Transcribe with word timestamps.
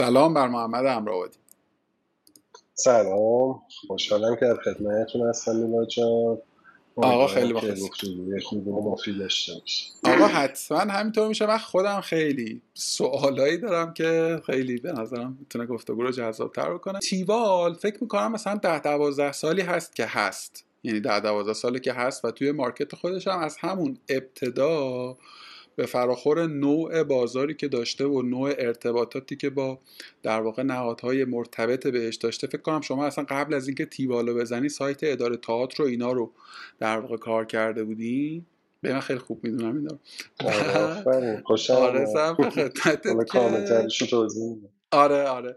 سلام 0.00 0.34
بر 0.34 0.48
محمد 0.48 0.86
امراودی 0.86 1.36
سلام. 2.74 3.62
خوشحالم 3.88 4.36
که 4.36 4.46
در 4.46 4.56
خدمتتون 4.56 5.28
هستم 5.28 5.56
میلاد 5.56 5.88
جان 5.88 6.38
آقا 6.96 7.26
خیلی 7.26 7.52
مفید 8.66 9.18
داشته 9.18 9.52
آقا 10.04 10.26
حتما 10.26 10.78
همینطور 10.78 11.28
میشه. 11.28 11.46
من 11.46 11.58
خودم 11.58 12.00
خیلی 12.00 12.62
سوالایی 12.74 13.58
دارم 13.58 13.94
که 13.94 14.40
خیلی 14.46 14.78
به 14.78 14.92
نظرم 14.92 15.36
می‌تونه 15.40 15.66
گفتگو 15.66 16.02
رو 16.02 16.10
جذاب 16.10 16.52
تر 16.52 16.74
بکنه. 16.74 16.98
تیوال 16.98 17.74
فکر 17.74 17.98
می‌کنم 18.00 18.32
مثلا 18.32 18.54
ده 18.54 18.78
دوازده 18.78 19.32
سالی 19.32 19.62
هست 19.62 19.96
که 19.96 20.06
هست. 20.06 20.64
یعنی 20.82 21.00
ده 21.00 21.20
دوازده 21.20 21.52
سالی 21.52 21.80
که 21.80 21.92
هست 21.92 22.24
و 22.24 22.30
توی 22.30 22.52
مارکت 22.52 22.94
خودش 22.94 23.28
هم 23.28 23.38
از 23.38 23.56
همون 23.60 23.98
ابتدا 24.08 25.16
به 25.76 25.86
فراخور 25.86 26.46
نوع 26.46 27.02
بازاری 27.02 27.54
که 27.54 27.68
داشته 27.68 28.04
و 28.04 28.22
نوع 28.22 28.50
ارتباطاتی 28.58 29.36
که 29.36 29.50
با 29.50 29.78
در 30.22 30.40
واقع 30.40 30.62
نهادهای 30.62 31.24
مرتبط 31.24 31.86
بهش 31.86 32.16
داشته 32.16 32.46
فکر 32.46 32.62
کنم 32.62 32.80
شما 32.80 33.06
اصلا 33.06 33.24
قبل 33.28 33.54
از 33.54 33.68
اینکه 33.68 33.86
تیوالو 33.86 34.34
بزنی 34.34 34.68
سایت 34.68 34.98
اداره 35.02 35.36
تئاتر 35.36 35.82
رو 35.82 35.88
اینا 35.88 36.12
رو 36.12 36.32
در 36.78 36.98
واقع 36.98 37.16
کار 37.16 37.44
کرده 37.44 37.84
بودی؟ 37.84 38.44
به 38.80 38.92
من 38.92 39.00
خیلی 39.00 39.18
خوب 39.18 39.44
می‌دونم 39.44 39.76
اینا 39.76 39.98
آره 44.90 45.22
آره. 45.22 45.56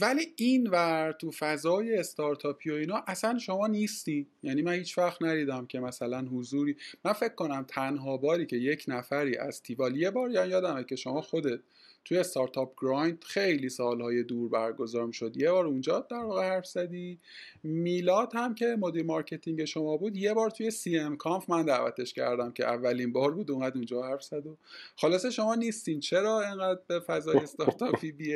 ولی 0.00 0.34
این 0.36 0.66
ور 0.70 1.12
تو 1.12 1.30
فضای 1.30 1.96
استارتاپی 1.96 2.70
و 2.70 2.74
اینا 2.74 3.04
اصلا 3.06 3.38
شما 3.38 3.66
نیستی. 3.66 4.26
یعنی 4.42 4.62
من 4.62 4.72
هیچ 4.72 4.98
وقت 4.98 5.22
نریدم 5.22 5.66
که 5.66 5.80
مثلا 5.80 6.20
حضوری 6.20 6.76
من 7.04 7.12
فکر 7.12 7.34
کنم 7.34 7.64
تنها 7.68 8.16
باری 8.16 8.46
که 8.46 8.56
یک 8.56 8.84
نفری 8.88 9.36
از 9.36 9.62
تیوال 9.62 9.96
یه 9.96 10.10
بار 10.10 10.30
یا 10.30 10.46
یادمه 10.46 10.84
که 10.84 10.96
شما 10.96 11.20
خودت 11.20 11.60
توی 12.04 12.18
Startup 12.18 12.72
Grind 12.82 13.24
خیلی 13.24 13.68
سالهای 13.68 14.22
دور 14.22 14.48
برگزار 14.48 15.12
شد 15.12 15.36
یه 15.36 15.50
بار 15.50 15.66
اونجا 15.66 16.06
در 16.10 16.24
واقع 16.24 16.42
حرف 16.42 16.66
زدی. 16.66 17.18
میلاد 17.62 18.32
هم 18.34 18.54
که 18.54 18.76
مدیر 18.78 19.04
marketing 19.04 19.64
شما 19.64 19.96
بود 19.96 20.16
یه 20.16 20.34
بار 20.34 20.50
توی 20.50 20.70
CMConf 20.70 21.50
من 21.50 21.64
دعوتش 21.64 22.12
کردم 22.12 22.52
که 22.52 22.64
اولین 22.64 23.12
بار 23.12 23.30
بود 23.30 23.50
اومد 23.50 23.72
اونجا 23.76 24.02
حرف 24.02 24.22
زد 24.22 24.46
و 24.46 24.56
خلاصه 24.96 25.30
شما 25.30 25.54
نیستین. 25.54 26.00
چرا 26.00 26.40
انقدر 26.40 26.80
به 26.86 27.00
فضای 27.00 27.36
استارتاپی 27.36 28.12
بی 28.12 28.34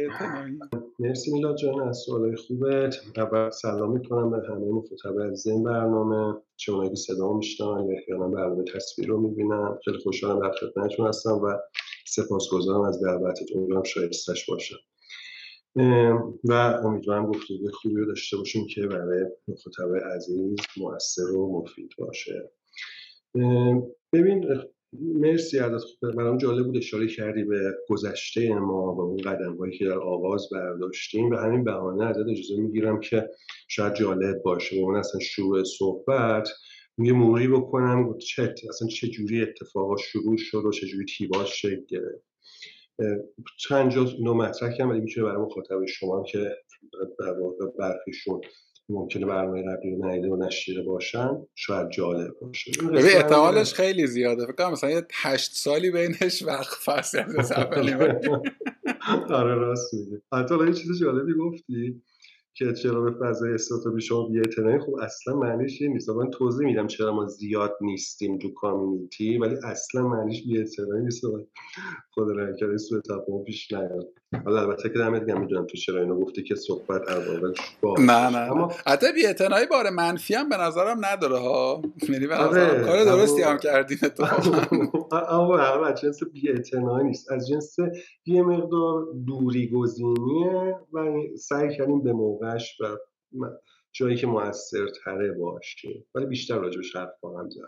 مرسی 0.98 1.32
میلاد 1.32 1.56
جان 1.56 1.88
از 1.88 1.98
سوالای 2.06 2.36
خوبت. 2.36 2.96
اول 3.16 3.50
سلام 3.50 3.92
می‌کنم 3.92 4.30
به 4.30 4.36
همه 4.48 4.66
مخاطبای 4.66 5.46
این 5.46 5.64
برنامه. 5.64 6.40
چه 6.56 6.72
اونایی 6.72 6.96
صدا 6.96 7.32
میشنن 7.32 7.86
یا 7.88 7.98
احیانا 7.98 8.28
برنامه 8.28 8.64
تصویر 8.74 9.08
رو 9.08 9.20
می‌بینن. 9.20 9.78
خیلی 9.84 9.98
خوشحالم 9.98 10.40
در 10.40 10.52
خدمتتون 10.52 11.06
هستم 11.06 11.30
و 11.30 11.56
سپاسگزارم 12.14 12.80
از 12.80 13.04
دعوتتون 13.04 13.58
امیدوارم 13.58 13.82
شایستش 13.82 14.46
باشم. 14.50 14.76
و 16.44 16.52
امیدوارم 16.84 17.26
گفتگوی 17.26 17.68
خوبی 17.72 17.94
رو 17.94 18.06
داشته 18.06 18.36
باشیم 18.36 18.66
که 18.66 18.86
برای 18.86 19.24
مخاطب 19.48 19.96
عزیز 20.14 20.56
مؤثر 20.76 21.30
و 21.36 21.60
مفید 21.62 21.90
باشه. 21.98 22.50
ببین 24.12 24.62
مرسی 25.00 25.58
ازت. 25.58 25.86
برام 26.16 26.38
جالب 26.38 26.66
بود 26.66 26.76
اشاره 26.76 27.06
کردی 27.06 27.44
به 27.44 27.74
گذشته 27.88 28.54
ما 28.54 28.94
و 28.94 29.00
اون 29.00 29.16
قدم 29.16 29.56
هایی 29.56 29.78
که 29.78 29.84
در 29.84 29.98
آغاز 29.98 30.48
برداشتیم. 30.52 31.30
و 31.30 31.36
همین 31.36 31.64
بهانه 31.64 32.04
ازت 32.04 32.28
اجازه 32.30 32.56
می‌گیرم 32.56 33.00
که 33.00 33.30
شاید 33.68 33.94
جالب 33.94 34.42
باشه. 34.42 34.80
و 34.80 34.84
اون 34.84 34.96
اصلا 34.96 35.20
شروع 35.20 35.64
صحبت 35.64 36.48
یه 36.98 37.12
موری 37.12 37.48
بکنم 37.48 38.18
چه 38.18 38.54
اصلا 38.68 38.88
چه 38.88 39.08
جوری 39.08 39.42
اتفاقا 39.42 39.96
شروع 39.96 40.36
شد 40.36 40.64
و 40.64 40.72
چه 40.72 40.86
جوری 40.86 41.04
تیباش 41.04 41.62
شکل 41.62 41.84
گرفت. 41.88 42.24
چند 43.58 43.90
جا 43.90 44.04
اینو 44.04 44.34
مطرح 44.34 44.72
کردم 44.72 44.90
ولی 44.90 45.00
می‌تونه 45.00 45.26
برای 45.26 45.42
مخاطب 45.42 45.84
شما 45.86 46.22
که 46.22 46.56
در 47.18 47.32
واقع 47.40 47.66
برخیشون 47.78 48.40
ممکنه 48.88 49.26
برنامه 49.26 49.62
قبلی 49.62 49.90
رو 49.90 50.06
نهیده 50.06 50.28
و 50.28 50.36
نشیده 50.36 50.82
باشن 50.82 51.28
شاید 51.54 51.90
جالب 51.90 52.34
باشه. 52.40 52.72
ببین 52.82 53.16
احتمالش 53.16 53.74
خیلی 53.74 54.06
زیاده. 54.06 54.46
فکر 54.46 54.52
کنم 54.52 54.72
مثلا 54.72 54.90
یه 54.90 55.06
هشت 55.12 55.52
سالی 55.54 55.90
بینش 55.90 56.42
وقت 56.42 56.74
فصل 56.84 57.24
از 57.38 57.52
آره 59.30 59.54
راست 59.54 59.94
میگه 59.94 60.22
حتی 60.32 60.54
یه 60.66 60.72
چیز 60.72 61.00
جالبی 61.00 61.34
گفتی. 61.34 62.02
که 62.54 62.72
چرا 62.72 63.00
به 63.00 63.10
فضای 63.10 63.54
استارتاپی 63.54 64.00
شما 64.00 64.28
بی‌اعتنایی 64.28 64.78
خب 64.78 64.94
اصلا 65.02 65.36
معنیش 65.36 65.82
این 65.82 65.92
نیست. 65.92 66.10
من 66.10 66.30
توضیح 66.30 66.66
میدم 66.66 66.86
چرا 66.86 67.12
ما 67.12 67.26
زیاد 67.26 67.76
نیستیم 67.80 68.38
تو 68.38 68.52
کامیونیتی 68.54 69.38
ولی 69.38 69.56
اصلا 69.64 70.08
معنیش 70.08 70.44
بی‌اعتنایی 70.46 71.04
نیست 71.04 71.24
خود 72.10 72.28
رنکر 72.38 72.76
سوء 72.76 73.00
تفاهم 73.00 73.44
پیش 73.44 73.72
نیاد. 73.72 74.21
حالا 74.44 74.60
البته 74.60 74.88
که 74.88 74.98
دمت 74.98 75.26
گرم 75.26 75.40
می‌دونم 75.40 75.66
تو 75.66 75.76
چرا 75.76 76.00
اینو 76.00 76.20
گفتی 76.20 76.42
که 76.42 76.54
صحبت 76.54 77.08
اول 77.08 77.54
نه 77.98 78.30
نه 78.30 78.38
اما 78.38 78.72
حتی 78.86 79.12
بی‌اعتنایی 79.12 79.66
بار 79.66 79.90
منفی 79.90 80.34
هم 80.34 80.48
به 80.48 80.56
نظرم 80.56 81.04
نداره 81.04 81.38
ها. 81.38 81.82
یعنی 82.08 82.26
به 82.26 82.34
نظرم 82.34 82.70
آره، 82.70 82.84
کار 82.84 83.04
درستی 83.04 83.42
هم 83.42 83.58
کردین 83.58 83.98
تو. 83.98 84.26
اما 85.28 85.58
از 85.58 86.00
جنس 86.00 86.22
بی‌اعتنایی 86.32 87.06
نیست. 87.06 87.32
از 87.32 87.48
جنس 87.48 87.76
یه 88.26 88.42
مقدار 88.42 89.06
دوری 89.26 89.68
گزینیه 89.68 90.76
و 90.92 91.12
سعی 91.38 91.76
کردیم 91.76 92.02
به 92.02 92.12
موقعش 92.12 92.80
و 92.80 92.86
جایی 93.92 94.16
که 94.16 94.26
موثرتره 94.26 95.32
باشه 95.32 95.88
ولی 96.14 96.26
بیشتر 96.26 96.58
راجبش 96.58 96.96
حرف 96.96 97.10
خواهم 97.20 97.50
زد. 97.50 97.60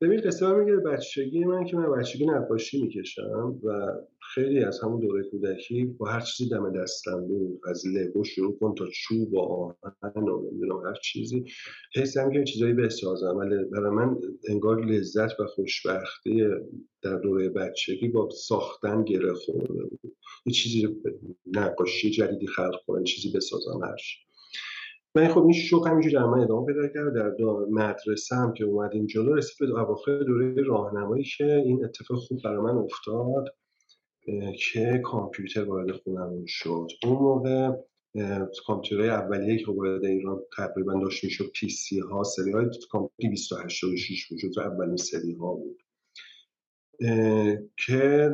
ببین 0.00 0.20
قصه 0.20 0.52
میگه 0.52 0.76
بچگی 0.76 1.44
من 1.44 1.64
که 1.64 1.76
من 1.76 1.98
بچگی 1.98 2.26
نقاشی 2.26 2.82
می‌کشم 2.82 3.60
و 3.64 3.92
خیلی 4.34 4.64
از 4.64 4.80
همون 4.82 5.00
دوره 5.00 5.22
کودکی 5.30 5.84
با 5.84 6.06
هر 6.06 6.20
چیزی 6.20 6.50
دم 6.50 6.72
دستم 6.82 7.26
بود. 7.26 7.60
از 7.68 7.86
لگو 7.86 8.24
شروع 8.24 8.58
کن 8.58 8.74
تا 8.74 8.86
چوب 8.86 9.32
و 9.32 9.40
آهن 9.40 10.22
و 10.28 10.50
نمی‌دونم 10.50 10.86
هر 10.86 10.94
چیزی. 11.02 11.44
حسم 11.94 12.32
که 12.32 12.44
چیزایی 12.44 12.72
بسازم. 12.72 13.36
ولی 13.36 13.64
برای 13.64 13.90
من 13.90 14.16
انگار 14.48 14.84
لذت 14.84 15.40
و 15.40 15.46
خوشبختی 15.46 16.44
در 17.02 17.16
دوره 17.16 17.48
بچگی 17.48 18.08
با 18.08 18.30
ساختن 18.30 19.04
گره 19.04 19.34
خورده 19.34 19.84
بود. 19.84 20.00
یه 20.46 20.52
چیزی 20.52 20.96
نقاشی 21.46 22.10
جدیدی 22.10 22.46
خلق 22.46 22.80
کنم 22.86 23.04
چیزی 23.04 23.32
بسازم 23.36 23.80
من 25.16 25.28
خب 25.28 25.42
این 25.42 25.52
شوق 25.52 25.86
همینجور 25.86 26.12
در 26.12 26.26
من 26.26 26.40
ادامه 26.40 26.66
پیدا 26.66 26.88
کرد. 26.88 27.14
در 27.14 27.32
مدرسه 27.70 28.36
هم 28.36 28.52
که 28.52 28.64
اومدیم 28.64 29.06
جلو 29.06 29.34
رسید 29.34 29.68
به 29.68 29.80
اواخر 29.80 30.18
دوره 30.18 30.62
راهنمایی 30.62 31.24
که 31.36 31.54
این 31.56 31.84
اتفاق 31.84 32.18
خوب 32.18 32.40
برای 32.44 32.60
من 32.60 32.76
افتاد 32.78 33.54
که 34.58 35.00
کامپیوتر 35.04 35.64
وارد 35.64 35.92
خونمون 35.92 36.44
شد. 36.46 36.88
اون 37.04 37.18
موقع 37.18 37.70
کامپیوترهای 38.66 39.10
اولیه 39.10 39.58
که 39.64 39.72
وارد 39.72 40.04
ایران 40.04 40.42
تقریبا 40.56 41.00
داشت 41.00 41.24
می‌شد 41.24 41.50
پی 41.54 41.68
سی 41.68 41.98
ها 41.98 42.22
سری 42.22 42.52
های 42.52 42.66
کامپیوتر 42.90 43.28
286 43.28 44.32
وجود 44.32 44.58
و 44.58 44.60
اولین 44.60 44.96
سری 44.96 45.32
ها 45.32 45.54
بود. 45.54 45.85
که 47.86 48.30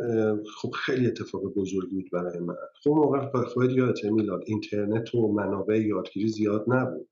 خب 0.57 0.71
خیلی 0.71 1.07
اتفاق 1.07 1.43
بزرگی 1.43 1.95
بود 1.95 2.11
برای 2.13 2.39
من. 2.39 2.55
خب 2.83 2.91
موقع 2.91 3.45
خواهد 3.45 3.71
یادت 3.71 4.05
میلاد؟ 4.05 4.43
اینترنت 4.47 5.15
و 5.15 5.33
منابع 5.33 5.81
یادگیری 5.81 6.29
زیاد 6.29 6.65
نبود. 6.69 7.09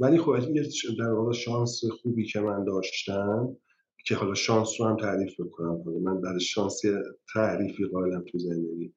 ولی 0.00 0.18
خب 0.18 0.36
یه 0.54 0.62
در 0.98 1.10
واقع 1.10 1.32
شانس 1.32 1.80
خوبی 1.84 2.26
که 2.26 2.40
من 2.40 2.64
داشتم 2.64 3.56
که 4.06 4.14
حالا 4.14 4.34
شانس 4.34 4.80
رو 4.80 4.86
هم 4.86 4.96
تعریف 4.96 5.40
بکنم 5.40 5.82
من 6.02 6.20
بعد 6.20 6.38
شانس 6.38 6.80
تعریفی 7.34 7.84
قائلم 7.84 8.24
تو 8.32 8.38
زندگی. 8.38 8.94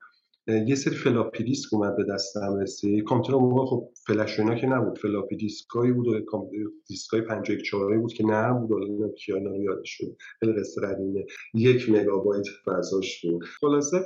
یه 0.48 0.76
سری 0.76 0.96
فلاپی 0.96 1.44
دیسک 1.44 1.74
اومد 1.74 1.96
به 1.98 2.06
دستم 2.14 2.60
رسید 2.62 3.04
کامپیوتر 3.04 3.38
موقع 3.38 3.66
خب 3.66 3.90
فلش 4.08 4.40
اینا 4.40 4.56
که 4.56 4.68
نبود. 4.68 4.98
فلاپی 4.98 5.36
دیسکایی 5.36 5.92
بود 5.92 6.08
و 6.08 6.50
دیسکای 6.88 7.22
54 7.22 7.98
بود 7.98 8.14
که 8.14 8.26
نه 8.26 8.54
بود 8.54 8.72
و 8.72 9.14
کیانا 9.18 9.50
رو 9.50 9.64
یادش 9.64 9.98
بود 10.02 10.18
خیلی 10.40 10.54
قصه 10.54 10.82
یک 11.54 11.90
مگابایت 11.90 12.46
فضاش 12.66 13.26
بود. 13.26 13.44
خلاصه 13.44 14.06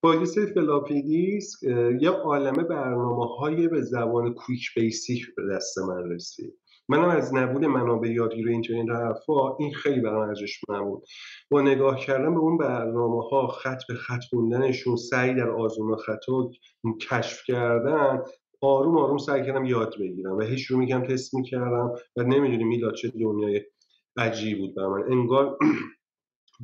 با 0.00 0.14
یه 0.14 0.24
سری 0.24 0.46
floppy 0.46 1.02
disk 1.02 1.62
یه 2.00 2.10
عالمه 2.10 2.62
برنامه 2.62 3.26
های 3.26 3.68
به 3.68 3.82
زبان 3.82 4.34
QuickBasic 4.34 5.34
به 5.36 5.42
دست 5.54 5.78
من 5.78 6.10
رسید. 6.10 6.54
منم 6.88 7.08
از 7.08 7.34
نبود 7.34 7.64
منابع 7.64 8.08
یادگیری 8.08 8.52
اینترنت 8.52 8.90
حرفا 8.90 9.56
این 9.56 9.74
خیلی 9.74 10.00
برام 10.00 10.28
ارزشمند 10.28 10.84
بود. 10.84 11.04
با 11.50 11.62
نگاه 11.62 12.00
کردن 12.00 12.34
به 12.34 12.40
اون 12.40 12.58
برنامه 12.58 13.22
ها 13.22 13.46
خط 13.46 13.80
به 13.88 13.94
خط 13.94 14.24
خوندنشون 14.30 14.96
سعی 14.96 15.34
در 15.34 15.50
آزمون 15.50 15.96
خطا 15.96 16.50
کشف 17.10 17.42
کردن 17.46 18.22
آروم 18.60 18.98
آروم 18.98 19.18
سعی 19.18 19.46
کردم 19.46 19.64
یاد 19.64 19.94
بگیرم 20.00 20.36
و 20.36 20.42
هیچ 20.42 20.66
رو 20.66 20.78
میگم 20.78 21.02
تست 21.02 21.34
می‌کردم 21.34 21.92
و 22.16 22.22
نمی‌دونی 22.22 22.64
میلاد 22.64 22.94
چه 22.94 23.08
دنیای 23.08 23.62
عجیب 24.16 24.58
بود 24.58 24.74
برای 24.74 25.02
من 25.02 25.12
انگار 25.12 25.58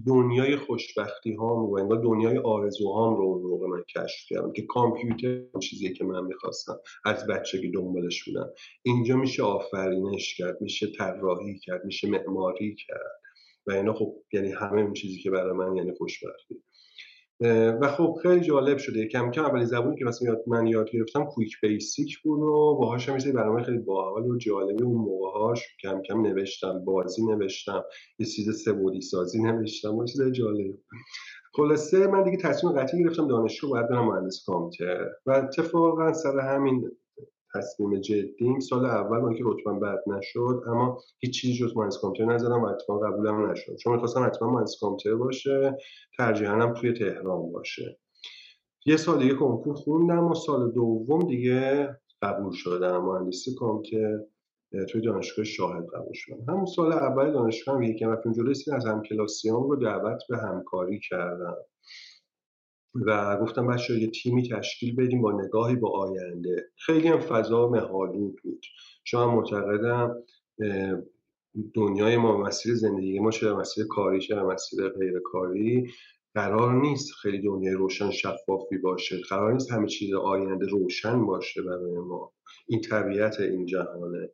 دنیای 0.06 0.56
خوشبختی 0.56 1.34
هام 1.34 1.64
و 1.64 1.78
انگار 1.78 2.02
دنیای 2.02 2.38
آرزوهام 2.38 3.16
رو 3.16 3.24
اون 3.24 3.42
موقع 3.42 3.66
من 3.66 3.82
کشف 3.96 4.26
کردم 4.28 4.52
که 4.52 4.62
کامپیوتر 4.62 5.58
چیزی 5.60 5.92
که 5.92 6.04
من 6.04 6.24
می‌خواستم 6.24 6.76
از 7.04 7.26
بچگی 7.26 7.70
دنبالش 7.70 8.24
بودم. 8.24 8.50
اینجا 8.82 9.16
میشه 9.16 9.42
آفرینش 9.42 10.34
کرد 10.34 10.60
میشه 10.60 10.86
طراحی 10.98 11.58
کرد 11.58 11.84
میشه 11.84 12.08
معماری 12.08 12.76
کرد. 12.88 13.20
و 13.66 13.72
اینا 13.72 13.94
خب 13.94 14.14
یعنی 14.32 14.52
همه 14.52 14.80
اون 14.80 14.92
چیزی 14.92 15.18
که 15.18 15.30
برای 15.30 15.52
من 15.52 15.76
یعنی 15.76 15.92
خوشبختی. 15.98 16.62
و 17.80 17.88
خب 17.88 18.14
خیلی 18.22 18.40
جالب 18.40 18.78
شده. 18.78 19.08
کم 19.08 19.30
کم 19.30 19.44
اولین 19.44 19.64
زبونی 19.64 19.96
که 19.96 20.04
مثلا 20.04 20.36
من 20.46 20.66
یاد 20.66 20.90
گرفتم 20.90 21.24
کویک 21.24 21.60
بیسیک 21.62 22.18
بود 22.22 22.40
و 22.40 22.76
باهاش 22.80 23.08
هم 23.08 23.32
برنامه 23.32 23.62
خیلی 23.62 23.78
باحال 23.78 24.22
و 24.22 24.38
جالبی 24.38 24.82
اون 24.82 24.96
موقعهاش 24.96 25.62
کم 25.82 26.02
کم 26.02 26.22
نوشتم 26.22 26.84
بازی 26.84 27.26
نوشتم 27.26 27.84
یه 28.18 28.26
چیز 28.26 28.62
سبودی 28.64 29.00
سازی 29.00 29.42
نوشتم 29.42 29.94
و 29.94 30.04
چیز 30.04 30.22
جالب. 30.22 30.74
خلاصه 31.56 32.06
من 32.06 32.22
دیگه 32.22 32.36
تصمیم 32.36 32.72
قطعی 32.72 33.04
گرفتم 33.04 33.28
دانشجو 33.28 33.68
باید 33.68 33.88
برم 33.88 34.06
مهندس 34.06 34.44
کامپیوتر. 34.46 35.10
و 35.26 35.30
اتفاقا 35.30 36.12
سر 36.12 36.40
همین 36.40 36.90
تصمیم 37.54 38.00
جدیم 38.00 38.60
سال 38.60 38.84
اول 38.84 39.20
با 39.20 39.28
اینکه 39.28 39.44
رتبم 39.46 39.80
بد 39.80 39.98
نشد 40.06 40.62
اما 40.66 40.98
هیچ 41.18 41.40
چیزی 41.40 41.54
جز 41.54 41.76
مهندس 41.76 41.98
کامپیوتر 41.98 42.34
نزدم 42.34 42.62
و 42.62 42.66
اتفاقا 42.66 43.10
قبولم 43.10 43.50
نشد. 43.50 43.76
چون 43.76 43.92
می‌خواستم 43.92 44.26
حتما 44.26 44.50
مهندس 44.50 44.76
کامپیوتر 44.80 45.18
باشه 45.18 45.78
ترجیحاً 46.18 46.52
هم 46.52 46.74
توی 46.74 46.92
تهران 46.92 47.52
باشه. 47.52 47.98
یه 48.86 48.96
سال 48.96 49.18
دیگه 49.18 49.34
کنکور 49.34 49.74
خوندم 49.74 50.30
و 50.30 50.34
سال 50.34 50.70
دوم 50.70 51.22
دیگه 51.22 51.88
قبول 52.22 52.52
شدم. 52.52 53.04
مهندسی 53.04 53.54
کامپیوتر 53.54 54.18
توی 54.90 55.00
دانشگاه 55.00 55.44
شاهد 55.44 55.86
قبول 55.86 56.12
شدم. 56.14 56.44
همون 56.48 56.66
سال 56.66 56.92
اول 56.92 57.32
دانشگاه 57.32 57.74
هم 57.74 57.82
یکم 57.82 58.10
رفتیم 58.10 58.32
جلوی 58.32 58.54
از 58.72 58.86
همکلاسیام 58.86 59.62
رو 59.62 59.76
دعوت 59.76 60.22
به 60.28 60.36
همکاری 60.36 61.00
کردم. 61.10 61.56
و 62.94 63.38
گفتم 63.42 63.66
بچه 63.66 63.98
یه 63.98 64.10
تیمی 64.10 64.48
تشکیل 64.48 64.96
بدیم 64.96 65.22
با 65.22 65.32
نگاهی 65.42 65.76
با 65.76 65.90
آینده. 65.90 66.70
خیلی 66.76 67.08
هم 67.08 67.20
فضا 67.20 67.68
مهالود 67.68 68.36
بود. 68.42 68.66
چون 69.04 69.26
معتقدم 69.26 70.22
دنیای 71.74 72.16
ما 72.16 72.38
مسیر 72.38 72.74
زندگی 72.74 73.18
ما 73.18 73.30
چه 73.30 73.52
مسیر 73.52 73.86
کاری 73.86 74.20
چه 74.20 74.34
مسیر 74.34 74.88
غیر 74.88 75.20
کاری 75.24 75.90
قرار 76.34 76.80
نیست 76.80 77.12
خیلی 77.22 77.42
دنیای 77.42 77.74
روشن 77.74 78.10
شفافی 78.10 78.78
باشه. 78.78 79.20
قرار 79.28 79.52
نیست 79.52 79.72
همه 79.72 79.86
چیز 79.86 80.14
آینده 80.14 80.66
روشن 80.66 81.26
باشه 81.26 81.62
برای 81.62 81.98
ما. 81.98 82.32
این 82.66 82.80
طبیعت 82.80 83.40
این 83.40 83.66
جهانه. 83.66 84.30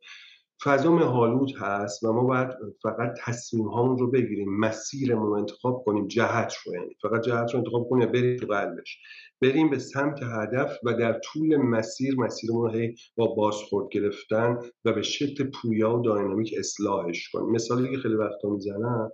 فضا 0.64 0.92
مهالود 0.92 1.52
هست 1.58 2.02
و 2.02 2.12
ما 2.12 2.24
باید 2.24 2.48
فقط 2.82 3.14
تصمیم 3.24 3.68
هامون 3.68 3.98
رو 3.98 4.10
بگیریم 4.10 4.58
مسیرمون 4.58 5.26
رو 5.26 5.32
انتخاب 5.32 5.82
کنیم 5.86 6.06
جهت 6.08 6.54
رو 6.64 6.74
یعنی 6.74 6.96
فقط 7.02 7.22
جهت 7.22 7.52
رو 7.52 7.58
انتخاب 7.58 7.88
کنیم 7.90 8.12
بریم 8.12 8.36
تو 8.36 8.46
قلبش. 8.46 8.98
بریم 9.40 9.70
به 9.70 9.78
سمت 9.78 10.22
هدف 10.22 10.78
و 10.84 10.94
در 10.94 11.20
طول 11.24 11.56
مسیر 11.56 12.16
مسیرمون 12.16 12.62
رو 12.62 12.78
هی 12.78 12.94
با 13.16 13.26
بازخورد 13.26 13.88
گرفتن 13.92 14.58
و 14.84 14.92
به 14.92 15.02
شکل 15.02 15.50
پویا 15.50 15.98
و 15.98 16.02
داینامیک 16.02 16.54
اصلاحش 16.58 17.28
کنیم. 17.28 17.50
مثالی 17.50 17.90
که 17.90 17.96
خیلی 17.96 18.14
وقتا 18.14 18.48
می‌زنم 18.48 19.10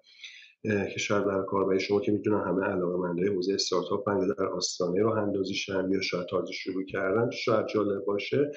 که 0.64 0.99
شاید 0.99 1.25
در 1.26 1.43
کار 1.43 1.79
شما 1.79 2.00
که 2.00 2.12
می‌تونن 2.12 2.44
همه 2.49 2.64
علاقه 2.64 2.97
منده 2.97 3.32
حوزه 3.32 3.55
استارتاپ 3.55 4.08
یا 4.08 4.35
در 4.35 4.47
آستانه 4.47 5.03
رو 5.03 5.11
اندازیشن 5.11 5.91
یا 5.91 6.00
شاید 6.00 6.26
تازه 6.26 6.53
شروع 6.53 6.85
کردن 6.85 7.31
شاید 7.31 7.67
جالب 7.67 8.05
باشه. 8.05 8.50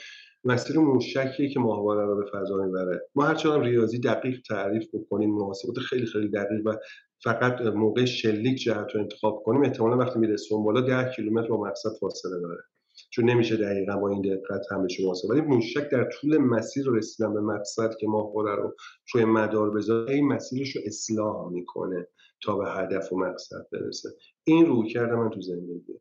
مسیر 0.44 0.80
موشکیه 0.80 1.50
که 1.50 1.60
ماهواره 1.60 2.06
رو 2.06 2.16
به 2.16 2.25
فضا 2.34 2.57
می‌بره. 2.66 3.01
ما 3.16 3.24
هرچند 3.24 3.63
ریاضی 3.63 4.00
دقیق 4.00 4.42
تعریف 4.50 4.88
بکنیم 4.94 5.30
محاسبات 5.30 5.78
خیلی 5.78 6.06
خیلی 6.06 6.30
دقیق 6.30 6.68
و 6.68 6.75
فقط 7.24 7.62
موقع 7.62 8.06
شلیک 8.06 8.57
جهت 8.57 8.88
رو 8.95 9.02
انتخاب 9.02 9.44
کنیم 9.45 9.63
احتمالا 9.63 9.98
وقتی 9.98 10.19
می‌رسیم 10.19 10.63
بالا 10.63 10.81
ده 10.81 11.12
کیلومتر 11.16 11.48
با 11.48 11.63
مقصد 11.63 11.90
فاصله 12.00 12.40
داره. 12.42 12.62
چون 13.09 13.29
نمیشه 13.29 13.57
دقیقا 13.57 13.97
با 13.97 14.09
این 14.09 14.21
دقت 14.21 14.71
همه 14.71 14.88
محاسبه 15.03 15.33
ولی 15.33 15.41
موشک 15.41 15.89
در 15.89 16.09
طول 16.11 16.38
مسیر 16.38 16.85
رسیدن 16.89 17.33
به 17.33 17.41
مقصد 17.41 17.95
که 18.00 18.07
ماهواره 18.07 18.56
رو 18.56 18.75
روی 19.13 19.25
مدار 19.25 19.71
بذاره 19.71 20.13
این 20.13 20.27
مسیرش 20.27 20.75
رو 20.75 20.81
اصلاح 20.85 21.51
می‌کنه 21.51 22.07
تا 22.44 22.57
به 22.57 22.69
هدف 22.69 23.13
و 23.13 23.17
مقصد 23.17 23.67
برسه. 23.71 24.09
این 24.44 24.65
روی 24.65 24.89
کرده 24.89 25.15
من 25.15 25.29
تو 25.29 25.41
زندگی. 25.41 26.00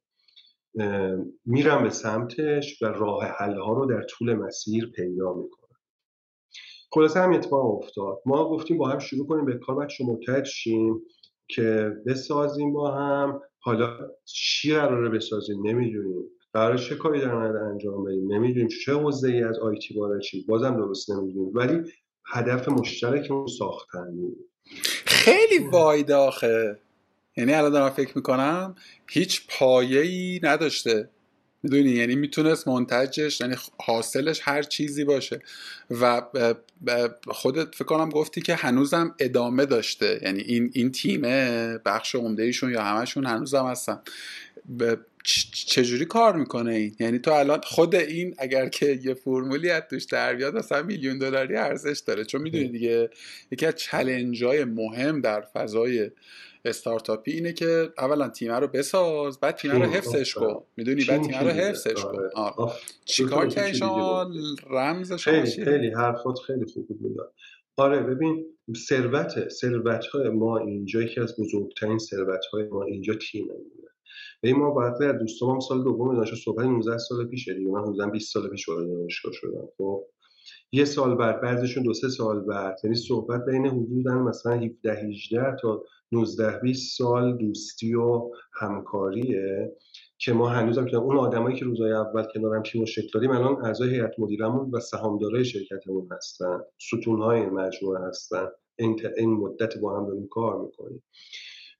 میرم 1.44 1.82
به 1.82 1.90
سمتش 1.90 2.82
و 2.82 2.86
راه 2.86 3.24
حل 3.24 3.58
ها 3.58 3.72
رو 3.72 3.86
در 3.86 4.02
طول 4.02 4.34
مسیر 4.34 4.92
پیدا 4.96 5.32
می‌کنم. 5.32 5.78
خلاصه 6.92 7.20
هم 7.20 7.32
اتفاق 7.32 7.82
افتاد. 7.82 8.18
ما 8.26 8.50
گفتیم 8.50 8.78
با 8.78 8.88
هم 8.88 8.98
شروع 8.98 9.26
کنیم 9.26 9.44
به 9.44 9.58
کار. 9.58 9.76
بچه 9.76 10.44
شیم 10.44 11.00
که 11.48 11.92
بسازیم 12.06 12.72
با 12.72 12.90
هم. 12.90 13.40
حالا 13.60 14.10
چی 14.24 14.74
قراره 14.74 15.08
بسازیم. 15.08 15.66
نمی‌دونیم. 15.66 16.30
قرار 16.54 16.78
چه 16.78 16.94
کاری 16.94 17.20
در 17.20 17.34
مورد 17.34 17.56
انجام 17.56 18.04
بدیم؟ 18.04 18.32
نمی‌دونیم. 18.32 18.68
چه 18.68 18.92
حوزه 18.92 19.28
ای 19.28 19.42
از 19.42 19.58
آیتی 19.58 19.94
چی 20.22 20.44
بازم 20.48 20.76
درست 20.76 21.10
نمی‌دونیم. 21.10 21.50
ولی 21.54 21.92
هدف 22.26 22.68
مشترکمون 22.68 23.46
ساختن 23.46 24.06
خیلی 25.06 25.58
واید 25.58 26.12
آخه. 26.12 26.78
یعنی 27.36 27.52
الان 27.52 27.72
دارم 27.72 27.90
فکر 27.90 28.12
می‌کنم 28.16 28.74
هیچ 29.10 29.46
پایه‌ای 29.48 30.40
نداشته. 30.42 31.08
می‌دونی؟ 31.62 31.90
یعنی 31.90 32.14
می‌تونست 32.14 32.68
منتجش 32.68 33.40
یعنی 33.40 33.54
حاصلش 33.82 34.40
هر 34.42 34.62
چیزی 34.62 35.04
باشه. 35.04 35.40
و 35.90 36.22
خودت 37.28 37.74
فکر 37.74 37.84
کنم 37.84 38.08
گفتی 38.08 38.40
که 38.40 38.54
هنوزم 38.54 39.14
ادامه 39.18 39.66
داشته. 39.66 40.20
یعنی 40.22 40.40
این 40.40 40.70
این 40.72 40.92
تیمه 40.92 41.78
بخش 41.84 42.14
عمده 42.14 42.42
ایشون 42.42 42.72
یا 42.72 42.82
همشون 42.82 43.26
هنوزم 43.26 43.66
هستن. 43.66 44.00
چجوری 45.66 46.04
کار 46.04 46.36
می‌کنه 46.36 46.74
این؟ 46.74 46.96
یعنی 47.00 47.18
تو 47.18 47.32
الان 47.32 47.60
خود 47.64 47.94
این 47.94 48.34
اگر 48.38 48.68
که 48.68 48.98
یه 49.02 49.14
فرمولی 49.14 49.70
از 49.70 49.82
توش 49.90 50.04
در 50.04 50.34
بیاد 50.34 50.56
مثلا 50.56 50.82
میلیون 50.82 51.18
دلاری 51.18 51.56
ارزش 51.56 52.02
داره. 52.06 52.24
چون 52.24 52.42
می‌دونی 52.42 52.68
دیگه 52.68 53.10
یکی 53.52 53.66
از 53.66 53.74
چلنج 53.74 54.44
های 54.44 54.64
مهم 54.64 55.20
در 55.20 55.40
فضای 55.40 56.10
استارتاپی 56.64 57.32
اینه 57.32 57.52
که 57.52 57.88
اولا 57.98 58.28
تیمه 58.28 58.54
رو 58.54 58.68
بساز 58.68 59.40
بعد 59.40 59.56
تیمه 59.56 59.74
رو 59.74 59.84
حفظش 59.84 60.34
کن. 60.34 60.64
می‌دونی؟ 60.76 61.04
بعد 61.04 61.22
تیمه 61.22 61.40
رو 61.40 61.48
حفظش 61.48 62.02
کن. 62.02 62.18
آره. 62.34 62.72
چیکار 63.04 63.48
کردی 63.48 63.74
شما؟ 63.74 64.30
رمزش 64.70 65.24
خیلی 65.24 65.64
خیلی 65.64 65.90
حرفات 65.90 66.38
خیلی 66.46 66.64
خوب 66.64 66.88
بود 66.88 67.16
آره 67.76 68.00
ببین 68.00 68.46
ثروت 68.88 69.48
ثروت 69.48 70.06
های 70.06 70.28
ما 70.28 70.58
اینجا 70.58 71.02
یکی 71.02 71.20
از 71.20 71.36
بزرگترین 71.40 71.98
ثروت 71.98 72.44
های 72.52 72.62
ما 72.62 72.84
اینجا 72.84 73.14
تیمه. 73.14 73.54
این 74.42 74.56
ما 74.56 74.70
بعد 74.70 75.02
از 75.02 75.18
دوستام 75.18 75.60
سال 75.60 75.84
دوم 75.84 76.16
دانشگاه 76.16 76.38
صحبت 76.38 76.66
19 76.66 76.98
سال 76.98 77.26
پیشه 77.26 77.54
دیگه. 77.54 77.70
من 77.70 77.82
حدودا 77.82 78.06
20 78.06 78.32
سال 78.32 78.48
پیش 78.48 78.68
وارد 78.68 78.88
دانشگاه 78.88 79.32
شدم. 79.32 79.68
خب 79.78 80.04
یه 80.72 80.84
سال 80.84 81.14
بعد 81.14 81.40
بعضیشون 81.40 81.82
دو 81.82 81.94
سه 81.94 82.08
سال 82.08 82.40
بعد. 82.40 82.76
یعنی 82.84 82.96
صحبت 82.96 83.44
بین 83.44 83.66
حدودا 83.66 84.14
مثلا 84.14 84.52
17 84.52 84.92
18 84.92 85.56
تا 85.62 85.84
19 86.12 86.58
20 86.58 86.98
سال 86.98 87.36
دوستی 87.36 87.94
و 87.94 88.30
همکاریه 88.60 89.72
که 90.18 90.32
ما 90.32 90.48
هنوزم 90.48 90.86
که 90.86 90.96
اون 90.96 91.16
آدمایی 91.16 91.56
که 91.56 91.64
روزای 91.64 91.92
اول 91.92 92.24
کنارم 92.34 92.62
تیم 92.62 92.84
شکل 92.84 93.08
دادیم 93.14 93.30
الان 93.30 93.64
اعضای 93.64 93.90
هیئت 93.90 94.12
مدیرمون 94.18 94.70
و 94.70 94.80
سهامدارای 94.80 95.44
شرکتمون 95.44 96.08
هستن. 96.12 96.60
ستونهای 96.78 97.46
مجموعه 97.46 98.08
هستن. 98.08 98.46
این 99.16 99.30
مدت 99.30 99.78
با 99.78 99.98
هم 99.98 100.06
داریم 100.06 100.28
کار 100.30 100.62
می‌کنیم. 100.62 101.02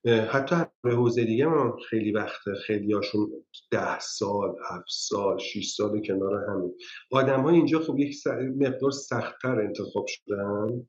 حتی 0.05 0.55
به 0.83 0.95
حوزه 0.95 1.23
دیگه 1.23 1.45
من 1.45 1.71
خیلی 1.89 2.11
وقت 2.11 2.41
خیلی 2.65 2.93
هاشون 2.93 3.31
ده 3.71 3.99
سال 3.99 4.55
هفت 4.69 4.87
سال 4.89 5.37
شیش 5.37 5.73
سال 5.73 6.01
کنار 6.01 6.49
همین. 6.49 6.75
آدم 7.11 7.41
های 7.41 7.55
اینجا 7.55 7.79
خب 7.79 7.99
یک 7.99 8.27
مقدار 8.57 8.91
سختتر 8.91 9.61
انتخاب 9.61 10.05
شدن 10.07 10.87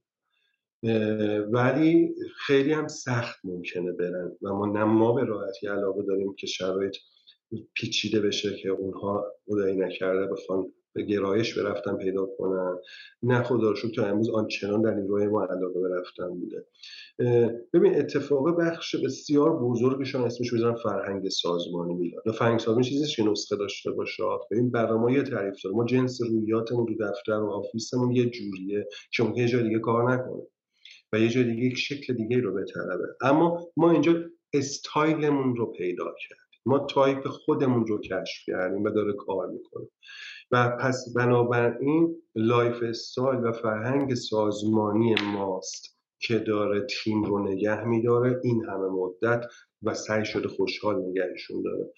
ولی 1.53 2.15
خیلی 2.47 2.73
هم 2.73 2.89
سخت 2.89 3.39
ممکنه 3.45 3.93
برن. 3.93 4.33
و 4.43 4.55
ما 4.55 4.67
نه 4.67 4.85
ما 4.85 5.13
به 5.13 5.25
راحتی 5.25 5.67
علاقه 5.67 6.03
داریم 6.03 6.35
که 6.35 6.47
شرایط 6.47 6.97
پیچیده 7.75 8.21
بشه 8.21 8.57
که 8.57 8.69
اونها 8.69 9.33
خدایی 9.47 9.77
نکرده 9.77 10.27
بخوان 10.27 10.73
به 10.93 11.03
گرایش 11.03 11.59
برفتن 11.59 11.97
پیدا 11.97 12.27
کنن. 12.39 12.79
نه 13.23 13.43
خدا 13.43 13.71
رو 13.71 13.91
تا 13.97 14.07
امروز 14.07 14.31
آنچنان 14.31 14.83
در 14.83 14.95
نیروی 14.95 15.27
ما 15.27 15.45
علاقه 15.45 15.81
برفتن 15.81 16.29
بوده. 16.29 16.67
ببین 17.73 17.99
اتفاق 17.99 18.61
بخش 18.61 18.97
بسیار 18.97 19.57
بزرگشان 19.57 20.25
اسمش 20.25 20.55
بزنم 20.55 20.75
فرهنگ 20.75 21.29
سازمانی 21.29 21.95
میلاد. 21.95 22.35
فرهنگ 22.35 22.59
سازمانی 22.59 22.87
چیزی 22.87 23.15
که 23.15 23.23
نسخه 23.23 23.57
داشته 23.57 23.91
باشه. 23.91 24.23
ببین 24.51 24.71
برنامه 24.71 25.13
یه 25.13 25.23
تعریف 25.23 25.63
داره. 25.65 25.77
ما 25.77 25.85
جنس 25.85 26.23
روابطمون 26.23 26.87
رو 26.87 26.95
دفتر 27.01 27.33
و 27.33 27.51
office 27.51 27.92
مون 27.92 28.13
یه 28.13 28.31
جوریه 28.31 28.87
که 29.13 29.23
ممکنه 29.23 29.49
جای 29.49 29.63
دیگه 29.63 29.79
کار 29.79 30.13
نکنه 30.13 30.47
و 31.13 31.19
یه 31.19 31.29
جای 31.29 31.45
دیگه 31.45 31.63
یک 31.63 31.79
شکل 31.79 32.15
دیگه 32.15 32.41
رو 32.41 32.55
بطلبه. 32.55 33.05
اما 33.23 33.73
ما 33.77 33.91
اینجا 33.91 34.25
استایلمون 34.55 35.57
رو 35.57 35.67
پیدا 35.67 36.05
کردیم. 36.05 36.50
ما 36.67 36.79
تایپ 36.79 37.29
خودمون 37.29 37.87
رو 37.87 38.01
کشف 38.01 38.45
کردیم 38.47 38.85
و 38.85 38.91
داره 38.91 39.13
کار 39.13 39.47
می‌کنه. 39.47 39.87
و 40.51 40.77
پس 40.81 41.15
بنابراین 41.17 42.17
lifestyle 42.35 43.41
و 43.41 43.53
فرهنگ 43.53 44.15
سازمانی 44.15 45.15
ماست 45.35 46.01
که 46.19 46.39
داره 46.39 46.87
تیم 46.87 47.25
رو 47.25 47.49
نگه 47.49 47.85
میداره. 47.85 48.41
این 48.45 48.65
همه 48.65 48.89
مدت 48.89 49.45
و 49.83 49.95
سعی 49.95 50.25
شده 50.25 50.49
خوشحال 50.49 51.03
نگهشون 51.03 51.63
داره. 51.63 51.93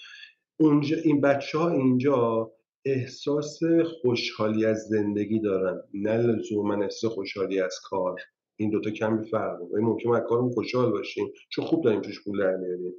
اونجا 0.60 0.96
این 1.04 1.20
بچه 1.20 1.58
ها 1.58 1.70
اینجا 1.70 2.52
احساس 2.84 3.58
خوشحالی 4.02 4.64
از 4.64 4.78
زندگی 4.78 5.40
دارن. 5.40 5.82
نه 5.94 6.16
لزوما 6.16 6.74
احساس 6.74 7.12
خوشحالی 7.12 7.60
از 7.60 7.74
کار. 7.84 8.20
این 8.56 8.70
دوتا 8.70 8.90
کمی 8.90 9.28
فرق 9.30 9.62
این 9.62 9.86
ممکن 9.86 10.10
از 10.10 10.22
کارمون 10.28 10.52
خوشحال 10.52 10.90
باشیم. 10.90 11.32
چون 11.48 11.64
خوب 11.64 11.84
داریم 11.84 12.00
توش 12.00 12.24
پول 12.24 12.38
در 12.38 12.56
میاریم. 12.56 12.92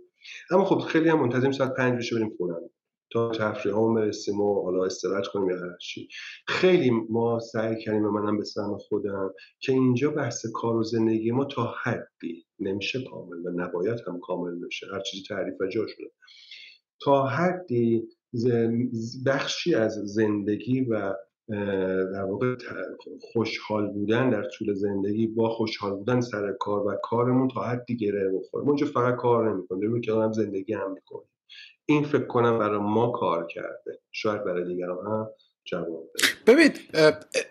اما 0.51 0.65
خب 0.65 0.79
خیلی 0.79 1.09
هم 1.09 1.19
منتظم 1.19 1.51
ساعت 1.51 1.73
پنج 1.73 1.97
بشه 1.97 2.15
بریم 2.15 2.33
خونم 2.37 2.69
تا 3.11 3.31
تفریح 3.31 3.75
هم 3.75 3.93
برسیم 3.93 4.41
و 4.41 4.63
حالا 4.63 4.85
استراحت 4.85 5.27
کنیم 5.27 5.49
یا 5.49 5.57
هر 5.57 5.77
چی. 5.81 6.07
خیلی 6.47 6.91
ما 7.09 7.39
سعی 7.39 7.83
کردیم 7.83 8.01
منم 8.01 8.37
به 8.37 8.43
سهم 8.43 8.77
خودم 8.77 9.33
که 9.59 9.71
اینجا 9.71 10.11
بحث 10.11 10.45
کار 10.53 10.75
و 10.75 10.83
زندگی 10.83 11.31
ما 11.31 11.45
تا 11.45 11.73
حدی 11.83 12.45
نمیشه 12.59 13.03
کامل 13.11 13.45
و 13.45 13.51
نباید 13.55 13.99
هم 14.07 14.19
کامل 14.19 14.65
بشه. 14.65 14.87
هر 14.93 14.99
چیزی 14.99 15.23
تعریف 15.29 15.55
جا 15.73 15.87
شده. 15.87 16.11
تا 17.01 17.27
حدی 17.27 18.03
بخشی 19.25 19.75
از 19.75 19.93
زندگی 19.93 20.81
و 20.81 21.13
در 22.13 22.23
واقع 22.23 22.55
خوشحال 23.33 23.87
بودن 23.87 24.29
در 24.29 24.43
طول 24.43 24.73
زندگی 24.73 25.27
با 25.27 25.49
خوشحال 25.49 25.91
بودن 25.95 26.21
سر 26.21 26.53
کار 26.59 26.87
و 26.87 26.95
کارمون 27.03 27.47
تا 27.47 27.61
حدی 27.61 27.97
گره 27.97 28.31
بخوره. 28.35 28.65
ما 28.65 28.71
اینجا 28.71 28.85
فقط 28.85 29.15
کار 29.15 29.53
نمی‌کنیم. 29.53 30.01
که 30.01 30.13
هم 30.13 30.31
زندگی 30.31 30.73
هم 30.73 30.93
می‌کنیم 30.93 31.29
این 31.85 32.03
فکر 32.03 32.27
کنم 32.27 32.59
برای 32.59 32.79
ما 32.79 33.11
کار 33.11 33.47
کرده. 33.47 33.99
شاید 34.11 34.43
برای 34.43 34.65
دیگران 34.65 35.07
هم. 35.07 35.27
جواب 35.65 36.09
ببین 36.47 36.71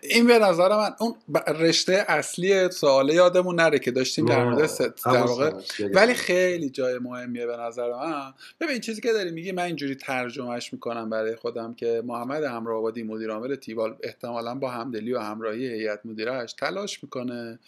این 0.02 0.26
به 0.26 0.38
نظر 0.38 0.68
من 0.68 0.90
اون 1.00 1.14
رشته 1.46 2.04
اصلی 2.08 2.70
سواله 2.70 3.14
یادمون 3.14 3.54
نره 3.54 3.78
که 3.78 3.90
داشتیم 3.90 4.26
در 4.26 4.44
مورد 4.44 4.94
در 5.04 5.22
واقع 5.22 5.52
ولی 5.94 6.14
خیلی 6.14 6.70
جای 6.70 6.98
مهمیه 6.98 7.46
به 7.46 7.56
نظر 7.56 7.92
من. 7.92 8.34
ببین 8.60 8.80
چیزی 8.80 9.00
که 9.00 9.12
داری 9.12 9.30
میگی 9.30 9.52
من 9.52 9.62
اینجوری 9.62 9.94
ترجمهش 9.94 10.72
می‌کنم 10.72 11.10
برای 11.10 11.36
خودم 11.36 11.74
که 11.74 12.02
محمد 12.04 12.42
همراهآبادی 12.42 13.02
مدیر 13.02 13.30
عامل 13.30 13.56
تیبال 13.56 13.96
احتمالا 14.02 14.54
با 14.54 14.70
همدلی 14.70 15.12
و 15.12 15.18
همراهی 15.18 15.66
هیئت 15.66 16.00
مدیرش 16.04 16.52
تلاش 16.52 17.02
می‌کنه 17.02 17.58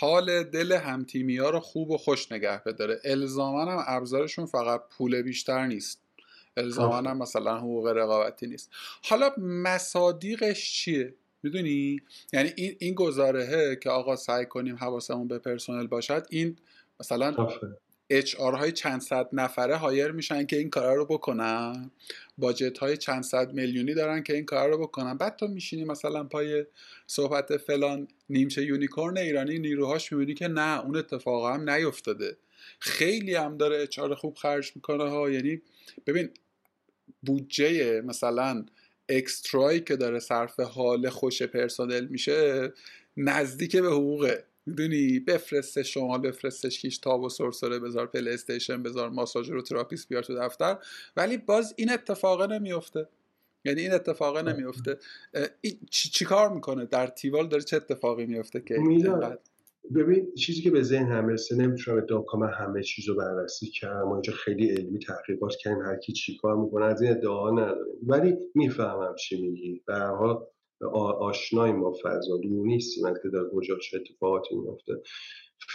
حال 0.00 0.42
دل 0.42 0.72
همتیمی 0.72 1.36
ها 1.36 1.50
رو 1.50 1.60
خوب 1.60 1.90
و 1.90 1.98
خوش 1.98 2.32
نگه 2.32 2.62
بداره. 2.66 3.00
الزاما 3.04 3.64
هم 3.64 3.84
ابزارشون 3.86 4.46
فقط 4.46 4.82
پول 4.98 5.22
بیشتر 5.22 5.66
نیست. 5.66 6.05
الزاما 6.56 6.96
هم 6.96 7.18
مثلا 7.18 7.58
حقوق 7.58 7.86
رقابتی 7.86 8.46
نیست. 8.46 8.70
حالا 9.02 9.30
مصادیقش 9.38 10.72
چیه؟ 10.72 11.14
می‌دونی؟ 11.42 12.00
یعنی 12.32 12.52
این 12.56 12.76
این 12.78 12.94
گزارهه 12.94 13.76
که 13.76 13.90
آقا 13.90 14.16
سعی 14.16 14.46
کنیم 14.46 14.76
حواسمون 14.76 15.28
به 15.28 15.38
پرسنل 15.38 15.86
باشد 15.86 16.26
این 16.30 16.56
مثلا 17.00 17.48
اچ 18.10 18.34
آر 18.36 18.54
های 18.54 18.72
چند 18.72 19.00
صد 19.00 19.28
نفره 19.32 19.76
هایر 19.76 20.10
میشن 20.10 20.46
که 20.46 20.56
این 20.56 20.70
کارا 20.70 20.94
رو 20.94 21.04
بکنن. 21.04 21.90
باجت 22.38 22.78
های 22.78 22.96
چند 22.96 23.22
صد 23.22 23.52
میلیونی 23.52 23.94
دارن 23.94 24.22
که 24.22 24.34
این 24.34 24.44
کارا 24.44 24.66
رو 24.66 24.78
بکنن. 24.78 25.16
بعد 25.16 25.36
تو 25.36 25.48
میشینی 25.48 25.84
مثلا 25.84 26.24
پای 26.24 26.64
صحبت 27.06 27.56
فلان 27.56 28.08
نیمچه 28.30 28.64
یونیکورن 28.64 29.18
ایرانی 29.18 29.58
نیروهاش 29.58 30.12
می‌بینی 30.12 30.34
که 30.34 30.48
نه 30.48 30.84
اون 30.84 30.96
اتفاق 30.96 31.46
هم 31.54 31.70
نیفتاده. 31.70 32.36
خیلی 32.78 33.34
هم 33.34 33.56
داره 33.56 33.82
اچار 33.82 34.14
خوب 34.14 34.34
خرج 34.34 34.72
می‌کنه 34.74 35.10
ها. 35.10 35.30
یعنی 35.30 35.62
ببین 36.06 36.30
بودجه 37.22 38.00
مثلا 38.00 38.64
extra 39.08 39.59
یی 39.59 39.80
که 39.80 39.96
داره 39.96 40.18
صرف 40.18 40.60
حال 40.60 41.08
خوش 41.08 41.42
پرسنل 41.42 42.06
میشه 42.06 42.72
نزدیک 43.16 43.76
به 43.76 43.88
حقوقه. 43.88 44.44
می‌دونی؟ 44.66 45.20
بفرسته 45.20 45.82
شما 45.82 46.18
بفرستش 46.18 46.78
کیش 46.78 46.98
تاب 46.98 47.22
و 47.22 47.28
سرسره 47.28 47.78
بذار 47.78 48.06
PlayStation 48.06 48.82
بذار 48.82 49.10
ماساژور 49.10 49.62
therapist 49.62 50.06
بیار 50.06 50.22
تو 50.22 50.38
دفتر. 50.38 50.78
ولی 51.16 51.36
باز 51.36 51.74
این 51.76 51.92
اتفاقه 51.92 52.46
نمیفته 52.46 53.08
یعنی 53.64 53.80
این 53.80 53.92
اتفاقه 53.92 54.42
نمیفته 54.42 54.98
چی, 55.90 56.08
چی 56.08 56.24
کار 56.24 56.54
می‌کنه؟ 56.54 56.84
در 56.84 57.06
تیوال 57.06 57.48
داره 57.48 57.62
چه 57.62 57.76
اتفاقی 57.76 58.26
میفته 58.26 58.60
که 58.60 58.78
ببین 59.94 60.34
چیزی 60.34 60.62
که 60.62 60.70
به 60.70 60.82
ذهنم 60.82 61.06
می‌رسه 61.12 61.56
نمی‌تونم 61.56 61.98
ادعا 61.98 62.20
کنم 62.20 62.50
همه 62.58 62.82
چیز 62.82 63.08
رو 63.08 63.14
بررسی 63.14 63.66
کردم 63.66 64.02
ما 64.02 64.12
اینجا 64.14 64.32
خیلی 64.32 64.68
علمی 64.70 64.98
تحقیقات 64.98 65.54
کردیم 65.60 65.82
هر 65.82 65.96
کی 65.96 66.12
چی 66.12 66.36
کار 66.36 66.56
می‌کنه 66.56 66.84
از 66.84 67.02
این 67.02 67.10
ادعاها 67.10 67.50
نداریم 67.50 67.96
ولی 68.06 68.36
می‌فهمم 68.54 69.14
چی 69.14 69.42
میگی. 69.42 69.82
به 69.86 69.94
حال 69.94 70.46
آشنایی 71.20 71.72
با 71.72 71.94
فضا 72.04 72.36
دور 72.36 72.66
نیستیم 72.66 73.04
که 73.22 73.28
در 73.28 73.44
کجا 73.52 73.78
چه 73.78 73.96
اتفاقاتی 74.00 74.54
میفته 74.56 74.92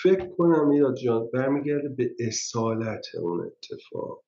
فکر 0.03 0.27
کنم 0.27 0.67
میراد 0.67 0.95
جان 0.95 1.29
برمیگرده 1.33 1.89
به 1.89 2.15
اصالت 2.19 3.05
اون 3.21 3.41
اتفاق. 3.45 4.23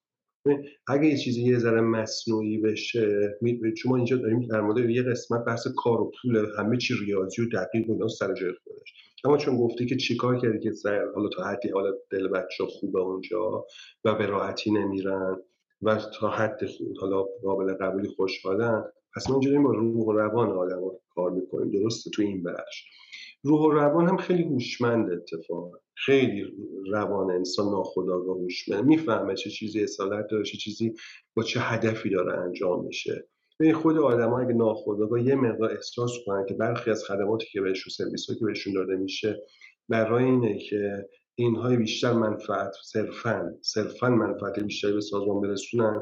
اگه 0.88 1.06
یه 1.06 1.18
چیزی 1.18 1.42
یه 1.42 1.60
ذره 1.60 1.82
مصنوعی 1.82 2.58
بشه 2.58 3.38
چون 3.78 3.92
ما 3.92 3.96
اینجا 3.96 4.18
داریم 4.18 4.48
در 4.48 4.62
مورد 4.62 4.90
یه 4.90 5.04
قسمت 5.04 5.46
بحث 5.46 5.68
کار 5.76 6.02
و 6.02 6.12
پول 6.22 6.46
همه 6.58 6.78
چی 6.78 6.94
ریاضی 7.06 7.42
و 7.42 7.50
دقیق 7.50 7.90
و 7.90 8.08
سر 8.08 8.34
جای 8.34 8.54
خودش. 8.64 8.94
اما 9.26 9.38
چون 9.38 9.58
گفتی 9.58 9.86
که 9.86 9.96
چیکار 9.96 10.40
کردی 10.40 10.60
که 10.60 10.72
حالا 11.16 11.30
تا 11.30 11.44
حدی 11.44 11.70
حالا 11.70 11.92
دل 12.12 12.28
بچه 12.28 12.66
خوبه 12.66 13.00
اونجا 13.00 13.66
و 14.06 14.16
به 14.16 14.26
راحتی 14.26 14.72
نمیرن 14.72 15.38
و 15.82 16.00
تا 16.20 16.30
حد 16.30 16.66
خود 16.66 16.98
حالا 16.98 17.24
قابل 17.44 17.74
قبولی 17.74 18.08
خوشحالن 18.08 18.84
پس 19.16 19.30
ما 19.30 19.40
اینجا 19.40 19.62
با 19.62 19.72
روح 19.72 20.06
و 20.06 20.12
روان 20.12 20.50
آدم 20.50 20.82
کار 21.10 21.32
می‌کنیم. 21.32 21.72
درسته؟ 21.72 22.10
تو 22.10 22.22
این 22.22 22.44
بخش. 22.44 22.84
روح 23.44 23.62
و 23.62 23.72
روان 23.72 24.08
هم 24.08 24.18
خیلی 24.18 24.44
هوشمند 24.44 25.12
اتفاق 25.12 25.83
خیلی 25.96 26.46
روان 26.92 27.32
انسان 27.32 27.66
ناخداگاه 27.66 28.38
هوشمند. 28.38 28.86
می‌فهمه 28.86 29.36
چه 29.36 29.50
چیزی 29.50 29.84
اصالت 29.84 30.28
داره 30.32 30.44
چه 30.44 30.58
چیزی 30.58 30.94
با 31.36 31.44
چه 31.44 31.60
هدفی 31.60 32.10
داره 32.10 32.40
انجام 32.40 32.86
میشه. 32.86 33.28
به 33.60 33.74
خود 33.74 33.98
آدم 33.98 34.34
اگه 34.34 35.24
یه 35.24 35.36
مقدار 35.36 35.72
احساس 35.72 36.12
کنن 36.26 36.46
که 36.46 36.54
برخی 36.54 36.92
از 36.92 37.04
خدماتی 37.04 37.48
که 37.52 37.62
بهشون 37.62 37.92
سرویس 37.92 38.28
که 38.40 38.46
بهشون 38.46 38.74
داده 38.74 38.96
میشه 38.96 39.42
برای 39.90 40.24
اینه 40.24 40.58
که 40.58 41.10
اینهای 41.36 41.78
بیشتر 41.78 42.14
منفعت 42.14 42.72
صرفا 42.84 43.54
صرفا 43.62 44.10
منفعت 44.10 44.60
بیشتری 44.60 44.94
به 44.94 45.02
سازمان 45.02 45.42
برسونن. 45.42 46.02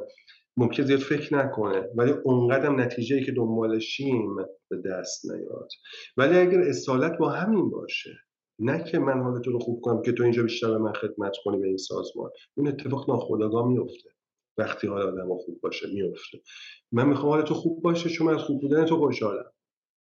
ممکن 0.58 0.84
زیاد 0.84 1.00
فکر 1.00 1.36
نکنه 1.36 1.90
ولی 1.96 2.12
اونقدر 2.12 2.70
نتیجه 2.70 3.24
که 3.24 3.32
دنبالشیم 3.32 4.36
به 4.70 4.78
دست 4.86 5.32
نیاد. 5.32 5.70
ولی 6.18 6.38
اگر 6.38 6.62
اصالت 6.62 7.18
با 7.18 7.30
همین 7.30 7.70
باشه 7.70 8.12
نه 8.62 8.84
که 8.84 9.00
من 9.00 9.22
حال 9.22 9.44
رو 9.44 9.60
خوب 9.60 9.82
کنم 9.82 10.02
که 10.02 10.12
تو 10.12 10.24
اینجا 10.24 10.44
بیشتر 10.44 10.72
به 10.72 10.78
من 10.78 10.94
خدمت 10.94 11.34
کنی 11.44 11.58
به 11.58 11.68
این 11.68 11.78
سازمان. 11.78 12.32
اون 12.58 12.68
اتفاق 12.68 13.10
ناخودآگاه 13.10 13.68
میفته 13.68 14.10
وقتی 14.58 14.88
حال 14.88 15.02
آدم 15.02 15.38
خوب 15.38 15.62
باشه 15.62 15.88
میفته 15.94 16.42
من 16.92 17.08
می‌خوام 17.08 17.30
حال 17.30 17.42
تو 17.42 17.54
خوب 17.54 17.84
باشه 17.84 18.10
چون 18.10 18.28
من 18.28 18.34
از 18.34 18.40
خوب 18.40 18.62
بودن 18.62 18.86
تو 18.86 18.98
خوشحالم. 18.98 19.52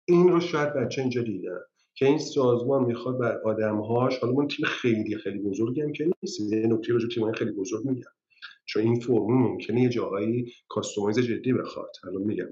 این 0.08 0.30
رو 0.30 0.40
شاید 0.40 0.74
بچه 0.74 1.02
اینجا 1.02 1.22
دیدن 1.22 1.60
که 1.96 2.06
این 2.06 2.18
سازمان 2.18 2.86
می‌خواد 2.86 3.20
بر 3.20 3.42
آدمهاش 3.46 4.18
حالا 4.18 4.34
من 4.34 4.48
تیم 4.48 4.66
خیلی 4.66 5.16
خیلی 5.18 5.40
بزرگی 5.40 5.82
هم 5.82 5.92
که 5.94 6.06
نیست. 6.24 6.40
یه 6.40 6.68
نکته 6.68 6.94
رو 6.94 7.08
تیم 7.08 7.32
خیلی 7.32 7.52
بزرگ 7.52 7.86
میگم. 7.86 8.12
چون 8.66 8.84
این 8.84 9.00
فرمون 9.00 9.38
ممکنه 9.38 9.82
یه 9.82 9.90
جاهایی 9.90 10.52
customize 10.68 11.20
جدی 11.20 11.54
بخواد. 11.54 11.92
حالا 12.04 12.20
میگم. 12.20 12.46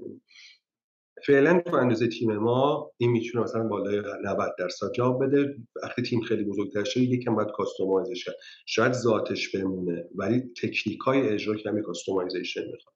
فعلا 1.26 1.60
تو 1.60 1.76
اندازه 1.76 2.08
تیم 2.08 2.36
ما 2.36 2.90
این 2.98 3.10
می‌تونه 3.10 3.44
مثلا 3.44 3.62
بالای 3.68 4.02
90 4.24 4.54
درصد 4.58 4.92
جواب 4.92 5.24
بده. 5.24 5.56
وقتی 5.82 6.02
تیم 6.02 6.20
خیلی 6.20 6.44
بزرگتر 6.44 6.84
شه 6.84 7.00
یکم 7.00 7.34
باید 7.34 7.48
customize 7.54 8.11
ش 8.11 8.24
کرد 8.24 8.34
شاید 8.66 8.92
ذاتش 8.92 9.56
بمونه 9.56 10.04
ولی 10.14 10.42
تکنیک 10.62 11.00
های 11.00 11.28
اجرا 11.28 11.54
کمی 11.56 11.82
customization 11.82 12.60
می‌خواد. 12.60 12.94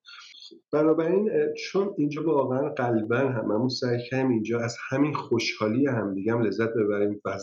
بنابراین 0.72 1.30
چون 1.56 1.94
اینجا 1.98 2.24
واقعا 2.24 2.68
قلبا 2.68 3.16
هممون 3.16 3.68
سعی 3.68 3.98
کردیم 4.10 4.30
اینجا 4.30 4.60
از 4.60 4.76
همین 4.90 5.14
خوشحالی 5.14 5.86
همدیگه 5.86 6.32
هم 6.32 6.42
لذت 6.42 6.74
ببریم 6.74 7.20
و 7.24 7.38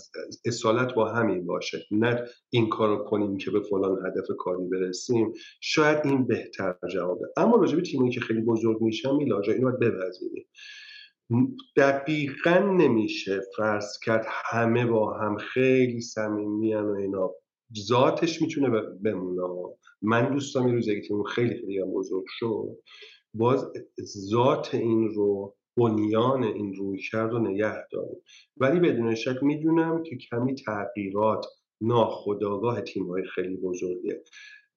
اصالت 0.46 0.94
با 0.94 1.10
همین 1.10 1.46
باشه. 1.46 1.86
نه 1.92 2.26
این 2.50 2.70
کارو 2.70 3.04
کنیم 3.04 3.38
که 3.38 3.52
به 3.52 3.60
فلان 3.60 4.06
هدف 4.06 4.26
کاری 4.40 4.68
برسیم. 4.68 5.34
شاید 5.62 6.00
این 6.06 6.28
بهتر 6.28 6.76
جوابه. 6.94 7.26
اما 7.38 7.56
راجع 7.56 7.76
به 7.76 7.82
تیمی 7.82 8.10
که 8.10 8.22
خیلی 8.22 8.42
بزرگ 8.42 8.82
میشن 8.82 9.16
میلاجا 9.16 9.54
اینو 9.54 9.72
باید 9.72 9.80
بپذیریم 9.80 10.46
دقیقا 11.78 12.60
نمیشه 12.60 13.42
فرض 13.58 14.00
کرد 14.06 14.26
همه 14.30 14.86
با 14.86 15.18
هم 15.18 15.38
خیلی 15.38 16.02
صمیمیان 16.02 16.86
و 16.86 16.96
اینا. 16.96 17.32
ذاتش 17.88 18.42
می‌تونه 18.42 18.82
بمونه. 19.04 19.76
من 20.04 20.34
دوستم 20.34 20.66
این 20.66 20.76
روز 20.76 20.90
تیم 20.90 21.24
خیلی 21.24 21.56
خیلی 21.56 21.84
بزرگ 21.84 22.26
شد 22.28 22.78
باز 23.34 23.72
ذات 24.30 24.76
این 24.76 25.10
رو 25.10 25.56
بنیان 25.78 26.44
این 26.44 26.74
روی 26.74 27.00
کرد 27.12 27.34
و 27.34 27.40
نگه 27.40 27.88
داریم. 27.92 28.22
ولی 28.58 28.80
بدون 28.80 29.16
شک 29.16 29.44
می‌دونم 29.44 30.04
که 30.04 30.18
کمی 30.18 30.56
تغییرات 30.56 31.46
ناخداگاه 31.82 32.82
تیم 32.82 33.08
های 33.08 33.24
خیلی 33.36 33.58
بزرگه. 33.58 34.24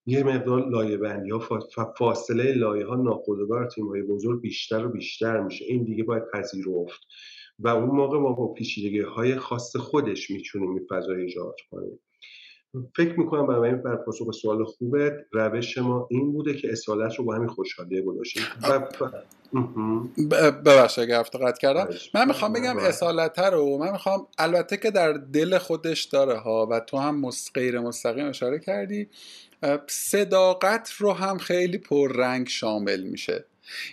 یه 0.07 0.25
مقدار 0.25 0.69
لایه 0.69 0.97
بندی 0.97 1.31
ها 1.31 1.61
فاصله 1.99 2.55
لایه 2.55 2.87
ها 2.87 2.95
ناخداگاه 2.95 3.69
تیم 3.69 3.89
های 3.89 4.03
بزرگ 4.03 4.41
بیشتر 4.41 4.87
و 4.87 4.89
بیشتر 4.89 5.41
میشه. 5.41 5.65
این 5.65 5.85
دیگه 5.85 6.05
باید 6.05 6.23
پذیرفت. 6.33 7.01
و 7.59 7.69
اون 7.69 7.97
موقع 7.97 8.19
ما 8.19 8.33
با 8.33 8.53
پیچیدگی 8.53 9.01
های 9.01 9.37
خاص 9.37 9.77
خودش 9.77 10.31
می‌تونیم 10.31 10.71
این 10.71 10.87
فضای 10.91 11.23
ایجاد 11.23 11.57
کنیم. 11.71 11.99
فکر 12.97 13.21
می‌کنم 13.21 13.47
برای 13.47 13.75
بر 13.75 13.97
پاسخ 13.97 14.31
سوال 14.31 14.65
خوبه 14.65 15.27
روش 15.33 15.79
ما 15.79 16.09
این 16.11 16.33
بوده 16.33 16.55
که 16.55 16.73
اصالت 16.73 17.15
رو 17.15 17.25
با 17.25 17.35
همین 17.35 17.49
خوشحالیه 17.49 18.03
گذاشتیم 18.03 18.43
ببخشید 20.65 21.05
اگه 21.05 21.19
هفته 21.19 21.39
قطع 21.39 21.61
کردم. 21.61 21.89
من 22.15 22.29
می‌خوام 22.29 22.53
بگم 22.53 22.77
اصالت 22.79 23.39
رو 23.39 23.79
من 23.79 23.93
می‌خوام 23.93 24.27
البته 24.39 24.77
که 24.77 24.91
در 24.91 25.13
دل 25.13 25.59
خودش 25.59 26.05
داره 26.05 26.39
ها 26.39 26.67
و 26.71 26.81
تو 26.81 26.97
هم 26.97 27.31
غیر 27.55 27.81
مستقیم 27.81 28.27
اشاره 28.27 28.59
کردی 28.59 29.09
صداقت 29.87 30.93
رو 30.99 31.13
هم 31.13 31.39
خیلی 31.39 31.79
پررنگ 31.79 32.49
شامل 32.49 33.03
میشه. 33.03 33.45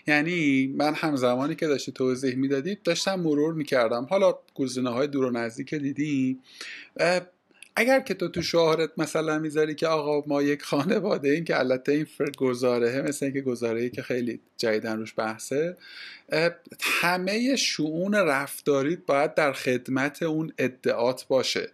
یعنی 0.07 0.67
من 0.77 0.93
هم 0.93 1.15
زمانی 1.15 1.55
که 1.55 1.67
داشتی 1.67 1.91
توضیح 1.91 2.35
می‌دادید 2.35 2.83
داشتم 2.83 3.19
مرور 3.19 3.53
می‌کردم. 3.53 4.07
حالا 4.09 4.33
گزینه 4.55 4.89
های 4.89 5.07
دور 5.07 5.25
و 5.25 5.31
نزدیک 5.31 5.73
دیدی 5.73 6.39
اگر 7.75 7.99
که 7.99 8.13
تو 8.13 8.27
تو 8.27 8.41
شعارت 8.41 8.89
مثلا 8.97 9.39
می‌ذاری 9.39 9.75
که 9.75 9.87
آقا 9.87 10.23
ما 10.27 10.41
یک 10.41 10.61
خانواده 10.61 11.29
این 11.29 11.45
که 11.45 11.59
البته 11.59 11.91
این 11.91 12.07
گزاره 12.37 13.01
مثل 13.01 13.25
اینکه 13.25 13.41
گزاره 13.41 13.89
که 13.89 14.01
خیلی 14.01 14.39
جدیدن 14.57 14.97
روش 14.97 15.13
بحثه 15.17 15.77
همه 16.81 17.55
شعون 17.55 18.15
رفتاریت 18.15 18.99
باید 19.05 19.33
در 19.33 19.53
خدمت 19.53 20.23
اون 20.23 20.53
ادعات 20.57 21.27
باشه. 21.27 21.71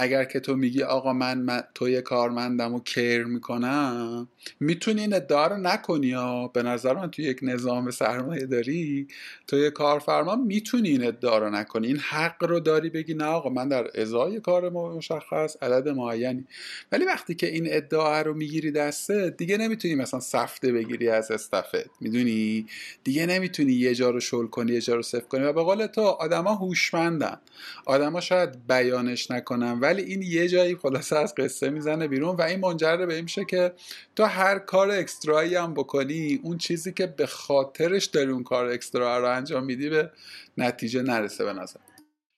اگر 0.00 0.24
که 0.24 0.40
تو 0.40 0.56
میگی 0.56 0.82
آقا 0.82 1.12
من, 1.12 1.38
من 1.38 1.62
تو 1.74 1.88
یه 1.88 2.00
کارمندم 2.00 2.74
و 2.74 2.80
کیر 2.80 3.24
می‌کنم 3.24 4.28
می‌تونی 4.60 5.00
این 5.00 5.14
ادعا 5.14 5.46
رو 5.46 5.56
نکنی 5.56 6.06
یا 6.06 6.50
به 6.54 6.62
نظر 6.62 6.94
من 6.94 7.10
تو 7.10 7.22
یک 7.22 7.38
نظام 7.42 7.90
سرمایه 7.90 8.46
داری 8.46 9.08
تو 9.46 9.58
یه 9.58 9.70
کارفرما 9.70 10.36
می‌تونی 10.36 10.88
این 10.88 11.06
ادعا 11.06 11.38
رو 11.38 11.50
نکنی. 11.50 11.86
این 11.86 11.98
حق 11.98 12.44
رو 12.44 12.60
داری 12.60 12.90
بگی 12.90 13.14
نه 13.14 13.24
آقا 13.24 13.48
من 13.48 13.68
در 13.68 14.00
ازای 14.00 14.40
کار 14.40 14.68
مشخص 14.70 15.56
عدد 15.62 15.88
معینی. 15.88 16.44
ولی 16.92 17.04
وقتی 17.04 17.34
که 17.34 17.46
این 17.46 17.66
ادعا 17.66 18.22
رو 18.22 18.34
می‌گیری 18.34 18.72
دسته 18.72 19.30
دیگه 19.30 19.56
نمی‌تونی 19.56 19.94
مثلا 19.94 20.20
سفته 20.20 20.72
بگیری 20.72 21.08
از 21.08 21.30
استفت. 21.30 21.90
می‌دونی؟ 22.00 22.66
دیگه 23.04 23.26
نمی‌تونی 23.26 23.72
یه 23.72 23.94
جا 23.94 24.10
رو 24.10 24.20
شل 24.20 24.46
کنی 24.46 24.72
یه 24.72 24.80
جا 24.80 24.94
رو 24.94 25.02
صفر 25.02 25.20
کنی. 25.28 25.44
و 25.44 25.52
به 25.52 25.62
قول 25.62 25.86
تو 25.86 26.00
آدما 26.00 26.54
هوشمندن. 26.54 27.40
آدما 27.84 28.20
شاید 28.20 28.66
بیانش 28.68 29.30
نکنن 29.30 29.80
ولی 29.88 30.02
این 30.02 30.22
یه 30.22 30.48
جایی 30.48 30.76
خلاصه 30.76 31.16
از 31.16 31.34
قصه 31.34 31.70
می‌زنه 31.70 32.08
بیرون 32.08 32.36
و 32.36 32.42
این 32.42 32.60
منجر 32.60 33.06
به 33.06 33.14
این 33.14 33.22
میشه 33.22 33.44
که 33.44 33.72
تو 34.16 34.24
هر 34.24 34.58
کار 34.58 34.90
اکسترایی 34.90 35.54
هم 35.54 35.74
بکنی 35.74 36.40
اون 36.42 36.58
چیزی 36.58 36.92
که 36.92 37.06
به 37.06 37.26
خاطرش 37.26 38.04
داری 38.04 38.30
اون 38.30 38.42
کار 38.42 38.66
اکسترا 38.66 39.18
رو 39.18 39.36
انجام 39.36 39.64
میدی 39.64 39.90
به 39.90 40.10
نتیجه 40.56 41.02
نرسه 41.02 41.44
به 41.44 41.52
نظر. 41.52 41.80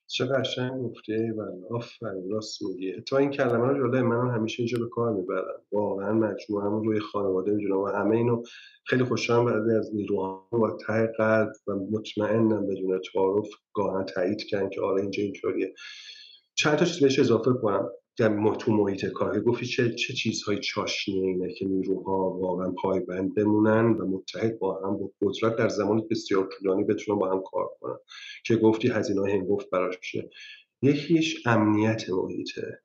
چه 0.06 0.24
قشنگ 0.24 0.82
گفتی 0.82 1.14
ایول 1.14 1.64
آفرین 1.70 2.30
راست 2.30 2.62
میگی. 2.62 3.00
تا 3.00 3.18
این 3.18 3.30
کلمه 3.30 3.66
رو 3.66 3.88
جلوی 3.88 4.02
من 4.02 4.34
همیشه 4.34 4.62
اینجا 4.62 4.78
به 4.78 4.88
کار 4.88 5.12
می‌برم. 5.12 5.62
واقعا 5.72 6.12
مجموعه 6.12 6.66
هم 6.66 6.82
روی 6.82 7.00
خانواده 7.00 7.52
می‌دونم 7.52 7.78
و 7.78 7.86
همه 7.86 8.16
اینو 8.16 8.42
خیلی 8.86 9.04
خوشحالم 9.04 9.44
بعضی 9.44 9.78
از 9.78 9.94
نیروها 9.94 10.48
با 10.50 10.78
ته 10.86 11.06
قلب 11.18 11.52
و 11.66 11.72
مطمئنم 11.74 12.66
بدون 12.66 13.00
تعارف 13.12 13.48
گاهن 13.74 14.04
تایید 14.04 14.44
کردن 14.44 14.68
که 14.68 14.80
آره 14.80 15.02
اینجا 15.02 15.22
اینطوریه 15.22 15.74
چند 16.60 16.76
تا 16.76 16.84
چیز 16.84 17.00
بهش 17.00 17.18
اضافه 17.18 17.50
کنم. 17.62 17.90
در 18.18 18.54
تو 18.54 18.72
محیط 18.72 19.06
کار 19.06 19.40
گفتی 19.40 19.66
چه, 19.66 19.94
چه 19.94 20.14
چیزهای 20.14 20.58
چاشنی 20.58 21.20
اینه 21.20 21.54
که 21.54 21.66
نیروها 21.66 22.30
واقعا 22.30 22.70
پایبند 22.70 23.34
بمونن 23.34 23.84
و 23.84 24.06
متحد 24.06 24.58
با 24.58 24.80
هم 24.84 24.96
با 24.96 25.10
قدرت 25.22 25.56
در 25.56 25.68
زمان 25.68 26.06
بسیار 26.10 26.48
طولانی 26.58 26.84
بتونن 26.84 27.18
با 27.18 27.30
هم 27.30 27.42
کار 27.50 27.68
کنن. 27.80 27.96
که 28.44 28.56
گفتی 28.56 28.88
هزینه 28.88 29.32
هنگفت 29.32 29.70
براش 29.70 29.94
میشه. 29.98 30.30
یکیش 30.82 31.46
امنیت 31.46 32.10
محیطه 32.10 32.82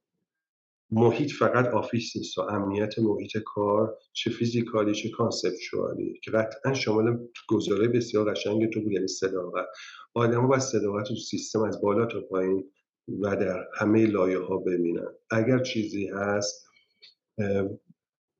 محیط 0.91 1.31
فقط 1.31 1.67
office 1.67 2.15
نیست 2.15 2.37
و 2.37 2.41
امنیت 2.41 2.99
محیط 2.99 3.37
کار 3.45 3.97
چه 4.13 4.29
physically 4.29 4.93
چه 4.93 5.09
conceptually. 5.09 6.19
که 6.23 6.31
قطعا 6.31 6.73
شامل 6.73 7.17
گزاره 7.47 7.87
بسیار 7.87 8.31
قشنگ 8.31 8.69
تو 8.73 8.81
بود. 8.81 8.91
یعنی 8.91 9.07
صداقت. 9.07 9.65
آدم 10.13 10.47
با 10.47 10.59
صداقت 10.59 11.07
تو 11.07 11.15
سیستم 11.15 11.61
از 11.61 11.81
بالا 11.81 12.05
تا 12.05 12.21
پایین 12.21 12.63
و 13.07 13.35
در 13.35 13.67
همه 13.73 14.05
لایه 14.05 14.39
ها 14.39 14.57
ببینن. 14.57 15.07
اگر 15.31 15.59
چیزی 15.59 16.07
هست 16.07 16.65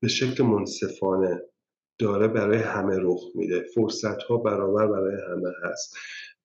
به 0.00 0.08
شکل 0.08 0.44
منصفانه 0.44 1.42
داره 1.98 2.28
برای 2.28 2.58
همه 2.58 2.96
رخ 3.00 3.22
میده. 3.34 3.64
فرصت 3.74 4.22
ها 4.22 4.36
برابر 4.36 4.86
برای 4.86 5.16
همه 5.30 5.52
هست. 5.62 5.96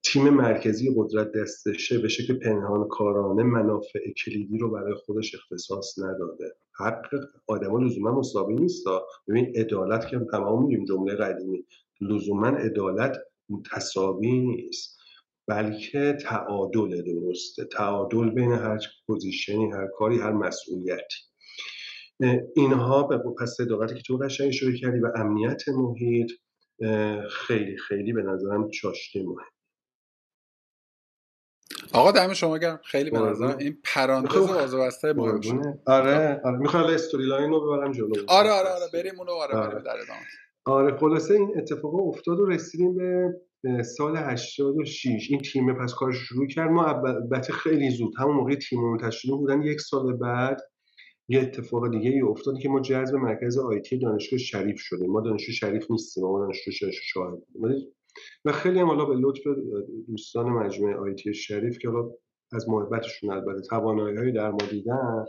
تیم 0.04 0.28
مرکزی 0.28 0.94
قدرت 0.96 1.32
دستشه 1.32 1.98
به 1.98 2.08
شکل 2.08 2.38
پنهان 2.38 2.88
کارانه 2.88 3.42
منافع 3.42 4.12
کلیدی 4.24 4.58
رو 4.58 4.70
برای 4.70 4.94
خودش 4.94 5.34
اختصاص 5.34 5.98
نداده. 5.98 6.54
حق 6.78 7.14
آدما 7.46 7.78
لزوما 7.78 8.18
مساوی 8.18 8.54
نیست 8.54 8.84
ببین 9.28 9.52
عدالت 9.56 10.08
که 10.08 10.18
تمام 10.32 10.64
میگیم 10.64 10.84
جمله 10.84 11.14
قدیمی. 11.14 11.66
لزوما 12.00 12.48
عدالت 12.48 13.18
متساوی 13.48 14.38
نیست. 14.38 15.01
بلکه 15.48 16.16
تعادل 16.22 17.02
درسته. 17.02 17.64
تعادل 17.64 18.30
بین 18.30 18.52
هر 18.52 18.78
position 19.06 19.65
ی 19.65 19.72
هر 19.72 19.86
کاری 19.98 20.18
هر 20.18 20.32
مسئولیتی. 20.32 21.16
اینها 22.56 23.02
به 23.02 23.18
پس 23.40 23.54
صداقتی 23.56 23.94
که 23.94 24.02
تو 24.02 24.16
قشنگ 24.16 24.48
اشاره 24.48 24.76
کردی 24.78 24.98
و 24.98 25.12
امنیت 25.16 25.62
محیط 25.68 26.30
خیلی 27.30 27.76
خیلی 27.76 28.12
به 28.12 28.22
نظرم 28.22 28.70
چاشنی 28.70 29.22
مهم. 29.22 29.36
آقا 31.92 32.12
دم 32.12 32.32
شما 32.32 32.58
گرم. 32.58 32.80
خیلی 32.84 33.10
به 33.10 33.18
نظر 33.18 33.56
این 33.56 33.78
پرانتز 33.84 34.48
باز 34.48 34.74
بسته 34.74 35.12
مهم 35.12 35.40
شد. 35.40 35.78
آره 35.86 36.40
آره. 36.44 36.58
می‌خوام 36.58 36.84
storyline 36.84 37.50
رو 37.50 37.60
ببرم 37.60 37.92
جلو. 37.92 38.12
آره 38.28 38.50
آره 38.50 38.68
آره. 38.68 38.84
بریم 38.92 39.18
اونو 39.18 39.32
آره, 39.32 39.54
آره. 39.54 39.68
بریم 39.68 39.82
در 39.82 39.96
ادامه. 40.00 40.20
آره 40.64 40.96
خلاصه 40.98 41.34
این 41.34 41.52
اتفاق 41.56 41.94
افتاد 41.94 42.40
و 42.40 42.46
رسیدیم 42.46 42.94
به 42.94 43.34
سال 43.82 44.16
86 44.16 45.30
این 45.30 45.40
تیم 45.40 45.74
پس 45.74 45.94
کارش 45.94 46.16
شروع 46.16 46.46
کرد. 46.46 46.70
ما 46.70 46.84
البته 46.84 47.52
خیلی 47.52 47.90
زود 47.90 48.14
همون 48.18 48.36
موقع 48.36 48.54
تیم 48.54 48.96
تشکیل 48.96 49.30
بودن 49.30 49.62
یک 49.62 49.80
سال 49.80 50.16
بعد 50.16 50.60
یه 51.28 51.40
اتفاق 51.40 51.90
دیگه 51.90 52.10
ای 52.10 52.20
افتاد 52.20 52.58
که 52.58 52.68
ما 52.68 52.80
جذب 52.80 53.14
مرکز 53.14 53.58
آیتی 53.58 53.98
دانشگاه 53.98 54.38
شریف 54.38 54.80
شدیم. 54.80 55.10
ما 55.10 55.20
دانشگاه 55.20 55.54
شریف 55.54 55.90
نیستیم 55.90 56.24
ما 56.24 56.38
دانشگاه 56.38 56.74
شریف 56.74 56.94
شاهد 57.02 57.38
و 58.44 58.52
خیلی 58.52 58.80
هم 58.80 58.86
حالا 58.86 59.04
به 59.04 59.14
لطف 59.14 59.40
دوستان 60.08 60.46
مجموعه 60.46 60.96
آیتی 60.96 61.34
شریف 61.34 61.78
که 61.78 61.88
از 62.52 62.68
محبتشون 62.68 63.30
البته 63.30 63.60
توانایی 63.60 64.32
در 64.32 64.50
ما 64.50 64.58
دیدن 64.70 65.24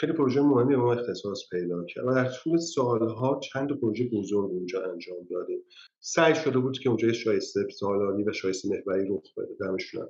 خیلی 0.00 0.12
پروژه 0.12 0.40
مهمی 0.40 0.76
به 0.76 0.82
ما 0.82 0.92
اختصاص 0.92 1.38
پیدا 1.50 1.84
کرد 1.84 2.04
و 2.06 2.14
در 2.14 2.30
طول 2.30 2.58
سالها 2.58 3.40
چند 3.52 3.80
پروژه 3.80 4.08
بزرگ 4.12 4.50
اونجا 4.50 4.92
انجام 4.92 5.16
دادیم 5.30 5.62
سعی 6.00 6.34
شده 6.34 6.58
بود 6.58 6.78
که 6.78 6.88
اونجا 6.88 7.12
شایسته 7.12 7.68
سالانی 7.78 8.24
و 8.24 8.32
شایسته 8.32 8.68
محوری 8.68 9.08
رخ 9.08 9.34
بده 9.36 9.54
دمشون 9.60 10.08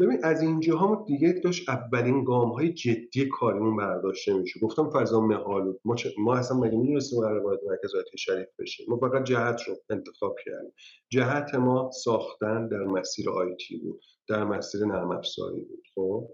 ببین 0.00 0.18
از 0.22 0.42
اینجاها 0.42 1.04
دیگه 1.08 1.32
داشت 1.44 1.68
اولین 1.68 2.24
گام 2.24 2.50
های 2.50 2.72
جدی 2.72 3.28
کاریمون 3.28 3.76
برداشته 3.76 4.34
میشه 4.34 4.60
گفتم 4.60 4.90
فضا 4.90 5.20
محال 5.20 5.78
ما, 5.84 5.96
ما 6.18 6.36
اصلا 6.36 6.56
مگه 6.56 6.78
می‌دونستیم 6.78 7.20
قرار 7.20 7.40
باید 7.40 7.60
مرکز 7.66 7.90
شریف 8.18 8.48
بشیم؟ 8.58 8.86
ما 8.88 8.96
فقط 8.96 9.24
جهت 9.24 9.62
رو 9.68 9.76
انتخاب 9.90 10.36
کردیم. 10.44 10.72
جهت 11.08 11.54
ما 11.54 11.90
ساختن 11.90 12.68
در 12.68 12.84
مسیر 12.84 13.30
آیتی 13.30 13.76
بود 13.76 14.00
در 14.28 14.44
مسیر 14.44 14.84
نرم 14.84 15.10
افزاری 15.10 15.60
بود 15.60 15.84
خب؟ 15.94 16.28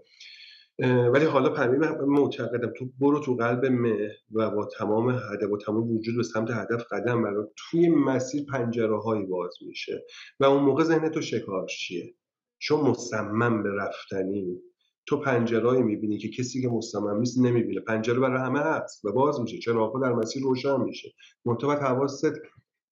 ولی 1.12 1.25
حالا 1.25 1.49
پنبه 1.49 1.88
معتقدم 2.07 2.73
تو 2.79 2.88
برو 3.01 3.21
تو 3.21 3.35
قلب 3.35 3.67
مه 3.67 4.11
و 4.33 4.51
با 4.51 4.69
تمام 4.79 5.11
هدف 5.11 5.51
و 5.53 5.57
تمام 5.57 5.91
وجود 5.91 6.17
به 6.17 6.23
سمت 6.23 6.51
هدف 6.51 6.85
قدم 6.91 7.23
برو 7.23 7.53
توی 7.57 7.88
مسیر 7.88 8.45
پنجره 8.53 8.99
هایی 9.01 9.27
باز 9.27 9.55
میشه 9.67 10.05
و 10.41 10.45
اون 10.45 10.62
موقع 10.62 10.85
ذهن 10.85 11.09
تو 11.09 11.21
شکارچیه 11.21 12.14
چون 12.59 12.81
مصمم 12.81 13.62
به 13.62 13.71
رفتنی 13.71 14.61
تو 15.07 15.21
پنجرهایی 15.21 15.83
می‌بینی 15.83 16.19
که 16.19 16.29
کسی 16.29 16.62
که 16.62 16.69
مصمم 16.69 17.19
نیست 17.19 17.38
نمی‌بینه. 17.38 17.81
پنجره 17.81 18.21
برای 18.21 18.41
همه 18.41 18.61
هست 18.61 19.05
و 19.05 19.12
باز 19.12 19.41
میشه. 19.41 19.59
چراغ 19.59 20.03
در 20.03 20.12
مسیر 20.12 20.43
روشن 20.43 20.81
میشه. 20.81 21.09
منتها 21.45 21.75
حواست 21.75 22.27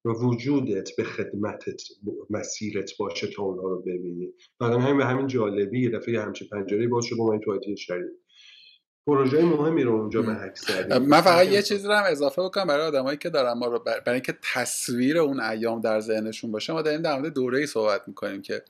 و 0.07 0.11
وجودت 0.11 0.97
به 0.97 1.05
خدمتت 1.05 1.83
مسیرت 2.31 2.91
باشه 2.99 3.27
تا 3.27 3.43
اونها 3.43 3.69
رو 3.69 3.83
ببینی. 3.83 4.33
بعد 4.61 4.73
همین 4.73 4.97
به 4.97 5.05
همین 5.05 5.27
جالبی 5.27 5.83
یه 5.83 5.91
دفعه 5.91 6.23
همچه 6.23 6.47
پنجره 6.53 6.89
باز 6.89 7.05
شد 7.05 7.17
با 7.17 7.27
من 7.31 7.41
تو 7.41 7.77
شریف. 7.77 8.13
پروژه 9.07 9.45
مهمی 9.45 9.83
رو 9.83 9.93
اونجا 9.93 10.23
محک 10.23 10.57
زدیم 10.57 10.99
من 10.99 11.21
فقط 11.21 11.47
یه 11.47 11.63
چیزی 11.63 11.89
رو 11.89 11.95
هم 11.95 12.05
اضافه 12.07 12.43
بکنم 12.43 12.67
برای 12.67 12.87
آدمایی 12.87 13.19
که 13.19 13.31
دارن 13.31 13.53
ما 13.53 13.67
رو 13.67 13.79
برای 13.79 14.01
اینکه 14.07 14.35
تصویر 14.55 15.19
اون 15.19 15.41
ایام 15.41 15.81
در 15.81 16.01
ذهنشون 16.01 16.53
باشه 16.53 16.73
ما 16.73 16.83
داریم 16.83 17.03
در 17.03 17.19
مورد 17.19 17.35
دوره 17.35 17.67
صحبت 17.67 18.03
می‌کنیم 18.07 18.43
که 18.43 18.63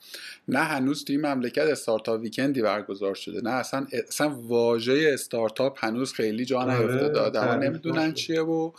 نه 0.49 0.59
هنوز 0.59 1.05
توی 1.05 1.17
مملکت 1.17 1.63
استارتاپ 1.63 2.21
ویکندی 2.21 2.63
برگزار 2.63 3.15
شده 3.15 3.41
نه 3.41 3.51
اصلا 3.51 3.87
اصلا 4.09 4.29
واژه 4.29 5.11
استارتاپ 5.15 5.85
هنوز 5.85 6.13
خیلی 6.13 6.45
جا 6.45 6.61
آره، 6.61 6.79
نیفتاده. 6.79 7.21
آدما 7.21 7.55
نمی‌دونن. 7.55 8.13
چیه 8.13 8.41
و 8.41 8.73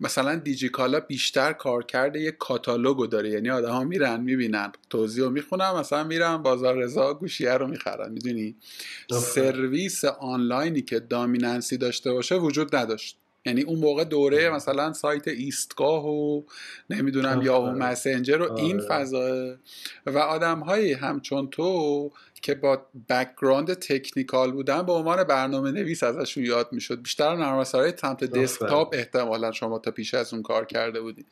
مثلا 0.00 0.36
دیجیکالا 0.36 1.00
بیشتر 1.00 1.52
کار 1.52 1.84
کرده 1.84 2.20
یه 2.20 2.30
کاتالوگو 2.30 3.06
داره. 3.06 3.30
یعنی 3.30 3.50
آدم 3.50 3.70
ها 3.70 3.84
میرن 3.84 4.20
می‌بینن 4.20 4.72
توضیح 4.90 5.24
رو 5.24 5.30
می‌خونن 5.30 5.70
مثلا 5.70 6.04
میرن 6.04 6.36
بازار 6.36 6.76
رضا 6.76 7.14
گوشیه 7.14 7.52
رو 7.52 7.66
می‌خرن. 7.66 8.12
می‌دونی. 8.12 8.56
سرویس 9.12 10.04
آنلاینی 10.04 10.82
که 10.82 10.97
dominance 10.98 11.68
ی 11.68 11.76
داشته 11.76 12.12
باشه 12.12 12.34
وجود 12.36 12.76
نداشت 12.76 13.18
یعنی 13.46 13.62
اون 13.62 13.78
موقع 13.78 14.04
دوره 14.04 14.50
مثلا 14.50 14.92
سایت 14.92 15.28
ایستگاه 15.28 16.06
و 16.06 16.42
نمی‌دونم 16.90 17.28
آفرین. 17.28 17.46
Yahoo 17.46 17.70
Messenger 17.70 18.42
و 18.42 18.52
این 18.52 18.80
آره. 18.80 18.88
فضا 18.88 19.56
و 20.06 20.18
آدم 20.18 20.60
هایی 20.60 20.92
همچون 20.92 21.50
تو 21.50 22.10
که 22.42 22.54
با 22.54 22.86
background 23.08 23.74
technical 23.74 24.52
بودن 24.52 24.82
به 24.82 24.92
عنوان 24.92 25.24
برنامه 25.24 25.70
نویس 25.70 26.02
ازشون 26.02 26.44
یاد 26.44 26.68
می‌شد 26.72 27.02
بیشتر 27.02 27.36
نرم 27.36 27.58
افزارهای 27.58 27.92
سمت. 27.96 28.24
دسکتاپ 28.24 28.90
احتمالا 28.92 29.52
شما 29.52 29.78
تا 29.78 29.90
پیش 29.90 30.14
از 30.14 30.34
اون 30.34 30.42
کار 30.42 30.64
کرده 30.64 31.00
بودید 31.00 31.26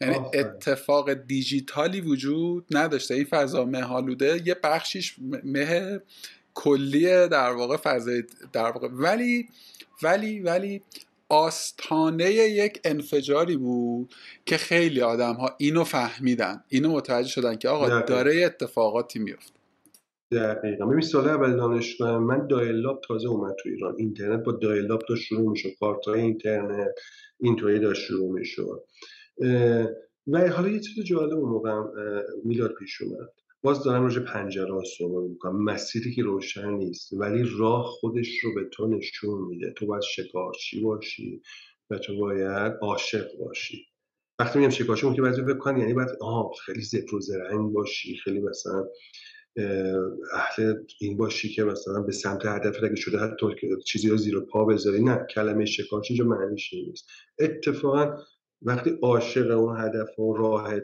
یعنی. 0.00 0.16
اتفاق 0.34 1.12
دیجیتالی 1.12 2.00
وجود 2.00 2.66
نداشته 2.70 3.14
این 3.14 3.24
فضا 3.24 3.64
مهالوده 3.64 4.42
یه 4.44 4.56
بخشیش 4.62 5.14
مه 5.44 6.00
کلی 6.54 7.28
در 7.28 7.52
واقع 7.52 7.76
فضای 7.76 8.22
در 8.52 8.70
واقع 8.70 8.88
ولی 8.92 9.48
ولی 10.02 10.40
ولی 10.40 10.82
آستانه 11.28 12.30
یک 12.32 12.80
انفجاری 12.84 13.56
بود 13.56 14.14
که 14.46 14.56
خیلی 14.56 15.00
آدم 15.00 15.34
ها 15.34 15.56
اینو 15.58 15.84
فهمیدن 15.84 16.64
اینو 16.68 16.92
متوجه 16.92 17.28
شدن 17.28 17.56
که 17.56 17.68
آقا 17.68 17.88
دقیقا. 17.88 18.06
داره 18.06 18.44
اتفاقاتی 18.44 19.18
میفته 19.18 19.60
دقیقا. 20.32 20.86
ببین 20.86 21.00
سال 21.00 21.28
اول 21.28 21.56
دانشگاه 21.56 22.18
من 22.18 22.46
دایلاب 22.46 23.00
تازه 23.08 23.28
اومد 23.28 23.54
تو 23.62 23.68
ایران. 23.68 23.94
اینترنت 23.98 24.44
با 24.44 24.52
دایلاب 24.52 25.02
داشت 25.08 25.22
شروع 25.22 25.50
می‌شد. 25.50 25.68
کارتای 25.80 26.20
اینترنت 26.20 26.94
اینطوری 27.40 27.80
داشت 27.80 28.02
شروع 28.02 28.32
می‌شد. 28.32 28.84
و 30.26 30.48
حالا 30.48 30.68
یه 30.68 30.80
چیز 30.80 31.04
جالب 31.04 31.32
اون 31.32 31.48
موقع 31.48 31.82
میلاد 32.44 32.74
پیش 32.78 33.02
اومد. 33.02 33.28
باز 33.62 33.84
دارم 33.84 34.02
راجع 34.02 34.20
پنجره 34.20 34.84
صحبت 34.98 35.30
می‌کنم. 35.30 35.64
مسیری 35.64 36.14
که 36.14 36.22
روشن 36.22 36.70
نیست 36.70 37.12
ولی 37.12 37.44
راه 37.58 37.84
خودش 37.84 38.38
رو 38.38 38.54
به 38.54 38.64
تو 38.72 38.86
نشون 38.86 39.48
میده. 39.48 39.72
تو 39.76 39.86
باید 39.86 40.02
شکارچی 40.02 40.80
باشی 40.80 41.42
و 41.90 41.98
تو 41.98 42.16
باید 42.18 42.72
عاشق 42.82 43.38
باشی. 43.38 43.86
وقتی 44.38 44.58
میگم 44.58 44.70
شکارچی 44.70 45.06
ممکنه 45.06 45.22
بعضی 45.22 45.42
فکر 45.42 45.58
کنن 45.58 45.80
یعنی 45.80 45.94
باید 45.94 46.08
آها 46.20 46.52
خیلی 46.66 46.82
زبر 46.82 47.14
و 47.14 47.20
زرنگ 47.20 47.72
باشی 47.72 48.16
خیلی 48.16 48.40
مثلا 48.40 48.88
اه، 49.56 50.10
اهل 50.34 50.74
این 51.00 51.16
باشی 51.16 51.48
که 51.48 51.64
مثلا 51.64 52.02
به 52.02 52.12
سمت 52.12 52.46
هدف 52.46 52.76
اگه 52.84 52.94
شده 52.94 53.18
حتی 53.18 53.46
که 53.60 53.68
چیزی 53.86 54.08
رو 54.08 54.16
زیر 54.16 54.40
پا 54.40 54.64
بذاری. 54.64 55.02
نه 55.02 55.26
کلمه 55.34 55.64
شکارچی 55.64 56.14
اینجا 56.14 56.24
معنیش 56.24 56.72
نیست. 56.74 57.06
اتفاقا 57.38 58.16
وقتی 58.62 58.98
عاشق 59.02 59.58
اون 59.58 59.76
هدف 59.80 60.18
و 60.18 60.36
راحت 60.36 60.82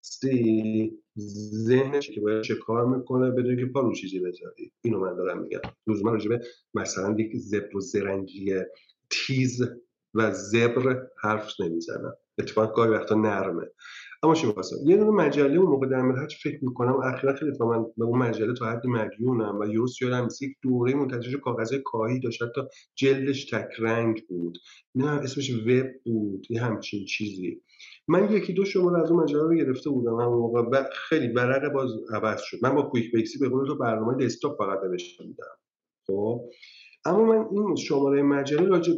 هستی 0.00 0.92
ذهنش 1.66 2.10
که 2.10 2.20
باید 2.20 2.42
شکار 2.42 2.96
می‌کنه 2.96 3.30
بدون 3.30 3.56
که 3.56 3.66
پا 3.66 3.92
چیزی 3.92 4.20
بذاری. 4.20 4.72
اینو 4.84 5.00
من 5.00 5.16
دارم 5.16 5.42
میگم. 5.42 5.60
لزوما 5.86 6.10
راجع 6.10 6.28
به 6.28 6.40
مثلا 6.74 7.16
یک 7.18 7.36
زبر 7.36 7.76
و 7.76 7.80
زرنگی 7.80 8.54
تیز 9.10 9.62
و 10.14 10.32
زبر 10.32 11.06
حرف 11.22 11.60
نمی‌زنم. 11.60 12.14
اتفاقا 12.38 12.72
گاهی 12.72 12.90
وقتا 12.90 13.14
نرمه. 13.14 13.70
اما 14.22 14.34
چی 14.34 14.46
می‌خواستم 14.46 14.76
یه 14.84 14.96
دونه 14.96 15.10
مجله 15.10 15.58
اون 15.58 15.70
موقع 15.70 15.86
در 15.86 16.02
ملت 16.02 16.32
فکر 16.32 16.64
می‌کنم 16.64 17.00
اخیرا 17.00 17.34
خیلی 17.34 17.52
تا 17.52 17.66
من 17.66 17.84
به 17.96 18.04
اون 18.04 18.18
مجله 18.18 18.54
تا 18.54 18.66
حد 18.66 18.86
مدیونم 18.86 19.58
و 19.60 19.66
یوست 19.66 20.02
یادم 20.02 20.28
یک 20.40 20.56
دوره 20.62 20.94
منتشر 20.94 21.36
کاغذ 21.36 21.74
کاهی 21.84 22.20
داشت 22.20 22.42
حتی 22.42 22.60
جلدش 22.94 23.44
تک 23.44 23.68
رنگ 23.78 24.26
بود. 24.26 24.58
نه 24.94 25.08
اسمش 25.08 25.50
وب 25.50 25.86
بود 26.04 26.46
یه 26.50 26.62
همچین 26.62 27.04
چیزی. 27.04 27.62
من 28.08 28.32
یکی 28.32 28.52
دو 28.52 28.64
شماره 28.64 29.02
از 29.02 29.10
اون 29.10 29.22
مجله 29.22 29.42
رو 29.42 29.54
گرفته 29.54 29.90
بودم 29.90 30.20
همون 30.20 30.38
موقع 30.38 30.60
و 30.60 30.84
خیلی 30.92 31.28
برق 31.28 31.72
باز 31.72 31.90
عوض 32.14 32.40
شد. 32.40 32.58
من 32.62 32.74
با 32.74 32.82
کویک 32.82 33.12
بیکسی 33.12 33.38
به 33.38 33.48
قول 33.48 33.66
تو 33.66 33.74
برنامه 33.74 34.24
دسکتاپ 34.24 34.58
فقط 34.58 34.84
نوشته 34.84 35.24
بودم. 35.24 35.58
خب؟ 36.06 36.50
اما 37.04 37.24
من 37.24 37.46
این 37.50 37.76
شماره 37.76 38.22
مجله 38.22 38.66
راجع 38.68 38.92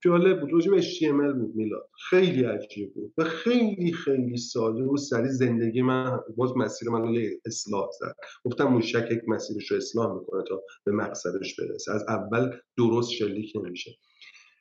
جالب 0.00 0.40
بود 0.40 0.52
راجع 0.52 0.70
به 0.70 0.82
HTML 0.82 1.34
بود 1.38 1.54
میلاد. 1.54 1.88
خیلی 2.10 2.44
عجیب 2.44 2.94
بود 2.94 3.12
و 3.18 3.24
خیلی 3.24 3.92
خیلی 3.92 4.36
ساده 4.36 4.82
و 4.82 4.96
سریع 4.96 5.30
زندگی 5.30 5.82
من 5.82 6.20
باز 6.36 6.56
مسیر 6.56 6.90
من 6.90 7.02
رو 7.02 7.14
اصلاح 7.46 7.88
زد. 8.00 8.14
گفتم 8.44 8.64
موشک 8.64 9.08
یک 9.10 9.20
مسیرش 9.28 9.70
رو 9.70 9.76
اصلاح 9.76 10.18
می‌کنه 10.18 10.42
تا 10.48 10.62
به 10.84 10.92
مقصدش 10.92 11.60
برسه. 11.60 11.92
از 11.92 12.04
اول 12.08 12.50
درست 12.76 13.10
شلیک 13.10 13.52
نمیشه. 13.64 13.90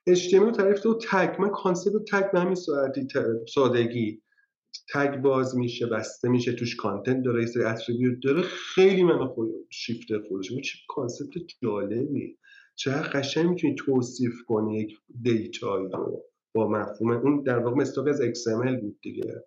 HTML 0.08 0.34
رو 0.34 0.52
تعریف 0.52 0.86
و 0.86 1.00
tag 1.12 1.42
من 1.42 1.50
concept 1.50 2.12
tag 2.12 2.32
به 2.32 2.40
همین 2.40 2.56
ساعتی 2.56 3.08
سادگی. 3.54 4.22
tag 4.94 5.22
باز 5.22 5.58
میشه 5.58 5.86
بسته 5.86 6.30
میشه 6.30 6.54
توش 6.54 6.76
content 6.76 7.24
داره 7.24 7.42
یه 7.42 7.48
سری 7.48 7.64
attribute 7.64 8.18
داره. 8.24 8.42
خیلی 8.42 9.04
منو 9.04 9.28
خود 9.28 9.50
شیفته 9.70 10.08
خودش. 10.28 10.48
چه 10.48 10.78
concept 10.88 11.42
جالبی. 11.64 12.38
چقدر 12.76 13.10
قشنگ 13.10 13.50
می‌تونی 13.50 13.76
توصیف 13.76 14.34
کنی 14.48 14.80
یک 14.80 14.98
data 15.22 15.66
یی 15.66 15.88
رو 15.94 16.24
با 16.56 16.70
مفهوم. 16.70 17.12
اون 17.12 17.44
در 17.44 17.60
واقع 17.60 17.76
مشتق 17.76 18.08
از 18.08 18.22
XML 18.22 18.82
بود 18.82 19.00
دیگه. 19.02 19.44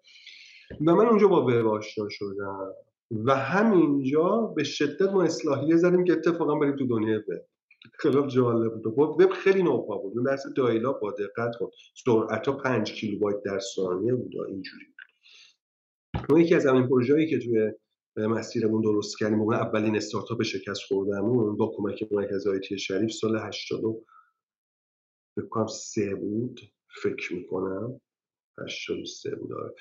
و 0.86 0.94
من 0.94 1.06
اونجا 1.06 1.28
با 1.28 1.42
وب 1.42 1.66
آشنا 1.66 2.08
شدم. 2.10 2.72
و 3.10 3.34
همینجا 3.34 4.52
به 4.56 4.64
شدت 4.64 5.12
ما 5.12 5.22
اصلاحیه 5.22 5.76
زدیم 5.76 6.04
که 6.04 6.12
اتفاقا 6.12 6.54
بریم 6.54 6.76
تو 6.76 6.86
دنیای 6.86 7.16
وب 7.16 7.49
خیلی 7.98 8.26
جالب 8.26 8.74
بود. 8.74 8.86
وب 8.86 9.32
خیلی 9.32 9.62
نوپا 9.62 9.98
بود. 9.98 10.12
اون 10.14 10.24
درس 10.24 10.42
دایلا 10.56 10.92
با 10.92 11.10
دقت 11.10 11.56
کن. 11.58 11.70
سرعت 12.04 12.48
5 12.48 12.92
کیلوبایت 12.92 13.42
در 13.42 13.58
ثانیه 13.58 14.14
بود. 14.14 14.32
اینجوری 14.48 14.84
ما 16.30 16.40
یکی 16.40 16.54
از 16.54 16.66
اولین 16.66 16.88
پروژه‌ای 16.88 17.30
که 17.30 17.38
توی 17.38 17.72
مسیرمون 18.16 18.82
درست 18.82 19.18
کردیم 19.18 19.38
موقع 19.38 19.56
اولین 19.56 19.96
استارتاپ 19.96 20.42
شکست 20.42 20.80
خوردمون 20.88 21.56
با 21.56 21.72
کمک 21.76 22.12
مرکز 22.12 22.46
آیتی 22.46 22.78
شریف 22.78 23.10
سال 23.10 23.36
80 23.36 23.80
فکر 25.36 25.48
کنم 25.48 25.66
سه 25.66 26.14
بود. 26.14 26.60
فکر 27.02 27.34
می‌کنم 27.34 28.00
83 28.58 29.34
بود. 29.34 29.52
آره. 29.52 29.74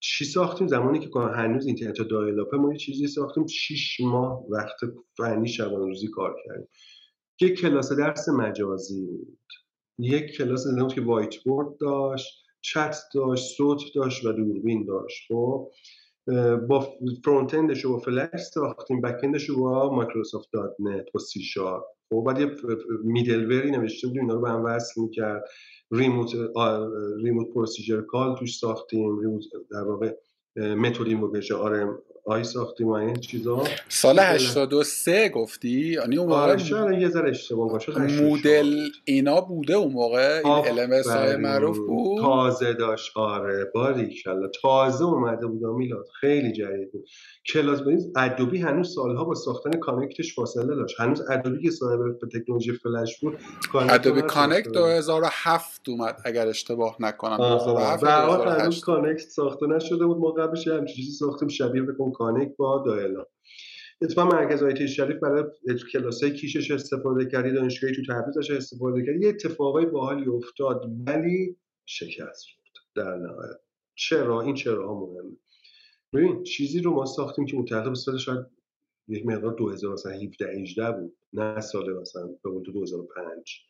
چی 0.00 0.24
ساختیم؟ 0.24 0.66
زمانی 0.66 0.98
که 0.98 1.18
هنوز 1.18 1.66
اینترنت 1.66 2.02
دایلاپه 2.02 2.56
ما 2.56 2.72
یه 2.72 2.78
چیزی 2.78 3.06
ساختیم. 3.06 3.46
6 3.46 4.00
ماه 4.00 4.46
وقت 4.50 4.76
فنی 5.16 5.48
شبانه 5.48 5.86
روزی 5.86 6.08
کار 6.08 6.36
کردیم. 6.46 6.68
یک 7.42 7.60
کلاس 7.60 7.92
درس 7.92 8.28
مجازی 8.28 9.06
بود. 9.06 9.38
یک 9.98 10.36
کلاس 10.36 10.66
بود 10.66 10.94
که 10.94 11.00
whiteboard 11.00 11.76
داشت 11.78 12.44
چت 12.60 12.96
داشت 13.14 13.56
صوت 13.56 13.80
داشت 13.94 14.24
و 14.24 14.32
دوربین 14.32 14.84
داشت. 14.84 15.28
خب 15.28 15.70
با 16.68 16.94
front-end 17.24 17.54
ش 17.54 17.84
رو 17.84 17.92
با 17.92 17.98
فلش 17.98 18.40
ساختیم 18.40 19.00
back-end 19.00 19.20
ش 19.22 19.44
رو 19.44 19.60
با 19.60 19.94
مایکروسافت 19.94 20.48
دات 20.52 20.76
نت 20.78 21.06
با 21.14 21.20
سی 21.20 21.40
شارپ. 21.40 21.84
خب 22.10 22.24
بعد 22.26 22.40
یه 22.40 22.50
middleware 23.04 23.46
ی 23.46 23.70
نوشته 23.70 24.06
بودیم 24.06 24.22
اینا 24.22 24.34
رو 24.34 24.40
به 24.40 24.50
هم 24.50 24.64
وصل 24.64 25.00
می‌کرد. 25.00 25.44
remote 25.92 26.30
remote 27.24 27.48
procedure 27.54 28.00
call 28.00 28.36
توش 28.36 28.58
ساختیم 28.58 29.18
remote 29.18 29.44
در 29.70 29.82
واقع 29.82 30.16
متد 30.56 31.06
اینوکیشن 31.06 31.54
آر 31.54 31.98
آی 32.24 32.44
ساختیم 32.44 32.88
و 32.88 32.92
این 32.92 33.16
چیزا. 33.16 33.64
سال 33.88 34.18
83 34.18 35.28
گفتی؟ 35.28 35.68
یعنی 35.68 36.18
اون 36.18 36.28
موقع 36.28 36.40
آره 36.40 36.58
شاید 36.58 37.02
یه 37.02 37.08
ذره 37.08 37.30
اشتباه 37.30 37.68
باشه 37.68 37.92
مدل 38.22 38.88
اینا 39.04 39.40
بوده 39.40 39.74
اون 39.74 39.92
موقع؟ 39.92 40.42
این 40.44 40.78
ال 40.78 41.02
های 41.02 41.36
معروف 41.36 41.78
بود؟ 41.78 42.20
تازه 42.20 42.72
داشت. 42.72 43.16
آره 43.16 43.70
باریکلا. 43.74 44.48
تازه 44.62 45.04
اومده 45.04 45.46
بود 45.46 45.64
میلاد. 45.64 46.06
خیلی 46.20 46.52
جدید 46.52 46.92
بود. 46.92 47.08
کلاس 47.46 47.80
ببین 47.80 48.12
Adobe 48.16 48.58
هنوز 48.58 48.94
سالها 48.94 49.24
با 49.24 49.34
ساختن 49.34 49.70
Connect 49.70 50.20
ش 50.20 50.34
فاصله 50.34 50.74
داشت. 50.74 51.00
هنوز 51.00 51.30
Adobe 51.30 51.62
که 51.62 51.70
صاحب 51.70 52.00
تکنولوژی 52.32 52.72
فلش 52.72 53.20
بود 53.20 53.38
Adobe 53.74 54.22
Connect 54.22 54.68
2007 54.68 55.88
اومد 55.88 56.20
اگر 56.24 56.48
اشتباه 56.48 56.96
نکنم. 57.00 57.36
2007 57.36 58.60
هنوز 58.60 58.80
Connect 58.80 59.28
ساخته 59.28 59.66
نشده 59.66 60.06
بود 60.06 60.18
ما 60.18 60.34
قبلش 60.42 60.68
هم 60.68 60.84
چیزی 60.84 61.10
ساختیم 61.10 61.48
شبیه 61.48 61.82
بکن 61.82 62.12
کانکت 62.12 62.56
با 62.56 62.82
دایلا. 62.86 63.26
اتفاقا 64.02 64.36
مرکز 64.36 64.62
آیتی 64.62 64.88
شریف 64.88 65.16
برای 65.16 65.44
کلاسای 65.92 66.32
کیشش 66.32 66.70
استفاده 66.70 67.26
کردی 67.26 67.52
دانشگاهی 67.52 67.94
تو 67.94 68.02
تبریزش 68.12 68.50
استفاده 68.50 69.06
کردی 69.06 69.20
یه 69.20 69.28
اتفاقای 69.28 69.86
باحالی 69.86 70.28
افتاد 70.28 70.90
ولی 71.06 71.56
شکست 71.86 72.46
در 72.94 73.16
نهایت. 73.16 73.60
چرا؟ 73.94 74.40
این 74.40 74.54
چرا 74.54 74.94
مهمه. 74.94 75.36
ببین 76.12 76.42
چیزی 76.42 76.80
رو 76.80 76.94
ما 76.94 77.06
ساختیم 77.06 77.46
که 77.46 77.56
متعلق 77.56 77.88
به 77.88 77.94
سال 77.94 78.18
شاید 78.18 78.46
یک 79.08 79.26
مقدار 79.26 79.54
2017 79.54 80.60
18 80.60 80.92
بود 80.92 81.16
نه 81.32 81.60
سال 81.60 82.00
مثلا 82.00 82.26
به 82.26 82.60
2005 82.64 83.62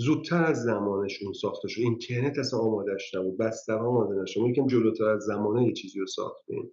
زودتر 0.00 0.44
از 0.44 0.62
زمانشون 0.62 1.32
ساخته 1.32 1.68
شد. 1.68 1.80
اینترنت 1.80 2.38
اصلا 2.38 2.58
آمادهش 2.58 3.14
نبود 3.14 3.38
بستر 3.38 3.78
آماده 3.78 4.22
نشد. 4.22 4.40
یکم 4.40 4.66
جلوتر 4.66 5.04
از 5.04 5.22
زمانه 5.22 5.66
یه 5.66 5.72
چیزی 5.72 5.98
رو 5.98 6.06
ساختیم. 6.06 6.70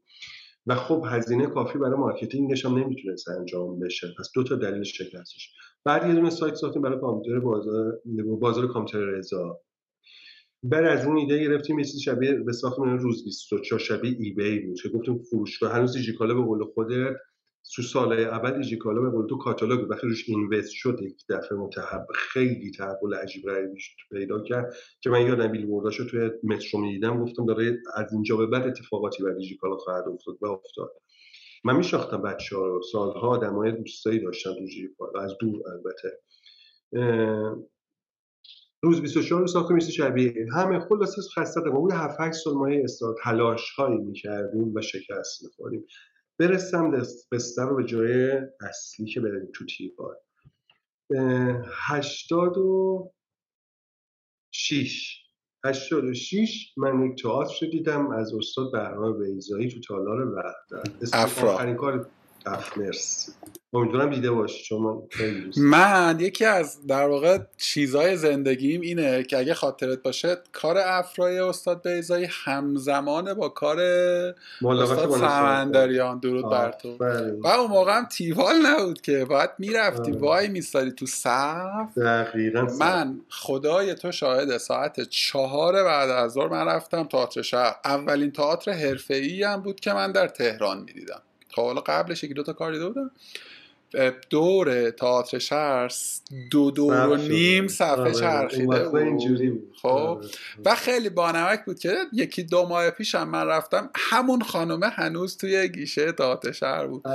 و 0.68 0.76
خب 0.76 1.04
هزینه 1.08 1.48
کافی 1.48 1.80
برای 1.80 2.00
marketing 2.00 2.54
ش 2.54 2.66
هم 2.66 2.78
نمی‌تونست 2.78 3.30
انجام 3.30 3.80
بشه. 3.80 4.08
پس 4.20 4.30
دو 4.36 4.44
تا 4.44 4.56
دلیل 4.56 4.84
شکستش. 4.84 5.54
بعد 5.86 6.08
یه 6.08 6.16
دونه 6.16 6.30
سایت 6.30 6.56
ساختیم 6.56 6.82
برای 6.82 7.00
کامپیوتر 7.00 7.40
بازار 7.40 8.00
بازار 8.40 8.68
کامپیوتر 8.68 9.06
رضا. 9.06 9.60
بعد 10.64 10.86
از 10.86 11.06
اون 11.06 11.18
ایده 11.18 11.40
گرفتیم 11.40 11.80
یه 11.80 11.86
شبیه 11.86 12.34
به 12.34 12.54
ساختمون 12.54 13.00
روز 13.00 13.24
24 13.24 13.80
شبیه 13.80 14.18
eBay 14.20 14.60
بود 14.60 14.82
که 14.82 14.90
گفتیم 14.90 15.18
فروشگاه. 15.18 15.74
هنوز 15.74 15.94
دیجیکالا 15.94 16.34
به 16.34 16.42
قول 16.42 16.64
خودت 16.64 17.16
تو 17.76 17.82
سال 17.82 18.20
اول 18.20 18.58
دیجیکالا 18.58 19.02
به 19.02 19.10
قول 19.10 19.28
تو 19.28 19.38
کاتالوگ 19.38 19.90
وقتی 19.90 20.08
روش 20.08 20.30
invest 20.30 20.72
شد 20.72 21.00
یک 21.02 21.26
دفعه 21.30 21.58
متحب 21.58 22.08
خیلی 22.16 22.72
تحول 22.72 23.14
عجیب 23.14 23.44
غریبی 23.44 23.80
پیدا 24.12 24.44
کرد 24.44 24.76
که 25.02 25.10
من 25.10 25.26
یادم 25.28 25.48
بیلبورداشو 25.48 26.06
توی 26.06 26.32
مترو 26.44 26.80
می‌دیدم 26.80 27.24
گفتم 27.24 27.46
داره 27.46 27.78
از 27.96 28.14
اینجا 28.14 28.38
به 28.38 28.46
بعد 28.46 28.68
اتفاقاتی 28.68 29.24
بر 29.24 29.34
دیجیکالا 29.34 29.78
خواهد 29.78 30.08
افتاد 30.08 30.38
و 30.42 30.46
افتاد. 30.46 30.92
من 31.64 31.76
میشناختم 31.76 32.22
بچه 32.22 32.58
ها 32.58 32.68
رو 32.68 32.82
سالها 32.92 33.28
آدمای 33.28 33.72
دوستایی 33.72 34.20
داشتن 34.20 34.54
تو 34.54 34.60
دیجیکالا 34.60 35.22
از 35.22 35.38
دور 35.40 35.62
البته. 35.72 36.20
روز 38.84 39.02
24 39.02 39.42
رو 39.42 39.48
ساخته 39.48 39.74
میشه 39.74 39.92
شبیه 39.92 40.34
همه 40.54 40.80
خلاصه 40.80 41.22
خسته 41.36 41.62
بود 41.70 41.92
7 41.92 42.16
8 42.20 42.38
سال 42.38 42.54
ما 42.54 42.68
استارت 42.68 43.18
تلاش 43.24 43.72
هایی 43.72 43.98
می‌کردیم 43.98 44.74
و 44.76 44.82
شکست 44.82 45.44
می‌خوریم 45.44 45.86
برسم 46.40 46.92
بستر 47.32 47.66
رو 47.66 47.76
به 47.76 47.84
جای 47.84 48.42
اصلی 48.62 49.06
که 49.06 49.22
بریم 49.22 49.50
تو 49.56 49.66
تیپار. 49.66 50.18
هشتاد 51.90 52.58
و 52.58 53.12
شیش. 54.52 55.24
هشتاد 55.66 56.04
و 56.04 56.14
شیش 56.14 56.74
من 56.78 57.06
یک 57.06 57.22
تئاتر 57.22 57.66
دیدم 57.66 58.12
از 58.12 58.34
استاد 58.34 58.72
بهرام 58.72 59.20
بیزایی 59.20 59.70
تو 59.70 59.80
تالار 59.80 60.28
وحدت. 60.28 61.14
افرا. 61.14 61.74
کار 61.74 62.10
مرسی. 62.78 63.32
امیدوارم 63.74 64.10
دیده 64.10 64.32
باشی 64.32 64.64
چون 64.64 64.82
من 64.82 64.98
من 65.58 66.18
یکی 66.20 66.46
از 66.46 66.88
در 66.88 67.08
واقع 67.08 67.38
چیزای 67.58 68.18
زندگیم 68.18 68.82
اینه 68.82 69.24
که 69.24 69.38
اگه 69.38 69.54
خاطرت 69.54 70.02
باشه 70.02 70.38
کار 70.54 70.78
افرای 70.78 71.40
استاد 71.40 71.88
بیزایی 71.88 72.28
همزمانه 72.30 73.34
با 73.34 73.50
کار 73.50 73.80
استاد 73.80 75.12
سمندریان 75.12 76.20
درود 76.20 76.50
بر 76.50 76.72
تو. 76.72 76.98
و 77.44 77.48
اون 77.48 77.72
موقع 77.72 77.98
هم 77.98 78.06
تیوال 78.06 78.56
نبود 78.66 79.02
که 79.02 79.26
باید 79.26 79.50
می‌رفتی 79.58 80.12
وای 80.12 80.48
میستاری 80.48 80.92
تو 80.92 81.06
صف. 81.06 81.98
من 82.80 83.22
خدای 83.30 83.96
تو 83.96 84.12
شاهد 84.12 84.58
ساعت 84.58 85.02
چهار 85.02 85.84
بعد 85.84 86.10
از 86.10 86.32
ظهر 86.32 86.48
من 86.48 86.66
رفتم 86.66 87.04
تئاتر 87.04 87.42
شهر. 87.42 87.76
اولین 87.86 88.32
تئاتر 88.32 88.72
حرفه‌ای 88.72 89.44
هم 89.44 89.62
بود 89.62 89.80
که 89.80 89.94
من 89.94 90.12
در 90.12 90.28
تهران 90.28 90.78
می‌دیدم. 90.78 91.22
خب 91.52 91.62
حالا 91.62 91.82
قبلش 91.82 92.24
یکی 92.24 92.34
دو 92.34 92.44
تا 92.44 92.54
کار 92.54 92.74
دیده 92.74 92.88
بودم. 92.88 93.12
دور 94.30 94.90
تئاتر 94.90 95.40
شهر 95.40 95.92
دو 96.52 96.72
دور 96.72 97.08
و 97.08 97.16
نیم 97.16 97.68
صفحه 97.68 97.94
آره، 97.94 98.12
چرخیده 98.12 98.90
بود. 98.90 99.74
خب 99.82 99.88
آره. 99.88 100.28
و 100.66 100.76
خیلی 100.76 101.10
بانمک 101.10 101.66
بود 101.66 101.80
که 101.80 101.96
یکی 102.14 102.44
دو 102.44 102.68
ماه 102.68 102.90
پیش 102.90 103.16
هم 103.16 103.30
من 103.30 103.48
رفتم 103.48 103.90
همون 103.96 104.42
خانومه 104.42 104.88
هنوز 104.88 105.38
توی 105.38 105.70
گیشه 105.70 106.12
تئاتر 106.12 106.52
شهر 106.52 106.88
بود. 106.88 107.08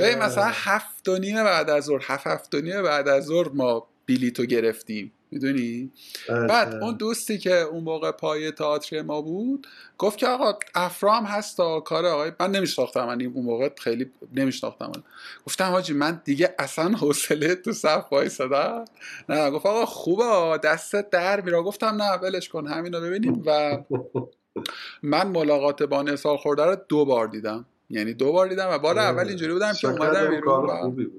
مثلا 0.00 0.50
هفت 0.52 1.08
و 1.08 1.18
نیم 1.18 1.44
بعد 1.44 1.70
از 1.70 1.84
ظهر 1.84 2.00
هفت 2.02 2.26
هفت 2.26 2.54
و 2.54 2.60
نیم 2.60 2.82
بعد 2.82 3.08
از 3.08 3.24
ظهر 3.24 3.48
ما 3.48 3.86
بلیتو 4.06 4.44
گرفتیم. 4.44 5.12
می‌دونی؟ 5.30 5.90
بعد 6.28 6.74
اون 6.74 6.96
دوستی 6.96 7.38
که 7.38 7.54
اون 7.54 7.84
موقع 7.84 8.10
پای 8.10 8.50
تئاتر 8.50 9.02
ما 9.02 9.22
بود 9.22 9.66
گفت 9.98 10.18
که 10.18 10.26
آقا 10.26 10.58
افرام 10.74 11.24
هست 11.24 11.56
تا 11.56 11.80
کار 11.80 12.06
آقای 12.06 12.32
من 12.40 12.50
نمیشناختم 12.50 13.06
من 13.06 13.22
اون 13.22 13.44
موقع 13.44 13.70
خیلی 13.78 14.10
نمیشناختم. 14.34 14.92
گفتم 15.46 15.70
حاجی 15.70 15.92
من 15.92 16.22
دیگه 16.24 16.54
اصلا 16.58 16.88
حوصله 16.88 17.54
تو 17.54 17.72
صف 17.72 18.06
وایسادم. 18.12 18.84
نه 19.28 19.50
گفت 19.50 19.66
آقا 19.66 19.86
خوبه 19.86 20.58
دستت 20.62 21.10
در 21.10 21.40
میرا 21.40 21.62
گفتم 21.62 22.02
نه 22.02 22.12
ولش 22.12 22.48
کن 22.48 22.66
همینو 22.66 23.00
ببینیم. 23.00 23.42
و 23.46 23.78
من 25.02 25.26
ملاقات 25.26 25.82
با 25.82 26.02
نسال 26.02 26.36
خورده 26.36 26.64
رو 26.64 26.76
دو 26.88 27.04
بار 27.04 27.26
دیدم. 27.28 27.66
یعنی 27.90 28.14
دو 28.14 28.32
بار 28.32 28.48
دیدم 28.48 28.68
و 28.70 28.78
بار 28.78 28.98
اول 28.98 29.28
اینجوری 29.28 29.52
بودم 29.52 29.72
که 29.72 29.88
اومدم 29.88 30.30
بیرون 30.30 31.10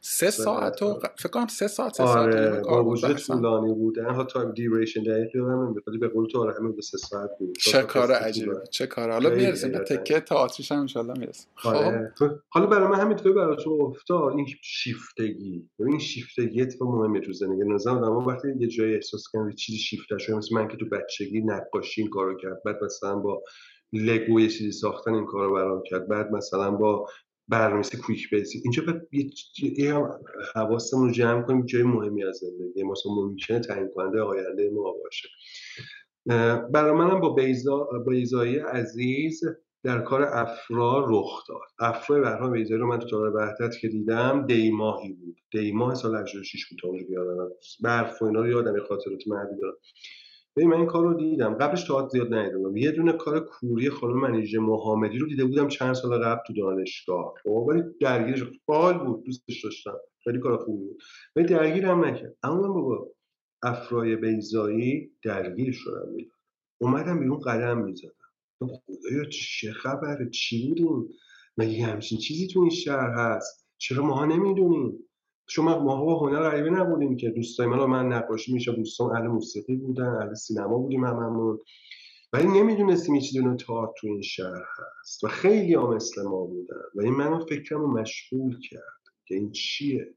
سه 0.00 0.30
ساعت 0.30 0.82
و 0.82 1.00
فکر 1.18 1.28
کنم 1.28 1.46
سه 1.46 1.68
ساعت 1.68 1.94
سه 1.94 2.02
آره 2.02 2.32
ساعت 2.32 2.64
با 2.66 2.84
وجود 2.84 3.16
طولانی 3.16 3.74
بودن. 3.74 4.14
حتی 4.14 4.38
دیوریشن 4.54 5.02
دقیق 5.02 5.32
دارم 5.34 5.74
به 6.00 6.08
قول 6.08 6.26
تو 6.26 6.40
آره 6.40 6.54
همین 6.58 6.76
به 6.76 6.82
سه 6.82 6.98
ساعت 6.98 7.30
بود. 7.38 7.58
چه 7.58 7.82
کار 7.82 8.12
عجیبه 8.12 8.62
چه 8.70 8.86
کار. 8.86 9.10
حالا 9.10 9.30
می‌رسیم 9.30 9.72
به 9.72 9.78
تکه 9.78 10.20
تئاتریش 10.20 10.72
هم 10.72 10.86
ان 10.96 11.18
می‌رسیم. 11.18 11.46
آره. 11.64 12.12
خب 12.16 12.30
حالا 12.48 12.66
برای 12.66 12.88
من 12.88 13.00
همینطوری 13.00 13.34
برای 13.34 13.56
تو 13.64 13.70
افتاد. 13.70 14.32
این 14.32 14.46
شیفتگی. 14.62 15.68
این 15.78 15.98
شیفتگی 15.98 16.62
اتفاق 16.62 16.88
مهمه 16.88 17.20
تو 17.20 17.32
زندگی. 17.32 17.68
نظر 17.68 17.90
آدم 17.90 18.16
وقتی 18.16 18.48
یه 18.58 18.66
جایی 18.66 18.94
احساس 18.94 19.24
کنم 19.32 19.52
چیزی 19.52 19.78
شیفته 19.78 20.18
شده 20.18 20.36
مثل 20.36 20.54
من 20.54 20.68
که 20.68 20.76
تو 20.76 20.86
بچگی 20.88 21.40
نقاشی 21.40 22.00
این 22.00 22.10
کارو 22.10 22.36
کرد. 22.36 22.62
بعد 22.64 22.84
مثلا 22.84 23.16
با 23.16 23.42
لگو 23.92 24.40
یه 24.40 24.48
چیزی 24.48 24.72
ساختن 24.72 25.14
این 25.14 25.26
کارو 25.26 25.54
برام 25.54 25.82
کرد. 25.90 26.08
بعد 26.08 26.32
مثلا 26.32 26.70
با 26.70 27.06
برنامه‌نویسی 27.48 27.96
کویک 27.96 28.30
بیسیک 28.30 28.62
اینجا 28.64 28.82
یه 29.84 29.94
حواسمون 30.54 31.08
رو 31.08 31.14
جمع 31.14 31.42
کنیم 31.42 31.66
جای 31.66 31.82
مهمی 31.82 32.24
از 32.24 32.36
زندگی 32.36 32.82
ما. 32.82 32.94
ممکنه 33.06 33.60
تعیین 33.60 33.88
کننده 33.94 34.20
آینده 34.20 34.70
ما 34.70 34.92
باشه. 34.92 35.28
برای 36.72 36.92
منم 36.92 37.20
با 37.20 37.30
بیزا 37.34 37.88
بیزایی 38.06 38.58
عزیز 38.58 39.40
در 39.82 40.00
کار 40.00 40.22
افرا 40.22 41.06
رخ 41.08 41.46
داد. 41.48 41.68
افرا 41.78 42.20
برنامه 42.20 42.58
بیزایی 42.58 42.80
رو 42.80 42.86
من 42.86 42.98
تو 42.98 43.08
تار 43.08 43.36
وحدت 43.36 43.78
که 43.80 43.88
دیدم 43.88 44.46
دی 44.46 44.70
ماهی 44.70 45.12
بود 45.12 45.36
دی 45.50 45.72
ماه 45.72 45.94
سال 45.94 46.16
86 46.16 46.68
بود 46.68 46.78
تا 46.82 46.88
اونجا 46.88 47.04
یادم 47.10 47.48
برف 47.80 48.22
و 48.22 48.24
اینا 48.24 48.40
رو 48.40 48.48
یادم 48.48 48.80
خاطرات 48.80 49.28
مهدی 49.28 49.60
دارم. 49.60 49.76
ببین 50.58 50.70
من 50.70 50.76
این 50.76 50.86
کار 50.86 51.04
رو 51.04 51.14
دیدم. 51.14 51.54
قبلش 51.54 51.84
تئاتر 51.84 52.08
زیاد 52.08 52.34
ندیدم. 52.34 52.76
یه 52.76 52.90
دونه 52.90 53.12
کار 53.12 53.40
کوری 53.40 53.90
خانم 53.90 54.20
منیژه 54.20 54.58
محمدی 54.58 55.18
رو 55.18 55.26
دیده 55.26 55.44
بودم 55.44 55.68
چند 55.68 55.92
سال 55.92 56.18
قبل 56.18 56.40
تو 56.46 56.52
دانشگاه. 56.52 57.34
خب 57.42 57.50
ولی 57.50 57.82
درگیرش 58.00 58.42
بال 58.66 58.98
بود 58.98 59.24
دوستش 59.24 59.64
داشتم. 59.64 59.96
خیلی 60.24 60.38
کار 60.38 60.56
خوبی 60.56 60.84
بود. 60.84 60.98
ولی 61.36 61.46
درگیرم 61.46 62.04
نکرد. 62.04 62.36
اما 62.42 62.62
من 62.62 62.68
بابا 62.68 63.08
افرای 63.62 64.16
بیزایی 64.16 65.10
درگیر 65.22 65.72
شدم. 65.72 66.12
اومدم 66.80 67.20
بیرون 67.20 67.40
قدم 67.40 67.78
می‌زدم. 67.78 68.10
خدایا 68.60 69.24
چه 69.24 69.72
خبره؟ 69.72 70.30
چی 70.30 70.68
بودیم 70.68 71.08
مگه 71.56 71.84
همچین 71.84 72.18
چیزی 72.18 72.46
تو 72.46 72.60
این 72.60 72.70
شهر 72.70 73.10
هست؟ 73.16 73.66
چرا 73.78 74.06
ماها 74.06 74.24
نمی‌دونیم؟ 74.26 75.07
شما 75.50 75.78
ما 75.78 76.04
با 76.04 76.18
هنر 76.18 76.50
غریبه 76.50 76.70
نبودیم 76.70 77.16
که 77.16 77.30
دوستای 77.30 77.66
من 77.66 77.84
من 77.84 78.06
نقاشی 78.06 78.52
میشه 78.52 78.72
دوستان 78.72 79.16
اهل 79.16 79.26
موسیقی 79.26 79.76
بودن 79.76 80.06
اهل 80.06 80.34
سینما 80.34 80.78
بودیم 80.78 81.04
هممون. 81.04 81.58
ولی 82.32 82.46
نمی‌دونستیم 82.48 83.14
یه 83.14 83.20
چیزی 83.20 83.40
تئاتر 83.40 83.92
تو 83.98 84.06
این 84.06 84.22
شهر 84.22 84.64
هست. 84.78 85.24
و 85.24 85.28
خیلی 85.28 85.74
هم 85.74 85.94
مثل 85.94 86.22
ما 86.22 86.44
بودن. 86.44 86.82
و 86.94 87.00
این 87.00 87.14
منو 87.14 87.46
فکرمو 87.46 87.86
مشغول 87.86 88.60
کرد 88.70 89.02
که 89.26 89.34
این 89.34 89.52
چیه؟ 89.52 90.14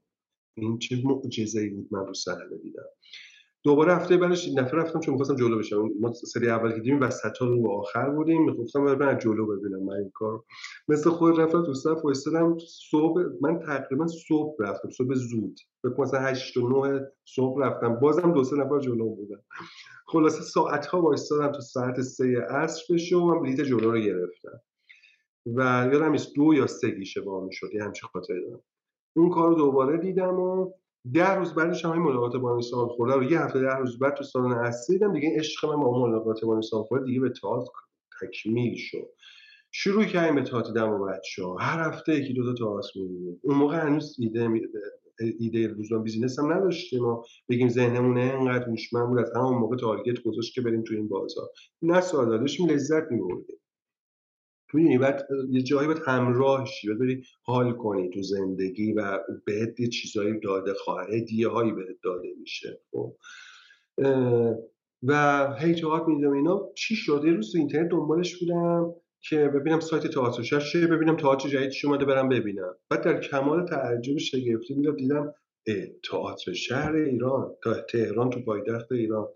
این 0.56 0.78
چه 0.78 1.02
معجزه‌ای 1.04 1.68
بود 1.68 1.88
من 1.90 2.06
رو 2.06 2.14
صحنه 2.14 2.58
دیدم 2.62 2.88
دوباره 3.64 3.94
هفته 3.94 4.16
بعدش 4.16 4.48
دفعه 4.58 4.80
رفتم 4.80 5.00
چون 5.00 5.14
می‌خواستم 5.14 5.36
جلو 5.36 5.58
بشم. 5.58 5.90
ما 6.00 6.12
سری 6.12 6.48
اول 6.48 6.70
که 6.70 6.76
دیدیم 6.76 7.00
وسط 7.00 7.36
رو 7.40 7.70
آخر 7.70 8.10
بودیم. 8.10 8.44
می‌گفتم 8.44 8.94
برم 8.94 9.18
جلو 9.18 9.46
ببینم 9.46 9.82
من 9.82 9.94
این 9.94 10.10
کارو. 10.14 10.44
مثل 10.88 11.10
خود 11.10 11.40
رفتم 11.40 11.62
تو 11.62 11.74
صف 11.74 12.04
وایسادم 12.04 12.58
صبح 12.90 13.22
من 13.40 13.58
تقریبا 13.58 14.06
صبح 14.06 14.56
رفتم. 14.58 14.90
صبح 14.90 15.14
زود. 15.14 15.60
فکر 15.82 16.00
مثلا 16.00 16.20
8 16.20 16.56
و 16.56 16.86
9 16.86 17.06
صبح 17.24 17.62
رفتم. 17.64 17.94
بازم 17.94 18.32
دو 18.32 18.44
سه 18.44 18.56
نفر 18.56 18.78
جلو 18.78 19.08
بودن. 19.08 19.42
خلاصه 20.06 20.42
ساعت 20.42 20.86
ها 20.86 21.02
وایسادم 21.02 21.52
تو 21.52 21.60
ساعت 21.60 22.00
3 22.00 22.46
عصر 22.50 22.94
بشه 22.94 23.16
و 23.16 23.34
من 23.34 23.42
بلیت 23.42 23.60
جلو 23.60 23.90
رو 23.90 23.98
گرفتم. 23.98 24.60
و 25.46 25.88
یادم 25.92 26.10
نیست 26.10 26.34
دو 26.36 26.54
یا 26.54 26.66
سه 26.66 26.90
گیشه 26.90 27.20
با 27.20 27.48
شد 27.52 27.74
یه 27.74 27.84
همچین 27.84 28.08
خاطره 28.12 28.40
دارم. 28.40 28.62
اون 29.16 29.30
کارو 29.30 29.54
دوباره 29.54 29.98
دیدم 29.98 30.40
و 30.40 30.72
ده 31.14 31.34
روز 31.34 31.54
بعدش 31.54 31.84
هم 31.84 32.02
ملاقات 32.02 32.36
با 32.36 32.60
سالخورده 32.60 33.14
رو. 33.14 33.24
یه 33.24 33.40
هفته 33.40 33.60
ده 33.60 33.76
روز 33.76 33.98
بعد 33.98 34.14
تو 34.14 34.24
سالن 34.24 34.52
اصلی 34.52 34.98
دیدم 34.98 35.12
دیگه 35.12 35.36
عشق 35.38 35.66
من 35.66 35.80
با 35.80 36.06
ملاقات 36.06 36.44
با 36.44 36.60
سالخورده 36.60 37.04
دیگه 37.06 37.20
به 37.20 37.30
تئاتر 37.30 37.72
تکمیل 38.20 38.74
شد. 38.76 39.08
شروع 39.70 40.04
کردیم 40.04 40.34
به 40.34 40.42
تئاتر 40.42 40.72
دم 40.72 40.90
و 40.90 41.06
بچه 41.06 41.44
ها 41.44 41.56
هر 41.56 41.88
هفته 41.88 42.20
یکی 42.20 42.32
دو 42.32 42.44
تا 42.44 42.64
تئاتر 42.64 43.00
می‌دیدیم 43.00 43.40
اون 43.42 43.56
موقع 43.56 43.76
هنوز 43.76 44.16
ایده 44.18 44.48
ایده 45.38 45.66
روزنامه 45.66 46.04
business 46.04 46.38
هم 46.38 46.52
نداشتیم 46.52 47.02
ما 47.02 47.24
بگیم 47.48 47.68
ذهنمون 47.68 48.18
انقدر 48.18 48.68
هوشمند 48.68 49.08
بود. 49.08 49.18
از 49.18 49.32
همون 49.36 49.58
موقع 49.58 49.76
target 49.76 50.22
گذاشت 50.22 50.54
که 50.54 50.60
بریم 50.60 50.82
تو 50.82 50.94
این 50.94 51.08
بازار. 51.08 51.48
نه 51.82 52.00
سوال 52.00 52.38
داشتیم 52.38 52.68
لذت 52.68 53.10
می‌بردیم. 53.10 53.56
می‌دونی 54.74 54.98
بعد 54.98 55.28
یه 55.50 55.62
جایی 55.62 55.86
باید 55.86 56.02
همراهشی 56.06 56.86
باید 56.88 57.00
بری 57.00 57.24
حال 57.42 57.72
کنی 57.72 58.10
تو 58.10 58.22
زندگی 58.22 58.92
و 58.92 59.18
بهت 59.46 59.80
یه 59.80 59.88
چیزایی 59.88 60.40
داده 60.40 60.74
خواهد 60.74 61.10
هدیه 61.10 61.48
هایی 61.48 61.72
بهت 61.72 61.96
داده 62.04 62.28
میشه 62.40 62.80
خب. 62.90 63.16
و 65.02 65.46
هی 65.58 65.74
میدم 66.06 66.32
اینا. 66.32 66.68
چی 66.74 66.96
شده 66.96 67.32
روز 67.32 67.52
تو 67.52 67.58
اینترنت 67.58 67.90
دنبالش 67.90 68.36
بودم 68.36 68.94
که 69.20 69.48
ببینم 69.48 69.80
سایت 69.80 70.06
تئاتر 70.06 70.42
شهر 70.42 70.60
چیه 70.60 70.86
ببینم 70.86 71.16
تئاتر 71.16 71.48
جدید 71.48 71.70
چی 71.70 71.86
اومده 71.86 72.04
برم 72.04 72.28
ببینم. 72.28 72.74
بعد 72.90 73.04
در 73.04 73.20
کمال 73.20 73.66
تعجب 73.66 74.18
شگفتی 74.18 74.74
میدم 74.74 74.96
دیدم 74.96 75.34
تئاتر 76.10 76.52
شهر 76.52 76.94
ایران 76.94 77.50
تا 77.64 77.74
تهران 77.74 78.30
تو 78.30 78.40
پایتخت 78.40 78.92
ایران. 78.92 79.28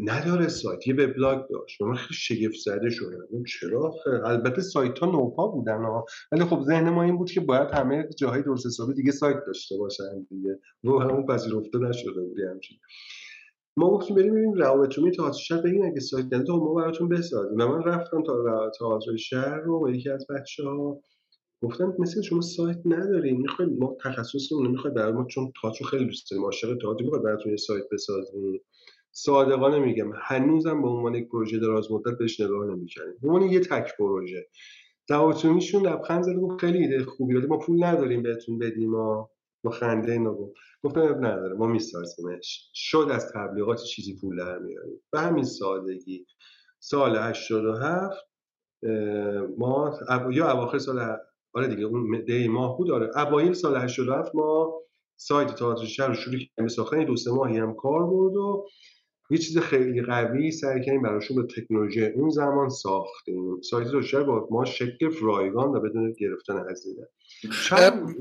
نداره 0.00 0.48
سایت 0.48 0.86
یه 0.86 0.94
وبلاگ 0.94 1.48
داشت. 1.50 1.82
من 1.82 1.94
خیلی 1.94 2.14
شگفت 2.14 2.58
زده 2.64 2.90
شدم 2.90 3.44
چرا؟ 3.48 3.94
البته 4.24 4.62
سایت 4.62 4.98
ها 4.98 5.06
نوپا 5.06 5.48
بودن 5.48 5.84
ها. 5.84 6.04
ولی 6.32 6.44
خب 6.44 6.62
ذهن 6.62 6.90
ما 6.90 7.02
این 7.02 7.16
بود 7.16 7.30
که 7.30 7.40
باید 7.40 7.68
همه 7.72 8.08
جاهای 8.18 8.42
درست 8.42 8.66
حسابی 8.66 8.94
دیگه 8.94 9.12
سایت 9.12 9.36
داشته 9.46 9.76
باشن 9.78 10.26
دیگه. 10.30 10.58
و 10.84 10.90
همون 10.90 11.26
پذیرفته 11.26 11.78
نشده 11.78 12.22
بودی 12.22 12.42
همچین. 12.42 12.78
ما 13.76 13.90
گفتیم 13.90 14.16
بریم 14.16 14.32
ببینیم 14.32 14.52
روابط 14.52 14.98
عمومی 14.98 15.16
تئاتر 15.16 15.38
شهر 15.38 15.62
بگین 15.62 15.84
اگه 15.84 16.00
سایت 16.00 16.26
نداره 16.26 16.44
خب 16.44 16.64
ما 16.64 16.74
براتون 16.74 17.08
بسازیم. 17.08 17.60
و 17.60 17.68
من 17.68 17.82
رفتم 17.82 18.22
تا 18.22 18.70
تئاتر 18.78 19.16
شهر 19.16 19.60
رو 19.60 19.80
با 19.80 19.90
یکی 19.90 20.10
از 20.10 20.26
بچه 20.26 20.64
ها 20.64 21.00
گفتم 21.62 21.94
مثل 21.98 22.22
شما 22.22 22.40
سایت 22.40 22.78
نداریم 22.84 23.40
می‌خوایم 23.40 23.76
ما 23.78 23.96
تخصصمون 24.04 24.64
رو 24.64 24.70
می‌خواد 24.70 24.94
برای 24.94 25.12
ما 25.12 25.24
چون 25.24 25.52
تئاتر 25.62 25.84
خیلی 25.84 26.04
دوست 26.04 26.30
داریم. 26.30 26.44
عاشق 26.44 26.78
تئاتر 26.82 27.04
می‌خواد 27.04 27.22
براتون 27.22 27.50
یه 27.50 27.56
سایت 27.56 27.84
بسازیم. 27.92 28.60
صادقانه 29.24 29.78
میگم 29.78 30.12
هنوزم 30.22 30.82
به 30.82 30.88
عنوان 30.88 31.14
یک 31.14 31.28
پروژه 31.28 31.58
دراز 31.58 31.92
مدت 31.92 32.18
بهش 32.18 32.40
نگاه 32.40 32.66
نمی‌کنیم 32.66 33.18
به 33.22 33.28
عنوان 33.28 33.42
یه 33.42 33.60
تک 33.60 33.96
پروژه. 33.98 34.46
دعوتونیشون 35.08 35.86
لبخند 35.86 36.22
زده 36.22 36.40
گفت 36.40 36.60
خیلی 36.60 36.78
ایده 36.78 37.04
خوبی 37.04 37.34
ولی 37.34 37.46
ما 37.46 37.58
پول 37.58 37.84
نداریم 37.84 38.22
بهتون 38.22 38.58
بدیم 38.58 38.90
ما 38.90 39.30
با 39.64 39.70
خنده 39.70 40.12
اینا 40.12 40.34
گفت 40.34 40.52
گفتم 40.82 41.00
نداره 41.00 41.54
ما 41.54 41.66
میسازیمش. 41.66 42.70
شد 42.74 43.08
از 43.10 43.32
تبلیغات 43.34 43.82
چیزی 43.82 44.16
پول 44.20 44.36
در 44.36 44.58
میاریم. 44.58 45.00
به 45.12 45.20
همین 45.20 45.44
سادگی. 45.44 46.26
سال 46.78 47.16
87 47.16 48.16
ما 49.58 49.98
یا 50.32 50.52
اواخر 50.52 50.78
سال 50.78 51.16
آره 51.52 51.68
دیگه 51.68 51.84
اون 51.84 52.24
دی 52.24 52.48
ماه 52.48 52.78
بود 52.78 52.90
آره. 52.90 53.10
اوایل 53.18 53.52
سال 53.52 53.76
87 53.76 54.34
ما 54.34 54.72
سایت 55.16 55.54
تئاتر 55.54 55.84
شهر 55.84 56.08
رو 56.08 56.14
شروع 56.14 56.38
کردیم 56.38 56.68
ساختن. 56.68 57.04
دو 57.04 57.16
سه 57.16 57.30
ماهی 57.30 57.58
هم 57.58 57.74
کار 57.74 58.06
بود 58.06 58.36
و 58.36 58.66
یه 59.30 59.38
چیز 59.38 59.58
خیلی 59.58 60.02
قوی 60.02 60.50
سعی 60.50 60.84
کردیم 60.84 61.02
براشون 61.02 61.36
به 61.36 61.48
تکنولوژی 61.56 62.06
اون 62.06 62.30
زمان 62.30 62.68
ساختیم. 62.68 63.60
سایت 63.60 63.88
رو 64.12 64.24
با 64.24 64.48
ما 64.50 64.64
شکل 64.64 65.10
رایگان 65.22 65.68
و 65.68 65.80
بدون 65.80 66.12
گرفتن 66.20 66.64
هزینه 66.70 67.08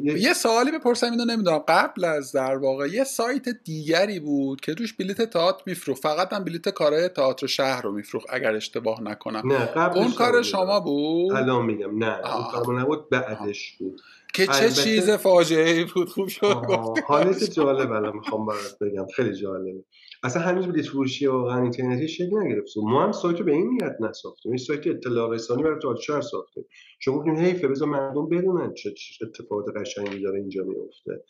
یه 0.03 0.33
سوالی 0.33 0.71
بپرسم 0.71 1.11
اینو 1.11 1.25
نمی‌دونم. 1.25 1.63
قبل 1.67 2.05
از 2.05 2.31
در 2.31 2.57
واقع 2.57 2.87
یه 2.87 3.03
سایت 3.03 3.49
دیگری 3.49 4.19
بود 4.19 4.61
که 4.61 4.73
توش 4.73 4.93
بلیت 4.93 5.21
تئاتر 5.21 5.63
میفروخت. 5.65 6.01
فقط 6.01 6.33
هم 6.33 6.43
بلیت 6.43 6.69
کارهای 6.69 7.09
تئاتر 7.09 7.47
شهر 7.47 7.81
رو 7.81 7.91
میفروخت 7.91 8.27
اگر 8.29 8.55
اشتباه 8.55 9.03
نکنم. 9.03 9.41
نه 9.45 9.65
قبل 9.65 9.99
اون 9.99 10.11
کار 10.11 10.41
شما 10.41 10.79
بود؟ 10.79 11.31
الان 11.31 11.65
میگم. 11.65 11.97
نه 12.03 12.35
اون 12.35 12.43
کار 12.51 12.79
نبود 12.79 13.09
بعدش 13.09 13.77
بود. 13.79 14.01
که 14.37 14.47
چه 14.47 14.71
چیز 14.71 15.09
فاجعه 15.09 15.69
ای 15.69 15.85
بود؟ 15.95 16.09
خوب 16.09 16.27
شد 16.27 16.63
حالا 17.07 17.33
جالب 17.33 17.91
الان 17.91 18.15
می‌خوام 18.15 18.45
برات 18.45 18.77
بگم. 18.81 19.05
خیلی 19.15 19.35
جالبه. 19.35 19.83
اصلا 20.23 20.41
هنوز 20.41 20.67
بلیط 20.67 20.85
فروشی 20.85 21.27
واقعا 21.27 21.61
اینترنتی 21.61 22.07
شکل 22.07 22.37
نگرفت. 22.37 22.69
ما 22.77 23.03
هم 23.03 23.11
سایت 23.11 23.39
رو 23.39 23.45
به 23.45 23.51
این 23.51 23.69
نیت 23.69 23.95
نساختیم. 23.99 24.51
این 24.51 24.57
سایت 24.57 24.87
اطلاع 24.87 25.33
رسانی 25.33 25.63
برای 25.63 25.79
تئاتر 25.81 26.01
شهر 26.01 26.21
ساختیم 26.21 26.65
شما 26.99 27.17
گفتیم 27.17 27.35
حیفه 27.35 27.67
بذار 27.67 27.87
مردم 27.87 28.29
بدونن 28.29 28.73
چه 28.73 28.93
اتفاقات 29.21 29.65
قشنگی 29.75 30.21
داره 30.21 30.39
اینجا 30.39 30.63
میفته. 30.63 31.23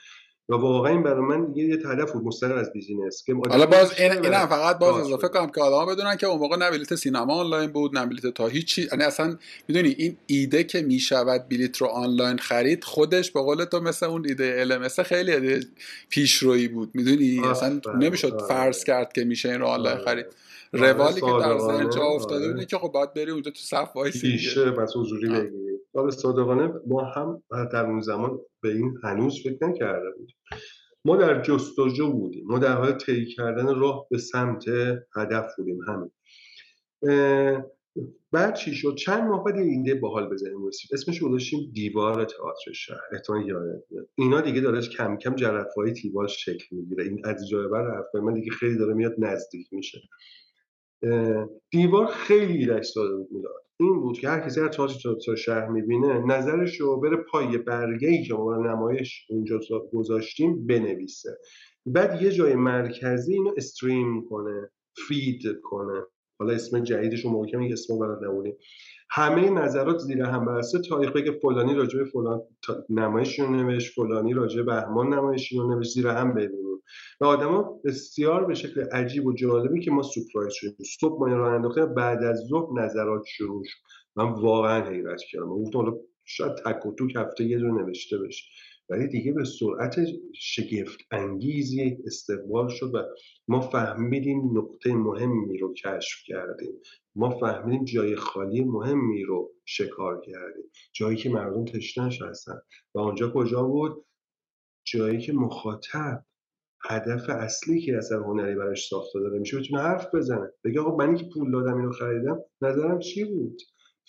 و 0.50 0.56
واقعا 0.56 0.92
این 0.92 1.04
برای 1.04 1.22
من 1.22 1.46
دیگه 1.46 1.64
یه 1.64 1.78
هدف 1.88 2.12
بود 2.12 2.24
مستقل 2.24 2.58
از 2.58 2.74
business 2.74 3.24
که 3.26 3.36
حالا 3.50 3.66
باز 3.66 4.00
این 4.00 4.12
اینم 4.12 4.46
فقط 4.46 4.80
باز 4.80 5.06
اضافه 5.06 5.28
کنم 5.28 5.50
که 5.50 5.62
آدما 5.62 5.94
بدونن 5.94 6.16
که 6.16 6.28
اون 6.28 6.40
موقع 6.40 6.58
نه 6.58 6.72
بلیت 6.72 6.96
سینما 6.96 7.34
آنلاین 7.34 7.72
بود 7.72 7.98
نه 7.98 8.06
بلیت 8.06 8.28
تا 8.28 8.48
هیچی. 8.48 8.88
یعنی 8.92 9.04
اصلا 9.04 9.38
می‌دونی 9.68 9.96
این 9.98 10.18
ایده 10.28 10.64
که 10.64 10.82
می‌شود 10.82 11.50
بلیت 11.50 11.78
رو 11.78 11.88
آنلاین 11.88 12.38
خرید 12.38 12.84
خودش 12.84 13.32
به 13.32 13.42
قول 13.42 13.66
تو 13.66 13.80
مثل 13.80 14.06
اون 14.06 14.26
ایده 14.28 14.56
ال 14.60 14.88
خیلی 14.88 15.66
پیشرویی 16.10 16.68
بود. 16.68 16.92
می‌دونی؟ 16.94 17.40
اصلا 17.40 17.82
نمی‌شد 18.00 18.42
فرض 18.48 18.84
کرد 18.84 19.14
که 19.14 19.24
میشه 19.24 19.50
این 19.50 19.60
رو 19.60 19.68
آنلاین 19.68 19.98
خرید. 19.98 20.26
روالی 20.74 21.22
که 21.22 21.28
در 21.42 21.60
ذهن 21.60 21.90
جا 21.90 22.02
افتاده 22.02 22.54
بود 22.54 22.66
که 22.66 22.78
خب 22.78 22.88
باید 22.88 23.14
بری 23.14 23.32
اونجا 23.32 23.52
تو 23.52 23.60
صف 23.60 23.96
وایسی 23.96 24.38
حالا 25.98 26.12
صادقانه 26.12 26.74
ما 26.88 27.04
هم 27.04 27.44
در 27.50 27.86
اون 27.86 28.02
زمان 28.02 28.40
به 28.64 28.70
این 28.70 28.98
هنوز 29.04 29.44
فکر 29.44 29.68
نکرده 29.68 30.12
بود 30.18 30.32
ما 31.06 31.18
در 31.18 31.42
جستجو 31.42 32.12
بودیم. 32.12 32.46
ما 32.48 32.60
در 32.60 32.76
حال 32.76 32.92
طی 32.92 33.26
کردن 33.26 33.80
راه 33.80 34.08
به 34.10 34.18
سمت 34.18 34.66
هدف 35.16 35.56
بودیم 35.58 35.80
همین 35.88 36.12
بعد 38.32 38.56
چی 38.56 38.76
شد؟ 38.76 38.96
چند 38.96 39.24
ماه 39.24 39.44
بعد 39.44 39.56
ایده 39.56 39.96
باحال 39.96 40.30
بزنیم 40.30 40.68
رسید. 40.68 40.94
اسمش 40.94 41.18
رو 41.18 41.30
گذاشتیم 41.30 41.72
دیوار 41.74 42.26
تئاتر 42.26 42.74
شهر. 42.74 43.02
احتمال 43.12 43.48
یادت 43.48 43.84
اینا 44.16 44.42
دیگه 44.42 44.62
داره 44.62 44.82
کم 44.82 45.18
کم 45.18 45.36
جرفای 45.36 45.92
تیوال 45.92 46.28
شکل 46.28 46.76
می‌گیره. 46.76 47.04
این 47.04 47.22
از 47.26 47.50
جای 47.50 47.68
بر 47.68 48.04
من 48.14 48.34
دیگه 48.34 48.52
خیلی 48.52 48.78
داره 48.78 48.94
میاد 48.94 49.16
نزدیک 49.18 49.68
میشه. 49.74 50.02
دیوار 51.70 52.08
خیلی 52.08 52.54
ایرش 52.54 52.94
داده 52.96 53.16
بود 53.16 53.30
این 53.80 54.00
بود 54.02 54.20
که 54.20 54.30
هر 54.30 54.40
کسی 54.40 54.62
هر 54.62 54.68
تا 54.68 55.36
شهر 55.36 55.68
می‌بینه 55.68 56.20
نظرش 56.20 56.82
رو 56.82 57.00
بره 57.00 57.18
پای 57.32 57.58
برگه 57.58 58.08
ای 58.08 58.24
که 58.24 58.34
ما 58.34 58.56
نمایش 58.56 59.26
اونجا 59.30 59.60
گذاشتیم 59.94 60.68
بنویسه. 60.68 61.38
بعد 61.86 62.22
یه 62.22 62.32
جای 62.32 62.56
مرکزی 62.56 63.34
اینو 63.34 63.54
استریم 63.58 64.30
کنه 64.30 64.72
فید 65.08 65.44
کنه. 65.64 66.04
حالا 66.40 66.54
اسم 66.54 66.80
جدیدش 66.80 67.26
رو 67.26 67.32
محکم 67.32 67.62
اسم 67.72 68.00
برات 68.00 68.24
نمونیم 68.24 68.56
همه 69.10 69.50
نظرات 69.50 70.00
زیر 70.00 70.22
هم 70.22 70.46
برسه 70.46 70.80
تاریخ 70.80 71.12
بگه 71.12 71.32
فلانی 71.32 71.74
راجع 71.74 72.00
به 72.00 72.06
فلان 72.06 72.42
نمایشی 72.90 73.42
رو 73.42 73.56
نوشت 73.56 73.94
فلانی 73.94 74.34
راجع 74.34 74.58
به 74.58 74.64
بهمان 74.64 75.14
نمایشی 75.14 75.58
رو 75.58 75.76
نوشت. 75.76 75.94
زیر 75.94 76.08
هم 76.08 76.34
ببینیم 76.34 76.67
و 77.22 77.26
آدما 77.26 77.80
بسیار 77.86 78.46
به 78.46 78.54
شکل 78.54 78.82
عجیب 78.82 79.26
و 79.26 79.34
جالبی 79.34 79.82
که 79.82 79.92
ما 79.92 80.02
سورپرایز 80.02 80.54
شدیم. 80.54 80.86
صبح 81.00 81.20
ما 81.20 81.28
رو 81.28 81.56
انداختیم 81.56 81.94
بعد 81.94 82.24
از 82.24 82.38
ظهر 82.50 82.84
نظرات 82.84 83.26
شروع 83.26 83.64
شد. 83.66 83.78
من 84.16 84.30
واقعا 84.32 84.90
حیرت 84.90 85.22
کردم. 85.32 85.50
گفتم 85.50 85.78
حالا 85.78 85.94
شاید 86.26 86.56
تک 86.56 86.86
و 86.86 86.96
توک 86.96 87.16
هفته 87.16 87.44
یه 87.44 87.60
دونه 87.60 87.84
نوشته 87.84 88.18
بشه. 88.18 88.44
ولی 88.90 89.08
دیگه 89.08 89.32
به 89.32 89.44
سرعت 89.46 89.96
شگفت 90.36 91.00
انگیزی 91.12 91.98
استقبال 92.06 92.70
شد 92.70 92.96
و 92.96 93.04
ما 93.48 93.62
فهمیدیم 93.62 94.58
نقطه 94.58 94.94
مهمی 94.94 95.58
رو 95.58 95.74
کشف 95.74 96.24
کردیم. 96.26 96.74
ما 97.16 97.30
فهمیدیم 97.30 97.86
جای 97.86 98.16
خالی 98.16 98.64
مهمی 98.64 99.24
رو 99.24 99.52
شکار 99.66 100.22
کردیم. 100.22 100.72
جایی 100.94 101.18
که 101.18 101.30
مردم 101.30 101.66
تشنش 101.66 102.22
هستن. 102.22 102.62
و 102.96 103.00
آنجا 103.00 103.32
کجا 103.32 103.64
بود؟ 103.64 104.06
جایی 104.86 105.20
که 105.20 105.34
مخاطب 105.34 106.26
هدف 106.84 107.30
اصلی 107.30 107.82
که 107.82 107.98
اثر 107.98 108.16
هنری 108.16 108.56
براش 108.56 108.88
ساخته 108.90 109.20
داره 109.20 109.40
میشه 109.40 109.60
بتونه 109.60 109.82
حرف 109.82 110.16
بزنه. 110.16 110.52
بگه 110.64 110.80
آقا 110.80 110.96
منی 110.96 111.18
که 111.18 111.26
پول 111.34 111.52
دادم 111.52 111.78
اینو 111.78 111.92
خریدم 111.92 112.40
نظرم 112.62 113.00
چی 113.00 113.26
بود؟ 113.26 113.62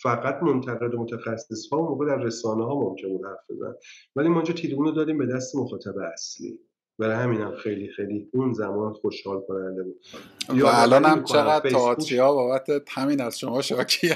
فقط 0.03 0.43
منتقد 0.43 0.95
و 0.95 1.03
متخصص 1.03 1.69
ها 1.73 1.79
موقع 1.79 2.07
در 2.07 2.23
رسانه 2.23 2.65
ها 2.65 2.81
ممکن 2.81 3.09
بود 3.09 3.27
حرف 3.27 3.51
بزن 3.51 3.75
ولی 4.17 4.29
ما 4.29 4.35
اینجا 4.35 4.55
تیلیفون 4.55 4.85
رو 4.85 4.93
دادیم 4.93 5.19
به 5.19 5.27
دست 5.27 5.57
مخاطب 5.57 5.95
اصلی. 6.13 6.61
برای 6.99 7.17
همینم 7.17 7.57
خیلی 7.57 7.89
خیلی 7.89 8.29
اون 8.33 8.53
زمان 8.53 8.93
خوشحال 8.93 9.41
کننده 9.41 9.83
بود. 9.83 10.01
و 10.49 10.67
الان 10.67 11.05
هم 11.05 11.25
چقدر 11.25 11.71
تئاتری 11.71 12.19
ها 12.19 12.35
بابت 12.35 12.69
همین 12.89 13.21
از 13.21 13.39
شما 13.39 13.63
شاکی 13.63 14.09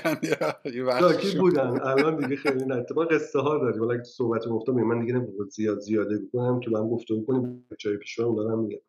شاکی 1.01 1.39
بودن. 1.39 1.81
الان 1.83 2.17
دیگه 2.17 2.37
خیلی 2.37 2.65
نه. 2.65 2.87
قصه 3.11 3.41
ها 3.41 3.59
داریم. 3.59 3.83
ولی 3.83 3.99
تو 3.99 4.05
صحبت 4.05 4.49
گفتم 4.49 4.73
من 4.73 5.01
دیگه 5.01 5.13
نمی‌خوام 5.13 5.49
زیاد 5.49 5.79
زیاده 5.79 6.21
کنم 6.33 6.61
که 6.61 6.71
من 6.71 6.89
گفته 6.89 7.23
کنیم 7.27 7.67
جای 7.79 7.97
پیش 7.97 8.19
رو 8.19 8.37
دارم 8.37 8.59
میگم. 8.59 8.81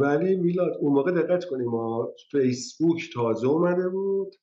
ولی 0.00 0.36
میلاد 0.36 0.76
اون 0.80 0.92
موقع 0.92 1.12
دقت 1.12 1.44
کنیم. 1.44 1.68
ما 1.68 2.12
فیسبوک 2.30 3.10
تازه 3.14 3.46
اومده 3.46 3.88
بود. 3.88 4.34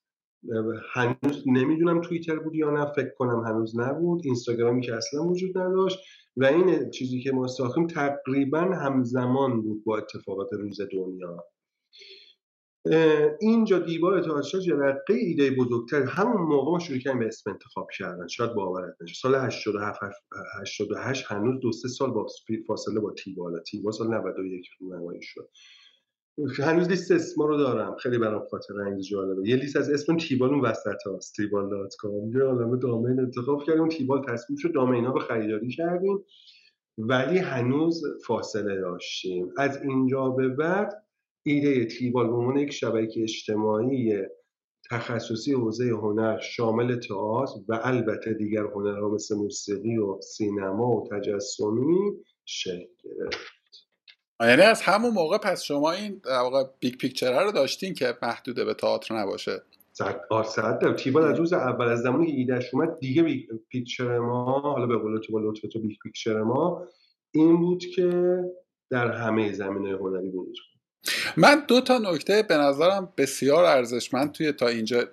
هنوز 0.94 1.44
نمی‌دونم 1.46 2.02
توییتر 2.02 2.36
بود 2.36 2.56
یا 2.56 2.70
نه. 2.70 2.86
فکر 2.96 3.12
کنم 3.18 3.44
هنوز 3.46 3.80
نبود. 3.80 4.22
اینستاگرامی 4.26 4.82
که 4.82 4.96
اصلا 4.96 5.24
وجود 5.24 5.58
نداشت. 5.58 6.00
و 6.38 6.46
این 6.46 6.90
چیزی 6.90 7.22
که 7.22 7.32
ما 7.32 7.48
ساختیم 7.48 7.88
تقریبا 7.88 8.62
همزمان 8.62 9.62
بود 9.62 9.84
با 9.84 9.98
اتفاقات 9.98 10.54
روز 10.54 10.82
دنیا. 10.92 11.46
اینجا 13.40 13.80
دیوار 13.80 14.14
اتحادشاه 14.14 14.62
جرقه 14.62 15.14
ایده 15.14 15.52
بزرگتر 15.52 16.04
همون 16.04 16.42
موقع 16.42 16.72
ما 16.72 16.80
شروع 16.80 17.00
کردیم 17.00 17.20
به 17.20 17.28
اسم 17.28 17.52
انتخاب 17.52 17.88
کردن. 17.98 18.28
شاید 18.28 18.54
باورت 18.54 18.96
نشه. 19.02 19.14
سال 19.16 19.36
87 19.36 20.00
88 20.62 21.26
هنوز 21.28 21.60
دو 21.60 21.72
سه 21.72 21.88
سال 21.88 22.12
با 22.12 22.28
فاصله 22.68 23.00
با 23.00 23.12
تیبالا 23.12 23.60
تیبا 23.60 23.92
سال 23.92 24.08
91 24.08 24.68
نمایی 24.82 25.22
شد. 25.22 25.50
هنوز 26.60 26.90
لیست 26.90 27.12
اسما 27.12 27.46
رو 27.46 27.58
دارم. 27.58 27.96
خیلی 27.96 28.18
برام 28.18 28.48
خاطر 28.52 28.82
انگیز 28.82 29.08
جالبه. 29.08 29.50
یه 29.50 29.56
لیست 29.56 29.76
از 29.76 29.90
اسم 29.90 30.18
تیبال 30.18 30.50
اون 30.50 30.62
وسط 30.62 31.08
هاست 31.08 31.36
تیبال 31.36 31.70
دات 31.70 31.96
کام 32.00 32.32
یه 32.32 32.44
عالمه 32.44 32.78
دامین 32.78 33.20
انتخاب 33.20 33.64
کردیم. 33.64 33.90
تیبال 33.90 34.26
تصمیم 34.28 34.58
شد 34.58 34.74
دامین 34.74 35.06
ها 35.06 35.14
رو 35.14 35.20
خریداری 35.20 35.70
کردیم. 35.70 36.26
ولی 36.98 37.38
هنوز 37.38 38.04
فاصله 38.28 38.82
داشتیم. 38.82 39.54
از 39.58 39.82
اینجا 39.82 40.30
به 40.30 40.50
بعد 40.50 41.06
ایده 41.44 41.86
تیبال 41.86 42.28
به 42.28 42.34
عنوان 42.34 42.58
یک 42.58 42.72
شبکه 42.72 43.24
اجتماعی 43.24 44.14
تخصصی 44.90 45.54
حوزه 45.54 45.90
هنر 45.90 46.40
شامل 46.40 47.00
تئاتر 47.00 47.60
و 47.68 47.80
البته 47.84 48.34
دیگر 48.34 48.64
هنرها 48.64 49.10
مثل 49.10 49.36
موسیقی 49.36 49.98
و 49.98 50.22
سینما 50.22 50.90
و 50.92 51.08
تجسمی 51.12 52.18
شکل 52.46 52.88
گرفت. 53.04 53.65
یعنی 54.42 54.62
از 54.62 54.82
همون 54.82 55.14
موقع 55.14 55.38
پس 55.38 55.64
شما 55.64 55.92
این 55.92 56.22
واقع 56.26 56.64
big 56.80 56.98
picture 56.98 57.44
رو 57.44 57.52
داشتین 57.52 57.94
که 57.94 58.18
محدود 58.22 58.66
به 58.66 58.74
تئاتر 58.74 59.16
نباشه. 59.16 59.62
صد 60.46 60.80
در 60.80 60.94
صد 60.94 61.04
تیوال 61.04 61.24
از 61.24 61.38
روز 61.38 61.54
اول 61.54 61.88
از 61.88 62.00
زمانی 62.00 62.28
که 62.28 62.34
ایدهش 62.38 62.74
اومد 62.74 63.00
دیگه 63.00 63.24
big 63.24 63.50
picture 63.70 64.20
ما 64.20 64.60
حالا 64.60 64.88
به 64.88 64.98
قول 64.98 65.20
تو 65.20 65.34
با 65.34 65.40
لطف 65.40 65.62
تو 65.74 65.80
big 65.80 65.98
picture 66.04 66.42
ما 66.42 66.88
این 67.32 67.58
بود 67.58 67.86
که 67.86 68.40
در 68.90 69.12
همه 69.12 69.54
زمینه 69.54 69.98
هنری 69.98 70.30
بود. 70.30 70.58
من 71.38 71.64
دو 71.68 71.82
تا 71.82 71.98
نکته 71.98 72.44
به 72.44 72.58
نظرم 72.58 73.14
بسیار 73.18 73.66
ارزشمند 73.66 74.32
توی 74.32 74.52
تا 74.52 74.68
اینجا 74.68 75.04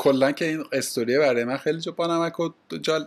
کلا 0.00 0.32
که 0.32 0.44
این 0.44 0.64
استوریه 0.72 1.18
برای 1.18 1.44
من 1.44 1.56
خیلی 1.56 1.80
با 1.96 2.06
نمک 2.06 2.40
و 2.40 2.50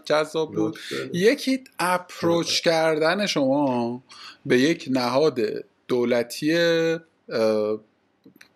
جذاب 0.05 0.51
بود. 0.51 0.79
یکی 1.13 1.63
اپروچ 1.79 2.61
کردن 2.61 3.25
شما 3.25 4.03
به 4.45 4.59
یک 4.59 4.87
نهاد 4.91 5.39
دولتی 5.87 6.57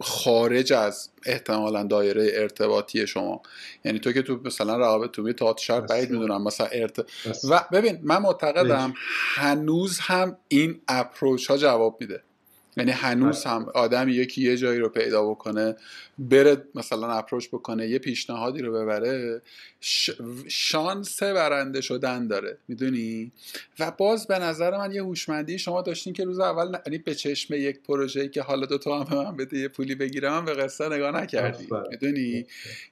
خارج 0.01 0.73
از 0.73 1.09
احتمالا 1.25 1.83
دایره 1.83 2.31
ارتباطی 2.33 3.07
شما. 3.07 3.41
یعنی 3.85 3.99
تو 3.99 4.11
که 4.11 4.21
تو 4.21 4.39
مثلا 4.45 4.77
روابط 4.77 5.11
تو 5.11 5.33
تئاتر 5.33 5.63
شهر 5.63 5.81
بعید 5.81 6.11
می‌دونم 6.11 6.43
مثلا 6.43 6.67
ارت... 6.67 6.99
و 7.49 7.65
ببین 7.71 7.99
من 8.03 8.17
معتقدم 8.17 8.93
هنوز 9.35 9.99
هم 9.99 10.37
این 10.47 10.81
اپروچ 10.87 11.47
ها 11.47 11.57
جواب 11.57 11.97
میده. 12.01 12.23
یعنی 12.77 12.91
هنوز 12.91 13.43
هم 13.43 13.65
آدم 13.75 14.09
یکی 14.09 14.41
یه 14.41 14.57
جایی 14.57 14.79
رو 14.79 14.89
پیدا 14.89 15.29
بکنه 15.29 15.75
بره 16.19 16.63
مثلا 16.75 17.11
اپروچ 17.11 17.47
بکنه 17.47 17.87
یه 17.87 17.99
پیشنهادی 17.99 18.61
رو 18.61 18.73
ببره 18.73 19.41
شانس 20.47 21.23
برنده 21.23 21.81
شدن 21.81 22.27
داره 22.27 22.57
می‌دونی؟ 22.67 23.31
و 23.79 23.91
باز 23.91 24.27
به 24.27 24.39
نظر 24.39 24.77
من 24.77 24.91
یه 24.91 25.03
هوشمندی 25.03 25.59
شما 25.59 25.81
داشتین 25.81 26.13
که 26.13 26.23
روز 26.23 26.39
اول 26.39 26.77
یعنی 26.85 26.97
به 26.97 27.15
چشم 27.15 27.53
یک 27.53 27.79
پروژه 27.81 28.27
که 28.27 28.41
حالا 28.41 28.65
دو 28.65 28.77
تا 28.77 28.99
هم 28.99 29.03
به 29.03 29.23
من 29.23 29.37
بده 29.37 29.57
یه 29.57 29.67
پولی 29.67 29.95
بگیرم 29.95 30.45
به 30.45 30.53
قصه 30.53 30.89
نگاه 30.89 31.11
نکردی 31.11 31.67
می‌دونی؟ 31.89 32.45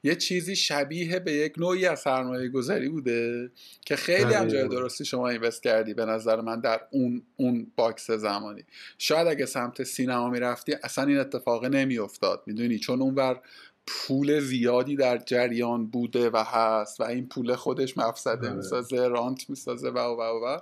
یه 0.03 0.15
چیزی 0.15 0.55
شبیه 0.55 1.19
به 1.19 1.31
یک 1.31 1.53
نوعی 1.57 1.85
از 1.85 1.99
سرمایه 1.99 2.49
گذاری 2.49 2.89
بوده 2.89 3.51
که 3.85 3.95
خیلی 3.95 4.33
هم 4.33 4.47
جای 4.47 4.67
درستی 4.67 5.05
شما 5.05 5.29
invest 5.29 5.63
کردی 5.63 5.93
به 5.93 6.05
نظر 6.05 6.41
من 6.41 6.59
در 6.59 6.81
اون 6.91 7.21
اون 7.35 7.71
box 7.75 8.11
زمانی. 8.11 8.63
شاید 8.97 9.27
اگه 9.27 9.45
سمت 9.45 9.74
سینما 9.83 10.29
می‌رفتی 10.29 10.73
اصلا 10.83 11.05
این 11.05 11.17
اتفاق 11.17 11.65
نمیافتاد. 11.65 12.43
می‌دونی؟ 12.45 12.79
چون 12.79 13.01
اون 13.01 13.15
بر 13.15 13.41
پول 13.87 14.39
زیادی 14.39 14.95
در 14.95 15.17
جریان 15.17 15.87
بوده 15.87 16.29
و 16.29 16.43
هست 16.47 16.99
و 16.99 17.03
این 17.03 17.27
پول 17.27 17.55
خودش 17.55 17.97
مفسده 17.97 18.47
آره. 18.47 18.55
می‌سازه 18.55 19.07
رانت 19.07 19.49
می‌سازه 19.49 19.89
و 19.89 19.99
و 19.99 20.21
و 20.45 20.59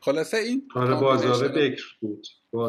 خلاصه 0.00 0.36
این 0.36 0.68
آره 0.74 0.94
بازار 0.94 1.48
بکر 1.48 1.84
بود. 2.00 2.26
ما 2.52 2.66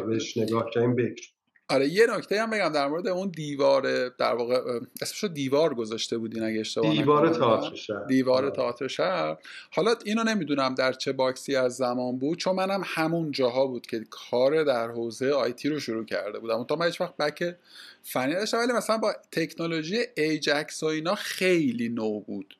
بهش 0.00 0.36
نگاه 0.36 0.70
کردیم 0.74 0.94
بکر. 0.96 1.31
آره 1.72 1.88
یه 1.88 2.06
نکته 2.16 2.42
هم 2.42 2.50
بگم 2.50 2.68
در 2.68 2.88
مورد 2.88 3.08
اون 3.08 3.28
دیوار 3.28 4.08
در 4.08 4.34
واقع 4.34 4.80
اسمشو 5.02 5.28
دیوار 5.28 5.74
گذاشته 5.74 6.18
بودین 6.18 6.42
اگه 6.42 6.60
اشتباه 6.60 6.90
دیوار 6.90 7.28
تئاتر 7.34 7.74
شهر. 7.74 8.04
دیوار 8.04 8.50
تئاتر 8.50 8.88
شهر. 8.88 9.36
حالا 9.70 9.94
اینو 10.04 10.24
نمی‌دونم 10.24 10.74
در 10.74 10.92
چه 10.92 11.12
باکسی 11.12 11.56
از 11.56 11.76
زمان 11.76 12.18
بود 12.18 12.38
چون 12.38 12.54
منم 12.54 12.82
همون 12.84 13.30
جاها 13.30 13.66
بود 13.66 13.86
که 13.86 14.04
کار 14.10 14.64
در 14.64 14.88
حوزه 14.88 15.30
آیتی 15.30 15.68
رو 15.68 15.80
شروع 15.80 16.04
کرده 16.04 16.38
بودم. 16.38 16.64
تا 16.64 16.76
من 16.76 16.86
هیچ 16.86 17.00
وقت 17.00 17.16
بک 17.16 17.56
فنی 18.02 18.34
داشتم 18.34 18.58
ولی 18.58 18.72
مثلا 18.72 18.98
با 18.98 19.14
تکنولوژی 19.32 19.98
ایجکس 20.16 20.82
و 20.82 20.86
اینا 20.86 21.14
خیلی 21.14 21.88
نو 21.88 22.20
بود. 22.20 22.54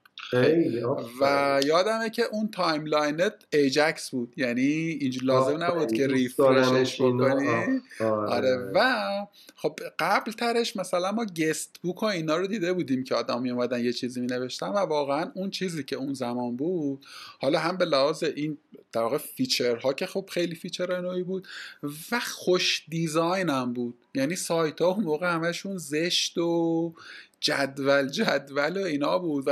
و 1.20 1.60
یادمه 1.64 2.10
که 2.10 2.22
اون 2.32 2.48
timeline 2.50 3.25
ت 3.25 3.34
Ajax 3.52 4.10
بود. 4.10 4.34
یعنی 4.36 4.62
اینجا 4.62 5.20
لازم 5.24 5.62
نبود 5.62 5.92
که 5.92 6.06
refresh 6.06 6.79
ش 6.79 7.00
بکنی. 7.00 7.80
آره. 8.00 8.70
و 8.74 9.02
خب 9.56 9.78
قبل 9.98 10.32
ترش 10.32 10.76
مثلا 10.76 11.12
ما 11.12 11.24
guest 11.24 11.76
book 11.82 12.02
و 12.02 12.06
اینا 12.06 12.36
رو 12.36 12.46
دیده 12.46 12.72
بودیم 12.72 13.04
که 13.04 13.14
آدم 13.14 13.36
اومدن 13.36 13.84
یه 13.84 13.92
چیزی 13.92 14.20
می 14.20 14.26
نوشتن 14.26 14.68
و 14.68 14.78
واقعا 14.78 15.30
اون 15.34 15.50
چیزی 15.50 15.84
که 15.84 15.96
اون 15.96 16.14
زمان 16.14 16.56
بود 16.56 17.06
حالا 17.40 17.58
هم 17.58 17.76
به 17.76 17.84
لحاظ 17.84 18.22
این 18.22 18.58
در 18.92 19.00
واقع 19.00 19.18
feature 19.18 19.83
ها 19.83 19.92
که 19.92 20.06
خب 20.06 20.28
خیلی 20.32 20.54
feature 20.54 21.00
نویی 21.00 21.22
بود 21.22 21.48
و 22.12 22.20
خوش 22.20 22.84
design 22.88 23.48
هم 23.48 23.72
بود. 23.72 23.94
یعنی 24.14 24.36
سایت 24.36 24.80
ها 24.80 24.88
اون 24.88 25.04
موقع 25.04 25.34
همشون 25.34 25.78
زشت 25.78 26.38
و 26.38 26.94
جدول 27.42 28.08
جدول 28.08 28.82
و 28.82 28.84
اینا 28.84 29.18
بود 29.18 29.48
و 29.48 29.50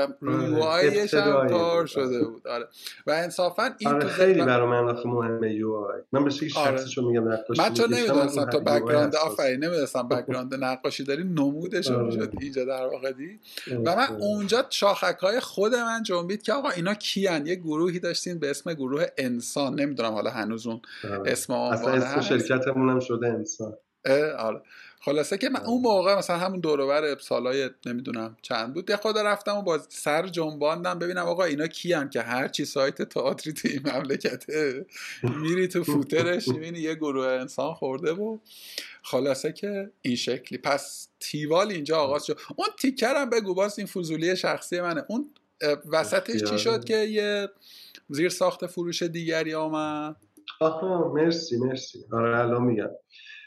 آره، 0.62 1.08
هم 1.12 1.48
کار 1.48 1.86
شده 1.86 2.24
بود. 2.24 2.48
آره. 2.48 2.68
و 3.06 3.10
انصافا 3.10 3.70
این 3.78 3.90
آره 3.90 4.08
خیلی 4.08 4.40
برای 4.42 4.66
من 4.66 4.94
مهمه 5.04 5.54
UI. 5.54 6.00
من 6.12 6.24
به 6.24 6.30
شکلی 6.30 6.52
آره. 6.56 6.76
شخصشو 6.76 7.08
میگم 7.08 7.28
نقاشی 7.28 7.62
من 7.62 7.74
چون 7.74 7.94
نمی‌دونستم 7.94 8.44
تو 8.44 8.60
بک‌گراند 8.60 9.16
آفرین 9.16 9.64
نمی‌دونستم 9.64 10.08
background 10.08 10.54
نقاشی 10.54 11.04
داری 11.04 11.24
نمودش 11.24 11.90
رو 11.90 12.06
می‌شد 12.06 12.32
اینجا 12.40 12.64
در 12.64 12.86
واقع 12.86 13.12
دید. 13.12 13.40
و 13.84 13.96
من 13.96 14.16
اونجا 14.20 14.64
شاخک 14.70 15.18
های 15.20 15.40
خود 15.40 15.74
من 15.74 16.02
جنبید 16.02 16.42
که 16.42 16.52
آقا 16.52 16.70
اینا 16.70 16.94
کیان؟ 16.94 17.46
یه 17.46 17.54
گروهی 17.54 17.98
داشتین 17.98 18.38
به 18.38 18.50
اسم 18.50 18.74
گروه 18.74 19.06
انسان. 19.18 19.80
نمی‌دونم 19.80 20.12
حالا 20.12 20.30
هنوز 20.30 20.66
اون 20.66 20.80
آره. 21.04 21.32
اسم 21.32 21.52
اصلا 21.52 21.92
اسم 21.92 22.20
شرکتمون 22.20 22.90
هم 22.90 23.00
شده 23.00 23.26
انسان. 23.26 23.72
آره. 24.38 24.62
خلاصه 25.02 25.38
که 25.38 25.48
من 25.48 25.60
اون 25.60 25.82
موقع 25.82 26.18
مثلا 26.18 26.38
همون 26.38 26.60
دورور 26.60 27.18
سالای 27.18 27.70
نمی‌دونم 27.86 28.36
چند 28.42 28.74
بود 28.74 28.90
یه 28.90 28.96
خود 28.96 29.18
رفتم 29.18 29.56
و 29.56 29.62
با 29.62 29.78
سر 29.88 30.26
جنباندم 30.26 30.98
ببینم 30.98 31.26
آقا 31.26 31.44
اینا 31.44 31.66
کیان 31.66 32.10
که 32.10 32.20
هر 32.20 32.48
چی 32.48 32.64
سایت 32.64 33.02
تئاتری 33.02 33.52
تو 33.52 33.68
این 33.68 33.80
مملکته 33.94 34.86
میری 35.22 35.68
تو 35.68 35.84
فوترش 35.84 36.48
می‌بینی 36.54 36.78
یه 36.78 36.94
گروه 36.94 37.26
انسان 37.26 37.74
خورده 37.74 38.12
بود 38.12 38.40
خلاصه 39.02 39.52
که 39.52 39.90
این 40.02 40.16
شکلی. 40.16 40.58
پس 40.58 41.08
تیوال 41.20 41.70
اینجا 41.70 41.98
آغاز 41.98 42.26
شد. 42.26 42.38
اون 42.56 42.68
تیکرم 42.78 43.30
بگو 43.30 43.54
باز 43.54 43.78
این 43.78 43.86
فضولی 43.86 44.36
شخصی 44.36 44.80
منه. 44.80 45.04
اون 45.08 45.30
وسطش 45.92 46.44
چی 46.44 46.58
شد 46.58 46.84
که 46.84 46.96
یه 46.96 47.48
زیر 48.08 48.28
ساخت 48.28 48.66
فروش 48.66 49.02
دیگری 49.02 49.54
آمد؟ 49.54 50.16
آها 50.60 51.12
مرسی 51.14 51.56
مرسی. 51.56 52.04
آره 52.12 52.38
الان 52.38 52.62
میگم. 52.62 52.90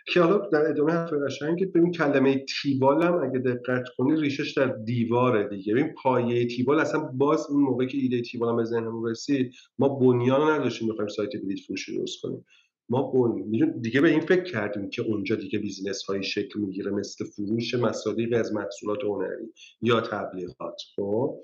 که 0.07 0.21
حالا 0.21 0.37
در 0.37 0.69
ادامه 0.69 0.91
حرف 0.91 1.13
قشنگ 1.13 1.71
ببین 1.71 1.91
کلمه 1.91 2.45
تیبال 2.61 3.03
هم 3.03 3.23
اگه 3.23 3.39
دقت 3.39 3.83
کنی 3.97 4.21
ریشش 4.21 4.53
در 4.57 4.67
دیواره 4.67 5.47
دیگه. 5.47 5.73
ببین 5.73 5.93
پایه 5.93 6.47
تیبال 6.47 6.79
اصلا 6.79 6.99
باز 6.99 7.47
اون 7.49 7.63
موقعی 7.63 7.87
که 7.87 7.97
ایده 7.97 8.21
تیبال 8.21 8.49
هم 8.49 8.57
به 8.57 8.63
ذهنمون 8.63 9.09
رسید 9.09 9.53
ما 9.79 9.89
بنیان 9.89 10.51
نداشتیم 10.51 10.87
بخوایم 10.89 11.07
سایت 11.07 11.29
بلیط 11.43 11.59
فروشی 11.67 11.97
درست 11.97 12.21
کنیم. 12.21 12.45
ما 12.89 13.11
بن... 13.11 13.79
دیگه 13.81 14.01
به 14.01 14.09
این 14.09 14.19
فکر 14.19 14.43
کردیم 14.43 14.89
که 14.89 15.01
اونجا 15.01 15.35
دیگه 15.35 15.59
بیزینس 15.59 16.03
هایی 16.03 16.23
شکل 16.23 16.59
می‌گیره 16.59 16.91
مثل 16.91 17.25
فروش 17.25 17.73
مصادیق 17.73 18.39
از 18.39 18.53
محصولات 18.53 19.03
هنری 19.03 19.53
یا 19.81 20.01
تبلیغات. 20.01 20.81
خب؟ 20.95 21.41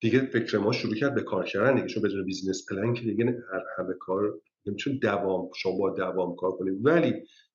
دیگه 0.00 0.20
فکر 0.20 0.58
ما 0.58 0.72
شروع 0.72 0.94
کرد 0.94 1.14
به 1.14 1.22
کار 1.22 1.44
کردن 1.44 1.74
دیگه 1.74 1.86
چون 1.86 2.02
بدون 2.02 2.24
business 2.24 2.66
plan 2.70 2.94
که 2.94 3.02
دیگه 3.02 3.24
هر 3.24 3.62
همه 3.78 3.94
کار 4.00 4.40
نمیتون 4.66 4.98
دوام 5.02 5.50
شما 5.56 5.78
با 5.78 5.90
دوام 5.90 6.36
کار 6.36 6.50
کنید. 6.50 6.86
ولی 6.86 7.14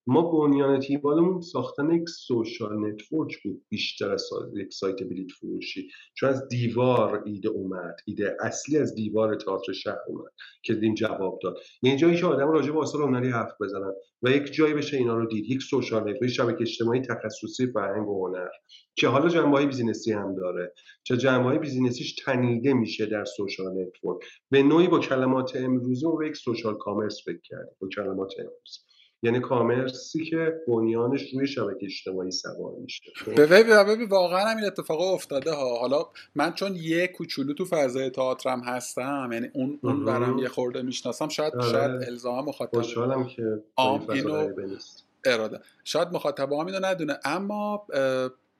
ما 0.10 0.32
بنیان 0.32 0.80
تیوالمون 0.80 1.42
ساختن 1.42 1.92
یک 1.92 2.10
social 2.10 2.88
network 2.88 3.44
بود 3.44 3.66
بیشتر 3.70 4.12
از 4.12 4.30
یک 4.56 4.74
سایت 4.74 5.04
بلیت 5.04 5.32
فروشی. 5.32 5.90
چون 6.14 6.30
از 6.30 6.48
دیوار 6.48 7.24
ایده 7.26 7.50
اومد 7.50 7.96
ایده 8.06 8.38
اصلی 8.42 8.78
از 8.78 8.96
دیوار 8.96 9.36
تئاتر 9.36 9.74
شهر 9.74 10.00
اومد 10.08 10.32
که 10.64 10.74
دیدیم 10.74 10.94
جواب 10.94 11.40
داد. 11.44 11.58
یعنی 11.82 11.98
جایی 11.98 12.18
که 12.18 12.26
آدم 12.26 12.52
راجع 12.52 12.72
به 12.72 12.80
آثار 12.80 13.02
هنری 13.02 13.30
حرف 13.30 13.52
بزنن 13.62 13.94
و 14.22 14.30
یک 14.30 14.54
جایی 14.54 14.74
بشه 14.74 14.98
اینا 14.98 15.16
رو 15.16 15.28
دید. 15.28 15.46
یک 15.46 15.62
social 15.62 16.02
network 16.02 16.32
شبکه 16.32 16.62
اجتماعی 16.62 17.02
تخصصی 17.02 17.68
فرهنگ 17.68 18.08
و 18.08 18.28
هنر 18.28 18.50
که 18.96 19.08
حالا 19.08 19.30
جنبه 19.30 19.66
business 19.66 20.08
ی 20.08 20.14
هم 20.14 20.36
داره. 20.36 20.74
چه 21.04 21.18
جنبه 21.18 21.60
business 21.60 22.00
یش 22.00 22.16
تنیده 22.16 22.74
میشه 22.74 23.06
در 23.06 23.26
social 23.26 23.68
network. 23.82 24.22
به 24.50 24.64
نوعی 24.64 24.88
با 24.88 25.00
کلمات 25.00 25.56
امروزی 25.56 26.06
اون 26.06 26.26
یک 26.26 26.36
social 26.36 26.78
commerce 26.78 27.22
فکر 27.26 27.42
کرد 27.44 27.76
با 27.82 27.88
کلمات 27.96 28.34
امروزی 28.40 28.87
یعنی 29.24 29.40
commerce 29.40 30.16
ی 30.16 30.26
که 30.26 30.62
بنیانش 30.68 31.34
روی 31.34 31.48
شبکه 31.48 31.86
اجتماعی 31.86 32.32
سوار 32.32 32.74
میشه. 32.82 33.04
ببین 33.38 34.08
واقعا 34.10 34.50
این 34.50 34.66
اتفاق 34.66 35.02
افتاده 35.02 35.52
ها. 35.52 35.80
حالا 35.80 36.06
من 36.36 36.54
چون 36.54 36.76
یه 36.76 37.08
کوچولو 37.08 37.54
تو 37.54 37.66
فضای 37.66 38.10
تئاترم 38.10 38.62
هستم 38.66 39.30
یعنی 39.34 39.50
اون 39.54 39.80
اون 39.84 40.06
برم 40.06 40.38
یه 40.38 40.48
خورده 40.48 40.82
می‌شناسم 40.82 41.28
شاید 41.28 41.56
آره. 41.56 41.72
شاید 41.72 42.04
الزام 42.04 42.46
مخاطب 42.46 42.82
خوشحالم 42.82 43.28
که 43.28 43.44
اینو 44.14 44.50
اراده. 45.26 45.60
شاید 45.84 46.08
مخاطب 46.08 46.54
اینو 46.54 46.80
ندونه. 46.86 47.20
اما 47.26 47.88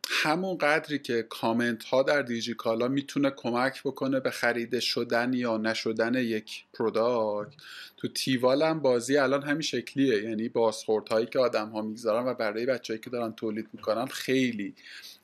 همون 0.10 0.58
قدری 0.58 1.00
که 1.00 1.24
کامنت 1.30 1.84
ها 1.84 2.04
در 2.04 2.22
دیجیکالا 2.22 2.88
می‌تونه 2.88 3.30
کمک 3.30 3.84
بکنه 3.84 4.20
به 4.20 4.32
خریده 4.32 4.80
شدن 4.80 5.34
یا 5.34 5.58
نشدن 5.58 6.16
یک 6.16 6.64
product 6.74 7.54
تو 7.98 8.08
تیوال 8.08 8.64
هم 8.64 8.80
بازی 8.80 9.18
الان 9.18 9.44
همین 9.44 9.62
شکلیه. 9.62 10.24
یعنی 10.24 10.50
بازخورد 10.50 11.10
هایی 11.10 11.26
که 11.26 11.40
آدم 11.40 11.70
ها 11.70 11.82
می‌گذارن 11.82 12.28
و 12.28 12.34
برای 12.34 12.66
بچههایی 12.66 13.02
که 13.04 13.10
دارن 13.10 13.34
تولید 13.34 13.68
می‌کنن 13.74 14.06
خیلی 14.06 14.76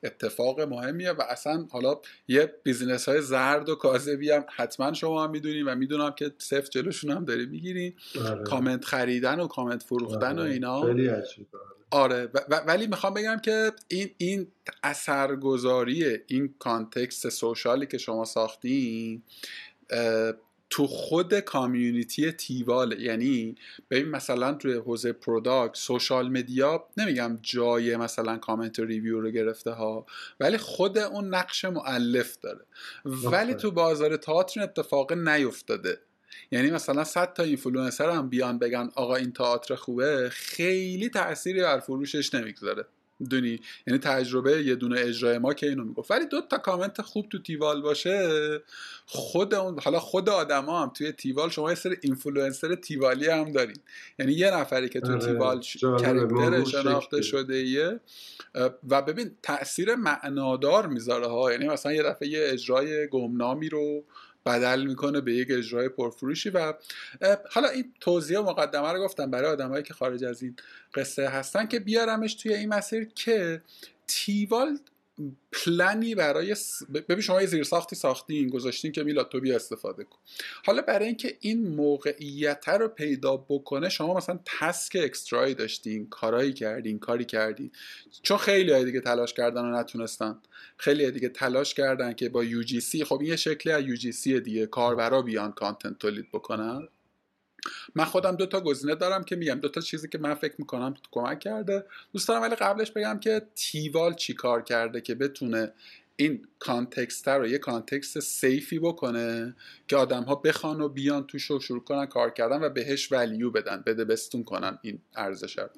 اتفاق 0.04 0.62
مهمیه 0.62 1.12
و 1.12 1.22
اصلا 1.30 1.68
حالا 1.72 2.00
یه 2.28 2.54
business 2.64 3.10
های 3.10 3.22
زرد 3.22 3.70
و 3.70 3.76
کاذبی 3.76 4.32
هم 4.32 4.46
حتما 4.56 4.94
شما 4.94 5.24
هم 5.24 5.32
می‌دونین 5.32 5.66
و 5.66 5.76
می‌دونم 5.76 6.12
که 6.12 6.32
سفت 6.38 6.70
جلوشون 6.70 7.12
هم 7.12 7.26
داری 7.26 7.46
می‌گیرین. 7.46 7.94
آره. 8.26 8.44
کامنت 8.44 8.86
خریدن 8.86 9.40
و 9.40 9.48
کامنت 9.48 9.84
فروختن 9.84 10.40
آره. 10.40 10.50
و 10.50 10.54
اینا. 10.54 10.82
خیلی 10.82 11.10
آره 11.94 12.30
و 12.34 12.56
ولی 12.56 12.88
می‌خوام 12.88 13.14
بگم 13.14 13.40
که 13.40 13.72
این 13.88 14.10
این 14.18 14.48
اثرگذاری 14.84 16.20
این 16.28 16.56
context 16.60 17.30
social 17.30 17.78
ی 17.78 17.86
که 17.86 17.98
شما 17.98 18.26
ساختین 18.26 19.22
تو 20.70 20.88
خود 20.88 21.40
community 21.40 22.32
تیوال 22.32 23.02
یعنی 23.02 23.56
ببین 23.90 24.10
مثلا 24.10 24.54
توی 24.54 24.74
حوزه 24.74 25.14
product 25.14 25.76
social 25.76 26.30
media 26.30 26.88
نمیگم 26.98 27.40
جای 27.42 27.98
مثلا 27.98 28.38
کامنت 28.38 28.80
و 28.80 28.86
review 28.86 29.22
رو 29.22 29.32
گرفته 29.32 29.72
ها 29.72 30.06
ولی 30.40 30.58
خود 30.58 30.98
اون 30.98 31.36
نقش 31.36 31.66
مولف 31.66 32.38
داره. 32.38 32.66
ولی 33.06 33.54
تو 33.54 33.72
بازار 33.72 34.18
تئاتر 34.18 34.62
اتفاق 34.62 35.14
نیفتاده. 35.14 35.98
یعنی 36.52 36.72
مثلا 36.72 37.04
100 37.04 37.34
تا 37.34 37.44
اینفلوئنسر 37.44 38.10
هم 38.10 38.30
بیان 38.30 38.60
بگن 38.60 38.90
آقا 38.96 39.16
این 39.16 39.32
تئاتر 39.32 39.76
خوبه 39.76 40.30
خیلی 40.32 41.10
تأثیری 41.10 41.62
بر 41.62 41.80
فروشش 41.80 42.34
نمی‌گذاره. 42.34 42.86
می‌دونی؟ 43.30 43.60
یعنی 43.88 44.00
تجربه 44.00 44.64
یه 44.64 44.76
دونه 44.76 45.00
اجرای 45.00 45.38
ما 45.38 45.54
که 45.54 45.70
اینو 45.70 45.84
می‌گفت. 45.84 46.12
ولی 46.12 46.26
دو 46.26 46.42
تا 46.42 46.58
کامنت 46.58 47.02
خوب 47.02 47.30
تو 47.30 47.42
تیوال 47.42 47.82
باشه 47.82 48.30
خود 49.06 49.54
اون 49.54 49.80
حالا 49.80 50.00
خود 50.00 50.30
آدما 50.30 50.84
هم 50.84 50.92
توی 50.96 51.12
تیوال 51.12 51.50
شما 51.50 51.70
یه 51.70 51.76
سری 51.76 51.98
اینفلوئنسر 52.02 52.76
تیوالی 52.76 53.28
هم 53.30 53.52
دارین. 53.52 53.78
یعنی 54.20 54.34
یه 54.34 54.52
نفری 54.52 54.90
که 54.90 55.00
تو 55.02 55.12
آره، 55.12 55.26
تیوال 55.26 55.62
character 55.82 56.64
شناخته 56.64 57.22
شده 57.22 57.56
ایه 57.56 58.00
و 58.90 59.02
ببین 59.02 59.32
تاثیر 59.44 59.96
معنادار 59.96 60.88
می‌ذاره 60.88 61.28
ها. 61.28 61.52
یعنی 61.52 61.68
مثلا 61.68 61.94
یه 61.94 62.04
دفعه 62.04 62.28
یه 62.28 62.48
اجرای 62.50 63.08
گمنامی 63.08 63.70
رو 63.70 64.04
بدل 64.46 64.84
می‌کنه 64.84 65.22
به 65.22 65.34
یک 65.34 65.48
اجرای 65.52 65.90
پرفروشی 65.90 66.50
و 66.50 66.74
حالا 67.52 67.70
این 67.70 67.94
توضیح 68.00 68.40
مقدمه 68.40 68.92
رو 68.92 69.04
گفتم 69.04 69.32
برای 69.32 69.52
آدمایی 69.52 69.84
که 69.84 69.94
خارج 69.94 70.24
از 70.24 70.44
این 70.44 70.56
قصه 70.94 71.30
هستن 71.30 71.68
که 71.68 71.80
بیارمش 71.80 72.34
توی 72.34 72.54
این 72.54 72.70
مسیر 72.70 73.06
که 73.16 73.62
تیوال 74.08 74.78
پلنی 75.52 76.16
برای 76.16 76.56
ببین 76.94 77.22
شما 77.22 77.42
یه 77.42 77.48
زیر 77.48 77.64
ساختی 77.64 77.96
ساختین 77.96 78.50
گذاشتین 78.50 78.92
که 78.92 79.04
میلاد 79.04 79.30
تو 79.30 79.40
بیا 79.40 79.56
استفاده 79.56 80.04
کن. 80.04 80.20
حالا 80.66 80.82
برای 80.82 81.06
اینکه 81.06 81.38
این 81.40 81.68
موقعیت 81.68 82.70
رو 82.70 82.88
پیدا 82.88 83.38
بکنه 83.38 83.90
شما 83.90 84.14
مثلا 84.14 84.40
تسک 84.46 84.98
اکسترایی 85.02 85.56
داشتین 85.56 86.10
کارایی 86.10 86.54
کردین 86.54 87.00
کاری 87.00 87.26
کردین. 87.26 87.72
چون 88.22 88.38
خیلی 88.38 88.72
های 88.72 88.86
دیگه 88.86 89.02
تلاش 89.02 89.34
کردن 89.34 89.62
و 89.62 89.80
نتونستن. 89.80 90.40
خیلی 90.78 91.12
دیگه 91.12 91.30
تلاش 91.30 91.74
کردن 91.74 92.14
که 92.14 92.30
با 92.30 92.46
UGC 92.46 93.04
خب 93.04 93.20
این 93.20 93.30
یه 93.30 93.36
شکلی 93.36 93.74
از 93.74 93.84
UGC 93.84 94.28
دیگه 94.28 94.66
کاربرا 94.66 95.22
بیان 95.22 95.52
content 95.52 95.98
تولید 95.98 96.28
بکنن. 96.34 96.88
من 97.96 98.06
خودم 98.06 98.36
دو 98.36 98.46
تا 98.46 98.62
گزینه 98.62 98.96
دارم 98.96 99.24
که 99.24 99.36
میگم 99.36 99.60
دو 99.60 99.70
تا 99.70 99.82
چیزی 99.82 100.08
که 100.08 100.18
من 100.18 100.34
فکر 100.34 100.56
می‌کنم 100.60 100.94
کمک 101.12 101.40
کرده. 101.40 101.86
دوست 102.14 102.28
دارم 102.28 102.42
ولی 102.42 102.56
قبلش 102.56 102.92
بگم 102.92 103.20
که 103.20 103.42
تیوال 103.56 104.14
چی 104.14 104.34
کار 104.34 104.62
کرده 104.62 105.02
که 105.02 105.16
بتونه 105.16 105.74
این 106.16 106.48
context 106.60 107.28
رو 107.28 107.48
یه 107.48 107.58
context 107.58 108.20
safe 108.20 108.68
ی 108.68 108.80
بکنه 108.80 109.56
که 109.88 109.96
آدم 109.96 110.24
ها 110.24 110.36
بخوان 110.36 110.82
و 110.82 110.90
بیان 110.90 111.28
توش 111.28 111.46
رو 111.46 111.60
شروع 111.60 111.84
کنن 111.84 112.06
کار 112.06 112.30
کردن 112.30 112.64
و 112.64 112.70
بهش 112.70 113.12
value 113.12 113.52
بدن 113.52 113.84
بده 113.86 114.06
بستون 114.06 114.44
کنن 114.44 114.80
این 114.82 115.02
ارزش 115.16 115.58
رو. 115.58 115.70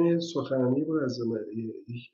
یه 0.00 0.18
سخنرانی 0.18 0.84
بود 0.84 1.02
از 1.02 1.20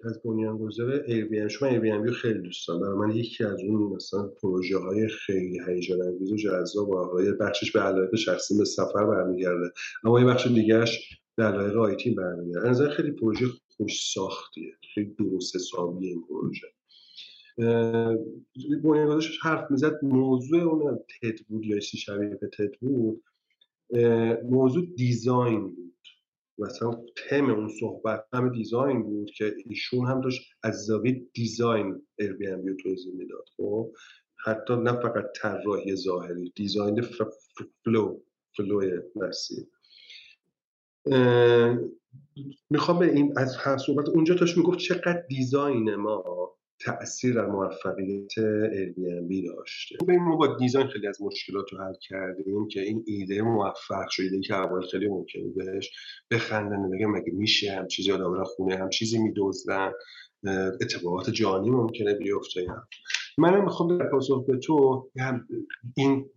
از 0.04 0.22
بنیانگذار 0.24 0.90
ایر 1.06 1.48
شما 1.48 1.68
ایر 1.68 2.12
خیلی 2.12 2.38
دوست 2.38 2.68
دارم. 2.68 2.80
برای 2.80 2.98
من 2.98 3.16
یکی 3.16 3.44
از 3.44 3.60
اون 3.60 3.96
مثلا 3.96 4.28
پروژه 4.28 4.78
های 4.78 5.08
خیلی 5.08 5.60
هیجان 5.66 6.02
انگیز 6.02 6.32
و 6.32 6.36
جذاب 6.36 6.88
و 6.88 7.22
بخشش 7.40 7.72
به 7.72 7.80
علایق 7.80 8.16
شخصی 8.16 8.58
به 8.58 8.64
سفر 8.64 9.06
برمیگرده. 9.06 9.70
اما 10.04 10.20
یه 10.20 10.26
بخش 10.26 10.46
دیگهش 10.46 11.20
به 11.36 11.44
علایق 11.44 11.76
IT 11.76 12.10
برمیگرده. 12.10 12.68
نظر 12.68 12.88
خیلی 12.88 13.10
پروژه 13.10 13.46
خوش 13.76 14.12
ساختیه 14.14 14.72
خیلی 14.94 15.14
درست 15.18 15.56
حسابی 15.56 16.06
این 16.06 16.22
پروژه. 16.28 16.66
بنیانگذارش 18.84 19.38
حرف 19.42 19.70
می‌زد. 19.70 19.98
موضوع 20.02 20.60
اون 20.60 20.98
TED 21.22 21.38
بود 21.48 21.66
یا 21.66 21.80
شبیه 21.80 22.28
به 22.28 22.50
TED 22.58 22.74
بود 22.80 23.22
موضوع 24.50 24.86
design 24.96 25.74
بود. 25.74 25.94
مثلا 26.58 26.90
تم 27.16 27.50
اون 27.50 27.68
صحبت 27.80 28.24
هم 28.32 28.52
design 28.52 29.02
بود 29.02 29.30
که 29.30 29.54
ایشون 29.66 30.06
هم 30.06 30.20
داشت 30.20 30.42
از 30.62 30.84
زاویه 30.86 31.26
design 31.34 32.02
Airbnb 32.22 32.68
رو 32.68 32.76
توضیح 32.82 33.14
می‌داد 33.14 33.44
خب؟ 33.56 33.92
حتی 34.44 34.76
نه 34.76 34.92
فقط 34.92 35.24
طراحی 35.36 35.96
ظاهری 35.96 36.52
design 36.56 37.00
flow 37.84 38.20
flow 38.56 39.00
مسیر 39.16 39.66
می‌خوام 42.70 42.98
به 42.98 43.12
این 43.12 43.34
از 43.36 43.56
هر 43.56 43.76
صحبت 43.78 44.08
اونجا 44.08 44.34
تاش 44.34 44.56
می‌گفت 44.56 44.78
چقدر 44.78 45.24
design 45.28 45.94
ما. 45.94 46.57
تاثیر 46.80 47.34
در 47.34 47.46
موفقیت 47.46 48.32
Airbnb 48.72 49.46
داشته. 49.46 49.96
خب 50.00 50.10
ما 50.10 50.36
با 50.36 50.56
design 50.56 50.86
خیلی 50.86 51.06
از 51.06 51.22
مشکلات 51.22 51.72
رو 51.72 51.78
حل 51.78 51.94
کردیم 52.00 52.68
که 52.68 52.80
این 52.80 53.04
ایده 53.06 53.42
موفق 53.42 54.08
شده 54.10 54.40
که 54.40 54.54
اول 54.54 54.86
خیلی 54.86 55.08
ممکنه 55.08 55.44
بهش 55.56 55.90
بخندن 56.30 56.90
بگم 56.90 57.10
مگه 57.10 57.32
میشه 57.32 57.72
همچین 57.72 57.86
چیزی 57.86 58.12
آدم 58.12 58.44
خونه 58.44 58.76
هم 58.76 58.88
چیزی 58.90 59.18
میدوزدن 59.18 59.92
اتفاقات 60.80 61.30
جانی 61.30 61.70
ممکنه 61.70 62.14
بیفته 62.14 62.66
هم 62.68 62.88
منم 63.38 63.64
می‌خوام 63.64 63.98
در 63.98 64.10
پاسخ 64.10 64.46
به 64.46 64.56
تو 64.56 65.10
این 65.96 66.30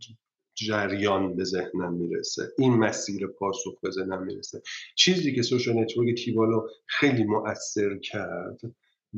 جریان 0.55 1.35
به 1.35 1.43
ذهنم 1.43 1.93
می‌رسه 1.93 2.43
این 2.57 2.73
مسیر 2.73 3.27
پاسخ 3.27 3.79
به 3.81 3.89
ذهنم 3.91 4.23
می‌رسه. 4.23 4.61
چیزی 4.95 5.35
که 5.35 5.41
social 5.41 5.79
network 5.79 6.15
تیوالو 6.25 6.67
خیلی 6.87 7.23
مؤثر 7.23 7.97
کرد 7.97 8.59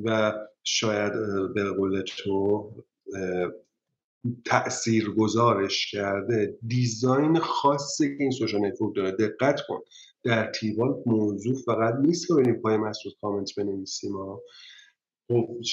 و 0.03 0.33
شاید 0.63 1.13
به 1.53 1.71
قول 1.77 2.01
تو 2.01 2.71
تأثیر 4.45 5.09
گذارش 5.09 5.91
کرده. 5.91 6.57
design 6.67 7.39
خاصی 7.39 8.17
که 8.17 8.23
این 8.23 8.31
social 8.31 8.61
network 8.61 8.95
داره 8.95 9.11
دقت 9.11 9.61
کن. 9.67 9.79
در 10.23 10.51
تیوال 10.51 11.03
موضوع 11.05 11.55
فقط 11.65 11.93
نیست 11.99 12.27
که 12.27 12.33
بریم 12.33 12.55
پای 12.55 12.77
مسعود 12.77 13.15
کامنت 13.21 13.55
بنویسیم 13.57 14.15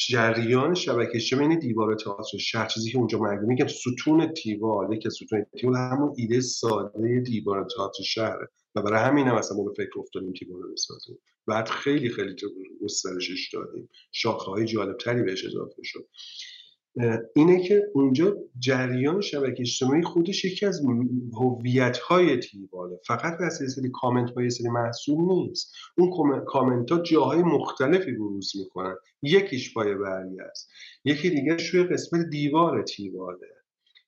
جریان 0.08 0.74
شبکه 0.74 1.18
این 1.32 1.58
دیوار 1.58 1.94
تئاتر 1.94 2.38
شهر 2.38 2.66
چیزی 2.66 2.90
که 2.90 2.98
اونجا 2.98 3.18
مگه 3.18 3.40
میگم 3.40 3.66
ستون 3.66 4.32
تیوال 4.32 4.98
که 4.98 5.10
ستون 5.10 5.46
تیوال 5.60 5.76
همون 5.76 6.14
ایده 6.16 6.40
ساده 6.40 7.20
دیوار 7.20 7.66
تئاتر 7.76 8.02
شهره. 8.02 8.48
و 8.74 8.82
برای 8.82 9.00
همین 9.00 9.26
هم 9.26 9.34
اصلا 9.34 9.56
ما 9.56 9.64
به 9.64 9.72
فکر 9.76 9.98
افتادیم 9.98 10.32
تیوال 10.32 10.62
رو 10.62 10.72
بسازیم. 10.72 11.18
بعد 11.46 11.68
خیلی 11.68 12.10
خیلی 12.10 12.36
گسترشش 12.82 13.50
دادیم. 13.52 13.88
شاخه 14.12 14.50
های 14.50 14.64
جالب 14.64 14.96
تری 14.96 15.22
بهش 15.22 15.44
اضافه 15.44 15.82
شد. 15.82 16.08
اینه 17.36 17.62
که 17.62 17.82
اونجا 17.94 18.36
جریان 18.58 19.20
شبکه 19.20 19.60
اجتماعی 19.60 20.02
خودش 20.02 20.44
یکی 20.44 20.66
از 20.66 20.82
هویت 21.40 21.98
های 21.98 22.40
فقط 23.06 23.38
یه 23.60 23.68
سری 23.68 23.90
کامنت 23.92 24.34
با 24.34 24.42
یه 24.42 24.48
سری 24.48 24.68
محصول 24.68 25.24
نیست. 25.24 25.72
اون 25.98 26.10
کامنت 26.46 26.92
ها 26.92 26.98
جاهای 26.98 27.42
مختلفی 27.42 28.12
بروز 28.12 28.52
می‌کنن. 28.58 28.96
یکیش 29.22 29.74
پای 29.74 29.94
برگی 29.94 30.40
است. 30.40 30.70
یکی 31.04 31.30
دیگه 31.30 31.58
شوی 31.58 31.84
قسمت 31.84 32.26
دیوار 32.30 32.82
تیواله 32.82 33.48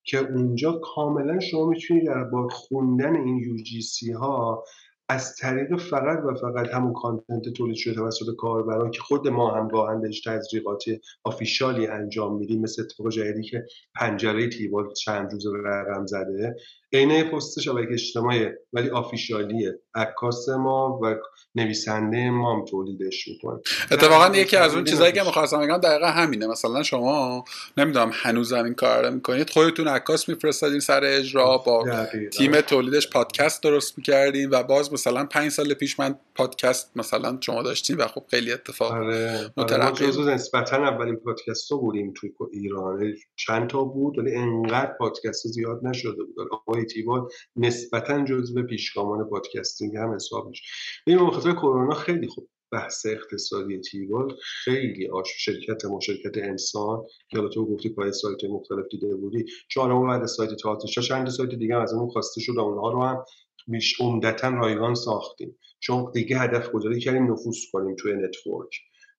که 0.04 0.18
اونجا 0.18 0.80
کاملا 0.94 1.40
شما 1.40 1.66
می‌تونید 1.66 2.06
در 2.06 2.24
با 2.24 2.48
خوندن 2.48 3.16
این 3.16 3.38
یو 3.38 4.18
ها 4.18 4.64
از 5.08 5.36
طریق 5.36 5.76
فقط 5.76 6.18
و 6.24 6.34
فقط 6.34 6.68
همون 6.74 6.92
کانتنت 6.92 7.48
تولید 7.56 7.76
شده 7.76 7.94
توسط 7.94 8.36
کاربران 8.38 8.90
که 8.90 9.00
خود 9.00 9.28
ما 9.28 9.54
هم 9.54 9.68
با 9.68 9.94
بهش 9.94 10.20
تزریقات 10.20 10.84
آفیشالی 11.24 11.86
انجام 11.86 12.38
میدیم 12.38 12.60
مثل 12.60 12.82
اتفاق 12.82 13.10
که 13.50 13.64
پنجره 13.94 14.48
تیوال 14.48 14.92
چند 14.92 15.32
روز 15.32 15.46
رقم 15.64 16.06
زده. 16.06 16.56
عین 16.92 17.22
پست 17.22 17.60
شبکه 17.60 17.92
اجتماعی 17.92 18.48
ولی 18.72 18.90
آفیشالیه 18.90 19.80
عکاس 19.94 20.48
ما 20.48 21.00
و 21.02 21.16
نویسنده 21.54 22.30
ما 22.30 22.56
هم 22.56 22.64
تولیدش 22.64 23.28
می‌کنه. 23.28 23.60
اتفاقا 23.90 24.36
یکی 24.36 24.56
از 24.56 24.74
اون 24.74 24.84
چیزایی 24.84 25.12
که 25.12 25.22
می‌خواستم 25.22 25.60
بگم 25.60 25.78
دقیقا 25.78 26.06
همینه. 26.06 26.46
مثلا 26.46 26.82
شما 26.82 27.44
نمی‌دونم 27.76 28.10
هنوز 28.14 28.52
این 28.52 28.74
کار 28.74 29.04
رو 29.06 29.14
می‌کنید 29.14 29.50
خودتون 29.50 29.88
عکاس 29.88 30.28
میفرستادین 30.28 30.80
سر 30.80 31.00
اجرا 31.04 31.58
با 31.58 32.06
تیم 32.32 32.60
تولیدش 32.60 33.10
پادکست 33.10 33.62
درست 33.62 33.98
می‌کردین 33.98 34.50
و 34.50 34.62
باز 34.62 34.92
مثلا 34.92 35.24
پنج 35.24 35.50
سال 35.50 35.74
پیش 35.74 36.00
من 36.00 36.14
پادکست 36.34 36.90
مثلا 36.96 37.38
شما 37.40 37.62
داشتین 37.62 37.96
و 37.96 38.06
خب 38.06 38.22
خیلی 38.30 38.52
اتفاق 38.52 38.92
آره. 38.92 39.52
آره. 39.56 39.92
جزو 39.92 40.30
نسبتا 40.30 40.76
اولین 40.76 41.16
پادکست 41.16 41.72
ها 41.72 41.78
بودیم 41.78 42.12
توی 42.16 42.30
ایران. 42.52 43.14
چند 43.36 43.70
تا 43.70 43.84
بود 43.84 44.18
ولی 44.18 44.34
انقدر 44.34 44.92
پادکست 44.98 45.46
زیاد 45.46 45.80
نشده 45.82 46.22
بود. 46.24 46.48
آقای 46.52 46.81
تیبال 46.84 47.28
نسبتا 47.56 48.24
جزو 48.24 48.62
پیشگامان 48.62 49.28
پادکستینگ 49.30 49.96
هم 49.96 50.14
حساب 50.14 50.48
میشه 50.48 50.62
این 51.06 51.30
خاطر 51.30 51.52
کرونا 51.52 51.94
خیلی 51.94 52.26
خوب 52.26 52.48
بحث 52.72 53.06
اقتصادی 53.06 53.80
تیبال 53.80 54.36
خیلی 54.42 55.08
آش 55.08 55.28
شرکت 55.36 55.84
ما 55.84 56.00
شرکت 56.00 56.36
انسان 56.36 57.04
که 57.28 57.38
تو 57.54 57.66
گفتی 57.66 57.88
پای 57.88 58.12
سایت 58.12 58.44
مختلف 58.44 58.86
دیده 58.90 59.16
بودی. 59.16 59.44
چهارم 59.68 60.06
بعد 60.08 60.26
سایت 60.26 60.50
تئاتر 60.54 61.00
چند 61.02 61.28
سایت 61.28 61.50
دیگه 61.50 61.76
از 61.76 61.92
اون 61.92 62.10
خواسته 62.10 62.40
شد 62.40 62.58
اونها 62.58 62.92
رو 62.92 63.02
هم 63.02 63.24
بیش 63.68 64.00
عمدتا 64.00 64.48
رایگان 64.48 64.94
ساختیم. 64.94 65.58
چون 65.80 66.10
دیگه 66.14 66.38
هدف 66.38 66.70
گذاری 66.70 67.00
کردیم 67.00 67.32
نفوذ 67.32 67.56
کنیم 67.72 67.96
توی 67.96 68.12
نتورک. 68.12 68.70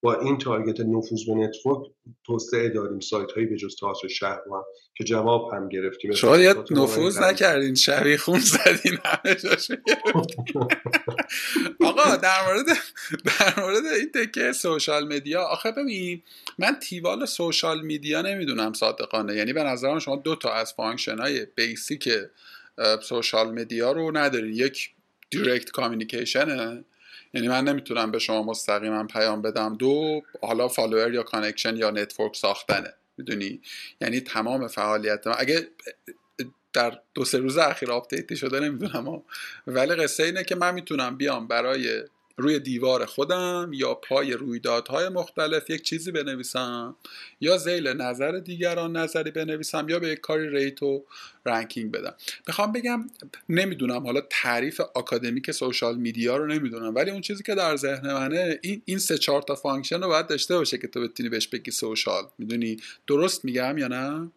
با 0.04 0.20
این 0.20 0.38
target 0.38 0.80
نفوذ 0.80 1.26
به 1.26 1.34
network 1.34 1.92
توسعه 2.24 2.70
داریم. 2.70 3.00
سایت 3.00 3.32
هایی 3.32 3.48
به 3.48 3.58
جز 3.58 3.76
تئاتر 3.76 4.08
شهر 4.08 4.40
هم 4.52 4.64
که 4.96 5.04
جواب 5.04 5.54
هم 5.54 5.70
گرفتیم. 5.70 6.12
شاید 6.12 6.58
نفوذ 6.72 7.18
نکردین. 7.18 7.76
شبیخون 7.76 8.40
زدین. 8.40 8.98
همه 9.06 9.38
آقا 11.82 12.16
در 12.16 12.46
مورد 12.48 12.66
در 13.26 13.64
مورد 13.64 13.86
این 13.86 14.12
تکه 14.12 14.52
social 14.52 15.14
media 15.14 15.42
آخه 15.42 15.72
ببین 15.72 16.22
من 16.60 16.76
تیوال 16.80 17.26
social 17.26 17.82
media 17.82 18.22
نمی‌دونم 18.22 18.74
صادقانه. 18.74 19.36
یعنی 19.36 19.54
به 19.54 19.64
نظرم 19.64 20.00
شما 20.00 20.16
دو 20.16 20.36
تا 20.36 20.54
از 20.54 20.74
function 20.74 21.18
های 21.18 21.48
basic 21.56 22.10
social 23.04 23.52
media 23.52 23.92
رو 23.92 24.18
ندارین. 24.18 24.54
یک 24.54 24.90
direct 25.30 25.72
communication 25.72 26.76
ه 26.76 26.84
یعنی 27.34 27.48
من 27.48 27.64
نمی‌تونم 27.64 28.12
به 28.12 28.20
شما 28.20 28.44
مستقیما 28.44 29.04
پیام 29.04 29.42
بدم. 29.42 29.76
دو 29.78 30.22
حالا 30.42 30.68
follower 30.68 31.14
یا 31.14 31.24
connection 31.24 31.78
یا 31.78 31.92
network 31.92 32.36
ساختنه. 32.36 32.94
می‌دونی؟ 33.18 33.62
یعنی 34.02 34.20
تمام 34.20 34.68
فعالیت 34.68 35.28
من 35.28 35.36
اگه 35.38 35.68
در 36.74 37.00
دو 37.14 37.26
سه 37.26 37.38
روز 37.38 37.58
اخیر 37.58 37.92
update 37.92 38.31
ی 38.31 38.38
شده 38.38 38.60
نمی‌دونم 38.60 39.24
ولی 39.68 39.96
قصه 39.96 40.24
اینه 40.24 40.44
که 40.44 40.56
من 40.56 40.74
می‌تونم 40.74 41.18
بیام 41.18 41.48
برای 41.48 42.04
روی 42.38 42.60
دیوار 42.60 43.06
خودم 43.06 43.72
یا 43.74 43.94
پای 43.94 44.34
رویدادهای 44.34 45.10
مختلف 45.10 45.70
یک 45.70 45.82
چیزی 45.82 46.12
بنویسم 46.12 46.96
یا 47.42 47.58
ذیل 47.58 47.88
نظر 47.88 48.32
دیگران 48.32 48.98
نظری 48.98 49.32
بنویسم 49.32 49.90
یا 49.90 50.00
به 50.00 50.08
یک 50.08 50.20
کاری 50.20 50.50
rate 50.50 50.84
و 50.84 51.06
ranking 51.46 51.92
بدم. 51.92 52.16
می‌خوام 52.48 52.72
بگم 52.72 53.10
نمی‌دونم 53.50 54.04
حالا 54.04 54.22
تعریف 54.30 54.82
آکادمیک 54.96 55.52
social 55.52 55.98
media 55.98 56.38
رو 56.38 56.48
نمی‌دونم 56.48 56.96
ولی 56.96 57.12
اون 57.12 57.22
چیزی 57.22 57.44
که 57.44 57.56
در 57.56 57.76
ذهن 57.76 58.14
منه 58.14 58.60
این 58.62 58.82
این 58.86 58.98
سه 58.98 59.18
چهار 59.18 59.42
تا 59.42 59.56
function 59.56 60.02
رو 60.02 60.08
باید 60.08 60.28
داشته 60.28 60.56
باشه 60.56 60.78
که 60.78 60.88
تو 60.88 61.02
بتونی 61.02 61.30
بهش 61.30 61.48
بگی 61.48 61.72
social. 61.72 62.24
می‌دونی 62.38 62.78
درست 63.08 63.46
میگم 63.46 63.78
یا 63.78 63.88
نه؟ 63.88 64.32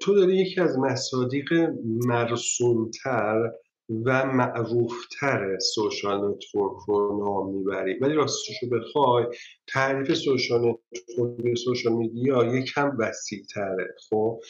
تو 0.00 0.14
داری 0.14 0.36
یکی 0.36 0.60
از 0.60 0.78
مصادیق 0.78 1.52
مرسومتر 1.84 3.52
و 3.88 4.26
معروفتر 4.26 5.58
social 5.58 6.30
network 6.30 6.76
رو 6.88 7.24
نام 7.24 7.54
می‌بری. 7.56 7.98
ولی 7.98 8.14
راستش 8.14 8.62
رو 8.62 8.78
بخوای 8.78 9.26
تعریف 9.66 10.14
social 10.14 10.60
network 10.60 11.58
social 11.58 11.92
media 11.92 12.44
یکم 12.44 12.96
وسیع 12.98 13.42
تره 13.54 13.94
خب 14.10 14.40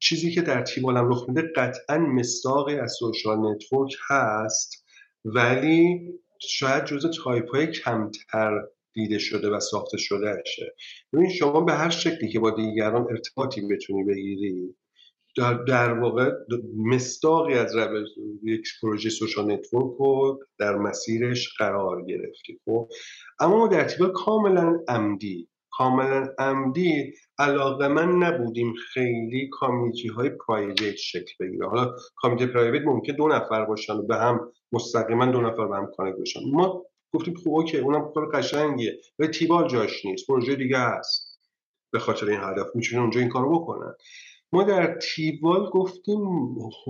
چیزی 0.00 0.30
که 0.30 0.42
در 0.42 0.62
تیوالم 0.62 1.08
رخ 1.08 1.28
میده 1.28 1.52
قطعا 1.56 1.98
مصداقی 1.98 2.74
از 2.76 2.92
social 2.92 3.38
network 3.38 3.96
هست 4.08 4.84
ولی 5.24 6.00
شاید 6.38 6.84
جزء 6.84 7.08
تایپ 7.08 7.50
های 7.50 7.66
کمتر 7.66 8.60
دیده 8.92 9.18
شده 9.18 9.50
و 9.50 9.60
ساخته 9.60 9.96
شده 9.96 10.42
شه 10.46 10.74
ببین 11.12 11.30
شما 11.30 11.60
به 11.60 11.72
هر 11.72 11.90
شکلی 11.90 12.32
که 12.32 12.40
با 12.40 12.50
دیگران 12.50 13.06
ارتباطی 13.10 13.68
بتونی 13.68 14.04
بگیری 14.04 14.74
در, 15.36 15.54
در 15.54 15.98
واقع 15.98 16.30
مصداقی 16.76 17.54
از 17.54 17.74
یک 18.42 18.66
پروژه 18.82 19.10
social 19.10 19.52
network 19.52 19.96
رو 19.98 20.40
در 20.58 20.76
مسیرش 20.76 21.54
قرار 21.58 22.02
گرفتی 22.02 22.60
خب؟ 22.64 22.88
اما 23.38 23.58
ما 23.58 23.68
در 23.68 23.84
تیوال 23.84 24.08
کاملا 24.08 24.78
عمدی 24.88 25.48
کاملا 25.70 26.28
عمدی 26.38 27.12
علاقه‌مند 27.38 28.08
نبودیم 28.08 28.74
خیلی 28.92 29.48
community 29.52 30.08
های 30.08 30.30
private 30.30 30.96
شکل 30.96 31.32
بگیره. 31.40 31.68
حالا 31.68 31.96
community 32.16 32.46
private 32.46 32.82
ممکن 32.82 33.12
دو 33.12 33.28
نفر 33.28 33.64
باشن 33.64 33.92
و 33.92 34.02
به 34.02 34.16
هم 34.16 34.52
مستقیما 34.72 35.26
دو 35.26 35.40
نفر 35.40 35.66
به 35.66 35.76
هم 35.76 35.90
connect 35.96 36.18
باشن 36.18 36.40
ما 36.52 36.84
گفتیم 37.14 37.34
خب 37.34 37.48
OK 37.48 37.78
اونم 37.78 38.12
کار 38.14 38.30
قشنگیه 38.30 39.00
و 39.18 39.26
تیوال 39.26 39.68
جاش 39.68 40.04
نیست 40.04 40.26
پروژه 40.26 40.56
دیگه 40.56 40.78
هست. 40.78 41.40
به 41.92 41.98
خاطر 41.98 42.26
این 42.26 42.40
هدف 42.40 42.66
می‌تونن 42.74 43.02
اونجا 43.02 43.20
این 43.20 43.28
کارو 43.28 43.60
بکنن. 43.60 43.94
ما 44.54 44.62
در 44.62 44.98
تیوال 44.98 45.70
گفتیم 45.70 46.20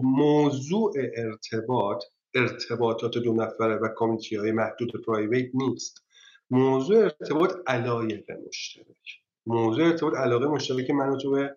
موضوع 0.02 0.92
ارتباط 1.16 2.04
ارتباطات 2.34 3.18
دو 3.18 3.32
نفره 3.32 3.74
و 3.74 3.88
community 3.88 4.36
های 4.36 4.52
محدود 4.52 5.04
private 5.06 5.50
نیست. 5.54 6.04
موضوع 6.50 6.98
ارتباط 6.98 7.52
علایق 7.66 8.30
مشترک. 8.48 9.20
موضوع 9.46 9.84
ارتباط 9.86 10.14
علاقه 10.14 10.46
مشترک 10.46 10.90
من 10.90 11.18
تو 11.18 11.30
به 11.30 11.56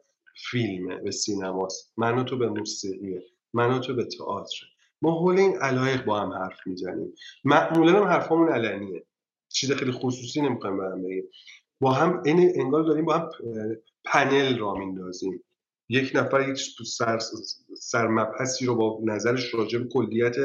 فیلمه 0.52 0.96
به 0.96 1.12
سینماست. 1.12 1.94
من 1.98 2.26
تو 2.26 2.38
به 2.38 2.50
موسیقیه. 2.50 3.24
من 3.54 3.82
تو 3.82 3.96
به 3.96 4.06
تئاتر 4.06 4.66
ما 5.02 5.12
حول 5.12 5.38
این 5.40 5.58
علایق 5.58 6.06
با 6.06 6.20
هم 6.20 6.34
حرف 6.34 6.68
می‌زنیم. 6.68 7.14
معمولا 7.44 8.00
هم 8.00 8.04
حرفامون 8.04 8.50
علنیه. 8.50 9.06
چیز 9.50 9.72
خیلی 9.72 9.92
خصوصی 9.92 10.42
نمی‌خوایم 10.42 10.78
برام 10.78 11.04
بگیم. 11.04 11.24
با 11.82 11.92
هم 11.92 12.22
این 12.26 12.52
انگار 12.56 12.84
داریم 12.84 13.06
با 13.06 13.14
هم 13.14 13.30
پنل 14.06 14.58
را 14.58 14.74
میندازیم. 14.74 15.44
یک 15.90 16.12
نفر 16.16 16.50
یک 16.50 16.58
سر 16.86 17.20
سرمبحثی 17.80 18.66
رو 18.66 18.76
با 18.76 19.00
نظرش 19.04 19.54
راجع 19.54 19.80
به 19.80 19.88
کلیت 19.88 20.36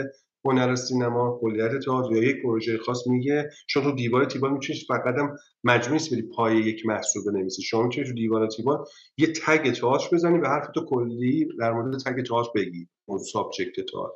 هنر 0.44 0.74
سینما 0.74 1.38
کلیت 1.40 1.78
تئاتر 1.84 2.12
یا 2.12 2.22
یک 2.22 2.42
پروژه 2.42 2.78
خاص 2.78 3.06
میگه. 3.06 3.50
چون 3.66 3.82
تو 3.82 3.92
دیوار 3.92 4.24
تیوال 4.24 4.52
می‌تونید 4.52 4.82
فقط 4.88 5.14
هم 5.18 5.36
مجموعی 5.64 6.10
بری 6.10 6.22
پای 6.22 6.56
یک 6.56 6.86
محصول 6.86 7.22
بنویسی. 7.24 7.62
شما 7.62 7.82
می‌تونید 7.82 8.08
تو 8.08 8.14
دیوار 8.14 8.46
تیوال 8.46 8.84
یه 9.16 9.26
tag 9.26 9.72
تئاتر 9.72 10.08
بزنی 10.12 10.38
و 10.38 10.46
حرف 10.46 10.68
تو 10.74 10.84
کلی 10.84 11.48
در 11.58 11.72
مورد 11.72 11.98
tag 11.98 12.26
تئاتر 12.26 12.50
بگی. 12.54 12.88
اون 13.08 13.18
subject 13.18 13.80
تئاتر. 13.92 14.12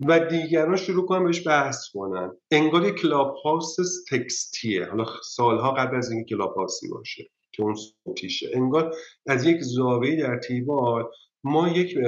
و 0.00 0.20
دیگران 0.20 0.76
شروع 0.76 1.06
کنن 1.06 1.24
بهش 1.24 1.46
بحث 1.46 1.88
کنن. 1.92 2.36
انگار 2.50 2.90
Clubhouse 2.90 3.34
text 3.44 3.76
یه. 4.10 4.84
حالا 4.84 5.04
سالها 5.22 5.72
قبل 5.72 5.96
از 5.96 6.10
اینکه 6.10 6.34
Clubhouse 6.34 6.54
ی 6.54 6.88
باشه. 6.88 7.30
که 7.56 7.62
اون 7.62 7.74
صوتیشه 7.74 8.50
انگار 8.54 8.94
از 9.26 9.46
یک 9.46 9.60
زاویه 9.60 10.22
در 10.22 10.38
تیوال 10.38 11.04
ما 11.44 11.68
یک 11.68 11.98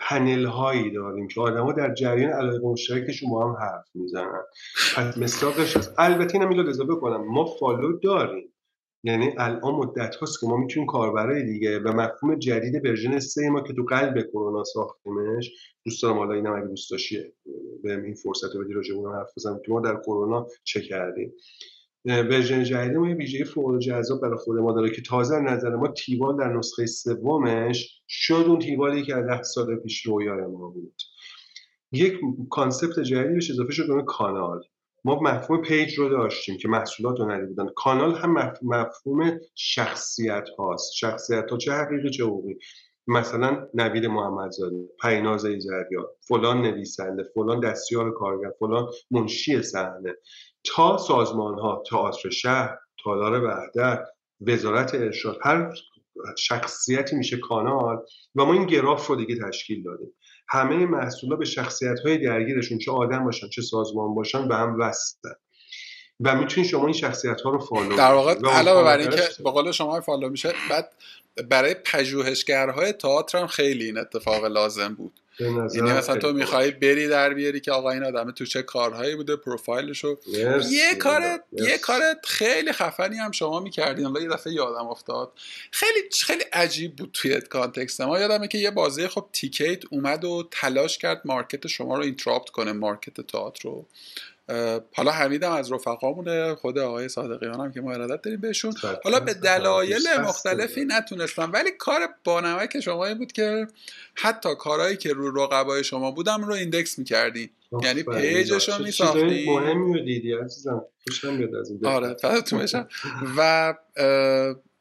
پنل 0.00 0.44
هایی 0.44 0.90
داریم 0.90 1.28
که 1.28 1.40
آدما 1.40 1.72
در 1.72 1.94
جریان 1.94 2.32
علاقه 2.32 2.58
مشترکشون 2.58 3.30
با 3.30 3.48
هم 3.48 3.56
حرف 3.56 3.88
می‌زنن. 3.94 4.42
پس 4.96 5.18
مصداقش 5.18 5.76
هست. 5.76 5.94
البته 5.98 6.34
اینم 6.34 6.48
اینو 6.48 6.68
اضافه 6.68 6.92
ما 7.16 7.44
follow 7.44 7.98
داریم. 7.98 8.50
یعنی 9.06 9.30
الان 9.38 9.74
مدت 9.74 10.16
هاست 10.16 10.40
که 10.40 10.46
ما 10.46 10.56
می‌تونیم 10.56 10.86
کاربرای 10.86 11.42
دیگه 11.42 11.78
و 11.78 11.92
مفهوم 11.92 12.34
جدید 12.38 12.84
version 12.84 13.18
3 13.18 13.50
ما 13.50 13.60
که 13.60 13.72
تو 13.72 13.82
قلب 13.82 14.22
کرونا 14.22 14.64
ساختیمش 14.64 15.50
دوست 15.84 16.02
دارم 16.02 16.18
حالا 16.18 16.34
اینم 16.34 16.52
اگه 16.52 16.66
دوست 16.66 16.90
داشتی 16.90 17.18
به 17.82 18.04
این 18.04 18.14
فرصت 18.14 18.54
رو 18.54 18.64
بدی 18.64 18.72
راجع 18.72 18.94
حرف 18.94 19.32
بزنم 19.36 19.60
که 19.66 19.72
ما 19.72 19.80
در 19.80 19.96
کرونا 19.96 20.46
چه 20.64 20.80
کردیم. 20.80 21.32
version 22.04 22.64
جدید 22.64 22.96
ما 22.96 23.08
یه 23.08 23.14
ویژگی 23.14 23.44
فوق 23.44 23.78
جذاب 23.78 24.20
برای 24.20 24.36
خود 24.36 24.58
ما 24.58 24.72
داره 24.72 24.90
که 24.90 25.02
تازه 25.02 25.40
نظر 25.40 25.76
ما 25.76 25.88
تیوال 25.88 26.36
در 26.36 26.56
نسخه 26.56 26.86
سومش 26.86 28.02
شد 28.08 28.44
اون 28.46 28.58
تیوالی 28.58 29.02
که 29.02 29.16
از 29.16 29.26
ده 29.26 29.42
سال 29.42 29.76
پیش 29.76 30.06
رویای 30.06 30.40
ما 30.40 30.68
بود. 30.68 31.02
یک 31.92 32.20
concept 32.50 33.00
جدیدی 33.00 33.34
بهش 33.34 33.50
اضافه 33.50 33.72
شد 33.72 33.86
به 33.86 34.02
کانال. 34.02 34.62
ما 35.04 35.20
مفهوم 35.20 35.62
page 35.62 35.98
رو 35.98 36.08
داشتیم 36.08 36.56
که 36.56 36.68
محصولات 36.68 37.18
رو 37.18 37.30
ندیده 37.30 37.48
بودن. 37.48 37.68
کانال 37.76 38.14
هم 38.14 38.52
مفهوم 38.62 39.40
شخصیت 39.54 40.48
هاست. 40.58 40.92
شخصیت 40.94 41.50
ها 41.50 41.56
چه 41.56 41.72
حقیقی 41.72 42.10
چه 42.10 42.24
حقوقی؟ 42.24 42.58
مثلا 43.06 43.68
نوید 43.74 44.06
محمدزاده 44.06 44.76
پریناز 45.02 45.44
ایزدیار 45.44 46.10
فلان 46.28 46.62
نویسنده 46.62 47.24
فلان 47.34 47.60
دستیار 47.60 48.12
کارگردان 48.12 48.50
فلان 48.58 48.88
منشی 49.10 49.62
صحنه. 49.62 50.14
تا 50.64 50.98
سازمان 50.98 51.58
ها 51.58 51.82
تئاتر 51.90 52.30
شهر 52.30 52.78
تالار 53.04 53.44
وحدت 53.44 54.04
وزارت 54.40 54.94
ارشاد 54.94 55.38
هر 55.42 55.74
شخصیتی 56.38 57.16
میشه 57.16 57.36
کانال 57.36 57.96
و 58.34 58.44
ما 58.44 58.52
این 58.52 58.66
گراف 58.66 59.06
رو 59.06 59.16
دیگه 59.16 59.38
تشکیل 59.48 59.82
دادیم. 59.82 60.14
همه 60.48 60.86
محصولا 60.86 61.36
به 61.36 61.44
شخصیت 61.44 62.00
های 62.04 62.18
درگیرشون 62.18 62.78
چه 62.78 62.92
آدم 62.92 63.24
باشن 63.24 63.48
چه 63.48 63.62
سازمان 63.62 64.14
باشن 64.14 64.48
به 64.48 64.56
هم 64.56 64.80
وصلن. 64.80 65.34
و 66.20 66.36
می‌تونید 66.36 66.70
شما 66.70 66.84
این 66.84 66.92
شخصیت 66.92 67.40
ها 67.40 67.50
رو 67.50 67.58
follow 67.58 67.96
در 67.96 68.12
واقع 68.12 68.34
علاوه 68.50 68.84
بر 68.84 68.98
اینکه 68.98 69.22
به 69.44 69.50
قول 69.50 69.72
شما 69.72 70.00
follow 70.00 70.28
میشه 70.28 70.52
بعد 70.70 70.92
برای 71.50 71.74
پژوهشگرهای 71.74 72.92
تئاتر 72.92 73.38
هم 73.38 73.46
خیلی 73.46 73.84
این 73.84 73.98
اتفاق 73.98 74.44
لازم 74.44 74.94
بود. 74.94 75.12
یعنی 75.40 75.92
مثلا 75.92 76.16
تو 76.16 76.32
می‌خوای 76.32 76.70
بری 76.70 77.08
در 77.08 77.34
بیاری 77.34 77.60
که 77.60 77.72
آقا 77.72 77.90
این 77.90 78.04
آدم 78.04 78.30
تو 78.30 78.46
چه 78.46 78.62
کارهایی 78.62 79.16
بوده 79.16 79.36
پروفایلشو 79.36 80.18
یه 80.70 80.94
کار 80.94 81.40
یه 81.52 81.78
کار 81.78 82.02
خیلی 82.24 82.72
خفنی 82.72 83.16
هم 83.16 83.30
شما 83.32 83.60
می‌کردین. 83.60 84.04
حالا 84.04 84.20
یه 84.20 84.28
دفعه 84.28 84.52
یادم 84.52 84.86
افتاد. 84.86 85.32
خیلی 85.70 86.00
خیلی 86.20 86.44
عجیب 86.52 86.96
بود 86.96 87.10
توی 87.12 87.40
context. 87.40 88.00
ما 88.00 88.18
یادمه 88.18 88.48
که 88.48 88.58
یه 88.58 88.70
بازی 88.70 89.08
خب 89.08 89.26
تیکیت 89.32 89.82
اومد 89.90 90.24
و 90.24 90.48
تلاش 90.50 90.98
کرد 90.98 91.22
market 91.24 91.66
شما 91.66 91.96
رو 91.96 92.02
interrupt 92.02 92.50
کنه 92.50 92.72
market 92.72 93.20
تئاتر 93.20 93.68
رو. 93.68 93.86
حالا 94.94 95.10
حمیدم 95.10 95.52
از 95.52 95.72
رفقامونه 95.72 96.54
خود 96.54 96.78
آقای 96.78 97.08
صادقیان 97.08 97.60
هم 97.60 97.72
که 97.72 97.80
ما 97.80 97.92
ارادت 97.92 98.22
داریم 98.22 98.40
بهشون. 98.40 98.74
حالا 99.04 99.20
به 99.20 99.34
دلایل 99.34 100.02
مختلفی 100.20 100.84
نتونستن. 100.84 101.52
ولی 101.52 101.70
کار 101.78 102.00
بانمک 102.24 102.80
شما 102.80 103.06
این 103.06 103.18
بود 103.18 103.32
که 103.32 103.66
حتی 104.14 104.54
کارهایی 104.54 104.96
که 104.96 105.12
رو 105.12 105.42
رقبای 105.42 105.84
شما 105.84 106.10
بودن 106.10 106.44
رو 106.44 106.52
index 106.54 106.98
می‌کردین. 106.98 107.50
یعنی 107.82 108.02
page 108.02 108.46
ش 108.46 108.68
رو 108.68 108.84
میساختین 108.84 109.50
مهمی 109.50 109.94
رو 109.94 110.04
دیدی 110.04 110.32
عزیزم. 110.32 110.84
آره 111.84 112.16
و 113.38 113.74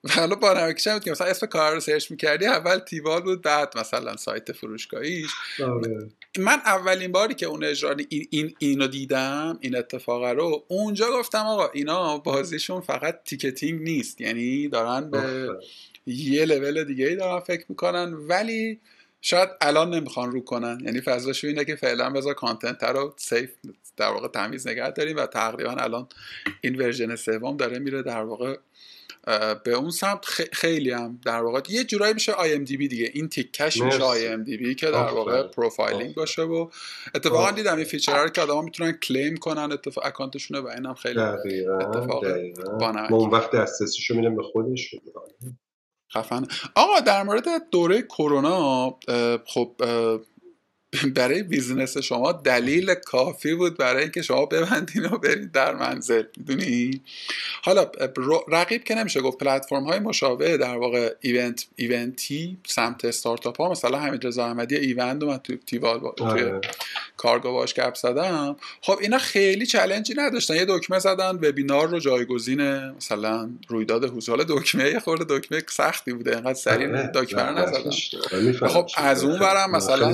حالا 0.10 0.36
با 0.36 0.54
نمکش 0.54 0.88
بود 0.88 1.04
که 1.04 1.12
مثلا 1.12 1.28
اسم 1.28 1.46
کار 1.46 1.74
رو 1.74 1.80
search 1.80 2.12
می‌کردی 2.12 2.46
اول 2.46 2.80
تیوال 2.80 3.22
بود 3.22 3.42
بعد 3.42 3.78
مثلا 3.78 4.16
سایت 4.16 4.52
فروشگاهیش. 4.52 5.32
آره. 5.64 6.10
من 6.38 6.60
اولین 6.66 7.12
باری 7.12 7.34
که 7.34 7.46
اون 7.46 7.64
اجرا 7.64 7.96
این, 8.10 8.28
این 8.30 8.56
اینو 8.60 8.88
دیدم 8.88 9.58
این 9.62 9.78
اتفاق 9.78 10.24
رو 10.24 10.64
اونجا 10.68 11.12
گفتم 11.12 11.46
آقا 11.46 11.70
اینا 11.74 12.18
بازیشون 12.18 12.82
فقط 12.82 13.24
ticketing 13.26 13.82
نیست. 13.82 14.22
یعنی 14.22 14.68
دارن 14.68 15.12
به 15.12 15.50
یه 16.06 16.46
لول 16.46 16.84
دیگه 16.84 17.08
ای 17.08 17.16
دارن 17.16 17.40
فکر 17.40 17.66
می‌کنن 17.70 18.14
ولی 18.14 18.80
شاید 19.22 19.50
الان 19.62 19.94
نمی‌خوان 19.94 20.32
رو 20.32 20.42
کنن. 20.42 20.82
یعنی 20.86 21.02
فضاشو 21.02 21.48
اینه 21.48 21.66
که 21.66 21.76
فعلا 21.76 22.10
بذار 22.10 22.34
content 22.34 22.84
رو 22.84 23.14
safe 23.18 23.50
در 23.98 24.08
واقع 24.08 24.28
تمیز 24.28 24.68
نگه 24.68 24.92
داریم 24.92 25.18
و 25.18 25.26
تقریبا 25.26 25.72
الان 25.72 26.08
این 26.62 26.76
version 26.76 27.16
سوم 27.16 27.58
داره 27.58 27.80
میره 27.80 28.02
در 28.02 28.24
واقع 28.24 28.58
به 29.64 29.72
اون 29.72 29.90
سمت 29.90 30.26
خیلی 30.54 30.92
هم 30.92 31.20
در 31.26 31.44
واقع 31.44 31.62
یه 31.70 31.84
جورایی 31.84 32.14
میشه 32.14 32.32
IMDb 32.32 32.88
دیگه. 32.88 33.12
این 33.14 33.30
تیکش 33.30 33.82
میشه 33.82 34.04
IMDb 34.04 34.76
که 34.76 34.86
در 34.86 35.12
واقع 35.12 35.44
profiling 35.44 36.16
باشه 36.16 36.42
و 36.42 36.70
اتفاقا 37.16 37.52
دیدم 37.52 37.76
این 37.76 37.86
feature 37.86 38.24
رو 38.24 38.30
که 38.30 38.42
آدما 38.42 38.62
می‌تونن 38.62 38.92
claim 38.92 39.38
کنن 39.38 39.72
اتفاق 39.72 40.06
account 40.06 40.37
شونه 40.37 40.60
و 40.60 40.68
اینم 40.68 40.94
خیلی 40.94 41.20
اتفاق 41.20 42.26
ما 43.10 43.18
اون 43.18 43.30
وقت 43.30 43.52
دسترسیشو 43.52 44.16
میدم 44.16 44.36
به 44.36 44.44
خودش 44.44 44.96
خفن 46.14 46.48
آقا 46.76 47.00
در 47.00 47.24
مورد 47.24 47.70
دوره 47.72 48.02
کرونا 48.02 49.00
خب 49.46 49.76
برای 51.16 51.44
بیزنس 51.44 51.98
شما 51.98 52.32
دلیل 52.32 52.94
کافی 52.94 53.54
بود 53.56 53.78
برای 53.78 54.02
اینکه 54.02 54.22
شما 54.22 54.46
ببندین 54.46 55.06
و 55.06 55.18
برید 55.18 55.52
در 55.52 55.76
منزل 55.76 56.24
می‌دونی؟ 56.38 57.02
حالا 57.64 57.92
رقیب 58.48 58.84
که 58.84 58.96
نمیشه 58.96 59.22
گفت 59.22 59.38
پلتفرم 59.38 59.84
های 59.84 60.00
مشابه 60.00 60.58
در 60.58 60.78
واقع 60.78 61.14
ایونت 61.22 61.66
ایونتی 61.76 62.58
سمت 62.68 63.06
استارتاپ 63.06 63.62
ها 63.62 63.72
مثلا 63.72 64.00
همین 64.00 64.22
رضا 64.22 64.46
احمدی 64.46 64.76
ایونت 64.76 65.24
من 65.24 65.38
تو 65.38 65.56
تیوال 65.56 66.00
با 66.00 66.12
توی 66.12 66.28
آره. 66.28 66.62
کارگاه 67.18 67.52
باش 67.52 67.74
گپ 67.74 67.96
زدم. 67.96 68.56
خب 68.82 68.98
اینا 69.02 69.18
خیلی 69.18 69.66
چلنجی 69.66 70.14
نداشتن. 70.18 70.56
یه 70.56 70.66
دکمه 70.70 71.00
زدن 71.00 71.36
وبینار 71.36 71.90
رو 71.90 72.00
جایگزین 72.00 72.90
مثلا 72.90 73.50
رویداد 73.68 74.06
حضور. 74.06 74.46
دکمه 74.50 74.90
یه 74.90 75.00
خورده 75.00 75.40
دکمه 75.40 75.64
سختی 75.70 76.14
بوده. 76.14 76.36
اینقدر 76.36 76.54
سریع 76.54 76.88
آره. 76.88 77.12
دکمه 77.16 77.42
رو 77.42 77.58
نزدن. 77.58 78.68
خب 78.68 78.90
از 78.98 79.24
اون 79.24 79.40
برم 79.40 79.72
مثلا 79.72 80.14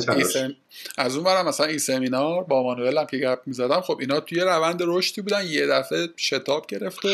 از 0.98 1.16
اون 1.16 1.24
برم 1.24 1.48
مثلا 1.48 1.66
ای‌سمینار 1.66 2.44
با 2.44 2.64
مانوئل 2.64 2.98
هم 2.98 3.06
که 3.06 3.18
گپ 3.18 3.40
می‌زدم 3.46 3.82
خب 3.82 3.98
اینا 4.00 4.20
توی 4.20 4.40
روند 4.40 4.80
رشدی 4.86 5.22
بودن 5.22 5.48
یه 5.48 5.68
دفعه 5.68 6.10
شتاب 6.18 6.68
گرفت 6.68 7.06
و 7.06 7.10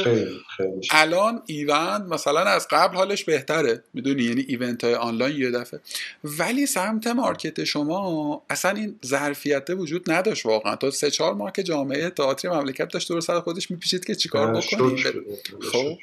الان 0.91 1.41
ایوند 1.45 2.01
مثلا 2.01 2.39
از 2.39 2.67
قبل 2.69 2.95
حالش 2.95 3.23
بهتره 3.23 3.83
می‌دونی؟ 3.93 4.23
یعنی 4.23 4.45
event 4.47 4.83
های 4.83 4.95
آنلاین 4.95 5.41
یه 5.41 5.51
دفعه. 5.51 5.79
ولی 6.23 6.65
سمت 6.65 7.07
market 7.07 7.63
شما 7.63 8.41
اصلا 8.49 8.71
این 8.71 8.99
ظرفیت 9.05 9.69
وجود 9.69 10.11
نداشت 10.11 10.45
واقعا. 10.45 10.75
تا 10.75 10.91
سه 10.91 11.11
چهار 11.11 11.33
ماه 11.33 11.51
که 11.51 11.63
جامعه 11.63 12.09
تئاتر 12.09 12.49
مملکت 12.49 12.87
داشت 12.87 13.09
دور 13.09 13.21
سر 13.21 13.39
خودش 13.39 13.71
میپیچید 13.71 14.05
که 14.05 14.15
چیکار 14.15 14.51
بکنید 14.51 15.05
خب. 15.71 15.97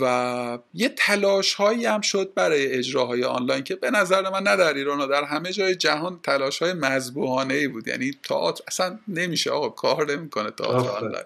و 0.00 0.58
یه 0.74 0.88
تلاش 0.88 1.54
هایی 1.54 1.86
هم 1.86 2.00
شد 2.00 2.32
برای 2.34 2.66
اجراهای 2.66 3.24
آنلاین 3.24 3.64
که 3.64 3.76
به 3.76 3.90
نظر 3.90 4.30
من 4.30 4.42
نه 4.42 4.56
در 4.56 4.74
ایران 4.74 5.00
و 5.00 5.06
در 5.06 5.24
همه 5.24 5.52
جای 5.52 5.74
جهان 5.74 6.20
تلاش 6.22 6.58
های 6.58 6.72
مذبوحانه 6.72 7.54
ای 7.54 7.68
بود. 7.68 7.88
یعنی 7.88 8.10
تئاتر 8.22 8.64
اصلا 8.68 8.98
نمیشه 9.08 9.50
آقا 9.50 9.68
کار 9.68 10.12
نمی‌کنه 10.12 10.50
تئاتر 10.50 10.90
آنلاین. 10.90 11.24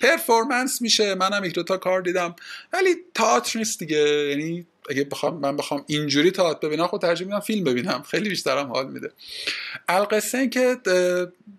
پرفورمنس 0.00 0.82
میشه. 0.82 1.14
منم 1.14 1.44
یک 1.44 1.54
دو 1.54 1.62
تا 1.62 1.76
کار 1.76 2.00
دیدم. 2.00 2.36
ولی 2.72 2.96
تئاتر 3.14 3.58
نیست 3.58 3.78
دیگه. 3.78 4.28
یعنی 4.30 4.66
اگه 4.90 5.04
بخوام 5.04 5.38
من 5.38 5.56
بخوام 5.56 5.84
اینجوری 5.86 6.30
تئاتر 6.30 6.68
ببینم 6.68 6.86
خود 6.86 7.00
ترجیح 7.00 7.26
میدم 7.26 7.40
فیلم 7.40 7.64
ببینم. 7.64 8.02
خیلی 8.02 8.28
بیشترم 8.28 8.72
حال 8.72 8.86
میده. 8.86 9.10
القصه 9.88 10.48
که 10.48 10.76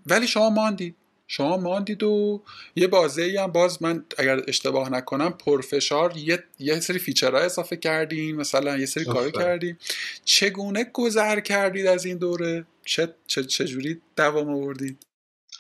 ولی 0.06 0.28
شما 0.28 0.50
ماندید. 0.50 0.96
شما 1.36 1.58
ماندید 1.58 2.04
و 2.04 2.42
یه 2.76 2.88
بازه 2.88 3.36
هم 3.40 3.52
باز 3.52 3.84
من 3.84 4.06
اگر 4.18 4.42
اشتباه 4.48 4.90
نکنم 4.90 5.34
پرفشار 5.46 6.18
یه, 6.18 6.44
یه 6.60 6.80
سری 6.80 7.00
فیچرها 7.00 7.40
اضافه 7.40 7.76
کردیم 7.76 8.36
مثلا 8.36 8.78
یه 8.78 8.86
سری 8.86 9.06
کارو 9.06 9.32
کردیم. 9.32 9.78
چگونه 10.26 10.90
گذر 10.94 11.40
کردید 11.40 11.86
از 11.86 12.06
این 12.06 12.18
دوره؟ 12.18 12.66
چه 12.86 13.14
چجوری 13.28 14.02
دوام 14.16 14.50
آوردید؟ 14.50 15.06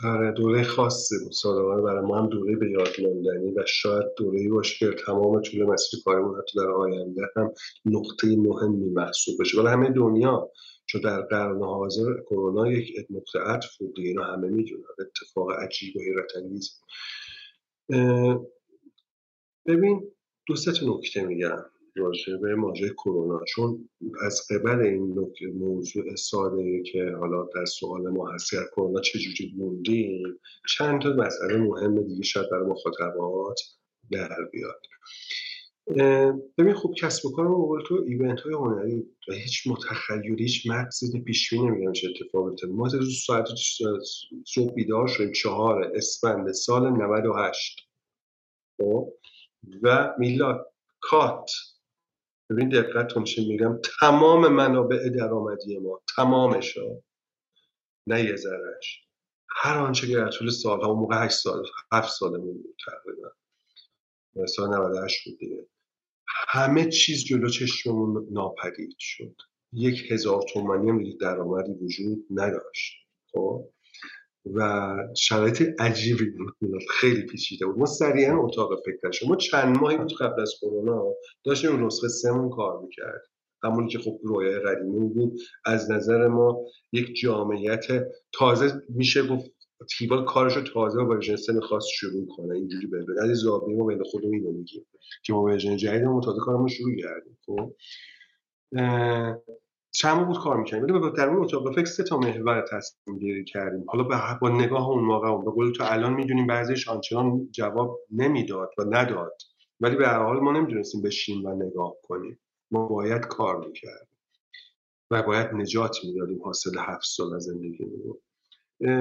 آره 0.03 0.31
دوره 0.31 0.63
خاصی 0.63 1.15
بود 1.23 1.31
سالانه 1.31 1.81
برای 1.81 2.05
ما 2.05 2.19
هم 2.19 2.29
دوره 2.29 2.55
به 2.55 2.71
یاد 2.71 2.93
ماندنی 3.03 3.51
و 3.51 3.63
شاید 3.67 4.05
دوره 4.17 4.49
باشه 4.49 4.75
که 4.79 5.03
تمام 5.05 5.41
طول 5.41 5.63
مسیر 5.63 5.99
کارمون 6.05 6.39
حتی 6.39 6.59
در 6.59 6.71
آینده 6.71 7.21
هم 7.35 7.51
نقطه 7.85 8.27
مهمی 8.27 8.89
محسوب 8.89 9.35
بشه. 9.39 9.59
ولی 9.59 9.67
همه 9.67 9.89
دنیا 9.89 10.49
چون 10.93 11.01
در 11.01 11.21
قرن 11.21 11.61
حاضر 11.61 12.13
کرونا 12.29 12.71
یک 12.71 13.07
نقطه 13.09 13.39
عطف 13.39 13.77
بود 13.77 13.95
دیگه 13.95 14.09
اینا 14.09 14.23
همه 14.23 14.49
می‌دونن. 14.49 14.83
اتفاق 14.99 15.51
عجیب 15.51 15.97
و 15.97 15.99
حیرت 15.99 16.35
انگیز. 16.35 16.79
ببین 19.65 20.11
دو 20.47 20.55
سه 20.55 20.71
نکته 20.85 21.25
میگم 21.25 21.65
راجع 21.95 22.37
به 22.37 22.55
ماجرای 22.55 22.93
کرونا. 22.93 23.43
چون 23.47 23.89
از 24.25 24.41
قبل 24.49 24.81
این 24.81 25.31
موضوع 25.53 26.15
ساده 26.15 26.83
که 26.83 27.15
حالا 27.19 27.49
در 27.55 27.65
سوال 27.65 28.09
ما 28.09 28.31
هست 28.31 28.51
کرونا 28.75 29.01
چجوری 29.01 29.53
موندیم 29.57 30.39
چند 30.77 31.01
تا 31.01 31.09
مسئله 31.09 31.57
مهم 31.57 32.07
دیگه 32.07 32.23
شاید 32.23 32.49
برای 32.51 32.67
مخاطبات 32.67 33.59
در 34.11 34.49
بیاد. 34.51 34.81
ببین 36.57 36.73
خب 36.73 36.93
کسب 36.97 37.25
و 37.25 37.31
کار 37.35 37.81
تو 37.87 38.03
ایونت 38.07 38.39
های 38.39 38.53
هنری 38.53 39.05
هیچ 39.27 39.67
متخیلی 39.67 40.43
هیچ 40.43 40.69
مقصدی 40.69 41.21
پیش 41.21 41.53
بینی 41.53 41.91
چه 41.93 42.07
اتفاقی 42.09 42.67
ما 42.67 42.87
روز 42.87 43.23
ساعت 43.25 43.47
صبح 44.47 44.73
بیدار 44.73 45.07
شدیم 45.07 45.31
چهار 45.31 45.91
اسفند 45.95 46.51
سال 46.51 46.89
98 46.89 47.89
خب؟ 48.77 49.13
و 49.83 50.13
میلاد 50.17 50.73
کات. 51.01 51.51
ببین 52.49 52.69
دقت 52.69 53.17
میشه 53.17 53.41
میگم؟ 53.41 53.79
تمام 53.99 54.47
منابع 54.47 55.09
درآمدی 55.09 55.77
ما 55.77 56.01
تمامش 56.15 56.77
نه 58.07 58.23
یه 58.23 58.35
ذرهش 58.35 59.07
هر 59.49 59.77
آنچه 59.77 60.07
که 60.07 60.15
در 60.15 60.29
طول 60.29 60.49
سالها 60.49 60.93
و 60.93 60.99
موقع 60.99 61.25
8 61.25 61.35
سال 61.35 61.65
7 61.91 62.09
سالمون 62.09 62.53
بود 62.53 62.75
تقریبا. 62.85 63.42
سال 64.55 64.69
98 64.69 65.25
بود 65.25 65.39
دیگه. 65.39 65.67
همه 66.27 66.89
چیز 66.89 67.23
جلو 67.23 67.49
چشممون 67.49 68.27
ناپدید 68.31 68.95
شد. 68.99 69.35
یک 69.73 70.11
هزار 70.11 70.43
تومانی 70.53 70.89
هم 70.89 71.03
دیگه 71.03 71.17
درآمدی 71.21 71.71
وجود 71.71 72.25
نداشت. 72.29 72.93
خب؟ 73.31 73.69
و 74.45 74.97
شرایط 75.17 75.81
عجیبی 75.81 76.25
بود. 76.25 76.55
خیلی 76.89 77.25
پیچیده 77.25 77.65
بود. 77.65 77.77
ما 77.77 77.85
سریعا 77.85 78.43
اتاق 78.43 78.69
فکر 78.85 79.25
ما 79.27 79.35
چند 79.35 79.77
ماهی 79.77 79.97
بود 79.97 80.13
قبل 80.19 80.41
از 80.41 80.53
کرونا 80.61 81.03
داشتیم 81.43 81.85
نسخه 81.85 82.07
سمون 82.07 82.49
کار 82.49 82.81
می‌کرد 82.81 83.21
همونی 83.63 83.89
که 83.89 83.99
خب 83.99 84.19
رویای 84.23 84.59
قدیمی 84.59 85.09
بود. 85.09 85.39
از 85.65 85.91
نظر 85.91 86.27
ما 86.27 86.65
یک 86.91 87.15
جامعیت 87.15 87.85
تازه 88.31 88.81
میشه 88.89 89.27
گفت 89.27 89.51
تیوال 89.89 90.25
کارشو 90.25 90.61
تازه 90.61 91.03
با 91.03 91.09
version 91.09 91.35
سه 91.35 91.53
می‌خواست 91.53 91.87
شروع 91.87 92.27
کنه 92.37 92.55
اینجوری 92.55 92.87
بره. 92.87 93.05
از 93.23 93.37
زاویه 93.37 93.77
ما 93.77 93.85
بین 93.85 94.03
خودمون 94.03 94.33
اینو 94.33 94.51
میگیم. 94.51 94.85
که 95.23 95.33
ما 95.33 95.43
version 95.43 95.77
جدیدمون 95.77 96.21
تازه 96.21 96.39
کارمون 96.39 96.67
شروع 96.67 96.95
کردیم. 96.95 97.37
خب؟ 97.45 97.73
چند 99.91 100.27
بود 100.27 100.39
کار 100.39 100.57
می‌کنیم 100.57 100.83
ولی 100.83 101.11
در 101.17 101.29
اون 101.29 101.43
اتاق 101.43 101.75
فکر 101.75 101.85
سه 101.85 102.03
تا 102.03 102.17
محور 102.17 102.65
تصمیم 102.71 103.19
گیری 103.19 103.43
کردیم. 103.43 103.85
حالا 103.87 104.03
با 104.41 104.49
نگاه 104.49 104.89
اون 104.89 105.03
موقع 105.03 105.43
به 105.45 105.51
قول 105.51 105.71
تو 105.71 105.83
الان 105.87 106.13
می‌دونیم 106.13 106.47
بعضیش 106.47 106.87
آنچنان 106.87 107.47
جواب 107.51 107.99
نمی‌داد 108.11 108.69
و 108.77 108.83
نداد. 108.89 109.37
ولی 109.79 109.95
به 109.95 110.07
هر 110.07 110.23
حال 110.23 110.39
ما 110.39 110.51
نمی‌دونستیم 110.51 111.01
بشیم 111.01 111.45
و 111.45 111.55
نگاه 111.55 111.93
کنیم. 112.03 112.39
ما 112.71 112.87
باید 112.87 113.21
کار 113.21 113.65
می‌کردیم. 113.67 114.17
و 115.11 115.23
باید 115.23 115.47
نجات 115.53 115.97
می‌دادیم 116.03 116.43
حاصل 116.43 116.71
هفت 116.79 117.05
سال 117.05 117.33
از 117.35 117.43
زندگی 117.43 117.85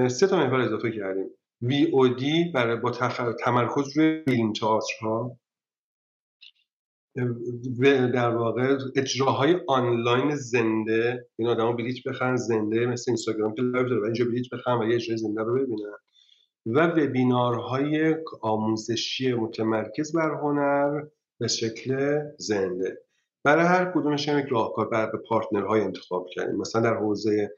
سه 0.09 0.27
تا 0.27 0.37
محور 0.37 0.61
اضافه 0.61 0.91
کردیم. 0.91 1.27
VOD 2.19 2.45
برای 2.55 2.77
با 2.77 2.91
تمرکز 3.45 3.97
روی 3.97 4.23
فیلم 4.25 4.53
ها 5.03 5.39
در 8.15 8.29
واقع 8.29 8.79
اجراهای 8.97 9.57
آنلاین 9.69 10.35
زنده. 10.37 11.27
این 11.37 11.49
آدم 11.49 11.77
بلیت 11.77 12.05
بخرن 12.07 12.37
زنده 12.37 12.87
مثل 12.87 13.11
اینستاگرام 13.11 13.55
که 13.55 13.63
live 13.63 13.89
داره 13.89 14.01
و 14.01 14.05
اینجا 14.05 14.25
بلیت 14.25 14.51
بخرن 14.53 14.79
و 14.79 14.89
یه 14.89 14.95
اجرای 14.95 15.19
زنده 15.19 15.43
رو 15.43 15.55
ببینن. 15.55 15.97
و 16.67 16.87
وبینارهای 16.87 18.17
آموزشی 18.41 19.35
متمرکز 19.35 20.13
بر 20.17 20.31
هنر 20.31 21.03
به 21.41 21.49
شکل 21.49 22.21
زنده. 22.39 22.99
برای 23.45 23.67
هر 23.67 23.93
کدومش 23.95 24.29
هم 24.29 24.39
یک 24.39 24.47
راهکار 24.51 24.89
برای 24.89 25.13
partner 25.29 25.69
های 25.69 25.81
انتخاب 25.81 26.27
کردیم. 26.29 26.57
مثلا 26.57 26.83
در 26.83 26.95
حوزه 26.95 27.51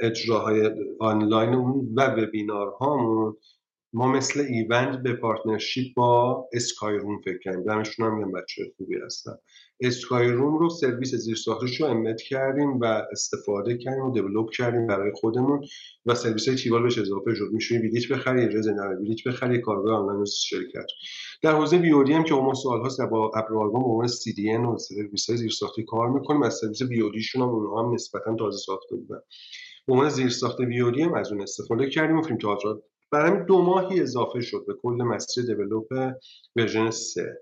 اجراهای 0.00 0.70
آنلاین 1.00 1.54
و 1.96 2.14
وبینارهامون 2.16 3.36
ما 3.92 4.08
مثل 4.12 4.40
ایوند 4.40 5.02
به 5.02 5.12
partnership 5.12 5.94
با 5.96 6.48
اسکای 6.52 6.98
روم 6.98 7.20
فکر 7.24 7.38
کردیم. 7.38 7.62
دمشون 7.62 8.06
هم 8.06 8.18
میگم 8.18 8.32
بچه 8.32 8.62
خوبی 8.76 8.96
هستن. 9.06 9.32
اسکای 9.80 10.28
روم 10.28 10.58
رو 10.58 10.68
سرویس 10.68 11.14
زیر 11.14 11.36
ساختش 11.36 11.80
رو 11.80 11.86
embed 11.86 12.22
کردیم 12.22 12.78
و 12.80 12.84
استفاده 13.12 13.78
کردیم 13.78 14.04
و 14.04 14.12
دیولوب 14.12 14.50
کردیم 14.50 14.86
برای 14.86 15.12
خودمون 15.14 15.64
و 16.06 16.14
سرویس 16.14 16.48
های 16.48 16.56
تیوال 16.56 16.82
بهش 16.82 16.98
اضافه 16.98 17.34
شد. 17.34 17.48
میشونی 17.52 17.88
بلیت 17.88 18.08
بخری 18.12 18.44
اجازه 18.44 18.62
زنده 18.62 18.96
بلیت 18.96 19.18
بخری 19.26 19.60
کارگاه 19.60 19.98
آنلاین 19.98 20.24
شرکت 20.24 20.86
در 21.42 21.52
حوزه 21.52 21.78
بیودی 21.78 22.12
هم 22.12 22.24
که 22.24 22.34
ما 22.34 22.54
سال‌هاست 22.54 23.00
با 23.00 23.30
ابر 23.36 23.54
آلبوم 23.54 23.82
به 23.82 23.88
عنوان 23.88 24.06
سی 24.06 24.32
دی 24.32 24.56
و 24.56 24.78
سرویس 24.78 25.30
های 25.30 25.38
زیر 25.38 25.50
ساختی 25.50 25.84
کار 25.84 26.10
می‌کنیم. 26.10 26.42
از 26.42 26.54
سرویس 26.54 26.82
بیودیشون 26.82 27.42
هم 27.42 27.48
اونها 27.48 27.82
هم 27.82 27.94
نسبتا 27.94 28.36
تازه 28.38 28.58
ساخته 28.58 28.96
بودن. 28.96 29.20
به 29.86 29.92
عنوان 29.92 30.08
زیر 30.08 30.28
ساخت 30.28 30.60
ویودی 30.60 31.02
از 31.16 31.32
اون 31.32 31.42
استفاده 31.42 31.90
کردیم 31.90 32.18
و 32.18 32.22
فیلم 32.22 32.38
تئاتر 32.38 32.74
برای 33.10 33.30
همین 33.30 33.44
دو 33.44 33.62
ماهی 33.62 34.00
اضافه 34.00 34.40
شد 34.40 34.64
به 34.66 34.74
کل 34.74 34.94
مسیر 34.94 35.44
دیولوپ 35.44 35.92
ورژن 36.56 36.90
3 36.90 37.38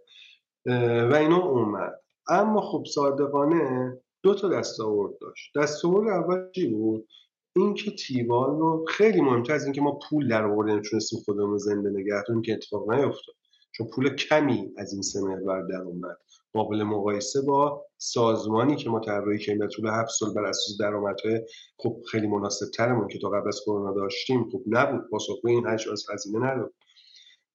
و 1.10 1.14
اینا 1.14 1.42
اومد. 1.42 2.00
اما 2.28 2.60
خب 2.60 2.84
صادقانه 2.94 3.96
دو 4.22 4.34
تا 4.34 4.48
دستاورد 4.48 5.18
داشت. 5.18 5.58
دستاورد 5.58 6.08
اول 6.08 6.50
چی 6.54 6.68
بود؟ 6.68 7.08
اینکه 7.56 7.90
تیوال 7.90 8.50
رو 8.50 8.84
خیلی 8.88 9.20
مهمتر 9.20 9.52
از 9.52 9.64
اینکه 9.64 9.80
ما 9.80 9.98
پول 10.10 10.28
در 10.28 10.44
آوردیم 10.44 10.74
نمی‌تونستیم 10.74 11.20
خودمون 11.24 11.58
زنده 11.58 11.90
نگه 11.90 12.22
که 12.44 12.52
اتفاق 12.52 12.90
نیفتاد. 12.90 13.34
چون 13.78 13.86
پول 13.86 14.14
کمی 14.14 14.72
از 14.76 14.92
این 14.92 15.02
سه 15.02 15.20
محور 15.20 15.62
در 15.62 15.80
اومد. 15.80 16.16
قابل 16.52 16.82
مقایسه 16.82 17.42
با 17.42 17.86
سازمانی 17.98 18.76
که 18.76 18.90
ما 18.90 19.00
طراحی 19.00 19.38
کردیم 19.38 19.60
در 19.60 19.68
طول 19.68 19.86
هفت 19.86 20.10
سال 20.10 20.34
بر 20.34 20.44
اساس 20.44 20.78
درآمدهای 20.80 21.40
خب 21.78 22.02
خیلی 22.10 22.26
مناسب 22.26 22.66
ترمون 22.70 23.08
که 23.08 23.18
تا 23.18 23.28
قبل 23.28 23.48
از 23.48 23.60
کرونا 23.66 23.92
داشتیم 23.92 24.50
خب 24.50 24.62
نبود. 24.66 25.10
پاسخگوی 25.10 25.52
این 25.52 25.66
هشت 25.66 25.88
از 25.88 26.06
هزینه 26.12 26.38
نداد. 26.38 26.74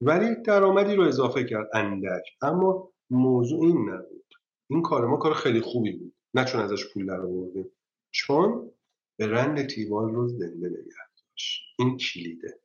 ولی 0.01 0.35
درآمدی 0.45 0.95
رو 0.95 1.03
اضافه 1.03 1.43
کرد 1.43 1.69
اندک 1.73 2.23
اما 2.41 2.91
موضوع 3.09 3.65
این 3.65 3.89
نبود. 3.89 4.25
این 4.69 4.81
کار 4.81 5.07
ما 5.07 5.17
کار 5.17 5.33
خیلی 5.33 5.61
خوبی 5.61 5.91
بود. 5.91 6.13
نه 6.33 6.45
چون 6.45 6.61
ازش 6.61 6.93
پول 6.93 7.05
در 7.05 7.21
آوردیم 7.21 7.71
چون 8.11 8.71
برند 9.19 9.67
تیوال 9.67 10.09
رو 10.09 10.27
زنده 10.27 10.67
نگه 10.67 10.83
داشت. 11.31 11.63
این 11.79 11.97
کلیده 11.97 12.59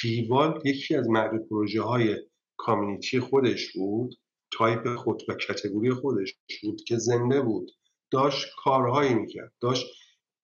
تیوال 0.00 0.60
یکی 0.64 0.96
از 0.96 1.08
معدود 1.08 1.48
پروژه 1.48 1.82
های 1.82 2.16
community 2.58 3.20
خودش 3.20 3.72
بود 3.72 4.14
تایپ 4.52 4.94
خود 4.94 5.22
و 5.28 5.34
category 5.34 5.90
خودش 5.90 6.34
بود 6.62 6.80
که 6.84 6.96
زنده 6.96 7.40
بود. 7.40 7.70
داشت 8.10 8.46
کارهایی 8.64 9.14
می‌کرد. 9.14 9.52
داشت 9.60 9.86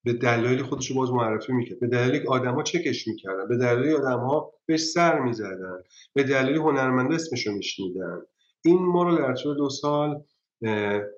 به 0.05 0.13
دلایل 0.13 0.63
خودش 0.63 0.91
رو 0.91 0.97
باز 0.97 1.11
معرفی 1.11 1.53
می‌کرد. 1.53 1.81
به 1.81 1.87
دلیل 1.87 2.27
آدما 2.29 2.63
چکش 2.63 3.09
می‌کردن. 3.09 3.49
به 3.49 3.57
دلیل 3.57 3.93
آدما 3.93 4.53
بهش 4.67 4.81
سر 4.81 5.21
می‌زدن. 5.21 5.83
به 6.15 6.23
دلیل 6.23 6.57
هنرمنده 6.57 7.15
اسمش 7.15 7.47
رو 7.47 7.53
میشنیدن. 7.53 8.23
این 8.65 8.79
ما 8.79 9.03
رو 9.03 9.17
در 9.17 9.35
طول 9.35 9.57
دو 9.57 9.69
سال 9.71 10.25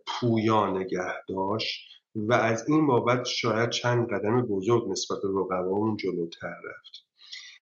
پویا 0.06 0.78
نگه 0.78 1.14
داشت 1.28 1.80
و 2.16 2.32
از 2.32 2.68
این 2.68 2.86
بابت 2.86 3.24
شاید 3.24 3.70
چند 3.70 4.08
قدم 4.08 4.42
بزرگ 4.42 4.88
نسبت 4.90 5.18
به 5.22 5.28
رقبامون 5.28 5.96
جلوتر 5.96 6.48
رفت. 6.48 7.03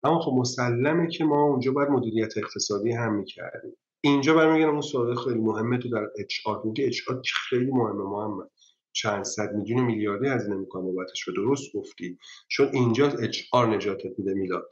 اما 0.07 0.19
خب 0.19 0.33
مسلمه 0.33 1.09
که 1.09 1.25
ما 1.25 1.43
اونجا 1.43 1.73
باید 1.73 1.89
مدیریت 1.89 2.39
اقتصادی 2.39 2.93
هم 2.93 3.15
می‌کردیم. 3.15 3.77
اینجا 4.01 4.35
برمیگردم 4.35 4.73
اون 4.73 4.81
سوال 4.81 5.15
خیلی 5.15 5.41
مهمه 5.41 5.79
تو 5.79 5.89
در 5.89 6.09
اچ 6.19 6.47
آر. 6.47 6.63
میگه 6.65 6.87
اچ 6.87 7.01
آر 7.09 7.23
خیلی 7.49 7.71
مهمه. 7.71 8.03
محمد 8.03 8.51
چند 8.93 9.25
صد 9.25 9.55
میلیون 9.55 9.85
میلیاردی 9.85 10.29
هزینه 10.29 10.57
می‌کنه 10.57 10.83
بابتش 10.83 11.29
و 11.29 11.33
درست 11.33 11.73
گفتی. 11.77 12.19
چون 12.49 12.69
اینجا 12.73 13.09
اچ 13.09 13.43
آر 13.53 13.77
نجاتت 13.77 14.19
میده 14.19 14.35
میلاد. 14.35 14.69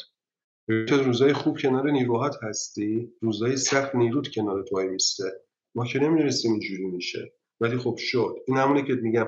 تو 0.68 0.96
روزای 0.96 1.32
خوب 1.32 1.58
کنار 1.58 1.90
نیروهات 1.90 2.36
هستی؟ 2.42 3.12
روزای 3.20 3.56
سخت 3.56 3.94
نیروت 3.94 4.28
کنار 4.28 4.62
تو 4.62 4.76
میسته. 4.76 5.24
ما 5.74 5.86
که 5.86 5.98
نمی‌دونستیم 5.98 6.50
اینجوری 6.50 6.84
میشه. 6.84 7.32
ولی 7.60 7.76
خب 7.76 7.96
شد. 7.98 8.36
این 8.46 8.56
همونه 8.56 8.82
که 8.82 8.94
میگم 8.94 9.26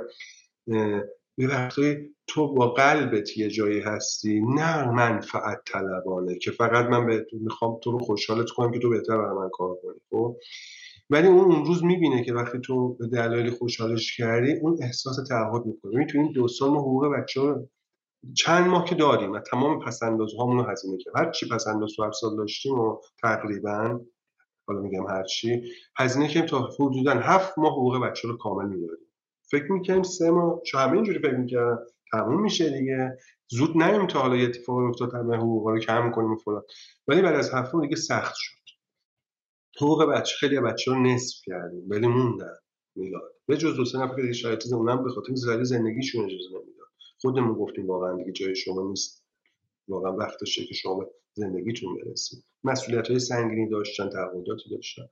یه 1.38 1.48
وقتی 1.48 2.14
تو 2.26 2.54
با 2.54 2.68
قلبت 2.68 3.38
یه 3.38 3.48
جایی 3.48 3.80
هستی. 3.80 4.40
نه 4.40 4.90
منفعت 4.90 5.58
طلبانه 5.66 6.38
که 6.38 6.50
فقط 6.50 6.86
من 6.86 7.22
می‌خوام 7.32 7.78
تو 7.82 7.92
رو 7.92 7.98
خوشحالت 7.98 8.50
کنم 8.50 8.72
که 8.72 8.78
تو 8.78 8.90
بهتر 8.90 9.18
برای 9.18 9.38
من 9.38 9.48
کار 9.52 9.76
کنی 9.82 10.00
خب؟ 10.10 10.36
ولی 11.10 11.28
اون 11.28 11.52
اون 11.52 11.64
روز 11.64 11.84
می‌بینه 11.84 12.24
که 12.24 12.34
وقتی 12.34 12.58
تو 12.60 12.94
به 12.94 13.06
دلایلی 13.06 13.50
خوشحالش 13.50 14.16
کردی 14.16 14.52
اون 14.52 14.78
احساس 14.82 15.16
تعهد 15.28 15.66
می‌کنه. 15.66 16.06
تو 16.06 16.18
این 16.18 16.32
دو 16.32 16.48
سال 16.48 16.70
ما 16.70 16.80
حقوق 16.80 17.06
بچه 17.16 17.40
رو 17.40 17.68
چند 18.36 18.66
ماه 18.66 18.84
که 18.84 18.94
داریم 18.94 19.32
و 19.32 19.40
تمام 19.40 19.84
پسندازهامون 19.84 20.58
رو 20.58 20.64
هزینه 20.70 20.98
کرد 20.98 21.16
هر 21.16 21.30
چی 21.30 21.48
پسنداز 21.48 21.92
تو 21.96 22.04
هر 22.04 22.12
سال 22.12 22.36
داشتیم 22.36 22.80
و 22.80 22.96
تقریبا 23.22 24.00
حالا 24.68 24.80
میگم 24.80 25.06
هر 25.06 25.24
چی 25.24 25.62
هزینه 25.96 26.28
که 26.28 26.42
تا 26.42 26.70
حدودا 26.80 27.10
هفت 27.10 27.58
ماه 27.58 27.72
حقوق 27.72 28.02
بچه 28.02 28.28
رو 28.28 28.36
کامل 28.36 28.68
میداریم. 28.68 29.05
فکر 29.50 29.72
می‌کنیم 29.72 30.02
سه 30.02 30.30
ماه 30.30 30.60
چه 30.66 30.78
همه 30.78 30.92
اینجوری 30.92 31.18
فکر 31.18 31.36
می‌کردن 31.36 31.78
تموم 32.12 32.42
میشه 32.42 32.78
دیگه. 32.78 33.18
زود 33.48 33.82
نیم 33.82 34.06
تا 34.06 34.20
حالا 34.20 34.36
یه 34.36 34.44
اتفاقی 34.44 34.84
افتاد 34.84 35.14
همه 35.14 35.36
حقوقا 35.36 35.70
رو 35.70 35.78
کم 35.78 36.10
کنیم 36.10 36.32
و 36.32 36.36
فلان. 36.36 36.62
ولی 37.08 37.22
بعد 37.22 37.34
از 37.34 37.54
هفته 37.54 37.80
دیگه 37.80 37.96
سخت 37.96 38.34
شد. 38.36 38.56
حقوق 39.80 40.04
بچه 40.04 40.36
خیلی 40.40 40.60
بچه 40.60 40.90
رو 40.90 41.02
نصف 41.02 41.36
کردیم 41.44 41.84
ولی 41.88 42.06
موندن 42.06 42.56
میلاد 42.94 43.32
به 43.46 43.56
جز 43.56 43.76
دو 43.76 43.84
سه 43.84 43.98
نفر 43.98 44.26
که 44.26 44.32
شرایط 44.32 44.72
اونم 44.72 45.04
به 45.04 45.10
خاطر 45.10 45.34
زری 45.34 45.64
زندگیشون 45.64 46.24
اجازه 46.24 46.48
نمی‌داد. 46.50 46.86
خودمون 47.20 47.54
گفتیم 47.54 47.86
واقعا 47.86 48.16
دیگه 48.16 48.32
جای 48.32 48.56
شما 48.56 48.88
نیست. 48.88 49.26
واقعا 49.88 50.12
وقتشه 50.12 50.64
که 50.64 50.74
شما 50.74 51.06
زندگیتون 51.34 51.96
برسید. 51.96 52.44
مسئولیت 52.64 53.08
های 53.08 53.18
سنگینی 53.18 53.68
داشتن 53.68 54.10
تعهداتی 54.10 54.70
داشتن. 54.70 55.08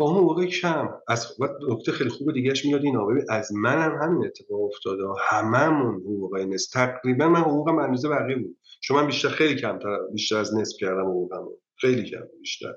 با 0.00 0.06
اون 0.06 0.20
موقع 0.24 0.46
کم. 0.46 0.88
از 1.08 1.36
نکته 1.68 1.92
خیلی 1.92 2.10
خوب 2.10 2.32
دیگهش 2.32 2.64
میاد 2.64 2.84
اینا. 2.84 3.06
ببین 3.06 3.24
از 3.28 3.52
منم 3.52 3.80
هم 3.80 4.02
همین 4.02 4.26
اتفاق 4.26 4.60
افتاده. 4.62 5.02
هممون 5.28 5.94
حقوق 5.94 6.36
نصف 6.36 6.70
تقریبا 6.70 7.28
من 7.28 7.40
حقوقم 7.40 7.78
اندازه 7.78 8.08
بقیه 8.08 8.36
بود. 8.36 8.56
چون 8.80 8.96
من 8.96 9.06
بیشتر 9.06 9.28
خیلی 9.28 9.60
کمتر 9.60 9.98
بیشتر 10.12 10.36
از 10.36 10.54
نصف 10.54 10.76
کردم 10.80 11.10
حقوقم 11.10 11.44
خیلی 11.76 12.10
کم 12.10 12.20
بیشتر. 12.40 12.72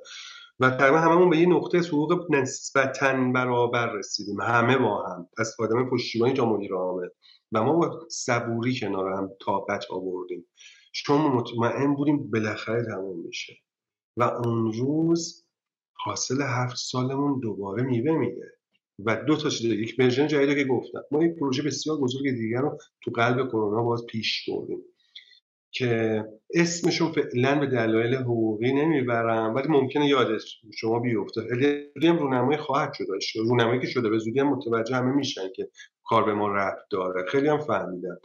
و 0.60 0.70
تقریبا 0.70 0.98
هممون 0.98 1.30
به 1.30 1.38
یه 1.38 1.50
نقطه 1.50 1.78
حقوق 1.78 2.36
نسبتا 2.36 3.32
برابر 3.36 3.94
رسیدیم. 3.94 4.42
همه 4.42 4.78
با 4.78 5.04
هم. 5.04 5.30
از 5.38 5.56
آدم 5.60 5.90
پشتیبانی 5.90 6.34
تا 6.34 6.46
مدیر 6.46 6.74
عامل 6.74 7.08
و 7.52 7.64
ما 7.64 7.74
با 7.74 8.00
صبوری 8.10 8.80
کنار 8.80 9.12
هم 9.14 9.30
طاقت 9.46 9.86
آوردیم. 9.92 10.46
چون 10.92 11.22
مطمئن 11.22 11.94
بودیم 11.96 12.32
بالاخره 12.32 12.86
تموم 12.86 13.20
میشه. 13.26 13.54
و 14.18 14.24
اون 14.24 14.74
روز 14.74 15.43
حاصل 16.04 16.42
هفت 16.42 16.76
سالمون 16.78 17.40
دوباره 17.40 17.84
میوه 17.84 18.18
میده 18.18 18.52
و 19.06 19.24
دو 19.28 19.38
تا 19.38 19.50
چیز 19.50 19.66
یک 19.66 19.96
ورژن 20.00 20.28
جدید 20.28 20.58
که 20.58 20.64
گفتم. 20.64 21.02
ما 21.12 21.24
یک 21.24 21.36
پروژه 21.40 21.64
بسیار 21.64 21.98
بزرگ 21.98 22.32
دیگر 22.32 22.62
رو 22.62 22.78
تو 23.04 23.12
قلب 23.12 23.48
کرونا 23.48 23.84
باز 23.84 24.06
پیش 24.10 24.50
بردیم. 24.50 24.80
که 25.76 26.24
اسمشون 26.54 27.12
فعلا 27.12 27.60
به 27.60 27.68
دلایل 27.68 28.16
حقوقی 28.16 28.74
نمی‌برم 28.74 29.56
ولی 29.56 29.68
ممکنه 29.68 30.08
یادش 30.08 30.62
شما 30.80 31.00
بیفته. 31.00 31.42
خیلی 31.50 32.08
هم 32.08 32.18
رونمایی 32.18 32.58
خواهد 32.58 32.94
شده 32.94 33.08
رونمایی 33.36 33.80
که 33.80 33.88
شده 33.88 34.10
به 34.10 34.18
زودی 34.18 34.40
هم 34.40 34.50
متوجه 34.50 34.96
همه 34.96 35.12
میشن 35.16 35.50
که 35.56 35.70
کار 36.04 36.24
به 36.24 36.34
ما 36.34 36.48
ربط 36.48 36.86
داره. 36.90 37.26
خیلی 37.26 37.48
هم 37.48 37.58
فهمیدن 37.58 38.18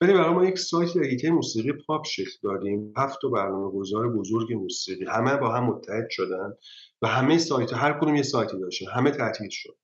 ولی 0.00 0.12
برای 0.12 0.34
ما 0.34 0.44
یک 0.44 0.58
سایت 0.58 0.94
در 1.22 1.30
موسیقی 1.30 1.72
پاپ 1.72 2.06
شکل 2.06 2.30
دادیم. 2.42 2.92
هفت 2.96 3.18
برنامه 3.34 3.70
گذار 3.72 4.08
بزرگ 4.12 4.52
موسیقی. 4.52 5.04
همه 5.04 5.36
با 5.36 5.54
هم 5.54 5.64
متحد 5.64 6.10
شدن 6.10 6.52
و 7.02 7.06
همه 7.08 7.38
سایت 7.38 7.72
هر 7.72 7.92
کدوم 7.92 8.16
یه 8.16 8.22
سایتی 8.22 8.60
داشتن. 8.60 8.86
همه 8.90 9.10
تعطیل 9.10 9.48
شد. 9.50 9.79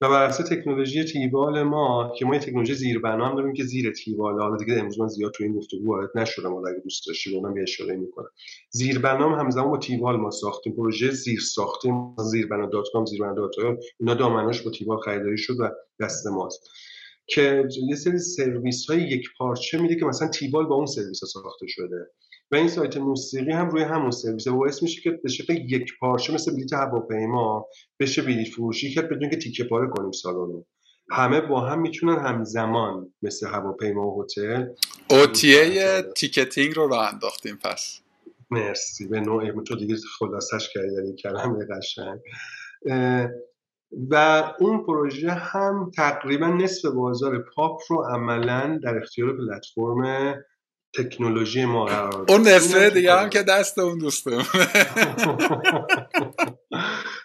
و 0.00 0.08
بر 0.08 0.22
اساس 0.22 0.48
تکنولوژی 0.48 1.04
تیوال 1.04 1.62
ما 1.62 2.12
که 2.18 2.24
ما 2.24 2.34
یه 2.34 2.40
تکنولوژی 2.40 2.74
زیربنا 2.74 3.28
هم 3.28 3.36
داریم 3.36 3.52
که 3.52 3.64
زیر 3.64 3.92
تیوال. 3.92 4.40
حالا 4.40 4.56
دیگه 4.56 4.74
امروز 4.74 5.00
من 5.00 5.08
زیاد 5.08 5.32
تو 5.32 5.44
این 5.44 5.52
گفتگو 5.52 5.86
وارد 5.88 6.10
نشدم 6.14 6.52
ولی 6.52 6.72
اگه 6.74 6.82
دوست 6.82 7.06
داشتی 7.06 7.36
اونم 7.36 7.56
یه 7.56 7.62
اشاره 7.62 7.96
می‌کنم. 7.96 8.28
زیربنا 8.70 9.28
هم 9.28 9.38
همزمان 9.40 9.70
با 9.70 9.78
تیوال 9.78 10.16
ما 10.16 10.30
ساختیم. 10.30 10.72
پروژه 10.72 11.10
زیر 11.10 11.40
ساختیم. 11.40 12.16
زیربنا 12.30 12.66
dot 12.66 12.86
com 12.92 13.06
زیربنا 13.06 13.34
dot 13.34 13.52
اینا 14.00 14.14
دامنش 14.14 14.62
با 14.62 14.70
تیوال 14.70 14.98
خریداری 14.98 15.38
شد 15.38 15.60
و 15.60 15.70
دست 16.00 16.26
ماست. 16.26 16.70
که 17.26 17.68
یه 17.88 17.94
سری 17.94 18.18
سرویس 18.18 18.90
های 18.90 19.02
یک 19.02 19.28
پارچه 19.38 19.78
میده 19.78 19.96
که 19.96 20.04
مثلا 20.04 20.28
تیوال 20.28 20.66
با 20.66 20.74
اون 20.74 20.86
سرویس 20.86 21.24
ساخته 21.24 21.66
شده. 21.66 22.10
و 22.52 22.56
این 22.56 22.68
سایت 22.68 22.96
موسیقی 22.96 23.52
هم 23.52 23.68
روی 23.68 23.82
همون 23.82 24.10
سرویس 24.10 24.46
و 24.46 24.56
باعث 24.56 24.82
میشه 24.82 25.00
که 25.00 25.10
به 25.10 25.28
شکل 25.28 25.54
یک 25.54 25.98
پارچه 26.00 26.34
مثل 26.34 26.52
بلیت 26.52 26.72
هواپیما 26.72 27.66
بشه 28.00 28.22
بلیت 28.22 28.48
فروشی 28.48 28.94
کرد 28.94 29.08
بدون 29.08 29.30
که 29.30 29.36
تیکه 29.36 29.64
پاره 29.64 29.88
کنیم 29.88 30.12
سالن 30.12 30.64
همه 31.10 31.40
با 31.40 31.60
هم 31.60 31.80
می‌تونن 31.80 32.18
همزمان 32.18 33.12
مثل 33.22 33.46
هواپیما 33.46 34.06
و 34.06 34.22
هتل 34.22 34.66
OTA 35.10 36.02
ی 36.16 36.22
ticketing 36.22 36.76
رو 36.76 36.88
راه 36.88 37.12
انداختیم 37.12 37.58
پس. 37.64 38.00
مرسی. 38.50 39.08
به 39.08 39.20
نوعی 39.20 39.52
تو 39.66 39.76
دیگه 39.76 39.96
خلاصش 40.18 40.68
کردی 40.74 40.94
یعنی 40.94 41.14
کلمه 41.14 41.66
قشنگ. 41.66 42.20
و 44.10 44.44
اون 44.60 44.84
پروژه 44.86 45.30
هم 45.30 45.90
تقریبا 45.96 46.46
نصف 46.46 46.88
بازار 46.88 47.38
پاپ 47.54 47.80
رو 47.88 48.02
عملا 48.02 48.80
در 48.82 48.98
اختیار 48.98 49.36
پلتفرم 49.36 50.34
تکنولوژی 50.94 51.64
ما 51.64 51.84
قرار 51.84 52.26
اون 52.28 52.40
نصفه 52.40 52.90
دیگه 52.90 53.14
هم 53.14 53.30
که 53.30 53.42
دست 53.42 53.78
اون 53.78 53.98
دوسته. 53.98 54.30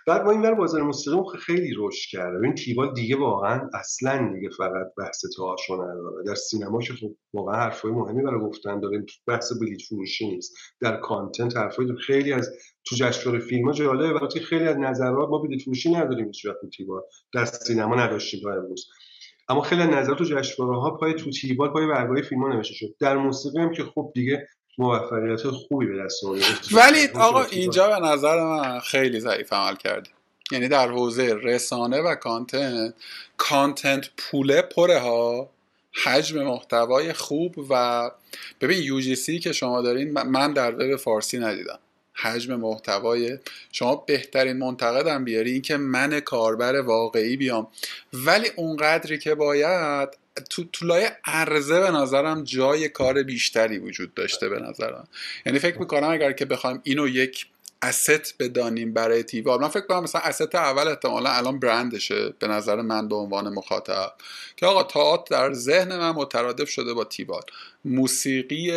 بعد 0.07 0.21
ما 0.21 0.31
این 0.31 0.41
بر 0.41 0.53
بازار 0.53 0.81
موسیقی 0.81 1.17
خیلی 1.39 1.73
رشد 1.77 2.09
کرده. 2.11 2.43
این 2.43 2.55
تیبال 2.55 2.93
دیگه 2.93 3.17
واقعا 3.17 3.69
اصلا 3.73 4.33
دیگه 4.35 4.49
فقط 4.57 4.87
بحث 4.97 5.21
تئاتر 5.37 5.73
نداره. 5.73 6.23
در 6.25 6.35
سینما 6.35 6.79
که 6.79 6.93
خب 6.93 7.15
واقعا 7.33 7.55
حرفای 7.55 7.91
مهمی 7.91 8.23
برای 8.23 8.39
گفتن 8.39 8.79
داره. 8.79 9.05
بحث 9.27 9.53
بلیت 9.61 9.81
فروشی 9.81 10.27
نیست. 10.27 10.55
در 10.81 10.97
content 10.97 11.57
حرفای 11.57 11.87
خیلی 12.07 12.33
از 12.33 12.49
تو 12.87 12.95
جشنواره 12.95 13.39
فیلم 13.39 13.65
ها 13.65 13.71
جالبه 13.71 14.19
وقتی 14.19 14.39
خیلی 14.39 14.67
از 14.67 14.77
نظرات 14.77 15.29
ما 15.29 15.37
بلیت 15.37 15.61
فروشی 15.61 15.91
نداریم 15.91 16.25
هیچ 16.25 16.45
وقت 16.45 16.57
تیوال 16.77 17.01
در 17.33 17.45
سینما 17.45 17.95
نداشتیم 17.95 18.39
تا 18.43 18.51
امروز. 18.51 18.87
اما 19.49 19.61
خیلی 19.61 19.83
نظر 19.83 20.15
تو 20.15 20.23
جشنواره 20.23 20.79
ها 20.79 20.91
پای 20.91 21.13
تو 21.13 21.31
تیوال 21.31 21.69
پای 21.69 21.87
برگه 21.87 22.21
فیلم 22.21 22.41
ها 22.41 22.53
نوشته 22.53 22.73
شد. 22.73 22.95
در 22.99 23.17
موسیقی 23.17 23.59
هم 23.59 23.73
که 23.73 23.83
خب 23.83 24.11
دیگه 24.13 24.47
موفقیت 24.77 25.47
خوبی 25.47 25.85
به 25.85 26.03
دست 26.03 26.23
ولی 26.71 27.07
آقا 27.13 27.43
اینجا 27.43 27.87
به 27.87 28.07
نظر 28.07 28.43
من 28.43 28.79
خیلی 28.79 29.19
ضعیف 29.19 29.53
عمل 29.53 29.75
کرده. 29.75 30.09
یعنی 30.51 30.67
در 30.67 30.91
حوزه 30.91 31.33
رسانه 31.33 32.01
و 32.01 32.15
content 32.15 32.93
content 33.37 34.09
پوله 34.17 34.61
پره 34.61 34.99
ها. 34.99 35.49
حجم 36.03 36.43
محتوای 36.43 37.13
خوب 37.13 37.55
و 37.69 38.11
ببین 38.61 38.83
یو 38.83 39.15
که 39.39 39.51
شما 39.51 39.81
دارین 39.81 40.11
من 40.11 40.53
در 40.53 40.75
وب 40.75 40.95
فارسی 40.95 41.39
ندیدم. 41.39 41.79
حجم 42.15 42.55
محتوای. 42.55 43.37
شما 43.71 43.95
بهترین 43.95 44.57
منتقدم 44.57 45.23
بیاری 45.23 45.51
اینکه 45.51 45.77
من 45.77 46.19
کاربر 46.19 46.81
واقعی 46.81 47.37
بیام. 47.37 47.67
ولی 48.13 48.49
اونقدری 48.55 49.17
که 49.17 49.35
باید 49.35 50.09
تو 50.49 50.63
طولای 50.63 51.09
عرضه 51.25 51.79
به 51.79 51.91
نظرم 51.91 52.43
جای 52.43 52.89
کار 52.89 53.23
بیشتری 53.23 53.77
وجود 53.77 54.13
داشته 54.13 54.49
به 54.49 54.59
نظرم. 54.59 55.07
یعنی 55.45 55.59
فکر 55.59 55.79
می‌کنم 55.79 56.09
اگر 56.09 56.31
که 56.31 56.45
بخوایم 56.45 56.81
اینو 56.83 57.07
یک 57.07 57.47
است 57.81 58.35
بدانیم 58.39 58.93
برای 58.93 59.23
تیوال 59.23 59.61
من 59.61 59.67
فکر 59.67 59.85
کنم 59.85 60.03
مثلا 60.03 60.21
است 60.21 60.55
اول 60.55 60.87
احتمالا 60.87 61.29
الان 61.29 61.59
برندشه 61.59 62.33
به 62.39 62.47
نظر 62.47 62.81
من 62.81 63.07
به 63.07 63.15
عنوان 63.15 63.53
مخاطب. 63.53 64.13
که 64.55 64.65
آقا 64.65 64.83
تاعت 64.83 65.29
در 65.29 65.53
ذهن 65.53 65.97
من 65.97 66.11
مترادف 66.11 66.69
شده 66.69 66.93
با 66.93 67.03
تیوال 67.03 67.41
موسیقی 67.85 68.71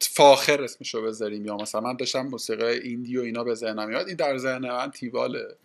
فاخر 0.00 0.62
اسمشو 0.62 1.02
بذاریم 1.02 1.46
یا 1.46 1.56
مثلا 1.56 1.80
من 1.80 1.96
داشتم 1.96 2.26
موسیقی 2.26 2.64
ایندی 2.64 3.18
و 3.18 3.20
اینا 3.20 3.44
به 3.44 3.54
ذهنم 3.54 3.92
یاد 3.92 4.06
این 4.06 4.16
در 4.16 4.38
ذهن 4.38 4.70
من 4.70 4.90
تیواله. 4.90 5.56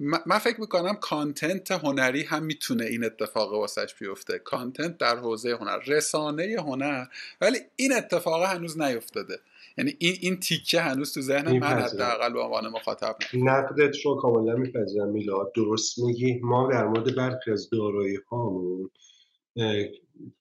من 0.00 0.38
فکر 0.40 0.60
می‌کنم 0.60 0.94
کانتنت 0.94 1.70
هنری 1.72 2.22
هم 2.22 2.42
می‌تونه 2.42 2.84
این 2.84 3.04
اتفاق 3.04 3.52
واسش 3.52 3.94
بیفته. 4.00 4.38
کانتنت 4.38 4.98
در 4.98 5.16
حوزه 5.16 5.50
هنر 5.50 5.78
رسانه 5.86 6.56
هنر 6.58 7.04
ولی 7.40 7.58
این 7.76 7.92
اتفاق 7.92 8.42
هنوز 8.42 8.80
نیفتاده. 8.80 9.38
یعنی 9.78 9.96
این 9.98 10.16
این 10.20 10.40
تیکه 10.40 10.80
هنوز 10.80 11.14
تو 11.14 11.20
ذهن 11.20 11.58
من 11.58 11.66
حداقل 11.66 12.32
به 12.32 12.40
عنوان 12.40 12.68
مخاطب 12.68 13.16
نقدت 13.34 13.96
رو 14.04 14.16
کاملا 14.16 14.56
میپذیرم 14.56 15.08
میلاد. 15.08 15.52
درست 15.54 15.98
میگی؟ 15.98 16.40
ما 16.42 16.72
در 16.72 16.86
مورد 16.86 17.16
برخی 17.16 17.50
از 17.50 17.70
دارایی 17.70 18.18
هامون 18.30 18.90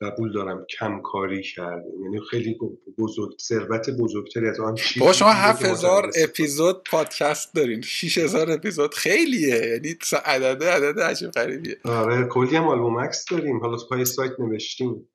قبول 0.02 0.34
دارم 0.34 0.66
کم 0.80 1.02
کاری 1.02 1.44
کردیم. 1.44 2.04
یعنی 2.04 2.20
خیلی 2.32 2.58
بزرگ 2.98 3.30
ثروت 3.42 3.90
بزرگتری 3.90 4.48
از 4.48 4.60
آن 4.60 4.76
چیزی 4.76 5.00
با 5.00 5.14
شما 5.14 5.32
7000 5.32 6.12
اپیزود 6.24 6.84
پادکست 6.84 7.56
دارین. 7.56 7.82
6000 7.82 8.52
اپیزود 8.52 8.94
خیلیه. 8.94 9.56
یعنی 9.56 9.96
عدد 10.26 10.64
عدد 10.64 11.00
عجیب 11.00 11.32
غریبیه. 11.32 11.78
آره 11.86 12.28
کلی 12.28 12.56
هم 12.56 12.68
آلبوم 12.68 13.00
عکس 13.00 13.26
داریم. 13.32 13.60
حالا 13.60 13.78
پای 13.90 14.06
سایت 14.06 14.40
نوشتیم. 14.40 15.08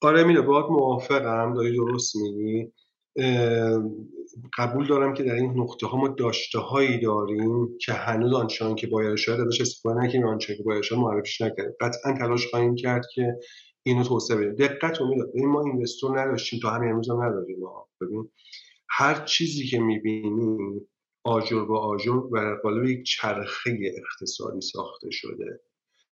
آره 0.00 0.24
میره 0.24 0.40
باید 0.40 0.66
موافقم. 0.70 1.54
داری 1.54 1.76
درست 1.76 2.16
میگی. 2.16 2.72
قبول 4.58 4.86
دارم 4.86 5.14
که 5.14 5.22
در 5.22 5.34
این 5.34 5.60
نقطه 5.60 5.86
ها 5.86 5.98
ما 5.98 6.08
داشته 6.08 6.58
هایی 6.58 7.00
داریم 7.00 7.78
که 7.80 7.92
هنوز 7.92 8.32
آنچنان 8.32 8.74
که 8.74 8.86
باید 8.86 9.16
شاید 9.16 9.40
ازش 9.40 9.60
استفاده 9.60 10.00
نکنیم 10.00 10.26
آنچنان 10.26 10.58
که 10.58 10.64
باید 10.64 10.82
شاید 10.82 11.00
معرفیش 11.00 11.40
نکردیم. 11.40 11.74
قطعا 11.80 12.12
تلاش 12.18 12.46
خواهیم 12.46 12.74
کرد 12.74 13.02
که 13.14 13.36
اینو 13.86 14.04
توسعه 14.04 14.36
بدیم. 14.36 14.54
دقت 14.54 15.00
رو 15.00 15.08
می‌داد 15.08 15.36
ما 15.36 15.62
اینوستور 15.64 16.20
نداشتیم 16.20 16.60
تا 16.60 16.70
همین 16.70 16.90
امروز 16.90 17.10
هم 17.10 17.22
نداریم. 17.22 17.56
ببین 18.00 18.30
هر 18.88 19.24
چیزی 19.24 19.66
که 19.66 19.80
می‌بینیم 19.80 20.88
آجر 21.24 21.64
با 21.64 21.78
آجر 21.78 22.12
و 22.12 22.60
قالب 22.62 22.84
یک 22.84 23.06
چرخه 23.06 23.78
اقتصادی 23.96 24.60
ساخته 24.60 25.10
شده. 25.10 25.60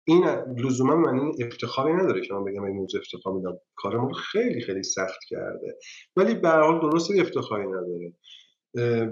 این 0.04 0.24
لزوما 0.64 1.10
این 1.10 1.34
افتخاری 1.40 1.92
نداره 1.92 2.20
که 2.20 2.34
من 2.34 2.44
بگم 2.44 2.64
این 2.64 2.76
موضوع 2.76 3.00
افتخار 3.00 3.32
میدم. 3.32 3.58
کارمون 3.74 4.12
خیلی 4.12 4.60
خیلی 4.60 4.82
سخت 4.82 5.20
کرده. 5.28 5.78
ولی 6.16 6.34
به 6.34 6.48
حال 6.48 6.80
درست 6.80 7.10
افتخاری 7.10 7.66
نداره. 7.66 8.12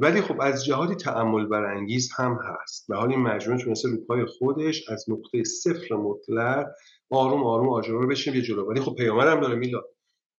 ولی 0.01 0.21
خب 0.21 0.41
از 0.41 0.65
جهاتی 0.65 0.95
تعمل 0.95 1.47
برانگیز 1.47 2.11
هم 2.17 2.39
هست. 2.43 2.87
به 2.89 2.97
حال 2.97 3.11
این 3.11 3.21
مجموعه 3.21 3.65
تونسته 3.65 3.89
رو 3.89 3.97
پای 3.97 4.25
خودش 4.25 4.91
از 4.91 5.05
نقطه 5.09 5.45
صفر 5.45 5.95
مطلق 5.95 6.67
آروم 7.11 7.45
آروم 7.45 7.69
آجرا 7.69 8.01
رو 8.01 8.09
بشیم 8.09 8.35
یه 8.35 8.43
جلو. 8.43 8.65
ولی 8.65 8.81
خب 8.81 8.95
پیامبر 8.95 9.33
هم 9.33 9.41
داره 9.41 9.55
میلاد 9.55 9.85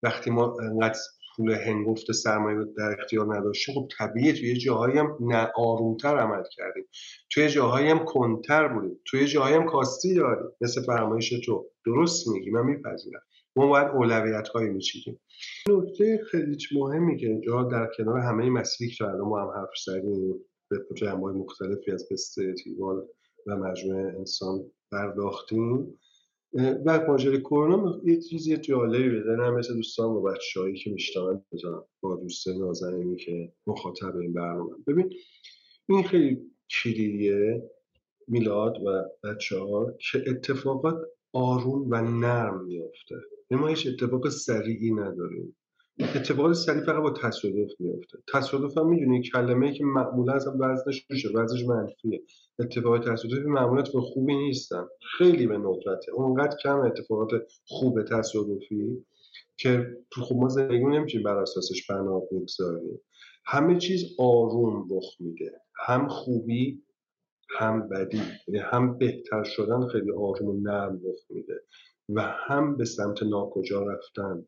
وقتی 0.03 0.31
ما 0.31 0.57
انقدر 0.61 0.99
پول 1.35 1.51
هنگفت 1.51 2.11
سرمایه 2.11 2.57
در 2.77 2.95
اختیار 2.99 3.37
نداشتیم 3.37 3.75
خب 3.75 3.87
طبیعیه 3.97 4.33
توی 4.33 4.57
جاهایی 4.57 4.97
هم 4.97 5.17
نه 5.21 5.51
آرومتر 5.55 6.17
عمل 6.17 6.43
کردیم. 6.51 6.85
توی 7.31 7.49
جاهایی 7.49 7.87
هم 7.87 8.05
کنتر 8.05 8.67
بودیم. 8.67 8.99
توی 9.05 9.27
جاهایی 9.27 9.55
هم 9.55 9.65
کاستی 9.65 10.13
داریم. 10.13 10.51
مثل 10.61 10.81
فرمایش 10.81 11.29
تو. 11.29 11.65
درست 11.85 12.27
میگی 12.27 12.49
من 12.49 12.65
میپذیرم. 12.65 13.21
ما 13.55 13.67
باید 13.67 13.87
اولویت 13.87 14.47
هایی 14.47 14.69
میچیدیم 14.69 15.19
نکته 15.69 16.19
خیلی 16.31 16.57
مهمی 16.75 17.17
که 17.17 17.27
اینجا 17.27 17.63
در 17.63 17.89
کنار 17.97 18.19
همه 18.19 18.49
مسیری 18.49 18.91
که 18.91 19.05
ما 19.05 19.41
هم 19.41 19.47
حرف 19.47 19.69
زدیم 19.85 20.33
به 20.69 20.77
جنبه 20.95 21.31
مختلفی 21.31 21.91
از 21.91 22.07
پست 22.11 22.39
تیوال 22.63 23.07
و 23.47 23.55
مجموعه 23.55 24.17
انسان 24.17 24.71
پرداختیم. 24.91 25.99
و 26.55 27.05
ماجرای 27.07 27.39
کرونا 27.39 28.01
یه 28.03 28.21
چیزی 28.21 28.57
جالبی 28.57 29.19
بزنم 29.19 29.57
مثل 29.57 29.73
دوستان 29.73 30.09
و 30.09 30.21
بچه‌هایی 30.21 30.75
که 30.75 30.91
میشتن 30.91 31.41
بزنم 31.51 31.83
با 32.01 32.15
دوست 32.15 32.47
نازنینی 32.47 33.15
که 33.15 33.53
مخاطب 33.67 34.17
این 34.17 34.33
برنامه. 34.33 34.75
ببین 34.87 35.13
این 35.89 36.03
خیلی 36.03 36.51
کلیدیه 36.69 37.71
میلاد 38.27 38.77
و 38.85 39.03
بچه 39.23 39.59
ها 39.59 39.93
که 40.11 40.23
اتفاقات 40.27 40.97
آروم 41.33 41.87
و 41.89 42.01
نرم 42.01 42.65
میافته. 42.65 43.15
ما 43.51 43.67
هیچ 43.67 43.87
اتفاق 43.87 44.29
سریعی 44.29 44.91
نداریم. 44.91 45.55
اتفاقات 45.99 46.53
سریع 46.53 46.83
فقط 46.83 47.03
با 47.03 47.11
تصادف 47.11 47.71
میفته 47.79 48.17
تصادف 48.33 48.77
هم 48.77 48.89
می‌دونی 48.89 49.21
کلمه 49.21 49.67
ای 49.67 49.73
که 49.73 49.83
معمولا 49.83 50.33
از 50.33 50.47
وزنش 50.47 51.05
میشه 51.09 51.29
وزنش 51.29 51.65
منفیه. 51.65 52.23
اتفاقات 52.59 53.09
تصادفی 53.09 53.47
معمولا 53.47 53.81
اتفاق 53.81 54.03
خوبی 54.03 54.35
نیستن. 54.35 54.87
خیلی 55.17 55.47
به 55.47 55.57
ندرته. 55.57 56.11
اونقدر 56.13 56.57
کم 56.63 56.79
اتفاقات 56.79 57.29
خوب 57.67 58.03
تصادفی 58.03 59.05
که 59.57 59.97
تو 60.11 60.21
خب 60.21 60.35
ما 60.35 60.49
زندگی 60.49 60.85
نمیشه 60.85 61.19
بر 61.19 61.37
اساسش 61.37 61.87
بنا 61.89 62.19
بگذاریم. 62.19 63.01
همه 63.45 63.77
چیز 63.77 64.05
آروم 64.19 64.87
رخ 64.91 65.05
میده. 65.19 65.51
هم 65.85 66.07
خوبی 66.07 66.83
هم 67.49 67.89
بدی. 67.89 68.21
یعنی 68.47 68.59
هم 68.59 68.97
بهتر 68.97 69.43
شدن 69.43 69.87
خیلی 69.87 70.11
آروم 70.11 70.47
و 70.47 70.61
نرم 70.61 70.95
رخ 70.95 71.19
میده. 71.29 71.61
و 72.09 72.21
هم 72.21 72.77
به 72.77 72.85
سمت 72.85 73.23
ناکجا 73.23 73.83
رفتن. 73.83 74.45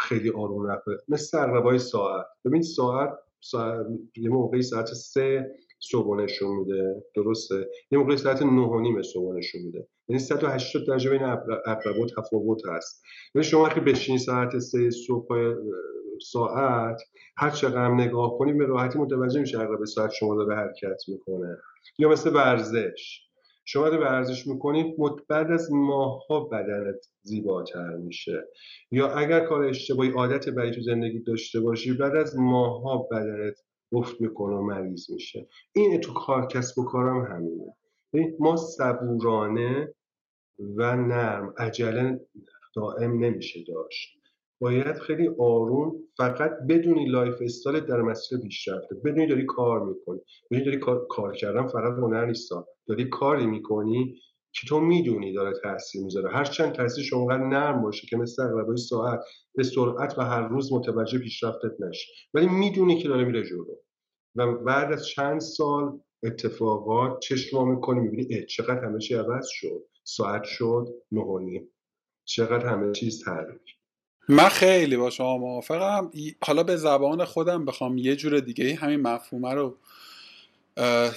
خیلی 0.00 0.30
آروم 0.30 0.66
رفته 0.66 0.90
مثل 1.08 1.24
سربای 1.24 1.78
ساعت. 1.78 2.26
ببین 2.44 2.62
ساعت, 2.62 3.10
ساعت 3.40 3.86
یه 4.16 4.30
موقعی 4.30 4.62
ساعت 4.62 4.86
سه 4.86 5.54
صبح 5.80 6.16
نشون 6.16 6.56
میده. 6.56 7.04
درسته؟ 7.14 7.66
یه 7.90 7.98
موقعی 7.98 8.16
ساعت 8.16 8.42
نه 8.42 8.62
و 8.62 8.80
نیم 8.80 9.02
صبح 9.02 9.36
نشون 9.36 9.62
میده. 9.62 9.88
یعنی 10.08 10.20
180 10.22 10.86
درجه 10.86 11.10
بین 11.10 11.22
اقرب 11.66 11.98
و 11.98 12.06
تفاوت 12.06 12.66
هست. 12.66 13.02
یعنی 13.34 13.44
شما 13.44 13.68
که 13.68 13.80
بشین 13.80 14.18
ساعت 14.18 14.58
سه 14.58 14.90
صبح 14.90 15.54
ساعت 16.22 17.02
هر 17.36 17.50
چقدر 17.50 17.94
نگاه 17.94 18.38
کنیم 18.38 18.58
به 18.58 18.66
راحتی 18.66 18.98
متوجه 18.98 19.40
میشه 19.40 19.60
اقرب 19.60 19.84
ساعت 19.84 20.10
شما 20.10 20.34
داره 20.34 20.56
حرکت 20.56 21.02
می‌کنه. 21.08 21.56
یا 21.98 22.08
مثل 22.08 22.34
ورزش. 22.34 23.28
شما 23.64 23.88
رو 23.88 23.98
ورزش 23.98 24.46
می‌کنید 24.46 24.96
بعد 25.28 25.50
از 25.50 25.72
ماهها 25.72 26.40
بدنت 26.40 27.06
زیباتر 27.22 27.96
میشه. 27.96 28.48
یا 28.90 29.08
اگر 29.08 29.40
کار 29.40 29.64
اشتباهی 29.64 30.10
عادت 30.10 30.48
بدی 30.48 30.70
تو 30.70 30.80
زندگی 30.80 31.20
داشته 31.20 31.60
باشی 31.60 31.92
بعد 31.92 32.16
از 32.16 32.38
ماهها 32.38 33.08
بدنت 33.10 33.60
افت 33.92 34.20
می‌کنه 34.20 34.56
و 34.56 34.62
مریض 34.62 35.10
میشه. 35.10 35.48
این 35.72 36.00
تو 36.00 36.12
کار 36.12 36.46
کسب 36.46 36.78
و 36.78 36.84
کارم 36.84 37.24
همینه. 37.24 37.76
ما 38.38 38.56
صبورانه 38.56 39.94
و 40.58 40.96
نرم 40.96 41.54
عجله 41.58 42.20
دائم 42.74 43.24
نمیشه 43.24 43.60
داشت. 43.68 44.18
باید 44.60 44.98
خیلی 44.98 45.28
آروم 45.38 45.94
فقط 46.16 46.52
بدونی 46.68 47.06
lifestyle 47.06 47.80
در 47.80 48.02
مسیر 48.02 48.38
پیشرفته. 48.38 48.94
بدونی 49.04 49.26
داری 49.26 49.46
کار 49.46 49.80
می‌کنی. 49.80 50.20
بدونی 50.50 50.64
داری 50.64 50.78
کار, 50.78 51.06
کار 51.10 51.32
کردن 51.32 51.66
فقط 51.66 51.92
هنر 51.92 52.26
نیست 52.26 52.52
داری 52.86 53.08
کاری 53.08 53.46
می‌کنی 53.46 54.20
که 54.52 54.66
تو 54.66 54.80
می‌دونی 54.80 55.32
داره 55.32 55.52
تاثیر 55.62 56.02
می‌ذاره. 56.04 56.30
هر 56.30 56.44
چند 56.44 56.72
اونقدر 57.12 57.44
نرم 57.44 57.82
باشه 57.82 58.06
که 58.06 58.16
مثل 58.16 58.42
عقربه 58.42 58.66
های 58.66 58.76
ساعت 58.76 59.20
به 59.54 59.62
سرعت 59.62 60.18
و 60.18 60.22
هر 60.22 60.48
روز 60.48 60.72
متوجه 60.72 61.18
پیشرفتت 61.18 61.80
نشه 61.80 62.12
ولی 62.34 62.46
می‌دونی 62.46 63.02
که 63.02 63.08
داره 63.08 63.24
میره 63.24 63.44
جلو. 63.44 63.76
و 64.36 64.52
بعد 64.52 64.92
از 64.92 65.06
چند 65.06 65.40
سال 65.40 66.00
اتفاقات 66.22 67.18
چشم 67.20 67.68
می‌کنی 67.68 68.00
می‌بینی 68.00 68.46
چقدر 68.46 68.84
همه 68.84 68.98
چی 68.98 69.14
عوض 69.14 69.46
شد. 69.48 69.84
ساعت 70.04 70.44
شد 70.44 70.88
نه 71.12 71.68
چقدر 72.24 72.66
همه 72.66 72.92
چیز 72.92 73.24
تغییر. 73.24 73.60
من 74.28 74.48
خیلی 74.48 74.96
با 74.96 75.10
شما 75.10 75.38
موافقم. 75.38 76.10
حالا 76.44 76.62
به 76.62 76.76
زبان 76.76 77.24
خودم 77.24 77.64
بخوام 77.64 77.98
یه 77.98 78.16
جور 78.16 78.40
دیگه 78.40 78.74
همین 78.74 79.00
مفهومه 79.00 79.54
رو 79.54 79.78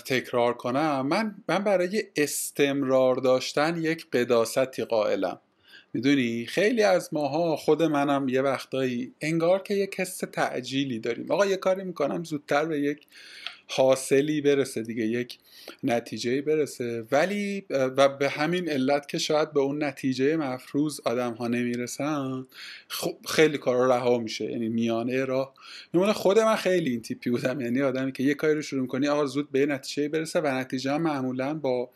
تکرار 0.06 0.54
کنم. 0.54 1.08
من 1.08 1.36
من 1.50 1.64
برای 1.64 2.04
استمرار 2.16 3.16
داشتن 3.16 3.78
یک 3.78 4.08
قداستی 4.14 4.84
قائلم. 4.84 5.40
می‌دونی؟ 5.94 6.46
خیلی 6.46 6.84
از 6.84 7.10
ماها 7.12 7.56
خود 7.56 7.84
منم 7.84 8.30
یه 8.30 8.42
وقتایی 8.42 9.14
انگار 9.22 9.64
که 9.64 9.74
یک 9.74 10.00
حس 10.00 10.18
تعجیلی 10.18 11.00
داریم. 11.00 11.32
آقا 11.32 11.46
یه 11.46 11.58
کاری 11.58 11.84
می‌کنم 11.84 12.24
زودتر 12.24 12.66
به 12.66 12.80
یک 12.80 13.08
حاصلی 13.68 14.42
برسه 14.42 14.82
دیگه 14.82 15.06
یک 15.06 15.38
نتیجه 15.84 16.42
برسه. 16.42 17.04
ولی 17.12 17.66
و 17.70 18.10
به 18.10 18.30
همین 18.30 18.70
علت 18.70 19.08
که 19.08 19.18
شاید 19.18 19.54
به 19.54 19.60
اون 19.60 19.84
نتیجه 19.84 20.38
مفروض 20.38 21.00
آدم 21.06 21.34
ها 21.34 21.48
نمی‌رسن 21.48 22.46
خب 22.88 23.18
خیلی 23.28 23.58
کارا 23.58 23.98
رها 23.98 24.18
میشه. 24.18 24.46
یعنی 24.46 24.70
میانه 24.70 25.26
راه 25.26 25.54
نمونه 25.94 26.14
خود 26.14 26.40
من 26.40 26.56
خیلی 26.56 26.90
این 26.90 27.02
تیپی 27.02 27.30
بودم. 27.30 27.62
یعنی 27.62 27.82
آدمی 27.82 28.12
که 28.12 28.24
یه 28.24 28.34
کاری 28.34 28.54
رو 28.54 28.62
شروع 28.62 28.88
کنی 28.88 29.08
آقا 29.08 29.26
زود 29.26 29.52
به 29.52 29.66
نتیجه 29.66 30.10
برسه 30.10 30.40
و 30.40 30.48
نتیجه 30.48 30.98
معمولا 30.98 31.54
با 31.54 31.90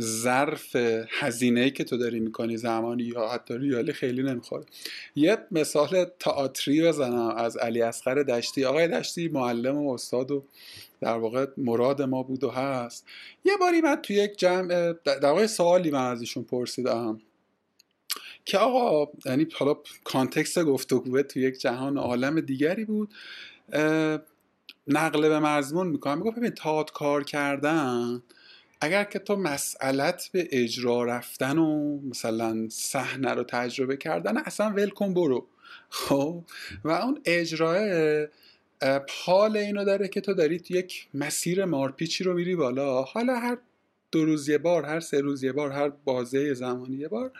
ظرف 0.00 0.76
هزینه 1.08 1.70
که 1.70 1.84
تو 1.84 1.96
داری 1.96 2.20
می‌کنی 2.20 2.56
زمانی 2.56 3.02
یا 3.02 3.28
حتی 3.28 3.58
ریالی 3.58 3.92
خیلی 3.92 4.22
نمی‌خوره. 4.22 4.64
یه 5.16 5.38
مثال 5.50 6.06
تئاتری 6.20 6.82
بزنم 6.82 7.34
از 7.36 7.56
علی 7.56 7.82
اصغر 7.82 8.14
دشتی. 8.14 8.64
آقای 8.64 8.88
دشتی 8.88 9.28
معلم 9.28 9.76
و 9.76 9.92
استاد 9.92 10.30
و 10.30 10.44
در 11.00 11.16
واقع 11.16 11.46
مراد 11.56 12.02
ما 12.02 12.22
بود 12.22 12.44
و 12.44 12.50
هست. 12.50 13.06
یه 13.44 13.52
باری 13.60 13.80
من 13.80 13.96
تو 13.96 14.12
یک 14.12 14.36
جمع 14.36 14.92
در 15.04 15.26
واقع 15.26 15.46
سوالی 15.46 15.90
من 15.90 16.10
از 16.10 16.20
ایشون 16.20 16.44
پرسیدم 16.44 17.20
که 18.44 18.58
آقا 18.58 19.12
یعنی 19.26 19.46
حالا 19.54 19.76
کانتکست 20.04 20.64
گفتگوه 20.64 21.22
تو 21.22 21.40
یک 21.40 21.58
جهان 21.58 21.98
عالم 21.98 22.40
دیگری 22.40 22.84
بود 22.84 23.14
نقل 24.88 25.28
به 25.28 25.40
مضمون 25.40 25.86
می‌کنم. 25.86 26.18
می‌گفت 26.18 26.36
ببین 26.36 26.50
تات 26.50 26.90
کار 26.90 27.24
کردن 27.24 28.22
اگر 28.84 29.04
که 29.04 29.18
تو 29.18 29.36
مسئلت 29.36 30.30
به 30.32 30.48
اجرا 30.52 31.04
رفتن 31.04 31.58
و 31.58 31.98
مثلا 32.00 32.68
صحنه 32.68 33.34
رو 33.34 33.44
تجربه 33.44 33.96
کردن 33.96 34.36
اصلا 34.36 34.70
ول 34.70 34.90
کن 34.90 35.14
برو. 35.14 35.46
خب؟ 35.88 36.44
و 36.84 36.90
اون 36.90 37.20
اجراه 37.24 37.78
حال 39.24 39.56
اینو 39.56 39.84
داره 39.84 40.08
که 40.08 40.20
تو 40.20 40.34
داری 40.34 40.62
یک 40.70 41.08
مسیر 41.14 41.64
مارپیچی 41.64 42.24
رو 42.24 42.34
میری 42.34 42.56
بالا. 42.56 43.02
حالا 43.02 43.36
هر 43.36 43.58
دو 44.10 44.24
روز 44.24 44.48
یه 44.48 44.58
بار 44.58 44.84
هر 44.84 45.00
سه 45.00 45.20
روز 45.20 45.42
یه 45.44 45.52
بار 45.52 45.70
هر 45.70 45.88
بازه 46.04 46.54
زمانی 46.54 46.96
یه 46.96 47.08
بار 47.08 47.30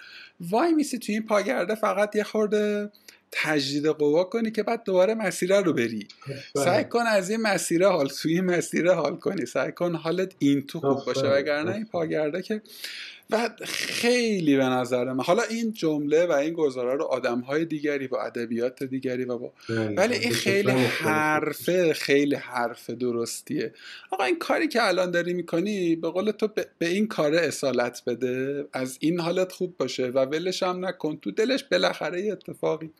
وای 0.40 0.72
میسی 0.72 0.98
تو 0.98 1.12
این 1.12 1.22
پاگرده 1.22 1.74
فقط 1.74 2.16
یه 2.16 2.24
خورده 2.24 2.90
تجدید 3.36 3.86
قوا 3.86 4.24
کنی 4.24 4.50
که 4.50 4.62
بعد 4.62 4.84
دوباره 4.84 5.14
مسیر 5.14 5.60
رو 5.60 5.72
بری. 5.72 6.08
بله. 6.54 6.64
سعی 6.64 6.84
کن 6.84 7.06
از 7.06 7.30
این 7.30 7.40
مسیر 7.40 7.88
حال 7.88 8.10
این 8.24 8.44
مسیر 8.44 8.92
حال 8.92 9.16
کنی. 9.16 9.46
سعی 9.46 9.72
کن 9.72 9.94
حالت 9.94 10.32
این 10.38 10.66
تو 10.66 10.80
خوب 10.80 11.04
باشه 11.06 11.26
وگرنه 11.26 11.74
این 11.74 11.84
پاگرده 11.84 12.42
که 12.42 12.62
و 13.30 13.50
خیلی 13.64 14.56
به 14.56 14.64
نظر 14.64 15.12
من 15.12 15.24
حالا 15.24 15.42
این 15.42 15.72
جمله 15.72 16.26
و 16.26 16.32
این 16.32 16.52
گزاره 16.52 16.94
رو 16.94 17.04
آدم 17.04 17.40
های 17.40 17.64
دیگری 17.64 18.08
با 18.08 18.22
ادبیات 18.22 18.82
دیگری 18.82 19.24
و 19.24 19.38
با 19.38 19.52
ولی 19.96 20.14
این 20.14 20.32
خیلی 20.32 20.70
حرفه 20.70 21.94
خیلی 21.94 22.34
حرف 22.34 22.90
درستیه. 22.90 23.72
آقا 24.10 24.24
این 24.24 24.38
کاری 24.38 24.68
که 24.68 24.88
الان 24.88 25.10
داری 25.10 25.34
می‌کنی 25.34 25.96
به 25.96 26.10
قول 26.10 26.30
تو 26.30 26.48
به 26.78 26.86
این 26.88 27.06
کار 27.06 27.34
اصالت 27.34 28.02
بده 28.06 28.64
از 28.72 28.96
این 29.00 29.20
حالت 29.20 29.52
خوب 29.52 29.76
باشه 29.76 30.06
و 30.06 30.18
ولش 30.18 30.62
هم 30.62 30.86
نکن. 30.86 31.16
تو 31.16 31.30
دلش 31.30 31.64
بالاخره 31.64 32.32
اتفاقی 32.32 32.90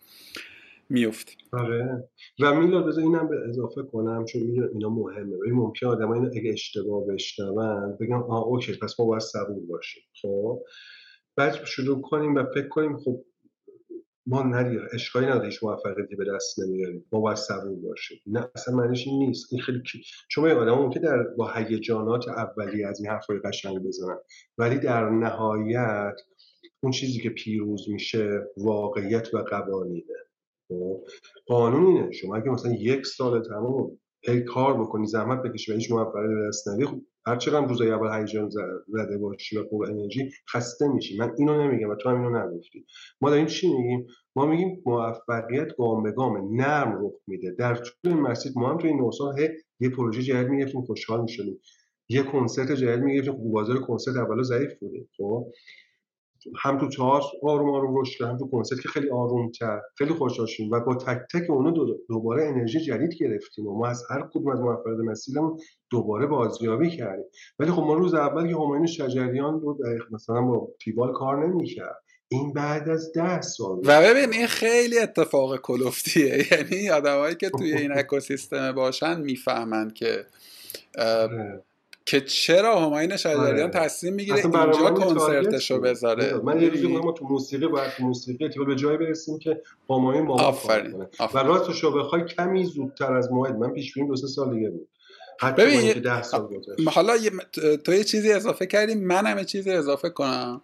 میفته 0.89 1.33
آره. 1.53 2.09
و 2.41 2.55
میلاد 2.55 2.87
بذار 2.87 3.05
اینم 3.05 3.29
به 3.29 3.37
اضافه 3.49 3.83
کنم 3.83 4.25
چون 4.25 4.43
می‌دونم 4.43 4.71
اینا 4.73 4.89
مهمه. 4.89 5.37
ولی 5.37 5.51
ممکن 5.51 5.87
آدم 5.87 6.11
اینو 6.11 6.31
اگه 6.37 6.53
اشتباه 6.53 7.07
بشنون 7.07 7.97
بگم 8.01 8.23
آ 8.23 8.43
اوکی 8.43 8.77
پس 8.83 9.01
ما 9.01 9.07
باید 9.07 9.23
صبور 9.23 9.67
باشیم. 9.69 10.03
خب؟ 10.23 10.63
بعد 11.37 11.65
شروع 11.65 12.01
کنیم 12.01 12.35
و 12.35 12.45
فکر 12.55 12.69
کنیم 12.69 12.97
خب 12.97 13.25
ما 14.27 14.43
ندید 14.43 14.81
اشکالی 14.93 15.27
نداره 15.27 15.47
هیچ 15.47 15.65
موفقیتی 15.65 16.17
به 16.17 16.25
دست 16.35 16.59
نمیاریم. 16.61 17.05
ما 17.13 17.21
باید 17.21 17.37
صبور 17.37 17.77
باشیم. 17.77 18.19
نه 18.27 18.51
اصلا 18.55 18.75
معنیش 18.75 19.07
این 19.07 19.19
نیست. 19.19 19.53
این 19.53 19.63
خیلی 19.63 19.83
کی 19.83 20.03
شما 20.29 20.49
یه 20.49 20.55
آدم 20.55 20.75
ممکن 20.75 21.01
در 21.01 21.23
با 21.23 21.53
هیجانات 21.53 22.29
اولی 22.29 22.85
از 22.85 23.01
این 23.01 23.11
حرفای 23.11 23.39
قشنگ 23.39 23.79
بزنن. 23.79 24.19
ولی 24.59 24.79
در 24.79 25.11
نهایت 25.11 26.15
اون 26.83 26.93
چیزی 26.93 27.21
که 27.21 27.31
پیروز 27.31 27.89
میشه 27.89 28.47
واقعیت 28.57 29.35
و 29.35 29.39
قوانینه. 29.39 30.15
قانون 31.47 31.87
اینه. 31.87 32.13
شما 32.13 32.37
اگه 32.37 32.51
مثلا 32.51 32.73
یک 32.73 33.07
سال 33.07 33.43
تمام 33.43 33.91
هی 34.29 34.41
کار 34.41 34.81
بکنی 34.81 35.07
زحمت 35.07 35.43
بکشی 35.43 35.73
و 35.73 35.75
هیچ 35.75 35.91
موفقیتی 35.91 36.49
دست 36.49 36.69
ندی 36.69 36.85
خب 36.85 37.01
هر 37.27 37.37
چقدر 37.37 37.67
روزای 37.67 37.91
اول 37.91 38.21
هیجان 38.21 38.51
زده 38.89 39.19
باشی 39.19 39.59
و 39.59 39.65
پر 39.65 39.91
انرژی 39.91 40.31
خسته 40.53 40.89
میشی. 40.89 41.19
من 41.19 41.33
اینو 41.39 41.63
نمیگم 41.63 41.91
و 41.91 41.95
تو 41.95 42.09
هم 42.09 42.25
اینو 42.25 42.39
نگفتی. 42.39 42.87
ما 43.21 43.31
داریم 43.31 43.47
چی 43.47 43.75
میگیم؟ 43.75 44.07
ما 44.37 44.47
میگیم 44.47 44.83
موفقیت 44.87 45.77
گام 45.79 46.03
به 46.03 46.13
گام 46.13 46.61
نرم 46.61 47.05
رخ 47.05 47.13
میده. 47.27 47.51
در 47.59 47.75
طول 47.75 47.93
این 48.05 48.21
مسیر 48.21 48.53
ما 48.57 48.71
هم 48.71 48.79
توی 48.79 48.91
این 48.91 49.11
سال 49.11 49.35
یه 49.81 49.89
پروژه 49.89 50.23
جدید 50.23 50.49
می‌گفتیم 50.49 50.83
خوشحال 50.83 51.23
می‌شدیم. 51.23 51.61
یه 52.09 52.23
کنسرت 52.23 52.73
جدید 52.73 53.05
می‌گفتیم 53.05 53.33
خب 53.33 53.43
بازار 53.53 53.79
کنسرت 53.79 54.17
اولا 54.17 54.43
ضعیف 54.43 54.75
بوده. 54.81 55.07
خب؟ 55.17 55.47
هم 56.63 56.79
تو 56.79 56.89
تئاتر 56.89 57.27
آروم 57.43 57.75
آروم 57.75 58.01
رشد 58.01 58.25
هم 58.25 58.37
تو 58.37 58.49
کنسرت 58.49 58.81
که 58.81 58.89
خیلی 58.89 59.11
آروم 59.11 59.51
تر 59.51 59.81
خیلی 59.99 60.15
خوشحال 60.15 60.47
شدیم 60.47 60.71
و 60.71 60.81
با 60.81 60.95
تک 60.95 61.19
تک 61.33 61.51
اونو 61.51 61.95
دوباره 62.09 62.45
انرژی 62.45 62.81
جدید 62.81 63.15
گرفتیم 63.15 63.67
و 63.67 63.79
ما 63.79 63.87
از 63.87 64.03
هر 64.11 64.29
کدوم 64.31 64.49
از 64.49 64.61
موفقیت 64.61 64.99
مسیرمون 64.99 65.59
دوباره 65.91 66.27
بازیابی 66.27 66.91
کردیم. 66.91 67.25
ولی 67.59 67.71
خب 67.71 67.83
ما 67.83 67.95
روز 67.95 68.15
اول 68.15 68.49
که 68.49 68.55
همایون 68.55 68.87
شجریان 68.87 69.61
رو 69.61 69.79
مثلا 70.11 70.43
با 70.43 70.69
تیبال 70.85 71.13
کار 71.13 71.47
نمی‌کرد. 71.47 72.05
این 72.29 72.53
بعد 72.53 72.89
از 72.89 73.13
ده 73.13 73.41
سال. 73.41 73.81
و 73.85 74.03
ببین 74.03 74.33
این 74.33 74.47
خیلی 74.47 74.99
اتفاق 74.99 75.57
کلفتیه 75.57 76.45
یعنی 76.53 76.91
آدمایی 76.91 77.35
که 77.35 77.51
توی 77.51 77.73
این 77.73 77.93
اکوسیستم 77.99 78.73
باشن 78.73 79.21
می‌فهمن 79.21 79.91
که. 79.91 80.27
که 82.07 82.21
چرا 82.21 82.81
هماین 82.81 83.17
شجریان 83.17 83.61
آره. 83.61 83.69
تصمیم 83.69 84.15
می‌گیره 84.15 84.37
اینجا 84.37 84.91
کنسرتشو. 84.91 85.81
بذاره 85.81 86.41
من 86.45 86.61
یه 86.61 86.69
روزی 86.69 86.87
ما 86.87 87.13
تو 87.13 87.25
موسیقی 87.25 87.67
باید 87.67 87.91
تو 87.91 88.05
موسیقی 88.05 88.49
که 88.49 88.61
به 88.61 88.77
جایی 88.77 88.99
برسیم 88.99 89.39
که 89.39 89.63
همایون 89.91 90.27
ما 90.27 90.35
آفرین 90.35 90.93
و 90.93 91.05
آفرین. 91.19 91.47
راست 91.47 91.83
رو 91.83 91.91
بخوای 91.91 92.25
کمی 92.25 92.65
زودتر 92.65 93.13
از 93.13 93.33
موعد 93.33 93.57
من 93.57 93.71
پیش 93.71 93.95
بینی 93.95 94.09
دو 94.09 94.17
سه 94.17 94.27
سال 94.27 94.55
دیگه 94.55 94.71
بود 94.71 94.89
ببین، 95.59 95.81
اینکه 95.81 96.01
ده 96.01 96.23
سال 96.23 96.47
گذشت. 96.47 96.89
حالا 96.89 97.17
یه- 97.17 97.31
تو 97.85 97.95
یه 97.95 98.05
چیزی 98.05 98.33
اضافه 98.33 98.67
کردی 98.67 98.95
منم 98.95 99.39
یه 99.39 99.45
چیزی 99.45 99.71
اضافه 99.71 100.11
کنم. 100.11 100.61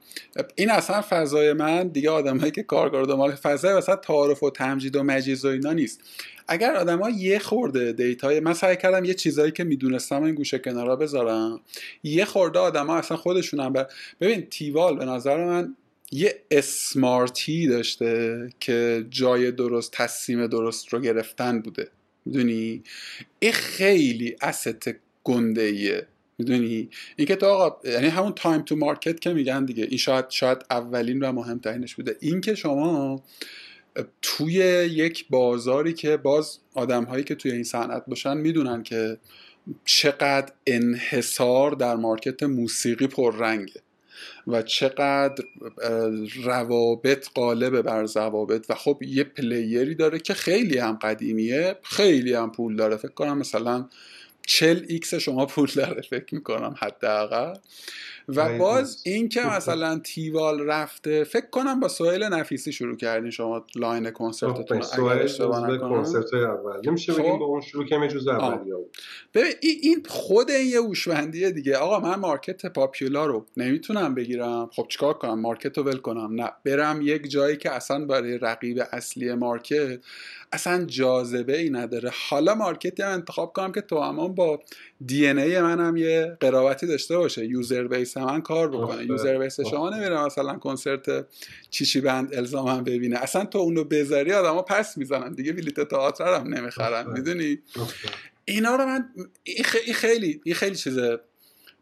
این 0.55 0.71
اصلا 0.71 1.05
فضای 1.11 1.53
من 1.53 1.89
دیگه 1.89 2.11
آدمایی 2.11 2.51
که 2.51 2.63
کارگار 2.63 3.05
دنبال 3.05 3.31
فضای 3.35 3.75
وسط 3.75 4.01
تعارف 4.01 4.43
و 4.43 4.51
تمجید 4.51 4.97
و 4.97 5.03
مجیز 5.03 5.45
و 5.45 5.49
اینا 5.49 5.73
نیست. 5.73 6.01
اگر 6.49 6.75
آدما 6.75 7.11
یه 7.11 7.39
خورده 7.39 7.93
دیتای 7.93 8.41
من 8.41 8.55
سعی 8.55 8.77
کردم 8.77 9.05
یه 9.05 9.15
چیزایی 9.15 9.53
که 9.53 9.65
می‌دونستم 9.65 10.23
این 10.23 10.35
گوشه 10.35 10.59
کنارا 10.59 10.97
بذارم. 10.97 11.61
یه 12.03 12.25
خورده 12.25 12.59
آدما 12.59 12.97
اصلا 12.97 13.17
خودشونم 13.17 13.73
بر... 13.73 13.87
ببین 14.21 14.47
تیوال 14.47 14.99
به 14.99 15.05
نظر 15.05 15.45
من 15.45 15.77
یه 16.13 16.43
اسمارتی 16.51 17.67
داشته 17.67 18.49
که 18.61 19.07
جای 19.11 19.53
درست 19.53 19.93
تصمیم 19.93 20.47
درست 20.47 20.93
رو 20.93 21.01
گرفتن 21.01 21.61
بوده. 21.61 21.89
می‌دونی؟ 22.27 22.83
این 23.39 23.53
خیلی 23.53 24.37
asset 24.43 24.91
گنده 25.25 25.63
ایه 25.63 26.07
می‌دونی 26.39 26.91
اینکه 27.17 27.37
تو 27.37 27.47
آقا 27.47 27.89
یعنی 27.91 28.07
همون 28.07 28.33
time 28.33 28.63
to 28.63 28.77
market 28.77 29.21
که 29.21 29.33
میگن 29.33 29.65
دیگه 29.65 29.85
این 29.85 29.99
شاید 29.99 30.31
شاید 30.31 30.59
اولین 30.71 31.21
و 31.21 31.33
مهمترینش 31.33 31.95
بوده. 31.95 32.17
اینکه 32.21 32.55
شما 32.55 33.23
توی 34.23 34.55
یک 34.91 35.27
بازاری 35.31 35.93
که 35.93 36.17
باز 36.17 36.59
آدم 36.75 37.05
هایی 37.05 37.25
که 37.25 37.35
توی 37.35 37.53
این 37.53 37.65
صنعت 37.65 38.05
باشن 38.07 38.37
می‌دونن 38.37 38.83
که 38.83 39.19
چقدر 39.85 40.53
انحصار 40.67 41.73
در 41.73 41.97
market 41.97 42.43
موسیقی 42.43 43.07
پررنگه. 43.07 43.83
و 44.47 44.63
چقدر 44.63 45.45
روابط 46.45 47.29
غالبه 47.35 47.83
بر 47.83 48.07
ضوابط 48.07 48.67
و 48.69 48.75
خب 48.75 49.03
یه 49.03 49.25
player 49.25 49.85
ی 49.85 49.95
داره 49.95 50.19
که 50.19 50.35
خیلی 50.35 50.79
هم 50.79 50.99
قدیمیه 51.03 51.77
خیلی 51.83 52.35
هم 52.35 52.53
پول 52.53 52.77
داره. 52.77 52.97
فکر 52.97 53.13
کنم 53.13 53.39
مثلا 53.39 53.89
40 54.47 54.85
X 54.89 55.15
شما 55.15 55.47
پول 55.47 55.69
داره 55.75 56.03
فکر 56.03 56.35
می‌کنم 56.35 56.75
حداقل. 56.79 57.55
و 58.37 58.47
خیلی 58.47 58.59
باز. 58.59 59.03
این 59.05 59.29
که 59.29 59.41
مثلا 59.41 59.99
تیوال 59.99 60.61
رفته 60.61 61.25
فکر 61.25 61.51
کنم 61.51 61.81
با 61.81 61.89
سهیل 61.89 62.29
نفیسی 62.29 62.73
شروع 62.73 62.97
کردین 62.97 63.31
شما 63.31 63.67
line 63.77 64.11
کنسرتتون 64.11 64.83
رو، 64.97 65.05
اگر 65.05 65.23
اشتباه 65.23 65.79
کنسرت 65.79 66.35
اول. 66.35 66.81
نمیشه 66.85 67.13
خب. 67.13 67.19
بگیم 67.19 67.39
با 67.39 67.45
اون 67.45 67.61
شروع 67.61 67.87
کمی 67.87 68.09
جز 68.09 68.29
اولی 68.29 68.71
ببین 69.35 69.53
این 69.63 70.03
خود 70.09 70.51
این 70.51 70.71
یه 70.71 70.81
هوشمندیه 70.81 71.51
دیگه. 71.51 71.77
آقا 71.77 72.01
من 72.01 72.15
market 72.15 72.67
popular 72.67 73.27
رو 73.27 73.47
نمی‌تونم 73.57 74.15
بگیرم. 74.15 74.71
خب 74.73 74.87
چیکار 74.89 75.15
کنم؟ 75.15 75.41
market 75.41 75.79
رو 75.79 75.85
ول 75.85 75.97
کنم. 75.97 76.41
نه 76.41 76.53
برم 76.65 77.01
یک 77.03 77.31
جایی 77.31 77.57
که 77.57 77.71
اصلا 77.71 78.05
برای 78.05 78.39
رقیب 78.39 78.83
اصلی 78.93 79.35
market 79.35 79.99
اصلا 80.53 80.85
جاذبه 80.85 81.59
ای 81.59 81.71
نداره. 81.71 82.11
حالا 82.29 82.55
market 82.55 82.96
ی 82.96 83.03
هم 83.03 83.13
انتخاب 83.13 83.53
کنم 83.53 83.73
که 83.73 83.81
تو 83.81 84.29
با 84.29 84.61
DNA 85.07 85.61
منم 85.61 85.97
یه 85.97 86.37
قرابتی 86.41 86.87
داشته 86.87 87.17
باشه. 87.17 87.47
user 87.47 87.87
base 87.87 88.17
من 88.25 88.41
کار 88.43 88.69
بکنه. 88.69 89.07
user 89.07 89.39
base 89.39 89.61
شما. 89.61 89.91
نمیره 89.91 90.25
مثلا 90.25 90.59
کنسرت 90.59 91.27
چیچی 91.71 92.01
بند 92.01 92.35
الزامم 92.35 92.85
ببینه 92.85 93.19
اصلا 93.19 93.45
تو 93.45 93.59
اونو 93.59 93.85
بذاری 93.85 94.33
آدما 94.33 94.63
پس 94.63 94.99
می‌زنن 94.99 95.33
دیگه 95.33 95.53
بلیت 95.53 95.81
تئاتر 95.81 96.35
هم 96.41 96.55
نمی‌خرن. 96.55 97.13
می‌دونی. 97.13 97.59
اینا 98.45 98.75
رو 98.77 98.87
من 98.87 99.09
این 99.45 99.65
خیلی 99.95 100.41
این 100.45 100.55
خیلی 100.55 100.77
چیزه 100.77 101.21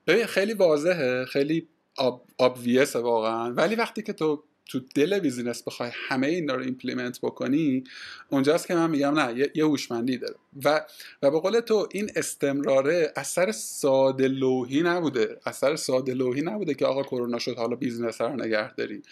ببین 0.07 0.27
خیلی 0.27 0.53
واضحه 0.55 1.25
خیلی 1.25 1.69
ob- 1.97 2.25
obvious 2.39 2.91
ه 2.91 2.99
واقعا 2.99 3.53
ولی 3.53 3.75
وقتی 3.75 4.03
که 4.03 4.13
تو 4.13 4.45
تو 4.67 4.81
دل 4.95 5.19
business 5.19 5.63
بخوای 5.63 5.91
همه 6.09 6.27
اینا 6.27 6.55
رو 6.55 6.63
implement 6.63 7.21
بکنی 7.21 7.85
اونجاست 8.31 8.67
که 8.67 8.75
من 8.75 8.91
میگم 8.91 9.19
نه 9.21 9.39
یه- 9.39 9.51
یه 9.55 9.65
هوشمندی 9.65 10.19
داره 10.19 10.35
و 10.65 10.87
و 11.23 11.31
به 11.31 11.41
قول 11.41 11.61
تو 11.61 11.89
این 11.93 12.11
استمراره 12.17 13.13
از 13.17 13.29
سر 13.29 13.53
ساده 13.53 14.29
لوحی 14.29 14.83
نبوده. 14.83 15.41
از 15.47 15.57
سر 15.57 15.77
ساده 15.77 16.15
لوحی 16.15 16.43
نبوده 16.43 16.75
که 16.75 16.87
آقا 16.87 17.03
کرونا 17.03 17.39
شد 17.39 17.57
حالا 17.57 17.77
business 17.77 18.21
رو 18.21 18.37
نگه 18.37 18.75
داری. 18.75 19.03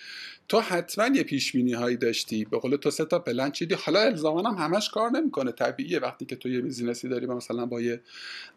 تو 0.48 0.60
حتما 0.60 1.16
یه 1.16 1.22
پیش 1.22 1.52
بینی 1.52 1.72
هایی 1.72 1.96
داشتی. 1.96 2.44
به 2.44 2.58
قول 2.58 2.76
تو 2.76 2.90
سه 2.90 3.04
تا 3.04 3.18
پلن 3.18 3.50
چیدی. 3.50 3.74
حالا 3.74 4.00
الزاما 4.00 4.50
هم 4.50 4.64
همش 4.64 4.90
کار 4.90 5.10
نمی‌کنه. 5.10 5.52
طبیعیه 5.52 5.98
وقتی 5.98 6.24
که 6.24 6.36
تو 6.36 6.48
یه 6.48 6.60
business 6.60 7.03
ی 7.03 7.08
داری 7.08 7.26
و 7.26 7.34
مثلا 7.34 7.66
با 7.66 7.80
یه 7.80 8.00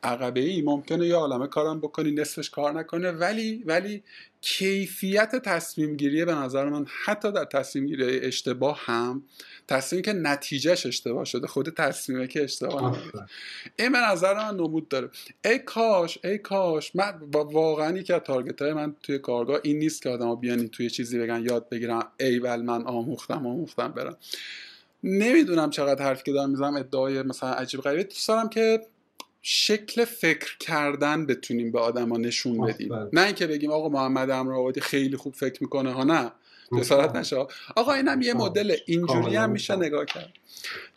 عقبه 0.03 0.39
ای 0.39 0.61
ممکنه 0.61 1.07
یه 1.07 1.15
عالمه 1.15 1.47
کارم 1.47 1.80
بکنی 1.80 2.11
نصفش 2.11 2.49
کار 2.49 2.80
نکنه. 2.80 3.11
ولی 3.11 3.64
ولی 3.65 4.03
کیفیت 4.41 5.35
تصمیم 5.35 5.95
گیری 5.95 6.26
به 6.26 6.34
نظر 6.35 6.69
من 6.69 6.85
حتی 7.06 7.31
در 7.31 7.45
تصمیم 7.45 7.85
گیری 7.85 8.19
اشتباه 8.19 8.80
هم 8.85 9.23
تصمیم 9.68 10.01
که 10.01 10.14
نتیجهش 10.14 10.85
اشتباه 10.85 11.26
شده 11.26 11.47
خود 11.47 11.69
تصمیمه 11.69 12.27
که 12.27 12.43
اشتباه 12.43 12.68
آفرین. 12.73 13.11
این 13.79 13.91
به 13.91 13.97
نظر 13.97 14.33
من 14.33 14.55
نمود 14.55 14.87
داره. 14.87 15.09
ای 15.45 15.59
کاش 15.59 16.19
ای 16.23 16.37
کاش 16.37 16.95
من 16.95 17.13
واقعا 17.31 17.97
یکی 17.97 18.13
از 18.13 18.21
تارگت 18.21 18.61
های 18.61 18.73
من 18.73 18.95
توی 19.03 19.19
کارگاه 19.19 19.59
این 19.63 19.79
نیست 19.79 20.01
که 20.01 20.09
آدما 20.09 20.35
بیان 20.35 20.67
توی 20.67 20.89
چیزی 20.89 21.19
بگن 21.19 21.43
یاد 21.43 21.69
بگیرم 21.69 22.07
ای 22.19 22.39
ول 22.39 22.61
من 22.61 22.83
آموختم 22.83 23.47
آموختم 23.47 23.87
برم. 23.87 24.17
نمی‌دونم 25.03 25.69
چقدر 25.69 26.05
حرفی 26.05 26.23
که 26.23 26.31
دارم 26.31 26.49
می‌زنم 26.49 26.75
ادعای 26.75 27.21
مثلا 27.21 27.49
عجیب 27.49 27.81
غریبه. 27.81 28.03
دوست 28.03 28.27
دارم 28.27 28.49
که 28.49 28.81
شکل 29.41 30.05
فکر 30.05 30.57
کردن 30.57 31.25
بتونیم 31.25 31.71
به 31.71 31.79
آدما 31.79 32.17
نشون 32.17 32.65
بدیم. 32.67 32.93
نه 33.13 33.21
اینکه 33.21 33.47
بگیم 33.47 33.71
آقا 33.71 33.89
محمد 33.89 34.29
امرآبادی 34.29 34.81
خیلی 34.81 35.17
خوب 35.17 35.33
فکر 35.33 35.63
می‌کنه 35.63 35.91
ها 35.91 36.03
نه. 36.03 36.31
جسارت 36.77 37.15
نشه. 37.15 37.47
آقا 37.75 37.93
اینم 37.93 38.21
یه 38.21 38.33
مدل 38.33 38.75
اینجوری 38.85 39.35
هم 39.35 39.49
میشه. 39.49 39.75
نگاه 39.75 40.05
کرد. 40.05 40.33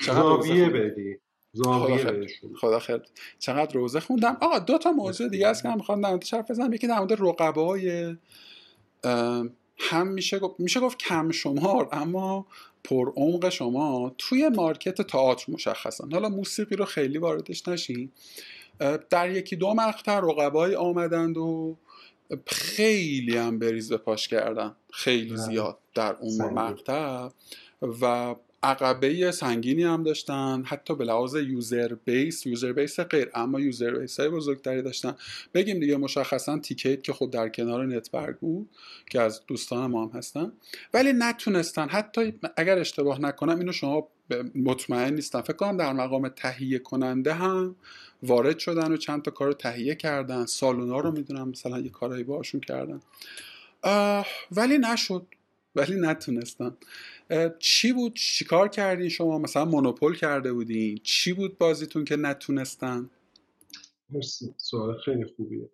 زاویه. 0.07 0.69
بدی. 0.69 1.19
زاویه 1.53 1.97
خدا 1.97 2.11
خیر. 2.11 2.13
بهشون 2.13 2.55
خدا 2.61 2.79
خیر. 2.79 3.01
چقدر 3.39 3.75
روزه 3.75 4.01
خوندم؟ 4.01 4.37
آقا 4.41 4.59
دو 4.59 4.79
تا 4.79 4.93
موضوع 4.93 5.29
دیگه 5.29 5.49
هست 5.49 5.63
که 5.63 5.69
من 5.69 5.75
می‌خوام 5.75 6.01
در 6.01 6.11
موردش 6.11 6.35
حرف 6.35 6.51
بزنم. 6.51 6.73
یکی 6.73 6.87
در 6.87 6.99
مورد 6.99 7.13
رقبای 7.13 8.17
هم 9.79 10.07
میشه 10.07 10.39
گفت 10.39 10.61
میشه 10.61 10.81
گفت 10.81 10.99
کم 10.99 11.31
شمار 11.31 11.89
اما 11.93 12.47
پر 12.85 13.13
عمق 13.17 13.49
شما 13.49 14.15
توی 14.19 14.49
مارکت 14.49 15.03
تئاتر 15.03 15.53
مشخصا 15.53 16.09
حالا 16.13 16.29
موسیقی 16.29 16.77
رو 16.77 16.85
خیلی 16.85 17.19
واردش 17.19 17.69
نشین. 17.69 18.13
در 19.11 19.31
یکی 19.31 19.57
دو 19.57 19.75
مقطع 19.75 20.19
رقبای 20.19 20.75
آمدند 20.75 21.37
و 21.37 21.77
خیلی 22.47 23.37
هم 23.37 23.59
بریز 23.59 23.89
بپاش 23.89 24.29
کردن. 24.29 24.77
خیلی 24.93 25.29
بله. 25.29 25.37
زیاد 25.37 25.79
در 25.95 26.17
اون. 26.21 26.51
مقطع. 26.51 27.29
و 28.01 28.35
عقبه 28.63 29.31
سنگینی 29.31 29.83
هم 29.83 30.03
داشتن 30.03 30.63
حتی 30.67 30.95
به 30.95 31.05
لحاظ 31.05 31.35
user 31.35 31.95
base 32.05 32.47
user 32.47 32.73
base 32.73 33.01
غیر 33.01 33.31
اما 33.35 33.61
user 33.61 33.91
base 33.91 34.21
های 34.21 34.29
بزرگتری 34.29 34.83
داشتن. 34.83 35.15
بگیم 35.55 35.81
دیگه 35.81 35.97
مشخصا 35.97 36.59
تیکیت 36.59 37.03
که 37.03 37.13
خب 37.13 37.31
در 37.31 37.49
کنار 37.49 37.87
نت‌برگ 37.87 38.39
بود 38.39 38.69
که 39.11 39.21
از 39.21 39.47
دوستان 39.47 39.91
ما 39.91 40.07
هم 40.07 40.19
هستن 40.19 40.53
ولی 40.95 41.13
نتونستن. 41.13 41.89
حتی 41.89 42.35
اگر 42.57 42.79
اشتباه 42.79 43.21
نکنم 43.21 43.59
اینو 43.59 43.73
شما 43.73 44.09
مطمئن 44.55 45.15
نیستم 45.15 45.41
فکر 45.41 45.57
کنم 45.57 45.77
در 45.77 45.93
مقام 45.93 46.29
تهیه 46.29 46.79
کننده 46.79 47.35
هم 47.35 47.77
وارد 48.23 48.59
شدن 48.59 48.93
و 48.93 48.97
چند 48.97 49.23
تا 49.23 49.31
کار 49.31 49.49
رو 49.49 49.55
تهیه 49.55 49.95
کردن. 49.95 50.47
سالونا 50.47 50.99
رو 50.99 51.11
می‌دونم 51.11 51.49
مثلا 51.49 51.79
یه 51.79 51.91
کارایی 51.91 52.25
باشون 52.25 52.61
کردن. 52.61 53.01
ولی 54.53 54.79
نشد. 54.79 55.27
ولی 55.75 56.01
نتونستن 56.01 56.77
چی 57.59 57.93
بود؟ 57.93 58.15
چیکار 58.15 58.69
کردین 58.69 59.09
شما؟ 59.09 59.39
مثلا 59.39 59.65
مونوپول 59.65 60.17
کرده 60.17 60.53
بودین. 60.53 60.99
چی 61.03 61.33
بود 61.33 61.59
بازیتون 61.59 62.05
که 62.05 62.17
نتونستن؟ 62.17 63.11
مرسی. 64.11 64.55
سوال 64.57 64.99
خیلی 64.99 65.25
خوبیه. 65.25 65.71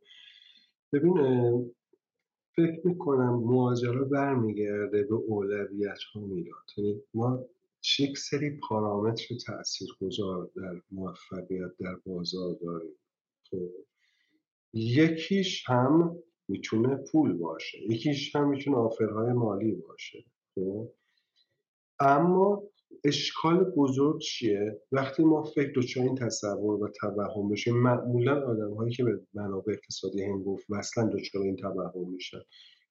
ببین 0.92 1.14
فکر 2.56 2.80
می‌کنم 2.84 3.34
ماجرا 3.44 4.04
برمیگرده 4.04 5.02
به 5.02 5.14
اولویت 5.14 5.98
ها 6.14 6.20
میلاد 6.20 6.64
یعنی 6.76 7.02
ما 7.14 7.44
یک 7.98 8.18
سری 8.18 8.50
پارامتر 8.50 9.34
تاثیرگذار 9.46 10.50
در 10.56 10.82
موفقیت 10.90 11.76
در 11.80 11.94
بازار 12.06 12.56
داریم. 12.62 12.94
خب 13.50 13.70
یکیش 14.72 15.68
هم 15.68 16.18
می‌تونه 16.48 16.96
پول 16.96 17.32
باشه. 17.32 17.78
یکیش 17.78 18.36
هم 18.36 18.48
می‌تونه 18.48 18.76
آفرهای 18.76 19.32
مالی 19.32 19.72
باشه 19.72 20.24
خب؟ 20.54 20.88
اما 22.00 22.62
اشکال 23.04 23.64
بزرگ 23.76 24.20
چیه؟ 24.20 24.80
وقتی 24.92 25.24
ما 25.24 25.42
فکر 25.42 25.72
دچار 25.76 26.04
این 26.04 26.14
تصور 26.14 26.82
و 26.82 26.88
توهم 26.88 27.48
بشیم 27.48 27.76
معمولا 27.76 28.46
آدم 28.46 28.74
هایی 28.74 28.92
که 28.92 29.04
به 29.04 29.20
منابع 29.34 29.72
اقتصادی 29.72 30.24
هم 30.24 30.42
گفت 30.42 30.66
وصلا 30.70 31.10
دچار 31.12 31.42
این 31.42 31.56
توهم 31.56 32.10
میشن 32.12 32.40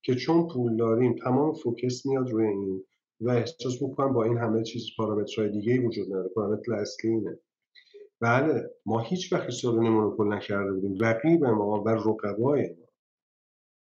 که 0.04 0.16
چون 0.16 0.48
پول 0.48 0.76
داریم 0.76 1.16
تمام 1.16 1.54
فوکس 1.54 2.06
میاد 2.06 2.30
روی 2.30 2.48
این 2.48 2.84
و 3.22 3.30
احساس 3.30 3.82
می‌کنم 3.82 4.14
با 4.14 4.24
این 4.24 4.38
همه 4.38 4.64
چیز 4.64 4.84
پارامترهای 4.98 5.52
دیگه 5.52 5.80
وجود 5.80 6.08
نداره 6.08 6.30
پارامتر 6.30 6.74
اصلی 6.74 7.12
اینه. 7.12 7.40
بله 8.22 8.70
ما 8.86 9.00
هیچ 9.00 9.34
وقت 9.34 9.50
سالن 9.50 9.90
مونوپول 9.90 10.34
نکرده 10.34 10.74
بودیم. 10.74 10.98
رقیب 11.02 11.46
ما 11.46 11.84
و 11.84 11.90
رقبای 11.90 12.70
ما 12.70 12.87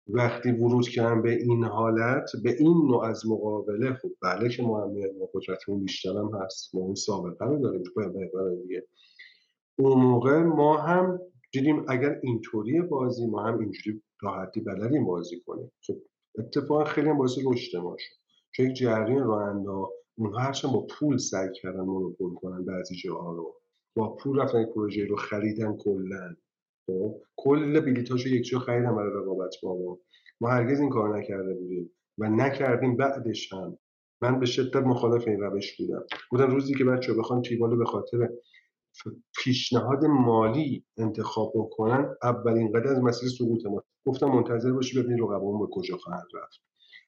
وقتی 0.07 0.52
ورود 0.52 0.88
کردن 0.88 1.22
به 1.22 1.32
این 1.32 1.64
حالت 1.64 2.32
به 2.44 2.56
این 2.60 2.88
نوع 2.88 3.03
از 3.03 3.28
مقابله 3.28 3.94
خب 3.94 4.10
بله 4.22 4.49
که 4.49 4.64
ما 4.64 4.84
هم 4.84 4.94
قدرتمون 5.34 5.84
بیشتر 5.84 6.10
هم 6.10 6.32
هست 6.44 6.76
ما 6.76 6.82
اون 6.82 6.95
سابقه 6.95 7.45
رو 7.45 7.60
داریم 7.60 7.84
برای 8.34 8.61
دیگه. 8.61 8.88
اون 9.80 10.02
موقع 10.02 10.38
ما 10.38 10.78
هم 10.78 11.19
دیدیم 11.52 11.86
اگر 11.88 12.19
اینطوری 12.23 12.82
بازی 12.82 13.28
ما 13.28 13.44
هم 13.44 13.60
اینجوری 13.60 14.02
راحتی 14.22 14.61
بلدیم 14.61 15.06
بازی 15.06 15.40
کنیم. 15.40 15.72
خب 15.88 15.98
اتفاقا 16.38 16.84
خیلی 16.84 17.10
هم 17.10 17.18
باعث 17.18 17.38
رشد 17.45 17.78
ما 17.78 17.95
شد. 17.99 18.15
چون 18.52 18.65
یک 18.65 18.76
جریان 18.76 19.28
راننده 19.28 19.69
اونها 20.18 20.40
هرچند 20.40 20.72
با 20.72 20.88
پول 20.90 21.18
سعی 21.18 21.49
کردن 21.61 21.80
مونوپول 21.80 22.34
کنن 22.34 22.65
بعضی 22.65 22.95
جاها 22.95 23.34
رو. 23.34 23.56
با 23.95 24.15
پول 24.15 24.40
رفتن 24.40 24.65
پروژه 24.65 25.06
رو 25.06 25.15
خریدن 25.15 25.78
کلا. 25.78 26.36
خب 26.99 27.22
کل 27.35 27.80
بلیتاشو 27.80 28.30
یک 28.30 28.43
جا 28.43 28.59
خریدن 28.59 28.95
برای 28.95 29.13
رقابت 29.13 29.55
با 29.63 29.77
ما. 29.77 29.99
ما 30.41 30.49
هرگز 30.49 30.80
این 30.80 30.89
کار 30.89 31.18
نکرده 31.18 31.53
بودیم 31.53 31.91
و 32.18 32.30
نکردیم 32.30 32.97
بعدش 32.97 33.53
هم. 33.53 33.77
من 34.22 34.39
به 34.39 34.45
شدت 34.45 34.76
مخالف 34.76 35.27
این 35.27 35.39
روش 35.39 35.77
بودم. 35.77 36.05
بودن 36.31 36.51
روزی 36.51 36.73
که 36.73 36.84
بچه 36.84 37.13
بخوان 37.13 37.41
تیبالو 37.41 37.77
به 37.77 37.85
خاطر 37.85 38.30
پیشنهاد 39.38 40.05
مالی 40.05 40.85
انتخاب 40.97 41.51
بکنن 41.55 42.15
اولین 42.23 42.72
قدم 42.72 42.89
از 42.89 43.01
مسیر 43.01 43.30
سقوط 43.30 43.65
ما. 43.65 43.84
گفتم 44.05 44.27
منتظر 44.27 44.72
باشی 44.72 44.99
ببینید 44.99 45.22
رقبامون 45.23 45.59
به 45.59 45.68
کجا 45.72 45.97
خواهند 45.97 46.27
رفت. 46.34 46.61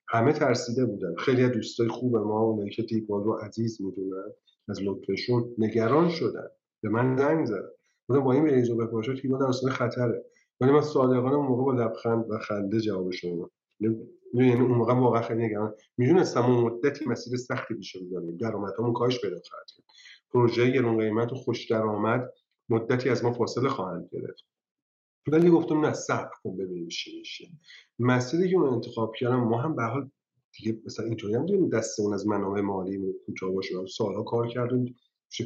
همه 0.08 0.34
ترسیده 0.34 0.86
بودن. 0.86 1.16
خیلی 1.16 1.44
از 1.44 1.52
دوستای 1.52 1.88
خوب 1.88 2.18
ما 2.18 2.40
اونایی 2.40 2.70
که 2.70 2.84
تیبال 2.84 3.24
رو 3.24 3.34
عزیز 3.34 3.82
می‌دونن 3.82 4.34
از 4.70 4.80
لطفشون 4.84 5.56
نگران 5.58 6.10
شدن. 6.10 6.48
به 6.84 6.90
من 6.90 7.18
زنگ 7.18 7.46
زدن. 7.46 7.70
بودم 8.08 8.24
با 8.24 8.34
این 8.34 8.44
بریز 8.44 8.70
و 8.70 8.76
بپاشه 8.76 9.16
تیبال 9.16 9.40
در 9.40 9.46
اصل 9.46 9.70
خطره. 9.70 10.26
ولی 10.62 10.72
من 10.72 10.82
صادقانه 10.82 11.36
اون 11.36 11.48
موقع 11.48 11.64
با 11.64 11.84
لبخند 11.84 12.32
و 12.32 12.38
خنده 12.38 12.82
جوابشون 12.82 13.50
یعنی 14.34 14.62
اون 14.62 14.72
موقع 14.72 14.94
واقعا 14.94 15.22
خیلی 15.22 15.46
نگران 15.46 15.76
می‌دونستم 15.98 16.46
اون 16.46 16.64
مدتی 16.64 17.06
مسیر 17.06 17.38
سختی 17.38 17.74
پیش 17.74 17.96
رو 17.96 18.10
داریم. 18.10 18.38
درآمدمون 18.38 18.94
کاهش 18.94 19.22
پیدا 19.22 19.42
خواهد 19.50 19.66
کرد. 19.76 19.86
پروژه 20.32 20.72
گرون 20.72 20.98
قیمت 20.98 21.32
و 21.32 21.36
خوش 21.36 21.72
درآمد 21.72 22.34
مدتی 22.70 23.10
از 23.10 23.24
ما 23.24 23.34
فاصله 23.34 23.70
خواهند 23.70 24.10
گرفت. 24.12 24.46
ولی 25.28 25.50
گفتم 25.50 25.86
نه 25.86 25.94
صبر 25.94 26.32
کن 26.44 26.58
ببینیم 26.58 26.88
چی 26.88 27.20
میشه. 27.20 27.48
مسیری 28.00 28.50
که 28.50 28.56
اون 28.56 28.74
انتخاب 28.74 29.16
کردم 29.16 29.36
ما 29.36 29.62
هم 29.62 29.76
به 29.76 29.84
حال 29.84 30.10
دیگه 30.58 30.80
مثلا 30.86 31.06
اینطوری 31.06 31.36
هم 31.36 31.46
داریم. 31.46 31.70
دستمون 31.70 32.14
از 32.14 32.28
منابع 32.28 32.62
مالی 32.62 33.14
کوتاه 33.26 33.52
باشه 33.52 33.76
سالها 33.98 34.24
کار 34.24 34.48
کردیم. 34.48 34.96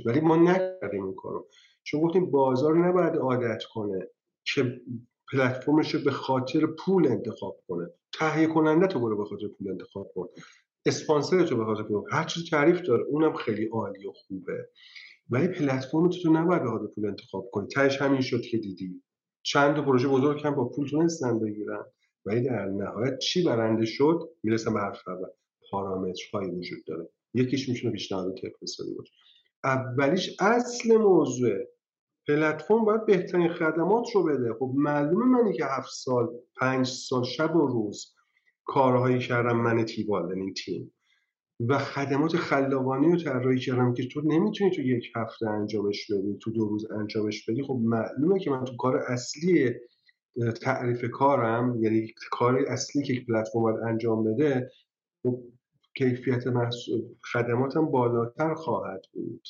ولی 0.06 0.20
ما 0.20 0.36
نکردیم 0.36 1.04
اون 1.04 1.16
کارو. 1.16 1.48
چون 1.88 2.02
گفتیم 2.02 2.32
بازار 2.32 2.88
نباید 2.88 3.16
عادت 3.16 3.64
کنه 3.74 4.08
که 4.46 4.82
پلتفرمش 5.32 5.96
رو 5.96 6.02
به 6.04 6.12
خاطر 6.12 6.66
پول 6.66 7.08
انتخاب 7.08 7.58
کنه. 7.68 7.90
تهیه 8.14 8.48
کننده 8.48 8.88
تو 8.88 9.00
برو 9.00 9.18
به 9.18 9.26
خاطر 9.26 9.48
پول 9.48 9.70
انتخاب 9.70 10.12
کن. 10.16 10.28
اسپانسر 10.86 11.46
تو 11.46 11.58
به 11.58 11.66
خاطر 11.66 11.84
پول 11.84 12.04
هر 12.12 12.24
چیز 12.24 12.50
تعریف 12.50 12.82
داره 12.82 13.04
اونم 13.04 13.34
خیلی 13.34 13.66
عالی 13.66 14.08
و 14.08 14.12
خوبه. 14.12 14.70
ولی 15.30 15.48
پلتفرم 15.48 16.10
تو 16.10 16.20
تو 16.24 16.34
نباید 16.34 16.64
به 16.64 16.70
خاطر 16.70 16.86
پول 16.96 17.06
انتخاب 17.06 17.50
کنی. 17.52 17.68
تهش 17.68 18.02
همین 18.02 18.22
شد 18.22 18.42
که 18.42 18.58
دیدی. 18.58 19.04
چند 19.44 19.76
تا 19.76 19.82
پروژه 19.82 20.08
بزرگ 20.08 20.42
هم 20.44 20.56
با 20.56 20.66
پول 20.66 20.88
تونستن 20.88 21.40
بگیرن 21.40 21.86
ولی 22.26 22.42
در 22.42 22.66
نهایت 22.66 23.18
چی 23.18 23.44
برنده 23.44 23.86
شد؟ 23.86 24.30
می‌رسن 24.44 24.74
به 24.74 24.80
حرف 24.80 25.08
اول. 25.08 25.30
پارامترهایی 25.72 26.52
وجود 26.52 26.86
داره. 26.88 27.10
یکیش 27.34 27.70
می‌تونه 27.70 27.94
پیشنهاد 27.94 28.36
اقتصادی 28.44 28.94
باشه. 28.94 29.14
اولیش 29.64 30.36
اصل 30.40 30.98
موضوع 30.98 31.77
پلتفرم 32.28 32.86
باید 32.86 33.06
بهترین 33.06 33.54
خدمات 33.54 34.08
رو 34.16 34.24
بده. 34.24 34.54
خب 34.54 34.72
معلومه 34.76 35.26
منی 35.26 35.54
که 35.54 35.66
هفت 35.66 35.90
سال 35.92 36.30
پنج 36.60 36.88
سال 36.88 37.24
شب 37.24 37.56
و 37.56 37.68
روز 37.68 38.14
کارهایی 38.66 39.20
کردم 39.20 39.58
من 39.58 39.86
تیبال 39.86 40.32
این 40.32 40.54
تیم. 40.54 40.94
و 41.60 41.78
خدمات 41.78 42.36
خلاقانه 42.36 43.12
رو 43.12 43.18
طراحی 43.18 43.60
کردم 43.60 43.94
که 43.94 44.08
تو 44.08 44.22
نمی‌تونی 44.22 44.72
تو 44.72 44.82
یک 44.82 45.12
هفته 45.16 45.50
انجامش 45.50 46.12
بدی 46.12 46.38
تو 46.42 46.52
دو 46.52 46.66
روز 46.66 46.92
انجامش 46.92 47.50
بدی. 47.50 47.64
خب 47.64 47.80
معلومه 47.84 48.40
که 48.40 48.52
من 48.52 48.66
تو 48.66 48.76
کار 48.76 48.98
اصلی 48.98 49.74
تعریف 50.62 51.12
کارم 51.12 51.84
یعنی 51.84 52.14
کار 52.32 52.66
اصلی 52.68 53.04
که 53.04 53.26
پلتفرم 53.28 53.62
باید 53.62 53.78
انجام 53.88 54.24
بده 54.24 54.72
خب 55.24 55.44
کیفیت 55.96 56.44
خدماتم 57.34 57.86
بالاتر 57.86 58.54
خواهد 58.54 59.02
بود. 59.14 59.48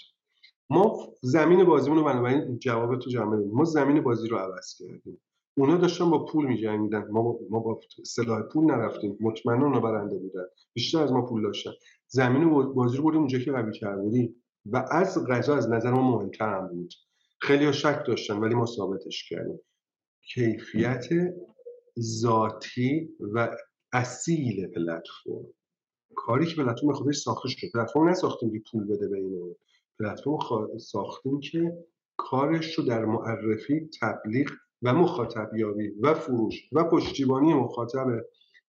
ما 0.69 1.13
زمین 1.21 1.63
بازیمون 1.63 1.97
رو 1.99 2.05
بنابراین 2.05 2.59
جواب 2.59 2.99
تو 2.99 3.09
جمع 3.09 3.35
ما 3.35 3.63
زمین 3.63 4.03
بازی 4.03 4.27
رو 4.27 4.37
عوض 4.37 4.75
کردیم. 4.77 5.21
اونا 5.57 5.77
داشتن 5.77 6.09
با 6.09 6.25
پول 6.25 6.47
میجنگیدن. 6.47 7.07
ما 7.11 7.21
با, 7.21 7.39
ما 7.49 7.59
با 7.59 7.79
سلاح 8.05 8.41
پول 8.41 8.65
نرفتیم. 8.65 9.17
مطمئنا 9.19 9.65
اونا 9.65 9.79
برنده 9.79 10.17
بودن. 10.17 10.45
بیشتر 10.73 11.03
از 11.03 11.11
ما 11.11 11.21
پول 11.21 11.43
داشتن. 11.43 11.71
زمین 12.07 12.73
بازی 12.73 12.97
رو 12.97 13.03
بردیم 13.03 13.19
اونجا 13.19 13.39
که 13.39 13.51
قوی 13.51 13.71
بودیم. 14.01 14.43
و 14.65 14.85
از 14.91 15.27
غذا 15.27 15.55
از 15.55 15.69
نظر 15.69 15.91
ما 15.91 16.17
مهمتر 16.17 16.57
هم 16.57 16.67
بود. 16.67 16.93
خیلی 17.41 17.65
ها 17.65 17.71
شک 17.71 18.03
داشتن 18.07 18.37
ولی 18.37 18.55
ما 18.55 18.65
ثابتش 18.65 19.29
کردیم. 19.29 19.59
کیفیت 20.33 21.05
ذاتی 21.99 23.09
و 23.19 23.57
اصیل 23.93 24.67
پلتفرم. 24.67 25.45
کاری 26.15 26.45
که 26.45 26.55
پلتفرم 26.55 26.93
خودش 26.93 27.17
ساخته 27.17 27.49
شده. 27.49 27.69
پلتفرم 27.73 28.09
نساختیم 28.09 28.51
که 28.51 28.61
پول 28.71 28.87
بده 28.87 29.07
به 29.07 29.17
اینو 29.17 29.53
پلتفرم 29.99 30.77
ساختیم 30.77 31.39
که 31.39 31.77
کارش 32.17 32.79
رو 32.79 32.83
در 32.83 33.05
معرفی 33.05 33.89
تبلیغ 34.01 34.49
و 34.81 34.93
مخاطب 34.93 35.55
یابی 35.55 35.87
و 36.01 36.13
فروش 36.13 36.69
و 36.71 36.83
پشتیبانی 36.83 37.53
مخاطب 37.53 38.25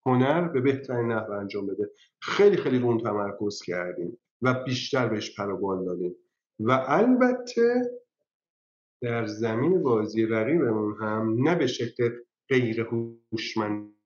هنر 0.07 0.49
به 0.49 0.61
بهترین 0.61 1.13
نحو 1.13 1.33
انجام 1.33 1.67
بده. 1.67 1.91
خیلی 2.21 2.57
خیلی 2.57 2.79
رون 2.79 2.99
تمرکز 2.99 3.63
کردیم 3.63 4.19
و 4.43 4.65
بیشتر 4.65 5.09
بهش 5.09 5.37
پروبال 5.37 5.85
دادیم. 5.85 6.15
و 6.61 6.85
البته 6.87 7.91
در 9.01 9.27
زمین 9.27 9.83
بازی 9.83 10.27
رقیبمون 10.27 10.97
هم 11.01 11.37
نه 11.49 11.55
به 11.55 11.67
شکل 11.67 12.11
غیر 12.49 12.81
هوشمند 12.81 13.98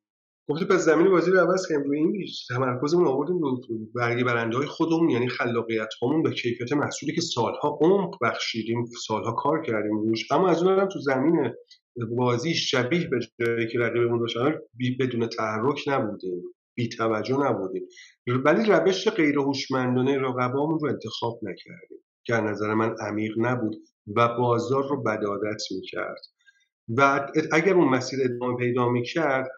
گفته 0.49 0.65
پس 0.65 0.81
زمین 0.81 1.11
بازی 1.11 1.31
رو 1.31 1.41
عوض 1.41 1.69
کردیم 1.69 1.85
روی 1.87 1.99
این 1.99 2.27
تمرکزمون 2.49 3.07
آوردیم 3.07 3.39
رو 3.39 3.61
برگی 3.95 4.25
برنده 4.25 4.57
های 4.57 4.67
خودمون 4.67 5.11
یعنی 5.11 5.29
خلاقیت 5.29 5.89
همون 6.03 6.23
به 6.23 6.31
کیفیت 6.31 6.73
محصولی 6.73 7.13
که 7.13 7.21
سالها 7.21 7.79
عمق 7.81 8.17
بخشیدیم 8.23 8.85
سالها 9.07 9.33
کار 9.33 9.63
کردیم 9.63 9.99
روش. 9.99 10.33
اما 10.33 10.49
از 10.49 10.63
اون 10.63 10.79
هم 10.79 10.89
تو 10.89 10.99
زمین 10.99 11.53
بازی 12.17 12.55
شبیه 12.55 13.09
به 13.09 13.19
جایی 13.41 13.69
که 13.69 13.79
رقیبمون 13.79 14.21
داشتن 14.21 14.55
بدون 15.01 15.27
تحرک 15.27 15.85
نبودیم. 15.87 16.43
بی 16.75 16.89
توجه 16.89 17.37
نبودیم. 17.37 17.83
ولی 18.27 18.65
روش 18.65 19.09
غیر 19.09 19.39
هوشمندانه 19.39 20.19
رقبامون 20.19 20.79
رو 20.81 20.89
انتخاب 20.89 21.41
نکردیم. 21.43 21.99
که 22.25 22.35
نظر 22.35 22.75
من 22.75 22.95
عمیق 23.01 23.33
نبود 23.37 23.77
و 24.17 24.29
بازار 24.39 24.89
رو 24.89 25.03
بدادت 25.03 25.63
می‌کرد. 25.71 26.21
و 26.89 27.29
اگر 27.53 27.75
اون 27.75 27.89
مسیر 27.89 28.19
ادامه 28.25 28.57
پیدا 28.57 28.89
می‌کرد 28.89 29.51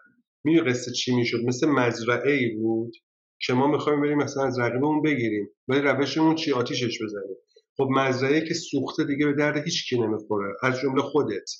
می‌دونی 0.45 0.69
قصه 0.69 0.91
چی 0.91 1.15
می‌شد؟ 1.15 1.37
مثل 1.45 1.67
مزرعه 1.67 2.31
ای 2.31 2.55
بود 2.55 2.93
که 3.39 3.53
ما 3.53 3.67
می‌خوایم 3.67 4.01
بریم 4.01 4.17
مثلا 4.17 4.43
از 4.43 4.59
رقیبمون 4.59 5.01
بگیریم 5.01 5.49
ولی 5.67 5.81
روشمون 5.81 6.35
چی؟ 6.35 6.51
آتیشش 6.51 7.03
بزنیم. 7.03 7.37
خب 7.77 7.87
مزرعه 7.91 8.47
که 8.47 8.53
سوخته 8.53 9.03
دیگه 9.03 9.25
به 9.25 9.33
درد 9.33 9.63
هیچ 9.63 9.89
کی 9.89 9.99
نمی‌خوره 9.99 10.55
از 10.63 10.79
جمله 10.79 11.01
خودت. 11.01 11.51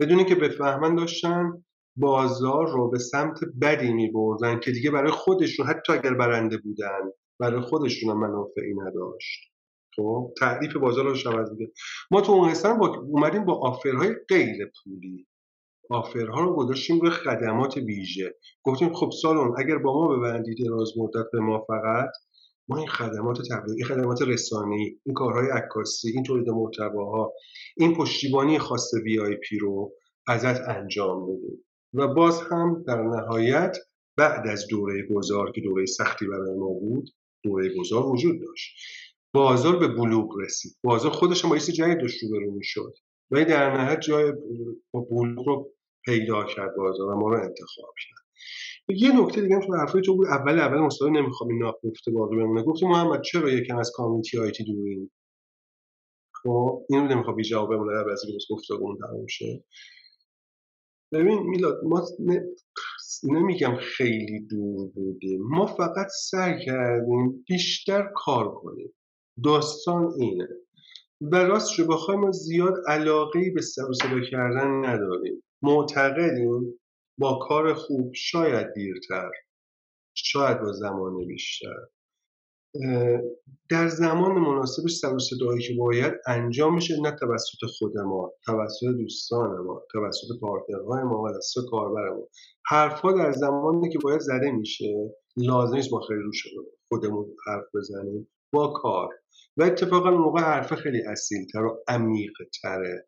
بدونی 0.00 0.24
که 0.24 0.34
بفهمن 0.34 0.94
داشتن 0.94 1.64
بازار 1.96 2.72
رو 2.72 2.90
به 2.90 2.98
سمت 2.98 3.38
بدی 3.62 3.92
میبردن 3.92 4.60
که 4.60 4.70
دیگه 4.70 4.90
برای 4.90 5.10
خودشون 5.10 5.66
حتی 5.66 5.92
اگر 5.92 6.14
برنده 6.14 6.56
بودن 6.56 7.00
برای 7.40 7.60
خودشون 7.60 8.10
هم 8.10 8.20
منافعی 8.20 8.74
نداشت. 8.74 9.40
خب؟ 9.96 10.32
تعریف 10.38 10.76
بازار 10.76 11.04
رو 11.04 11.30
عوض 11.30 11.50
میگه 11.50 11.72
ما 12.10 12.20
تو 12.20 12.32
اون 12.32 12.78
با 12.78 12.96
اومدیم 12.96 13.44
با 13.44 13.54
آفرهای 13.54 14.14
غیر 14.28 14.70
پولی. 14.84 15.26
آفرها 15.90 16.40
رو 16.40 16.56
گذاشتیم 16.56 17.00
روی 17.00 17.10
خدمات 17.10 17.76
ویژه. 17.76 18.34
گفتیم 18.62 18.94
خب 18.94 19.10
سالون 19.22 19.54
اگر 19.58 19.78
با 19.78 19.92
ما 19.92 20.16
ببندید 20.16 20.58
دراز 20.66 20.92
مدت 20.98 21.26
به 21.32 21.40
ما 21.40 21.64
فقط 21.68 22.10
ما 22.68 22.78
این 22.78 22.88
خدمات 22.88 23.38
تبلیغی 23.50 23.84
خدمات 23.84 24.22
رسانی 24.22 25.00
این 25.06 25.14
کارهای 25.14 25.50
عکاسی 25.50 26.10
این 26.10 26.22
تولید 26.22 26.48
محتواها 26.48 27.32
این 27.76 27.94
پشتیبانی 27.94 28.58
خاص 28.58 28.94
وی 29.04 29.20
آی 29.20 29.36
پی 29.36 29.58
رو 29.58 29.92
ازت 30.26 30.68
انجام 30.68 31.26
بدیم. 31.26 31.64
و 31.94 32.08
باز 32.08 32.40
هم 32.40 32.84
در 32.86 33.02
نهایت 33.02 33.76
بعد 34.16 34.46
از 34.46 34.66
دوره 34.66 35.02
گذار 35.14 35.52
که 35.52 35.60
دوره 35.60 35.86
سختی 35.86 36.26
برای 36.26 36.54
ما 36.58 36.68
بود 36.68 37.10
دوره 37.44 37.76
گذار 37.78 38.06
وجود 38.06 38.40
داشت. 38.40 38.76
بازار 39.34 39.76
به 39.76 39.88
بلوغ 39.88 40.38
رسید. 40.38 40.76
بازار 40.84 41.10
خودش 41.10 41.44
هم 41.44 41.50
با 41.50 41.58
جدید 41.58 42.00
داشت 42.00 42.22
روبرو 42.22 42.50
می‌شد. 42.52 42.94
ولی 43.30 43.44
در 43.44 43.76
نهایت 43.76 44.00
جای 44.00 44.32
بلوغ 44.92 45.48
رو 45.48 45.73
پیدا 46.04 46.44
کرد 46.44 46.76
بازار 46.76 47.10
و 47.10 47.16
ما 47.20 47.28
رو 47.28 47.34
انتخاب 47.34 47.94
کرد. 48.08 48.24
یه 48.88 49.20
نکته 49.20 49.40
دیگه 49.40 49.60
تو 49.66 49.74
حرفای 49.74 50.02
تو 50.02 50.16
بود. 50.16 50.26
اول 50.26 50.58
اول 50.58 50.78
مصاحبه 50.78 51.20
نمی‌خوام 51.20 51.50
این 51.50 51.62
ناپخته 51.62 52.10
باقی 52.10 52.36
بمونه. 52.36 52.62
گفتی 52.62 52.86
محمد 52.86 53.22
چرا 53.22 53.50
یکم 53.50 53.76
از 53.76 53.92
کامیونیتی 53.94 54.38
آیتی 54.38 54.64
دوریم؟ 54.64 55.10
خب 56.34 56.86
اینو 56.90 57.08
نمی‌خوام 57.08 57.36
بی 57.36 57.44
جواب 57.44 57.70
بمونه. 57.70 58.00
قبل 58.00 58.10
از 58.10 58.24
اینکه 58.24 58.44
گفتگو 58.50 58.96
تموم 58.96 59.26
شه. 59.26 59.64
ببین 61.12 61.38
میلاد 61.42 61.80
ما 61.84 62.02
نمیگم 63.24 63.76
خیلی 63.76 64.40
دور 64.40 64.88
بودیم. 64.88 65.42
ما 65.42 65.66
فقط 65.66 66.06
سعی 66.06 66.64
کردیم 66.64 67.44
بیشتر 67.48 68.10
کار 68.14 68.54
کنیم. 68.54 68.94
داستان 69.44 70.12
اینه. 70.18 70.48
و 71.20 71.36
راست 71.36 71.72
شو 71.72 71.86
بخوایم 71.86 72.20
ما 72.20 72.30
زیاد 72.30 72.74
علاقه 72.88 73.50
به 73.54 73.60
سر 73.60 73.82
صدا 74.02 74.20
کردن 74.30 74.68
نداریم. 74.84 75.42
معتقدیم 75.64 76.80
با 77.18 77.38
کار 77.48 77.74
خوب 77.74 78.10
شاید 78.14 78.72
دیرتر 78.74 79.30
شاید 80.14 80.60
با 80.60 80.72
زمان 80.72 81.26
بیشتر. 81.26 81.76
در 83.70 83.88
زمان 83.88 84.32
مناسبش 84.32 84.92
سر 84.92 85.18
صدایی 85.18 85.62
که 85.62 85.74
باید 85.78 86.12
انجام 86.26 86.74
میشه 86.74 87.00
نه 87.00 87.10
توسط 87.10 87.58
خود 87.78 87.98
ما 87.98 88.32
توسط 88.46 88.86
دوستان 88.86 89.64
ما 89.64 89.82
توسط 89.92 90.40
پارتنرهای 90.40 91.02
ما 91.02 91.22
و 91.22 91.32
توسط 91.32 91.60
کاربر 91.70 92.08
ما. 92.08 92.28
حرفها 92.66 93.12
در 93.12 93.32
زمانی 93.32 93.92
که 93.92 93.98
باید 94.02 94.20
زده 94.20 94.50
میشه 94.50 95.14
لازم 95.36 95.76
نیست 95.76 95.92
ما 95.92 96.00
خیلی 96.00 96.20
روش 96.20 96.42
خودمون 96.88 97.26
حرف 97.46 97.64
بزنیم 97.74 98.28
با 98.52 98.68
کار. 98.68 99.08
و 99.56 99.62
اتفاقا 99.62 100.10
موقع 100.10 100.40
حرف 100.40 100.74
خیلی 100.74 101.02
اصیلتر 101.02 101.62
و 101.62 101.84
عمیقتره. 101.88 103.06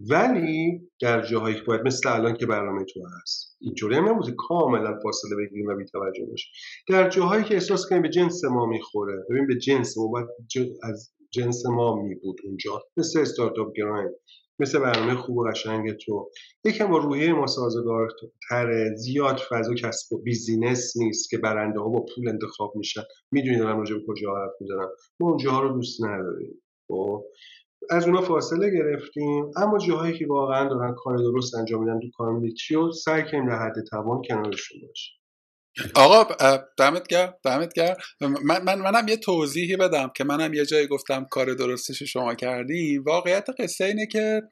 ولی 0.00 0.90
در 1.00 1.26
جاهایی 1.26 1.56
که 1.56 1.62
باید 1.62 1.80
مثل 1.86 2.08
الان 2.08 2.34
که 2.36 2.46
برنامه 2.46 2.84
تو 2.84 3.00
هست 3.20 3.56
اینجوری 3.60 3.96
هم 3.96 4.08
نبوده. 4.08 4.34
کاملا 4.38 4.98
فاصله 5.02 5.36
بگیریم 5.36 5.66
و 5.66 5.76
بیتوجه 5.76 6.26
باشه 6.26 6.48
در 6.88 7.08
جاهایی 7.08 7.44
که 7.44 7.54
احساس 7.54 7.86
کنیم 7.88 8.02
به 8.02 8.08
جنس 8.08 8.44
ما 8.44 8.66
می‌خوره 8.66 9.24
ببین 9.30 9.46
به 9.46 9.56
جنس 9.56 9.98
ما 9.98 10.06
باید 10.06 10.26
از 10.82 11.12
جنس 11.30 11.66
ما 11.66 12.02
می 12.02 12.14
بود 12.14 12.36
اونجا. 12.44 12.82
مثل 12.96 13.20
استارتاپ 13.20 13.72
گراین 13.76 14.10
مثل 14.58 14.78
برنامه 14.78 15.14
خوب 15.14 15.36
و 15.36 15.44
قشنگ 15.50 15.92
تو. 15.92 16.30
یکم 16.64 16.86
با 16.86 16.98
روحیه 16.98 17.32
ما 17.32 17.46
سازگارتره 17.46 18.94
زیاد 18.96 19.40
فضا 19.50 19.74
کسب 19.74 20.12
و 20.12 20.22
بیزینس 20.22 20.96
نیست 20.96 21.30
که 21.30 21.38
برنده 21.38 21.80
ها 21.80 21.88
با 21.88 22.06
پول 22.14 22.28
انتخاب 22.28 22.72
میشن. 22.76 23.02
می‌دونی 23.32 23.58
دارم 23.58 23.78
راجع 23.78 23.94
به 23.94 24.02
کجا 24.08 24.34
حرف 24.36 24.52
می‌زنم. 24.60 24.88
ما 25.20 25.28
اونجاها 25.28 25.60
رو 25.62 25.68
دوست 25.68 26.04
نداریم. 26.04 26.62
خب؟ 26.88 27.24
از 27.90 28.06
اونا 28.06 28.22
فاصله 28.22 28.70
گرفتیم 28.70 29.50
اما 29.56 29.78
جاهایی 29.78 30.18
که 30.18 30.26
واقعا 30.26 30.68
دارن 30.68 30.94
کار 30.98 31.16
درست 31.16 31.54
انجام 31.54 31.84
میدن 31.84 32.00
تو 32.00 32.08
کامیونیتی 32.16 32.74
رو 32.74 32.92
سعی 32.92 33.22
کنیم 33.22 33.48
در 33.48 33.58
حد 33.58 33.84
توان 33.90 34.22
کنارشون 34.28 34.80
باشیم. 34.88 35.16
آقا 35.94 36.24
دمت 36.78 37.08
گرم 37.08 37.34
دمت 37.44 37.72
گرم. 37.72 37.96
من, 38.20 38.62
من 38.62 38.78
منم 38.78 39.08
یه 39.08 39.16
توضیحی 39.16 39.76
بدم 39.76 40.10
که 40.16 40.24
منم 40.24 40.54
یه 40.54 40.66
جایی 40.66 40.86
گفتم 40.86 41.26
کار 41.30 41.54
درستش 41.54 42.02
شما 42.02 42.34
کردی. 42.34 42.98
واقعیت 42.98 43.48
قصه 43.58 43.84
اینه 43.84 44.06
که 44.06 44.42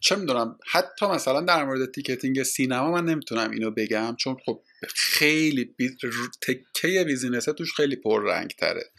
چه 0.00 0.16
می‌دونم 0.16 0.58
حتی 0.66 1.06
مثلا 1.06 1.40
در 1.40 1.64
مورد 1.64 1.92
تیکتینگ 1.92 2.42
سینما 2.42 2.90
من 2.90 3.04
نمی‌تونم 3.04 3.50
اینو 3.50 3.70
بگم 3.70 4.16
چون 4.18 4.36
خب 4.44 4.60
خیلی 4.94 5.64
بی... 5.64 5.96
تکه 6.40 7.04
business 7.04 7.47
ه 7.47 7.52
توش 7.52 7.74
خیلی 7.74 7.96
پر 7.96 8.22
رنگ 8.24 8.50
تره 8.50 8.90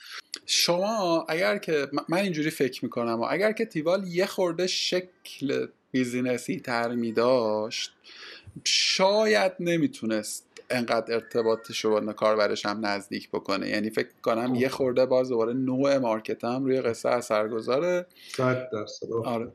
شما 0.46 1.26
اگر 1.30 1.58
که 1.58 1.88
من 2.10 2.18
اینجوری 2.18 2.50
فکر 2.50 2.86
می‌کنم 2.86 3.22
و 3.22 3.28
اگر 3.30 3.52
که 3.52 3.66
تیوال 3.66 4.08
یه 4.08 4.26
خورده 4.26 4.68
شکل 4.68 5.68
business 5.92 6.52
ی 6.52 6.60
تر 6.60 6.96
میداشت 6.96 7.92
شاید 8.64 9.52
نمی‌تونست 9.60 10.51
انقدر 10.72 11.14
ارتباطش 11.14 11.86
رو 11.86 12.02
با 12.02 12.14
کاربرش 12.14 12.66
هم 12.66 12.86
نزدیک 12.86 13.30
بکنه. 13.30 13.70
یعنی 13.70 13.90
فکر 13.90 14.08
کنم 14.22 14.56
یه 14.56 14.70
خورده 14.70 15.06
باز 15.06 15.30
دوباره 15.30 15.54
نوع 15.54 15.98
market 15.98 16.44
هم 16.44 16.66
روی 16.66 16.82
قصه 16.82 17.10
اثرگذاره. 17.10 18.06
آره. 19.26 19.52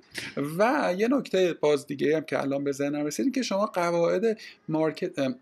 و 0.59 0.95
یه 0.99 1.09
نکته 1.09 1.55
باز 1.61 1.87
دیگه 1.87 2.17
هم 2.17 2.23
که 2.23 2.41
الان 2.41 2.65
به 2.65 2.73
ذهنم 2.73 3.07
رسید 3.07 3.35
که 3.35 3.43
شما 3.43 3.67
قواعد 3.67 4.39
market 4.69 5.35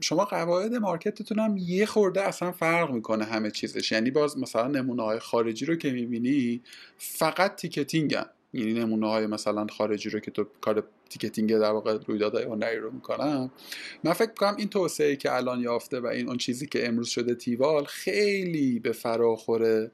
شما 0.00 0.24
قواعد 0.24 0.74
market 0.74 1.17
تون 1.17 1.38
هم 1.38 1.56
یه 1.56 1.86
خورده 1.86 2.22
اصلا 2.22 2.52
فرق 2.52 2.90
می‌کنه 2.90 3.24
همه 3.24 3.50
چیزش. 3.50 3.92
یعنی 3.92 4.10
باز 4.10 4.38
مثلا 4.38 4.68
نمونه 4.68 5.02
های 5.02 5.18
خارجی 5.18 5.64
رو 5.64 5.76
که 5.76 5.90
می‌بینی 5.90 6.60
فقط 6.98 7.56
ticketing 7.56 8.14
هم. 8.14 8.26
یعنی 8.52 8.72
نمونه 8.72 9.08
های 9.08 9.26
مثلا 9.26 9.66
خارجی 9.66 10.10
رو 10.10 10.20
که 10.20 10.30
تو 10.30 10.44
کار 10.60 10.84
ticketing 11.10 11.58
در 11.58 11.70
واقع 11.70 11.98
رویدادهای 12.06 12.44
هنری 12.44 12.78
رو 12.78 12.90
می‌کنم 12.90 13.50
من 14.04 14.12
فکر 14.12 14.34
کنم 14.34 14.54
این 14.58 14.68
توسعه 14.68 15.16
که 15.16 15.34
الان 15.34 15.60
یافته 15.60 16.00
و 16.00 16.06
این 16.06 16.28
اون 16.28 16.36
چیزی 16.36 16.66
که 16.66 16.88
امروز 16.88 17.08
شده 17.08 17.34
تیوال 17.34 17.84
خیلی 17.84 18.78
به 18.78 18.92
فراخور 18.92 19.90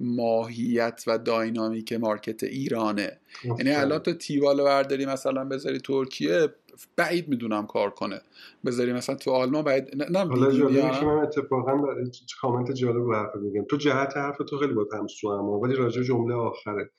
ماهیت 0.00 1.04
و 1.06 1.18
dynamic 1.18 1.92
market 1.92 2.42
ایرانه. 2.42 3.18
یعنی 3.44 3.70
الان 3.70 3.98
تو 3.98 4.12
تیوال 4.12 4.64
برداری 4.64 5.06
مثلا 5.06 5.44
بذاری 5.44 5.78
ترکیه 5.78 6.48
بعید 6.96 7.28
می‌دونم 7.28 7.66
کار 7.66 7.90
کنه. 7.90 8.20
بذاری 8.66 8.92
مثلا 8.92 9.14
تو 9.14 9.30
آلمان 9.30 9.64
بعید 9.64 10.02
نه 10.10 10.18
حالا 10.18 10.52
جالبه 10.52 10.80
که 10.80 11.06
من 11.06 11.18
اتفاقا 11.18 11.94
کامنت 12.40 12.72
جالب 12.72 12.96
رو 12.96 13.14
حرف 13.14 13.36
میگم 13.36 13.64
تو 13.64 13.76
جهت 13.76 14.16
حرف 14.16 14.36
تو 14.36 14.58
خیلی 14.58 14.72
با 14.72 14.86
اما 15.24 15.58
ولی 15.60 15.74
راجع 15.74 16.02
جمله 16.02 16.34
آخره. 16.34 16.90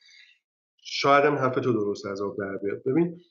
شاید 0.92 1.26
هم 1.26 1.36
حرف 1.36 1.56
تو 1.56 1.74
درست 1.74 2.06
از 2.06 2.22
آب 2.22 2.38
در 2.38 2.58
بیاد. 2.58 2.84
ببین 2.84 3.22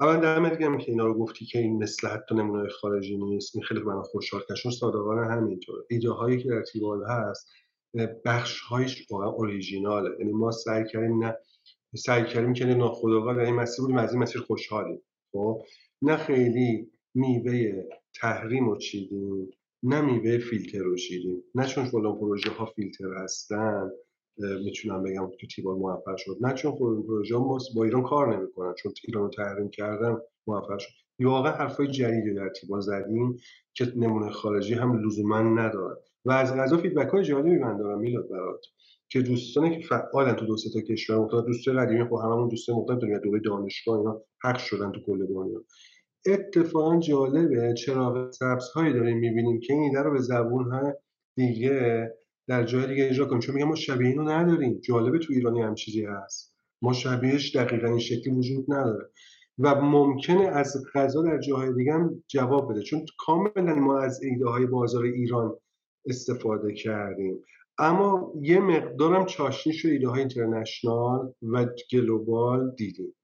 اول 0.00 0.20
در 0.20 0.38
میگم 0.38 0.78
که 0.78 0.90
اینا 0.90 1.06
رو 1.06 1.14
گفتی 1.14 1.44
که 1.44 1.58
این 1.58 1.82
مثل 1.82 2.08
حتی 2.08 2.34
نمونه 2.34 2.68
خارجی 2.68 3.16
نیست 3.16 3.56
این 3.56 3.64
خیلی 3.64 3.80
من 3.80 4.02
خوشحال 4.02 4.42
کشون 4.50 4.72
صادقانه 4.72 5.26
همینطور 5.26 5.84
ایده 5.90 6.10
هایی 6.10 6.42
که 6.42 6.48
در 6.48 6.62
تیوال 6.62 7.04
هست 7.04 7.48
بخش 8.24 8.60
هایش 8.60 9.06
واقعا 9.10 9.28
اوریجیناله. 9.28 10.10
یعنی 10.18 10.32
ما 10.32 10.50
سعی 10.50 10.84
کردیم 10.92 11.24
نه 11.24 11.36
سعی 11.96 12.24
کردیم 12.24 12.52
که 12.52 12.64
ناخودآگاه 12.64 13.34
در 13.36 13.44
این 13.44 13.54
مسیر 13.54 13.80
بودیم 13.80 13.98
از 13.98 14.12
این 14.12 14.22
مسیر 14.22 14.40
خوشحالیم. 14.40 15.02
خب؟ 15.32 15.62
نه 16.02 16.16
خیلی 16.16 16.90
میوه 17.14 17.84
تحریم 18.14 18.68
رو 18.68 18.78
چیدیم 18.78 19.50
نه 19.82 20.00
میوه 20.00 20.38
فیلتر 20.38 20.78
رو 20.78 20.96
چیدیم. 20.96 21.42
نه 21.54 21.66
چون 21.66 21.84
فلان 21.84 22.18
پروژه 22.18 22.50
ها 22.50 22.66
فیلتر 22.66 23.14
هستن. 23.14 23.90
می‌تونم 24.38 25.02
بگم 25.02 25.30
که 25.40 25.46
تیبال 25.46 25.76
موفق 25.76 26.16
شد. 26.16 26.36
نه 26.40 26.54
چون 26.54 26.72
خود 26.72 27.06
پروژه 27.06 27.34
با 27.76 27.84
ایران 27.84 28.02
کار 28.02 28.36
نمی‌کنن 28.36 28.74
چون 28.74 28.92
ایران 29.04 29.22
رو 29.22 29.30
تحریم 29.30 29.70
کردن 29.70 30.16
موفق 30.46 30.78
شد. 30.78 30.92
واقعا 31.20 31.52
حرفای 31.52 31.88
جدیدی 31.88 32.34
در 32.34 32.48
تیبال 32.48 32.80
زدیم 32.80 33.36
که 33.74 33.92
نمونه 33.96 34.30
خارجی 34.30 34.74
هم 34.74 35.06
لزوما 35.06 35.40
ندارن. 35.40 35.96
و 36.24 36.32
از 36.32 36.54
غذا 36.54 36.76
فیدبک 36.76 37.08
های 37.08 37.24
جالبی 37.24 37.58
من 37.58 37.76
دارم 37.76 37.98
میلاد 37.98 38.28
برات 38.28 38.64
که 39.08 39.22
دوستانی 39.22 39.80
که 39.80 39.86
فعالن 39.86 40.34
تو 40.34 40.46
دو 40.46 40.56
تا 40.74 40.80
کشور 40.80 41.18
مختلف 41.18 41.44
دوستای 41.44 41.76
قدیمی 41.76 42.04
خب 42.04 42.16
هممون 42.24 42.48
دوستای 42.48 42.76
مختلف 42.76 42.98
داریم 42.98 43.18
دوره 43.18 43.40
دانشگاه 43.40 43.98
اینا 43.98 44.22
حق 44.42 44.58
شدن 44.58 44.92
تو 44.92 45.00
کل 45.00 45.26
دنیا. 45.26 45.64
اتفاقا 46.26 46.98
جالبه 46.98 47.74
چراغ 47.74 48.30
سبز 48.30 48.70
داریم 48.74 49.18
می‌بینیم 49.18 49.60
که 49.60 49.72
این 49.72 49.82
ایده 49.82 50.02
رو 50.02 50.12
به 50.12 50.18
زبون 50.18 50.70
های 50.72 50.92
دیگه 51.36 52.10
در 52.46 52.64
جای 52.64 52.86
دیگه 52.86 53.08
اجرا 53.10 53.26
کنیم. 53.26 53.40
چون 53.40 53.54
میگم 53.54 53.68
ما 53.68 53.74
شبیه 53.74 54.08
اینو 54.08 54.28
نداریم. 54.28 54.80
جالبه 54.80 55.18
تو 55.18 55.32
ایرانی 55.32 55.62
هم 55.62 55.74
چیزی 55.74 56.04
هست. 56.04 56.54
ما 56.82 56.92
شبیهش 56.92 57.56
دقیقا 57.56 57.88
این 57.88 57.98
شکلی 57.98 58.34
وجود 58.34 58.72
نداره. 58.72 59.10
و 59.58 59.74
ممکنه 59.74 60.46
از 60.46 60.84
غذا 60.94 61.22
در 61.22 61.38
جاهای 61.38 61.74
دیگه 61.74 61.92
هم 61.92 62.24
جواب 62.28 62.72
بده. 62.72 62.82
چون 62.82 63.06
کاملا 63.18 63.74
ما 63.74 63.98
از 64.00 64.22
ایده 64.22 64.48
های 64.48 64.66
بازار 64.66 65.04
ایران 65.04 65.56
استفاده 66.06 66.74
کردیم. 66.74 67.38
اما 67.78 68.32
یه 68.40 68.60
مقدارم 68.60 69.26
چاشنی 69.26 69.72
و 69.84 69.88
ایده 69.88 70.08
های 70.08 70.20
اینترنشنال 70.20 71.32
و 71.42 71.66
گلوبال 71.92 72.74
دیدیم. 72.76 73.14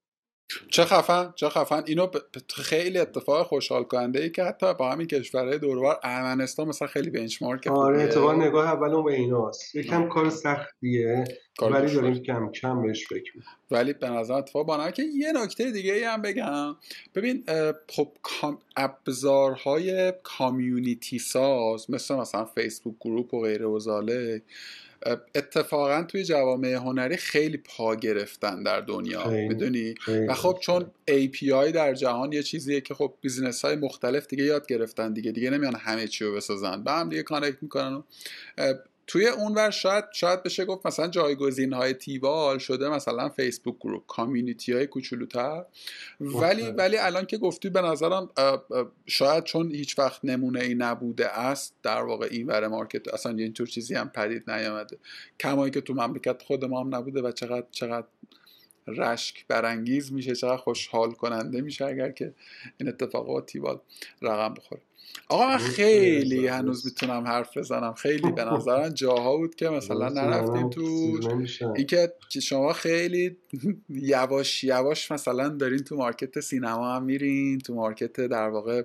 چه 0.69 0.85
خفن 0.85 1.33
چه 1.35 1.49
خفن. 1.49 1.83
اینو 1.85 2.07
خیلی 2.55 2.97
اتفاق 2.97 3.47
خوشحال 3.47 3.83
کننده 3.83 4.21
ای 4.21 4.29
که 4.29 4.43
حتی 4.43 4.73
با 4.73 4.91
همین 4.91 5.07
کشورهای 5.07 5.59
دوربر 5.59 5.97
ارمنستان 6.03 6.67
مثلا 6.67 6.87
خیلی 6.87 7.09
بنچمارک 7.09 7.67
آره 7.67 8.03
اتفاق 8.03 8.31
نگاه 8.31 8.67
اولمون 8.67 9.05
به 9.05 9.13
ایناست. 9.13 9.75
یکم 9.75 10.07
کار 10.07 10.29
سختیه 10.29 11.23
ولی 11.61 11.93
داریم 11.93 12.23
کم 12.23 12.51
کم 12.51 12.81
بهش 12.81 13.07
فکر 13.07 13.31
ولی 13.71 13.93
به 13.93 14.09
نظر 14.09 14.33
اتفاق 14.33 14.65
با 14.65 14.91
که 14.91 15.03
یه 15.03 15.31
نکته 15.31 15.71
دیگه 15.71 15.93
ای 15.93 16.03
هم 16.03 16.21
بگم. 16.21 16.75
ببین 17.15 17.43
خب 17.89 18.07
ابزارهای 18.75 20.13
community 20.23 21.19
ساز 21.19 21.91
مثل 21.91 22.15
مثلا 22.15 22.45
فیسبوک 22.45 22.95
group 22.99 23.33
و 23.33 23.41
غیره 23.41 23.65
و 23.65 23.79
اتفاقا 25.35 26.03
توی 26.03 26.23
جوامع 26.23 26.67
هنری 26.67 27.17
خیلی 27.17 27.57
پا 27.57 27.95
گرفتن 27.95 28.63
در 28.63 28.81
دنیا 28.81 29.27
می‌دونی؟ 29.27 29.95
و 30.27 30.33
خب 30.33 30.57
چون 30.61 30.85
API 31.11 31.71
در 31.73 31.93
جهان 31.93 32.31
یه 32.31 32.43
چیزیه 32.43 32.81
که 32.81 32.93
خب 32.93 33.13
business 33.21 33.65
های 33.65 33.75
مختلف 33.75 34.27
دیگه 34.27 34.43
یاد 34.43 34.67
گرفتن 34.67 35.13
دیگه 35.13 35.31
دیگه 35.31 35.49
نمیان 35.49 35.75
همه 35.75 36.07
چی 36.07 36.25
رو 36.25 36.35
بسازن. 36.35 36.83
به 36.83 36.91
هم 36.91 37.09
دیگه 37.09 37.23
connect 37.23 37.57
می‌کنن 37.61 38.03
توی 39.07 39.27
اونور 39.27 39.69
شاید 39.69 40.05
شاید 40.13 40.43
بشه 40.43 40.65
گفت 40.65 40.85
مثلا 40.85 41.07
جایگزین 41.07 41.73
های 41.73 41.93
تیوال 41.93 42.57
شده 42.57 42.89
مثلا 42.89 43.29
فیسبوک 43.29 43.75
گروپ 43.79 44.05
کامیونیتی 44.05 44.73
های 44.73 44.87
کوچولوتر. 44.87 45.65
ولی 46.19 46.63
ولی 46.63 46.97
الان 46.97 47.25
که 47.25 47.37
گفتی 47.37 47.69
به 47.69 47.81
نظرم 47.81 48.29
شاید 49.05 49.43
چون 49.43 49.71
هیچ 49.71 49.99
وقت 49.99 50.25
نمونه 50.25 50.59
ای 50.59 50.75
نبوده 50.75 51.39
است 51.39 51.75
در 51.83 52.01
واقع 52.01 52.27
این 52.31 52.47
ور 52.47 52.67
مارکت 52.67 53.13
اصلا 53.13 53.31
اینطور 53.31 53.67
چیزی 53.67 53.95
هم 53.95 54.09
پدید 54.09 54.51
نیامده. 54.51 54.97
کمایی 55.39 55.71
که 55.71 55.81
تو 55.81 55.93
مملکت 55.93 56.41
خود 56.41 56.65
ما 56.65 56.79
هم 56.79 56.95
نبوده 56.95 57.21
و 57.21 57.31
چقدر 57.31 57.67
چقدر 57.71 58.07
رشک 58.87 59.47
برانگیز 59.47 60.13
میشه 60.13 60.35
چقدر 60.35 60.57
خوشحال 60.57 61.11
کننده 61.11 61.61
میشه 61.61 61.85
اگر 61.85 62.11
که 62.11 62.33
این 62.77 62.89
اتفاقات 62.89 63.45
تیوال 63.45 63.79
رقم 64.21 64.53
بخوره. 64.53 64.81
آقا 65.29 65.47
من 65.47 65.57
خیلی 65.57 66.47
هنوز 66.47 66.85
می‌تونم 66.85 67.27
حرف 67.27 67.57
بزنم. 67.57 67.93
خیلی 67.93 68.31
به 68.31 68.43
نظرم 68.53 68.89
جاها 68.89 69.37
بود 69.37 69.55
که 69.55 69.69
مثلا 69.69 70.09
نرفتیم 70.09 70.69
تو 70.69 70.81
اینکه 71.75 72.13
شما 72.41 72.73
خیلی 72.73 73.37
یواش 73.89 74.63
یواش 74.63 75.11
مثلا 75.11 75.49
دارین 75.49 75.79
تو 75.79 75.95
market 75.95 76.39
سینما 76.39 76.95
هم 76.95 77.03
میرین 77.03 77.59
تو 77.59 77.73
market 77.73 78.21
در 78.21 78.49
واقع 78.49 78.83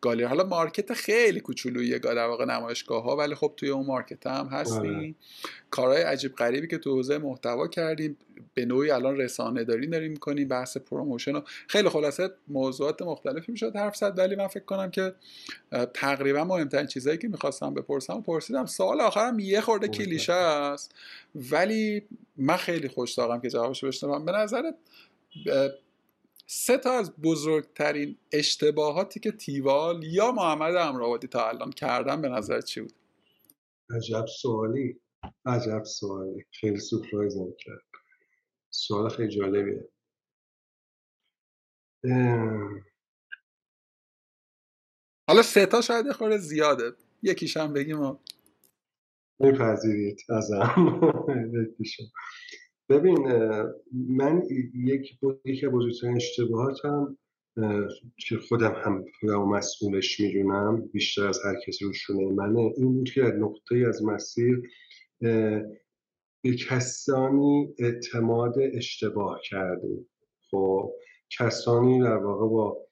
گالری. 0.00 0.24
حالا 0.24 0.44
market 0.44 0.92
خیلی 0.92 1.40
کوچولویه 1.40 1.98
در 1.98 2.26
واقع 2.26 2.44
نمایشگاه 2.44 3.02
ها 3.02 3.16
ولی 3.16 3.34
خب 3.34 3.52
توی 3.56 3.68
اون 3.68 3.86
market 3.86 4.26
هم 4.26 4.46
هستین 4.46 4.94
آره. 4.94 5.14
کارهای 5.70 6.02
عجیب 6.02 6.34
غریبی 6.34 6.66
که 6.66 6.78
تو 6.78 6.90
حوزه 6.90 7.18
محتوا 7.18 7.68
کردیم 7.68 8.16
به 8.54 8.64
نوعی 8.64 8.90
الان 8.90 9.16
رسانه 9.16 9.64
داری 9.64 9.86
داریم 9.86 10.10
می‌کنیم 10.10 10.48
بحث 10.48 10.76
promotion 10.76 11.32
و 11.32 11.40
خیلی 11.68 11.88
خلاصه 11.88 12.30
موضوعات 12.48 13.02
مختلفی 13.02 13.52
می‌شد 13.52 13.76
حرف 13.76 13.96
زد 13.96 14.18
ولی 14.18 14.36
من 14.36 14.46
فکر 14.46 14.64
کنم 14.64 14.90
که 14.90 15.14
تقریبا 15.94 16.44
مهمترین 16.44 16.86
چیزایی 16.86 17.18
که 17.18 17.28
می‌خواستم 17.28 17.74
بپرسم 17.74 18.16
و 18.16 18.20
پرسیدم 18.20 18.66
سوال 18.66 19.00
آخرم 19.00 19.38
یه 19.38 19.60
خورده 19.60 19.88
کلیشه 19.88 20.32
است 20.32 20.94
ولی 21.34 22.02
من 22.36 22.56
خیلی 22.56 22.88
خوشتاقم 22.88 23.40
که 23.40 23.50
جوابشو 23.50 23.86
بشنوم. 23.86 24.24
به 24.24 24.32
نظرت 24.32 24.74
سه 26.46 26.78
تا 26.78 26.92
از 26.92 27.16
بزرگترین 27.16 28.16
اشتباهاتی 28.32 29.20
که 29.20 29.32
تیوال 29.32 30.04
یا 30.04 30.32
محمد 30.32 30.76
امراوادی 30.76 31.26
تا 31.26 31.48
الان 31.48 31.70
کردن 31.70 32.22
به 32.22 32.28
نظر 32.28 32.60
چی 32.60 32.80
بود؟ 32.80 32.92
عجب 33.90 34.26
سوالی. 34.26 35.00
عجب 35.46 35.84
سوالی. 35.84 36.44
خیلی 36.50 36.78
سپرایزم 36.78 37.54
کرد. 37.58 37.82
سوال 38.70 39.08
خیلی 39.08 39.28
جالبیه. 39.28 39.88
حالا 45.28 45.42
سه 45.42 45.66
تا 45.66 45.80
شاید 45.80 46.12
خورده 46.12 46.38
زیاده. 46.38 46.92
یکیش 47.22 47.56
هم 47.56 47.72
بگیم 47.72 48.00
و 48.00 48.16
میپذیرید 49.38 50.20
ازم. 50.28 51.00
ببین 52.88 53.28
من 53.92 54.42
یک 54.74 55.18
یکی 55.44 55.68
بزرگترین 55.68 56.16
اشتباهاتم 56.16 57.18
که 58.18 58.38
خودم 58.48 58.72
هم 58.84 59.04
خودم 59.20 59.48
مسئولش 59.48 60.20
می‌دونم 60.20 60.80
بیشتر 60.92 61.26
از 61.26 61.40
هر 61.44 61.54
کسی 61.66 61.84
روشونه 61.84 62.32
منه. 62.32 62.72
این 62.76 62.94
بود 62.94 63.10
که 63.10 63.20
در 63.20 63.36
نقطه 63.36 63.84
از 63.88 64.04
مسیر 64.04 64.62
به 66.42 66.56
کسانی 66.68 67.74
اعتماد 67.78 68.54
اشتباه 68.58 69.40
کردیم. 69.50 70.06
خب 70.50 70.92
کسانی 71.38 72.00
در 72.00 72.16
واقع 72.16 72.48
با 72.48 72.86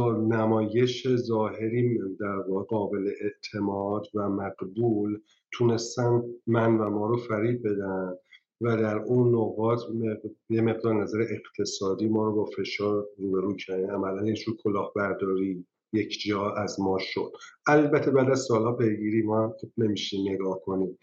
نمایش 0.00 1.08
ظاهری 1.08 1.98
در 2.20 2.36
واقع 2.48 2.64
قابل 2.64 3.10
اعتماد 3.20 4.06
و 4.14 4.28
مقبول 4.28 5.20
تونستن 5.52 6.22
من 6.46 6.78
و 6.78 6.90
ما 6.90 7.06
رو 7.06 7.16
فریب 7.16 7.68
بدن 7.68 8.14
و 8.60 8.76
در 8.76 8.96
اون 8.96 9.34
نقاط 9.34 9.80
یه 10.50 10.60
مقدار 10.60 11.02
نظر 11.02 11.26
اقتصادی 11.30 12.08
ما 12.08 12.24
رو 12.24 12.34
با 12.34 12.44
فشار 12.44 13.06
روبرو 13.18 13.56
کردن. 13.56 13.90
عملا 13.90 14.26
یه 14.26 14.34
کلاهبرداری 14.62 15.66
یک 15.92 16.22
جا 16.26 16.50
از 16.50 16.80
ما 16.80 16.98
شد. 17.00 17.32
البته 17.66 18.10
بعد 18.10 18.30
از 18.30 18.40
سالها 18.40 18.72
پیگیری 18.72 19.22
ما 19.22 19.42
هم 19.42 19.52
خوب 19.60 19.72
نمیشیم 19.78 20.32
نگاه 20.32 20.60
کنیم. 20.60 20.98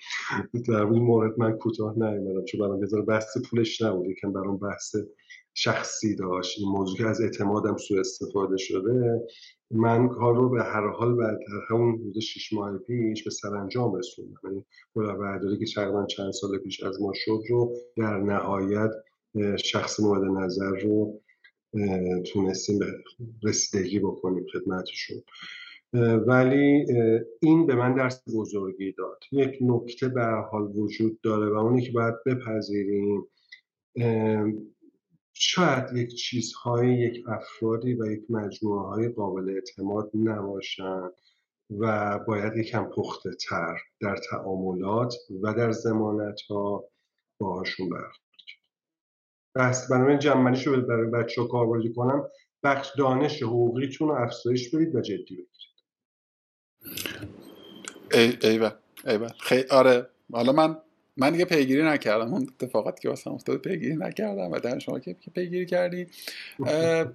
در 0.68 0.84
این 0.84 1.04
مورد 1.04 1.40
من 1.40 1.52
کوتاه 1.52 1.94
نیومدم 1.98 2.46
چون 2.46 2.62
برام 2.62 2.80
بذار 2.80 3.02
بحث 3.02 3.38
پولش 3.50 3.82
نبود. 3.82 4.10
یکم 4.10 4.34
برام 4.34 4.58
بحث 4.58 4.96
شخصی 5.62 6.16
داشت. 6.16 6.60
این 6.60 6.70
موضوع 6.70 6.98
که 6.98 7.06
از 7.06 7.22
اعتمادم 7.22 7.78
سوء 7.78 8.00
استفاده 8.00 8.58
شده 8.58 9.28
من 9.72 10.10
کار 10.10 10.36
رو 10.36 10.50
به 10.50 10.64
هر 10.64 10.88
حال 10.88 11.16
بعد 11.16 11.40
همون 11.70 11.96
حدود 11.96 12.20
شیش 12.20 12.54
ماه 12.54 12.78
پیش 12.78 13.24
به 13.24 13.30
سرانجام 13.30 13.96
رسوندم. 13.96 14.40
یعنی 14.44 14.66
برداری 14.96 15.60
که 15.60 15.66
تقریبا 15.76 16.06
چند 16.06 16.32
سال 16.32 16.58
پیش 16.58 16.84
از 16.84 17.02
ما 17.02 17.12
شد 17.16 17.42
رو 17.50 17.76
در 17.98 18.18
نهایت 18.18 18.92
شخص 19.64 20.00
مورد 20.00 20.24
نظر 20.24 20.80
رو 20.84 21.22
تونستیم 22.34 22.80
رسیدگی 23.44 24.00
بکنیم 24.00 24.46
خدمتشون. 24.54 25.18
ولی 26.28 26.86
این 27.42 27.66
به 27.66 27.76
من 27.76 27.96
درس 27.96 28.24
بزرگی 28.36 28.92
داد. 28.92 29.20
یک 29.32 29.58
نکته 29.62 30.08
به 30.08 30.26
حال 30.52 30.72
وجود 30.76 31.22
داره 31.22 31.50
و 31.50 31.56
اونی 31.56 31.82
که 31.82 31.92
باید 31.92 32.16
بپذیریم 32.26 33.28
شاید 35.42 35.98
یک 35.98 36.16
چیزهای 36.16 36.94
یک 37.00 37.24
افرادی 37.28 37.94
و 37.94 38.12
یک 38.12 38.24
مجموعه 38.30 38.88
های 38.88 39.10
قابل 39.10 39.50
اعتماد 39.50 40.12
نباشند 40.14 41.12
و 41.80 42.20
باید 42.20 42.58
یکم 42.58 42.86
پخته 42.86 43.30
تر 43.50 43.78
در 44.00 44.18
تعاملات 44.30 45.16
و 45.44 45.54
در 45.54 45.72
زمانت 45.72 46.42
ها 46.42 46.84
باهاشون 47.40 47.90
برخورد 47.90 48.20
بس 49.56 49.92
بنابراین 49.92 50.20
جمعنیش 50.20 50.68
رو 50.68 50.82
برای 50.82 51.10
بچه 51.10 51.42
ها 51.42 51.48
کاربردی 51.48 51.94
کنم. 51.94 52.30
بخش 52.64 52.92
دانش 52.98 53.44
حقوقیتون 53.44 54.08
رو 54.08 54.16
افزایش 54.16 54.76
بدید 54.76 54.96
و 54.96 55.02
جدی 55.02 55.36
بگیرید. 55.36 55.50
ای 58.14 58.52
ایوه 58.52 58.72
ایوه 59.08 59.30
خیلی 59.40 59.70
آره. 59.70 60.10
حالا 60.32 60.52
من 60.52 60.78
من 61.20 61.32
دیگه 61.32 61.46
پیگیری 61.46 61.84
نکردم. 61.84 62.34
اون 62.34 62.48
اتفاقاتی 62.62 63.02
که 63.02 63.10
واسه 63.10 63.32
افتاد 63.32 63.58
پیگیری 63.58 63.96
نکردم 63.96 64.52
و 64.52 64.60
در 64.60 64.80
شما 64.80 65.00
که 65.00 65.16
پیگیری 65.36 65.66
کردی. 65.66 66.08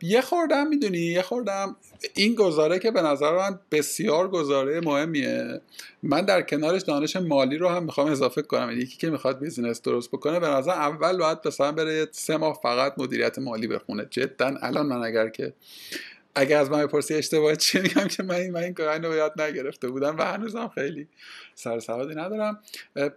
یه 0.03 0.21
خوردم 0.21 0.67
می‌دونی 0.67 0.99
یه 0.99 1.23
خوردم. 1.23 1.77
این 2.15 2.35
گزاره 2.35 2.79
که 2.79 2.91
به 2.91 3.03
نظر 3.03 3.37
من 3.37 3.59
بسیار 3.71 4.29
گزاره 4.29 4.81
مهمیه. 4.81 5.61
من 6.03 6.21
در 6.21 6.43
کنارش 6.43 6.83
دانش 6.83 7.17
مالی 7.17 7.57
رو 7.57 7.69
هم 7.69 7.85
می‌خوام 7.85 8.11
اضافه 8.11 8.43
کنم. 8.43 8.71
یعنی 8.71 8.83
یکی 8.83 8.97
که 8.97 9.11
می‌خواد 9.11 9.39
بیزینس 9.39 9.83
درست 9.83 10.11
بکنه 10.11 10.41
به 10.41 10.49
نظر 10.49 10.71
اول 10.71 11.19
باید 11.19 11.39
مثلا 11.45 11.73
بره 11.73 12.09
سه 12.13 12.37
ماه 12.37 12.61
فقط 12.63 12.95
مدیریت 12.99 13.39
مالی 13.39 13.67
بخونه. 13.67 14.07
جدا 14.11 14.55
الان 14.63 14.87
من 14.87 15.05
اگر 15.05 15.29
که 15.29 15.53
اگر 16.35 16.59
از 16.59 16.71
من 16.71 16.87
بپرسی 16.87 17.15
اشتباه 17.15 17.57
چی 17.57 17.81
میگم 17.81 18.09
که 18.09 18.23
من 18.23 18.35
این 18.35 18.53
من 18.53 18.63
این 18.63 18.75
رو 19.05 19.17
یاد 19.17 19.41
نگرفته 19.41 19.89
بودم 19.89 20.17
و 20.19 20.23
هنوزم 20.23 20.69
خیلی 20.69 21.09
سر 21.55 21.81
سوادی 21.81 22.15
ندارم. 22.15 22.63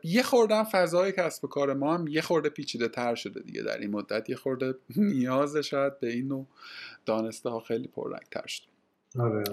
یه 0.04 0.24
خوردم 0.24 0.64
فضای 0.64 1.12
کسب 1.12 1.46
و 1.46 1.48
کار 1.48 1.74
ما 1.74 1.94
هم 1.94 2.08
یه 2.08 2.22
خورده 2.22 2.50
پیچیده 2.50 2.88
تر 2.88 3.16
شده 3.16 3.40
دیگه 3.40 3.62
در 3.62 3.78
این 3.78 3.92
مدت. 3.92 4.30
یه 4.30 4.36
خورده 4.36 4.76
نیاز 4.96 5.58
شاید 5.58 6.00
به 6.00 6.10
این 6.10 6.28
نوع 6.28 6.48
دانسته 7.06 7.50
ها 7.50 7.60
خیلی 7.60 7.88
پررنگ 7.88 8.26
تر 8.32 8.48
شده. 8.48 8.77
آره. 9.20 9.44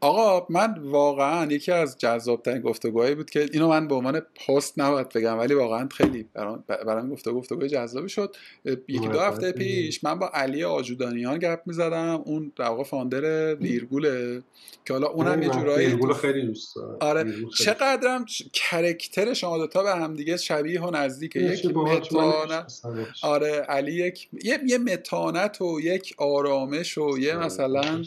آقا 0.00 0.46
من 0.50 0.78
واقعا 0.78 1.52
یکی 1.52 1.72
از 1.72 1.98
جذابترین 1.98 2.62
گفتگوهایی 2.62 3.14
بود 3.14 3.30
که 3.30 3.48
اینو 3.52 3.68
من 3.68 3.88
به 3.88 3.94
عنوان 3.94 4.20
پست 4.20 4.78
نباید 4.78 5.08
بگم 5.08 5.38
ولی 5.38 5.54
واقعا 5.54 5.88
خیلی 5.88 6.28
برام 6.66 7.10
گفتگو 7.10 7.38
گفتگوی 7.38 7.68
جذابی 7.68 8.08
شد. 8.08 8.36
یکی 8.64 9.08
دو 9.08 9.20
هفته 9.20 9.52
پیش 9.52 10.04
من 10.04 10.18
با 10.18 10.30
علی 10.34 10.64
آجودانیان 10.64 11.38
گپ 11.38 11.60
می‌زدم 11.66 12.22
اون 12.24 12.52
در 12.56 12.64
واقع 12.64 12.82
فاندر 12.82 13.54
ویرگوله 13.54 14.42
که 14.84 14.92
حالا 14.92 15.06
اونم 15.06 15.42
یه 15.42 15.48
جورایی 15.48 15.86
ویرگول 15.86 16.12
خیلی 16.12 16.46
دوست 16.46 16.76
آره 17.00 17.34
چقدرم 17.58 18.24
کرکتر 18.52 19.34
شما 19.34 19.58
دوتا 19.58 19.82
به 19.82 19.94
هم 19.94 20.14
دیگه 20.14 20.36
شبیه 20.36 20.82
و 20.82 20.90
نزدیکه. 20.90 21.40
یک 21.40 21.66
متانت 21.66 22.80
آره 23.22 23.50
علی 23.50 23.92
یک 23.92 24.28
یه, 24.44 24.60
یه 24.66 24.78
متانت 24.78 25.60
و 25.60 25.80
یک 25.80 26.14
آرامش 26.18 26.98
و 26.98 27.18
یه 27.18 27.34
آره، 27.34 27.46
مثلا 27.46 28.04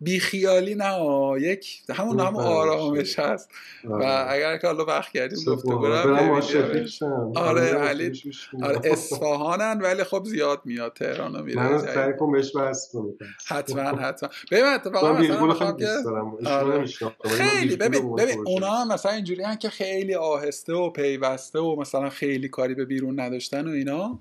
بیخیالی 0.00 0.74
نه 0.74 0.94
یک 1.40 1.82
همون 1.90 2.20
هم 2.20 2.36
آرامش 2.36 3.18
هست. 3.18 3.50
و 3.84 3.92
آره. 3.92 4.32
اگر 4.32 4.56
که 4.56 4.66
حالا 4.66 4.84
وقت 4.84 5.12
کردیم 5.12 5.38
گفته 5.46 5.74
برم 5.74 6.42
آره 7.36 7.62
علی. 7.62 8.22
آره 8.62 8.80
اصفهانن 8.92 9.80
ولی 9.80 10.04
خب 10.04 10.24
زیاد 10.24 10.62
میاد. 10.64 10.92
تهران 10.92 11.34
رو 11.34 11.44
میره 11.44 11.62
من 11.62 11.78
سعی 11.78 12.12
کنم 12.16 12.32
بهش 12.32 12.56
بحث 12.56 12.94
حتما 13.46 13.82
حتما. 14.08 14.28
ببین 14.50 14.64
اتفاقا 14.64 15.12
مثلا 15.12 15.72
که 15.72 15.88
آره. 16.46 16.86
خیلی 17.24 17.76
ببین 17.76 18.14
ببین 18.14 18.44
اونا 18.46 18.70
هم 18.70 18.92
مثلا 18.92 19.12
اینجوری 19.12 19.42
هن 19.42 19.56
که 19.56 19.70
خیلی 19.70 20.14
آهسته 20.14 20.72
و 20.72 20.90
پیوسته 20.90 21.58
و 21.58 21.76
مثلا 21.80 22.10
خیلی 22.10 22.48
کاری 22.48 22.74
به 22.74 22.84
بیرون 22.84 23.20
نداشتن 23.20 23.68
و 23.68 23.70
اینا 23.70 24.18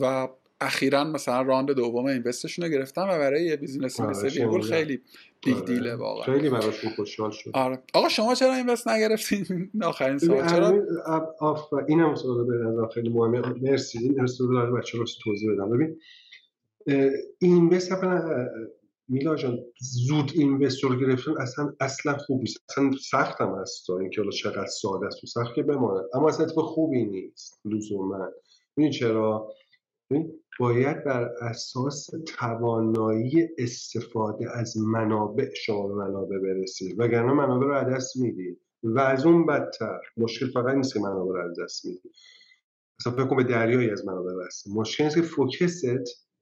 و 0.00 0.28
اخیرا 0.60 1.04
مثلا 1.04 1.42
راند 1.42 1.70
دوم 1.70 2.04
اینوستشون 2.06 2.64
رو 2.64 2.70
گرفتن 2.70 3.02
و 3.02 3.18
برای 3.18 3.44
یه 3.44 3.56
بیزینسی 3.56 4.02
آره، 4.02 4.10
مثل 4.10 4.60
خیلی 4.60 5.00
بیگ 5.44 5.56
آره. 5.56 5.64
دیله 5.64 5.94
واقعا. 5.94 6.24
خیلی 6.34 6.50
براشون 6.50 6.90
خوشحال 6.90 7.30
شد. 7.30 7.50
آره. 7.54 7.82
آقا 7.94 8.08
شما 8.08 8.34
چرا 8.34 8.54
اینوست 8.54 8.88
نگرفتین؟ 8.88 9.70
آخرین 9.82 10.18
سوال. 10.18 10.46
چرا؟ 10.46 10.70
ببین، 10.70 10.86
اب- 11.06 11.36
آف 11.40 11.72
این 11.88 12.00
هم 12.00 12.14
سوال 12.14 12.46
به 12.46 12.54
نظر 12.54 12.86
خیلی 12.94 13.08
مهمه. 13.08 13.40
مرسی. 13.62 13.98
این 13.98 14.18
رسول 14.22 14.54
برای 14.56 14.72
بچه 14.80 14.98
رو 14.98 15.04
توضیح 15.24 15.52
بدم. 15.52 15.70
ببین 15.70 15.96
اه، 16.86 17.10
این 17.38 17.68
بس 17.68 17.90
میلا 19.08 19.34
جان 19.36 19.58
زود 19.80 20.32
اینوستور 20.34 21.00
گرفتن 21.00 21.32
اصلا 21.40 21.72
اصلا 21.80 22.16
خوب 22.16 22.40
نیست. 22.40 22.56
اصلا 22.70 22.90
سخت 23.10 23.40
هم 23.40 23.58
هست 23.60 23.86
تا 23.86 23.98
اینکه 23.98 24.20
حالا 24.20 24.30
چقدر 24.30 24.66
ساده 24.66 25.06
است 25.06 25.24
و 25.24 25.26
سخت 25.26 25.54
که 25.54 25.62
بماند. 25.62 26.04
اما 26.14 26.28
اصلا 26.28 26.46
اتفاق 26.46 26.64
خوبی 26.66 27.04
نیست. 27.04 27.60
لزوما. 27.64 28.28
ببین 28.76 28.90
چرا؟ 28.90 29.48
باید 30.60 31.04
بر 31.04 31.30
اساس 31.40 32.10
توانایی 32.26 33.48
استفاده 33.58 34.58
از 34.58 34.76
منابع 34.78 35.54
شما 35.54 35.88
به 35.88 35.94
منابع 35.94 36.38
برسید. 36.38 37.00
وگرنه 37.00 37.32
منابع 37.32 37.66
رو 37.66 37.74
از 37.74 37.94
دست 37.94 38.16
می‌دید. 38.16 38.60
و 38.82 38.98
از 38.98 39.26
اون 39.26 39.46
بدتر 39.46 40.00
مشکل 40.16 40.46
فقط 40.46 40.74
نیست 40.74 40.94
که 40.94 41.00
منابع 41.00 41.32
رو 41.32 41.50
از 41.50 41.60
دست 41.60 41.86
میدی 41.86 42.10
اصلا 43.00 43.12
فکر 43.12 43.26
کن 43.26 43.36
به 43.36 43.44
دریایی 43.44 43.90
از 43.90 44.06
منابع 44.06 44.46
بسته 44.46 44.70
مشکل 44.74 45.04
نیست 45.04 45.16
که 45.16 45.22
فوکست 45.22 45.84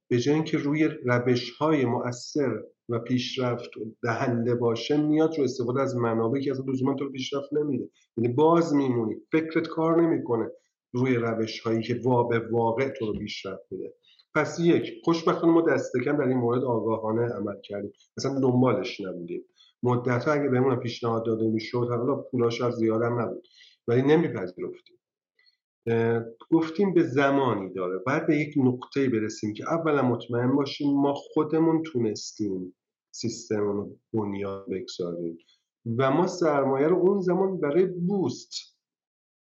به 0.08 0.18
جای 0.18 0.34
اینکه 0.34 0.58
روی 0.58 0.84
روش 1.04 1.50
های 1.50 1.84
مؤثر 1.84 2.62
و 2.88 2.98
پیشرفت 2.98 3.70
دهنده 4.02 4.54
باشه 4.54 4.96
میاد 4.96 5.38
رو 5.38 5.44
استفاده 5.44 5.82
از 5.82 5.96
منابعی 5.96 6.42
که 6.42 6.50
اصلا 6.50 6.64
لزوما 6.68 6.94
تو 6.94 7.10
پیشرفت 7.10 7.52
نمیده. 7.52 7.88
یعنی 8.16 8.34
باز 8.34 8.74
میمونی. 8.74 9.14
فکرت 9.32 9.66
کار 9.66 10.02
نمی‌کنه 10.02 10.50
روی 10.92 11.14
روش 11.14 11.60
هایی 11.60 11.82
که 11.82 12.00
وا 12.04 12.22
به 12.22 12.38
واقع 12.38 12.88
تو 12.88 13.06
رو 13.06 13.18
پیشرفت 13.18 13.62
میده. 13.70 13.94
پس 14.34 14.60
یک 14.60 15.00
خوشبختانه 15.04 15.52
ما 15.52 15.60
دست 15.62 15.92
کم 16.04 16.16
در 16.16 16.28
این 16.28 16.38
مورد 16.38 16.64
آگاهانه 16.64 17.32
عمل 17.32 17.60
کردیم. 17.64 17.92
اصلا 18.16 18.40
دنبالش 18.40 19.00
نبودیم. 19.00 19.44
مدت 19.82 20.28
اگه 20.28 20.48
بهمون 20.48 20.76
پیشنهاد 20.76 21.26
داده 21.26 21.50
می‌شد 21.50 21.86
حالا 21.90 22.14
پولاش 22.14 22.60
از 22.60 22.74
زیادم 22.74 23.20
نبود. 23.20 23.46
ولی 23.88 24.02
نمیپذیرفتیم. 24.02 24.96
گفتیم 26.50 26.94
به 26.94 27.02
زمانی 27.02 27.72
داره. 27.72 27.98
باید 27.98 28.26
به 28.26 28.36
یک 28.36 28.54
نقطه 28.56 29.08
برسیم 29.08 29.54
که 29.54 29.64
اولا 29.72 30.02
مطمئن 30.02 30.56
باشیم 30.56 31.00
ما 31.00 31.14
خودمون 31.14 31.82
تونستیم 31.82 32.76
سیستم 33.10 33.60
رو 33.60 33.96
بنیاد 34.12 34.66
بگذاریم. 34.70 35.38
و 35.98 36.10
ما 36.10 36.26
سرمایه 36.26 36.88
رو 36.88 36.96
اون 36.96 37.20
زمان 37.20 37.60
برای 37.60 37.86
بوست 37.86 38.52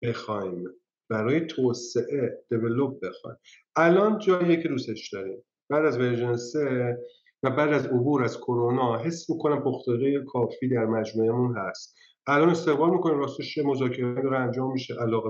بخوایم 0.03 0.63
برای 1.09 1.47
توسعه 1.47 2.45
دیولوب 2.49 3.05
بخوایم. 3.05 3.37
الان 3.79 4.19
جاییه 4.19 4.63
که 4.63 4.67
دوستش 4.69 5.09
داریم. 5.13 5.43
بعد 5.69 5.85
از 5.85 5.97
ورژن 5.97 6.35
3 6.35 6.97
و 7.43 7.49
بعد 7.49 7.73
از 7.73 7.85
عبور 7.85 8.23
از 8.23 8.37
کرونا 8.37 8.97
حس 8.97 9.29
می‌کنم 9.29 9.63
پختگی 9.63 10.25
کافی 10.27 10.69
در 10.69 10.85
مجموعهمون 10.85 11.57
هست. 11.57 11.95
الان 12.27 12.49
استقبال 12.49 12.89
می‌کنیم. 12.89 13.19
راستش 13.19 13.57
مذاکره 13.57 14.21
داره 14.21 14.39
انجام 14.39 14.71
میشه. 14.71 14.95
علاقه 15.01 15.29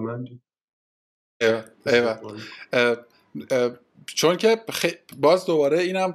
ایوه 1.42 1.64
ایوه. 1.86 2.18
اه، 2.74 2.98
چون 4.06 4.38
که 4.38 4.62
خی- 4.70 4.98
باز 5.20 5.46
دوباره 5.46 5.80
اینم 5.80 6.14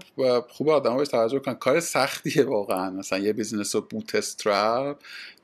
خوب 0.49 0.69
آدم 0.69 0.97
بهش 0.97 1.09
توجه 1.09 1.39
کنن. 1.39 1.55
کار 1.55 1.81
سختیه 1.81 2.45
واقعا. 2.45 2.91
مثلا 2.91 3.19
یه 3.19 3.33
business 3.33 3.75
رو 3.75 3.81
bootstrap 3.81 4.97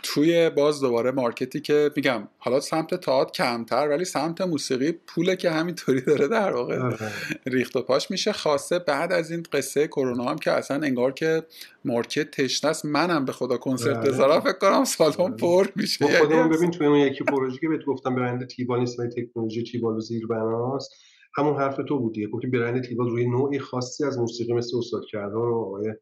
توی 0.02 0.50
باز 0.50 0.80
دوباره 0.80 1.10
market 1.10 1.53
ی 1.53 1.60
که 1.60 1.90
میگم 1.96 2.28
حالا 2.38 2.60
سمت 2.60 2.94
تئاتر 2.94 3.32
کمتر 3.32 3.88
ولی 3.88 4.04
سمت 4.04 4.40
موسیقی 4.40 4.92
پوله 4.92 5.36
که 5.36 5.50
همینطوری 5.50 6.00
داره 6.00 6.28
در 6.28 6.52
واقع 6.52 6.78
آره. 6.78 6.98
ریخت 7.46 7.76
و 7.76 7.82
پاش 7.82 8.10
میشه. 8.10 8.32
خاصه 8.32 8.78
بعد 8.78 9.12
از 9.12 9.30
این 9.30 9.42
قصه 9.52 9.86
کرونا 9.86 10.24
هم 10.24 10.38
که 10.38 10.50
اصلا 10.52 10.76
انگار 10.86 11.12
که 11.12 11.42
market 11.84 12.30
تشنه 12.30 12.70
است. 12.70 12.84
منم 12.84 13.24
به 13.24 13.32
خدا 13.32 13.56
کنسرت 13.56 13.96
آره. 13.96 14.10
بذارم. 14.10 14.40
فکر 14.40 14.52
کنم 14.58 14.84
سالن 14.84 15.14
آره. 15.18 15.34
پر 15.34 15.66
میشه. 15.76 16.04
ما 16.04 16.10
یعنی 16.34 16.48
ببین 16.48 16.70
توی 16.70 16.86
اون 16.86 16.98
یکی 16.98 17.24
پروژه 17.24 17.58
که 17.60 17.68
بهت 17.68 17.84
گفتم 17.84 18.14
برند 18.14 18.46
تیوال 18.46 18.80
نیست 18.80 18.96
تکنولوژی 19.16 19.62
تیوال 19.62 19.96
و 19.96 20.00
زیر 20.00 20.26
بناست 20.26 20.90
همون 21.36 21.56
حرف 21.56 21.76
تو 21.88 21.98
بود 21.98 22.14
دیگه. 22.14 22.26
گفتی 22.26 22.46
برند 22.46 22.82
تیبال 22.84 23.10
روی 23.10 23.26
نوعی 23.26 23.58
خاصی 23.58 24.04
از 24.04 24.18
موسیقی 24.18 24.52
مثل 24.52 24.78
استاد 24.78 25.02
کردار 25.10 25.48
و 25.48 25.58
آقای 25.58 25.92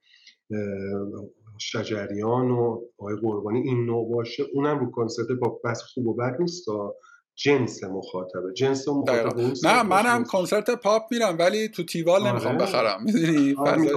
شجریان 1.59 2.51
و 2.51 2.81
آقای 2.99 3.17
قربانی 3.23 3.61
این 3.61 3.87
نوع 3.87 4.09
باشه. 4.15 4.45
اونم 4.55 4.79
رو 4.79 4.91
کنسرت 4.91 5.27
با 5.41 5.61
بس 5.65 5.83
خوب 5.83 6.07
و 6.07 6.15
بد 6.15 6.37
نیست 6.41 6.67
تا 6.67 6.95
جنس 7.35 7.85
مخاطبه 7.85 8.53
جنس 8.57 8.89
اون 8.89 9.05
دقیقا. 9.05 9.29
مخاطب 9.29 9.39
اون 9.39 9.55
نه 9.65 9.83
منم. 9.83 10.25
کنسرت 10.25 10.71
پاپ 10.71 11.03
میرم 11.11 11.37
ولی 11.39 11.69
تو 11.69 11.85
تیوال 11.85 12.21
آره. 12.21 12.31
نمی‌خوام 12.31 12.59
بخرم. 12.59 13.03
می‌دونی؟ 13.05 13.55
آره 13.59 13.89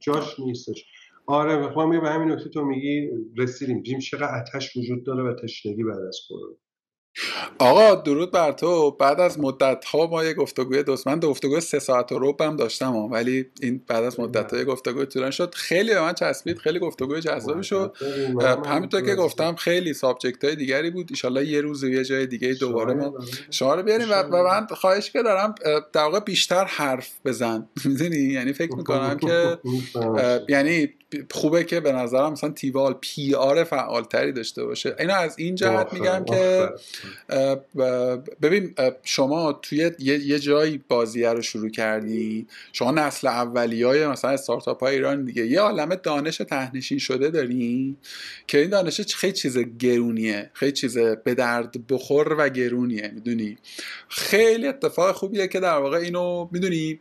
جاش 0.00 0.40
نیستش. 0.40 0.84
آره 1.26 1.66
می‌خوام 1.66 2.00
به 2.00 2.08
همین 2.08 2.32
نکته 2.32 2.48
تو 2.48 2.64
میگی 2.64 3.10
رسیدیم. 3.38 3.76
دیدیم 3.76 3.98
چقدر 3.98 4.40
آتش 4.40 4.76
وجود 4.76 5.06
داره 5.06 5.22
و 5.22 5.34
تشنگی 5.42 5.84
بعد 5.84 5.98
از 6.08 6.18
کرونا. 6.28 6.56
آقا 7.58 7.94
درود 7.94 8.30
بر 8.30 8.52
تو. 8.52 8.90
بعد 8.90 9.20
از 9.20 9.40
مدت 9.40 9.84
ها 9.84 10.06
ما 10.06 10.24
یه 10.24 10.34
گفتگوی 10.34 10.82
دوست 10.82 11.06
من 11.06 11.18
دو 11.18 11.30
گفتگوی 11.30 11.60
سه 11.60 11.78
ساعت 11.78 12.12
و 12.12 12.18
ربع 12.18 12.46
هم 12.46 12.56
داشتم. 12.56 12.94
ولی 12.96 13.46
این 13.60 13.82
بعد 13.86 14.04
از 14.04 14.20
مدت 14.20 14.54
های 14.54 14.64
گفتگوی 14.64 15.06
طولانی 15.06 15.32
شد. 15.32 15.54
خیلی 15.54 15.94
به 15.94 16.00
من 16.00 16.12
چسبید 16.12 16.58
خیلی 16.58 16.78
گفتگوی 16.78 17.20
جذابی 17.20 17.64
شد. 17.64 17.96
همینطور 18.66 19.00
که 19.00 19.14
گفتم 19.14 19.54
خیلی 19.54 19.94
subject 19.94 20.44
های 20.44 20.56
دیگری 20.56 20.90
بود. 20.90 21.06
ایشالله 21.10 21.46
یه 21.46 21.60
روز 21.60 21.84
و 21.84 21.88
یه 21.88 22.04
جای 22.04 22.26
دیگه 22.26 22.54
دوباره 22.54 22.94
ما 22.94 23.14
شما 23.50 23.74
رو 23.74 23.82
بیاریم. 23.82 24.08
و, 24.10 24.42
من 24.42 24.66
خواهش 24.66 25.10
که 25.10 25.22
دارم 25.22 25.54
در 25.92 26.02
واقع 26.02 26.20
بیشتر 26.20 26.64
حرف 26.64 27.10
بزن. 27.24 27.68
می‌دونی؟ 27.84 28.16
یعنی 28.16 28.52
فکر 28.52 28.76
می‌کنم 28.76 29.18
که 29.18 29.58
اه، 29.94 30.40
یعنی 30.48 30.94
خوبه 31.30 31.64
که 31.64 31.80
به 31.80 31.92
نظرم 31.92 32.32
مثلا 32.32 32.50
تیوال 32.50 32.94
PR 33.00 33.64
فعالتری 33.64 34.32
داشته 34.32 34.64
باشه. 34.64 34.96
اینو 34.98 35.14
از 35.14 35.38
این 35.38 35.54
جهت 35.54 35.92
میگم 35.92 36.24
که 36.24 36.68
ببین 38.42 38.74
شما 39.02 39.52
توی 39.52 39.90
یه, 39.98 40.38
جایی 40.38 40.84
بازیه 40.88 41.30
رو 41.30 41.42
شروع 41.42 41.70
کردی. 41.70 42.46
شما 42.72 42.90
نسل 42.90 43.26
اولی 43.26 43.82
های 43.82 44.06
مثلا 44.06 44.30
استارتاپ 44.30 44.80
های 44.80 44.94
ایران 44.94 45.24
دیگه. 45.24 45.46
یه 45.46 45.60
عالمه 45.60 45.96
دانش 45.96 46.36
تهنشین 46.36 46.98
شده 46.98 47.30
داری 47.30 47.96
که 48.46 48.58
این 48.58 48.70
دانش 48.70 49.00
خیلی 49.00 49.32
چیز 49.32 49.58
گرونیه. 49.58 50.50
خیلی 50.52 50.72
چیز 50.72 50.98
به 50.98 51.34
درد 51.34 51.86
بخور 51.86 52.34
و 52.38 52.48
گرونیه 52.48 53.10
می‌دونی؟ 53.14 53.58
خیلی 54.08 54.66
اتفاق 54.66 55.14
خوبیه 55.14 55.48
که 55.48 55.60
در 55.60 55.78
واقع 55.78 55.98
اینو 55.98 56.48
می‌دونی 56.52 56.98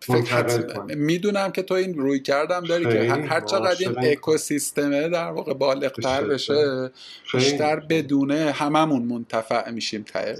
فکر. 0.00 0.94
می‌دونم 0.94 1.52
که 1.52 1.62
تو 1.62 1.74
این 1.74 1.94
روی 1.94 2.20
کردم 2.20 2.64
داری 2.64 2.84
که 2.84 3.12
هر 3.12 3.40
چقدر 3.40 3.88
این 3.88 4.12
اکوسیستمه 4.12 5.08
در 5.08 5.30
واقع 5.30 5.54
بالغتر 5.54 6.24
بشه. 6.24 6.90
بیشتر 7.34 7.80
بدونه 7.80 8.52
هممون 8.52 9.02
منتفع 9.02 9.70
میشیم 9.70 10.02
ته 10.02 10.36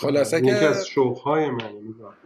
خلاصه 0.00 0.38
یکی 0.38 0.46
که- 0.46 0.54
از 0.56 0.86
شوقهای 0.86 1.50
من 1.50 1.70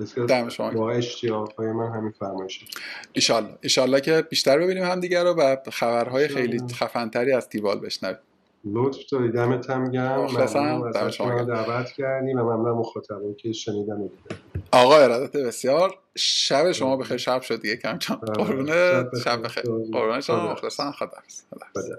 یکی 0.01 0.20
دم 0.26 0.48
شما. 0.48 0.70
واقع 0.70 0.94
اشتیاقهای 0.97 1.72
من 1.72 1.93
همین 1.93 2.12
فرمایشه 2.18 2.66
ایشالله 3.12 3.59
ایشالله 3.60 4.01
که 4.01 4.22
بیشتر 4.30 4.59
ببینیم 4.59 4.84
هم 4.84 5.01
دیگه 5.01 5.22
رو 5.22 5.30
و 5.32 5.56
خبرهای 5.72 6.28
خیلی. 6.28 6.60
خفنتری 6.74 7.32
از 7.32 7.48
تیوال 7.48 7.80
بشنویم 7.80 8.18
لطف 8.74 8.98
داری 9.12 9.32
دمت 9.32 9.70
هم 9.70 9.90
گرم. 9.90 10.20
مخلصم. 10.20 10.90
دعوت 11.44 11.93
کردی 11.93 12.34
و 12.34 12.43
ممنونم 12.43 12.78
مخاطبان 12.78 13.34
که 13.34 13.52
شنیدن 13.52 13.93
و 13.93 14.09
دیدن. 14.09 14.40
آقا 14.72 14.97
ارادت 14.97 15.36
بسیار. 15.36 15.98
شب 16.16 16.72
شما 16.72 16.97
بخیر. 16.97 17.16
شب 17.16 17.40
شد 17.40 17.62
دیگه. 17.62 17.76
کم 17.76 17.98
کم. 17.98 18.14
آره. 18.14 18.32
قربون. 18.32 18.66
شب 18.66 19.06
بخیر. 19.10 19.20
شب 19.24 19.43
بخیر. 19.43 19.64
قربون. 19.64 20.20
شما. 20.20 20.52
مخلصم. 20.52 20.94
حافظ. 20.98 21.43
خدا. 21.74 21.97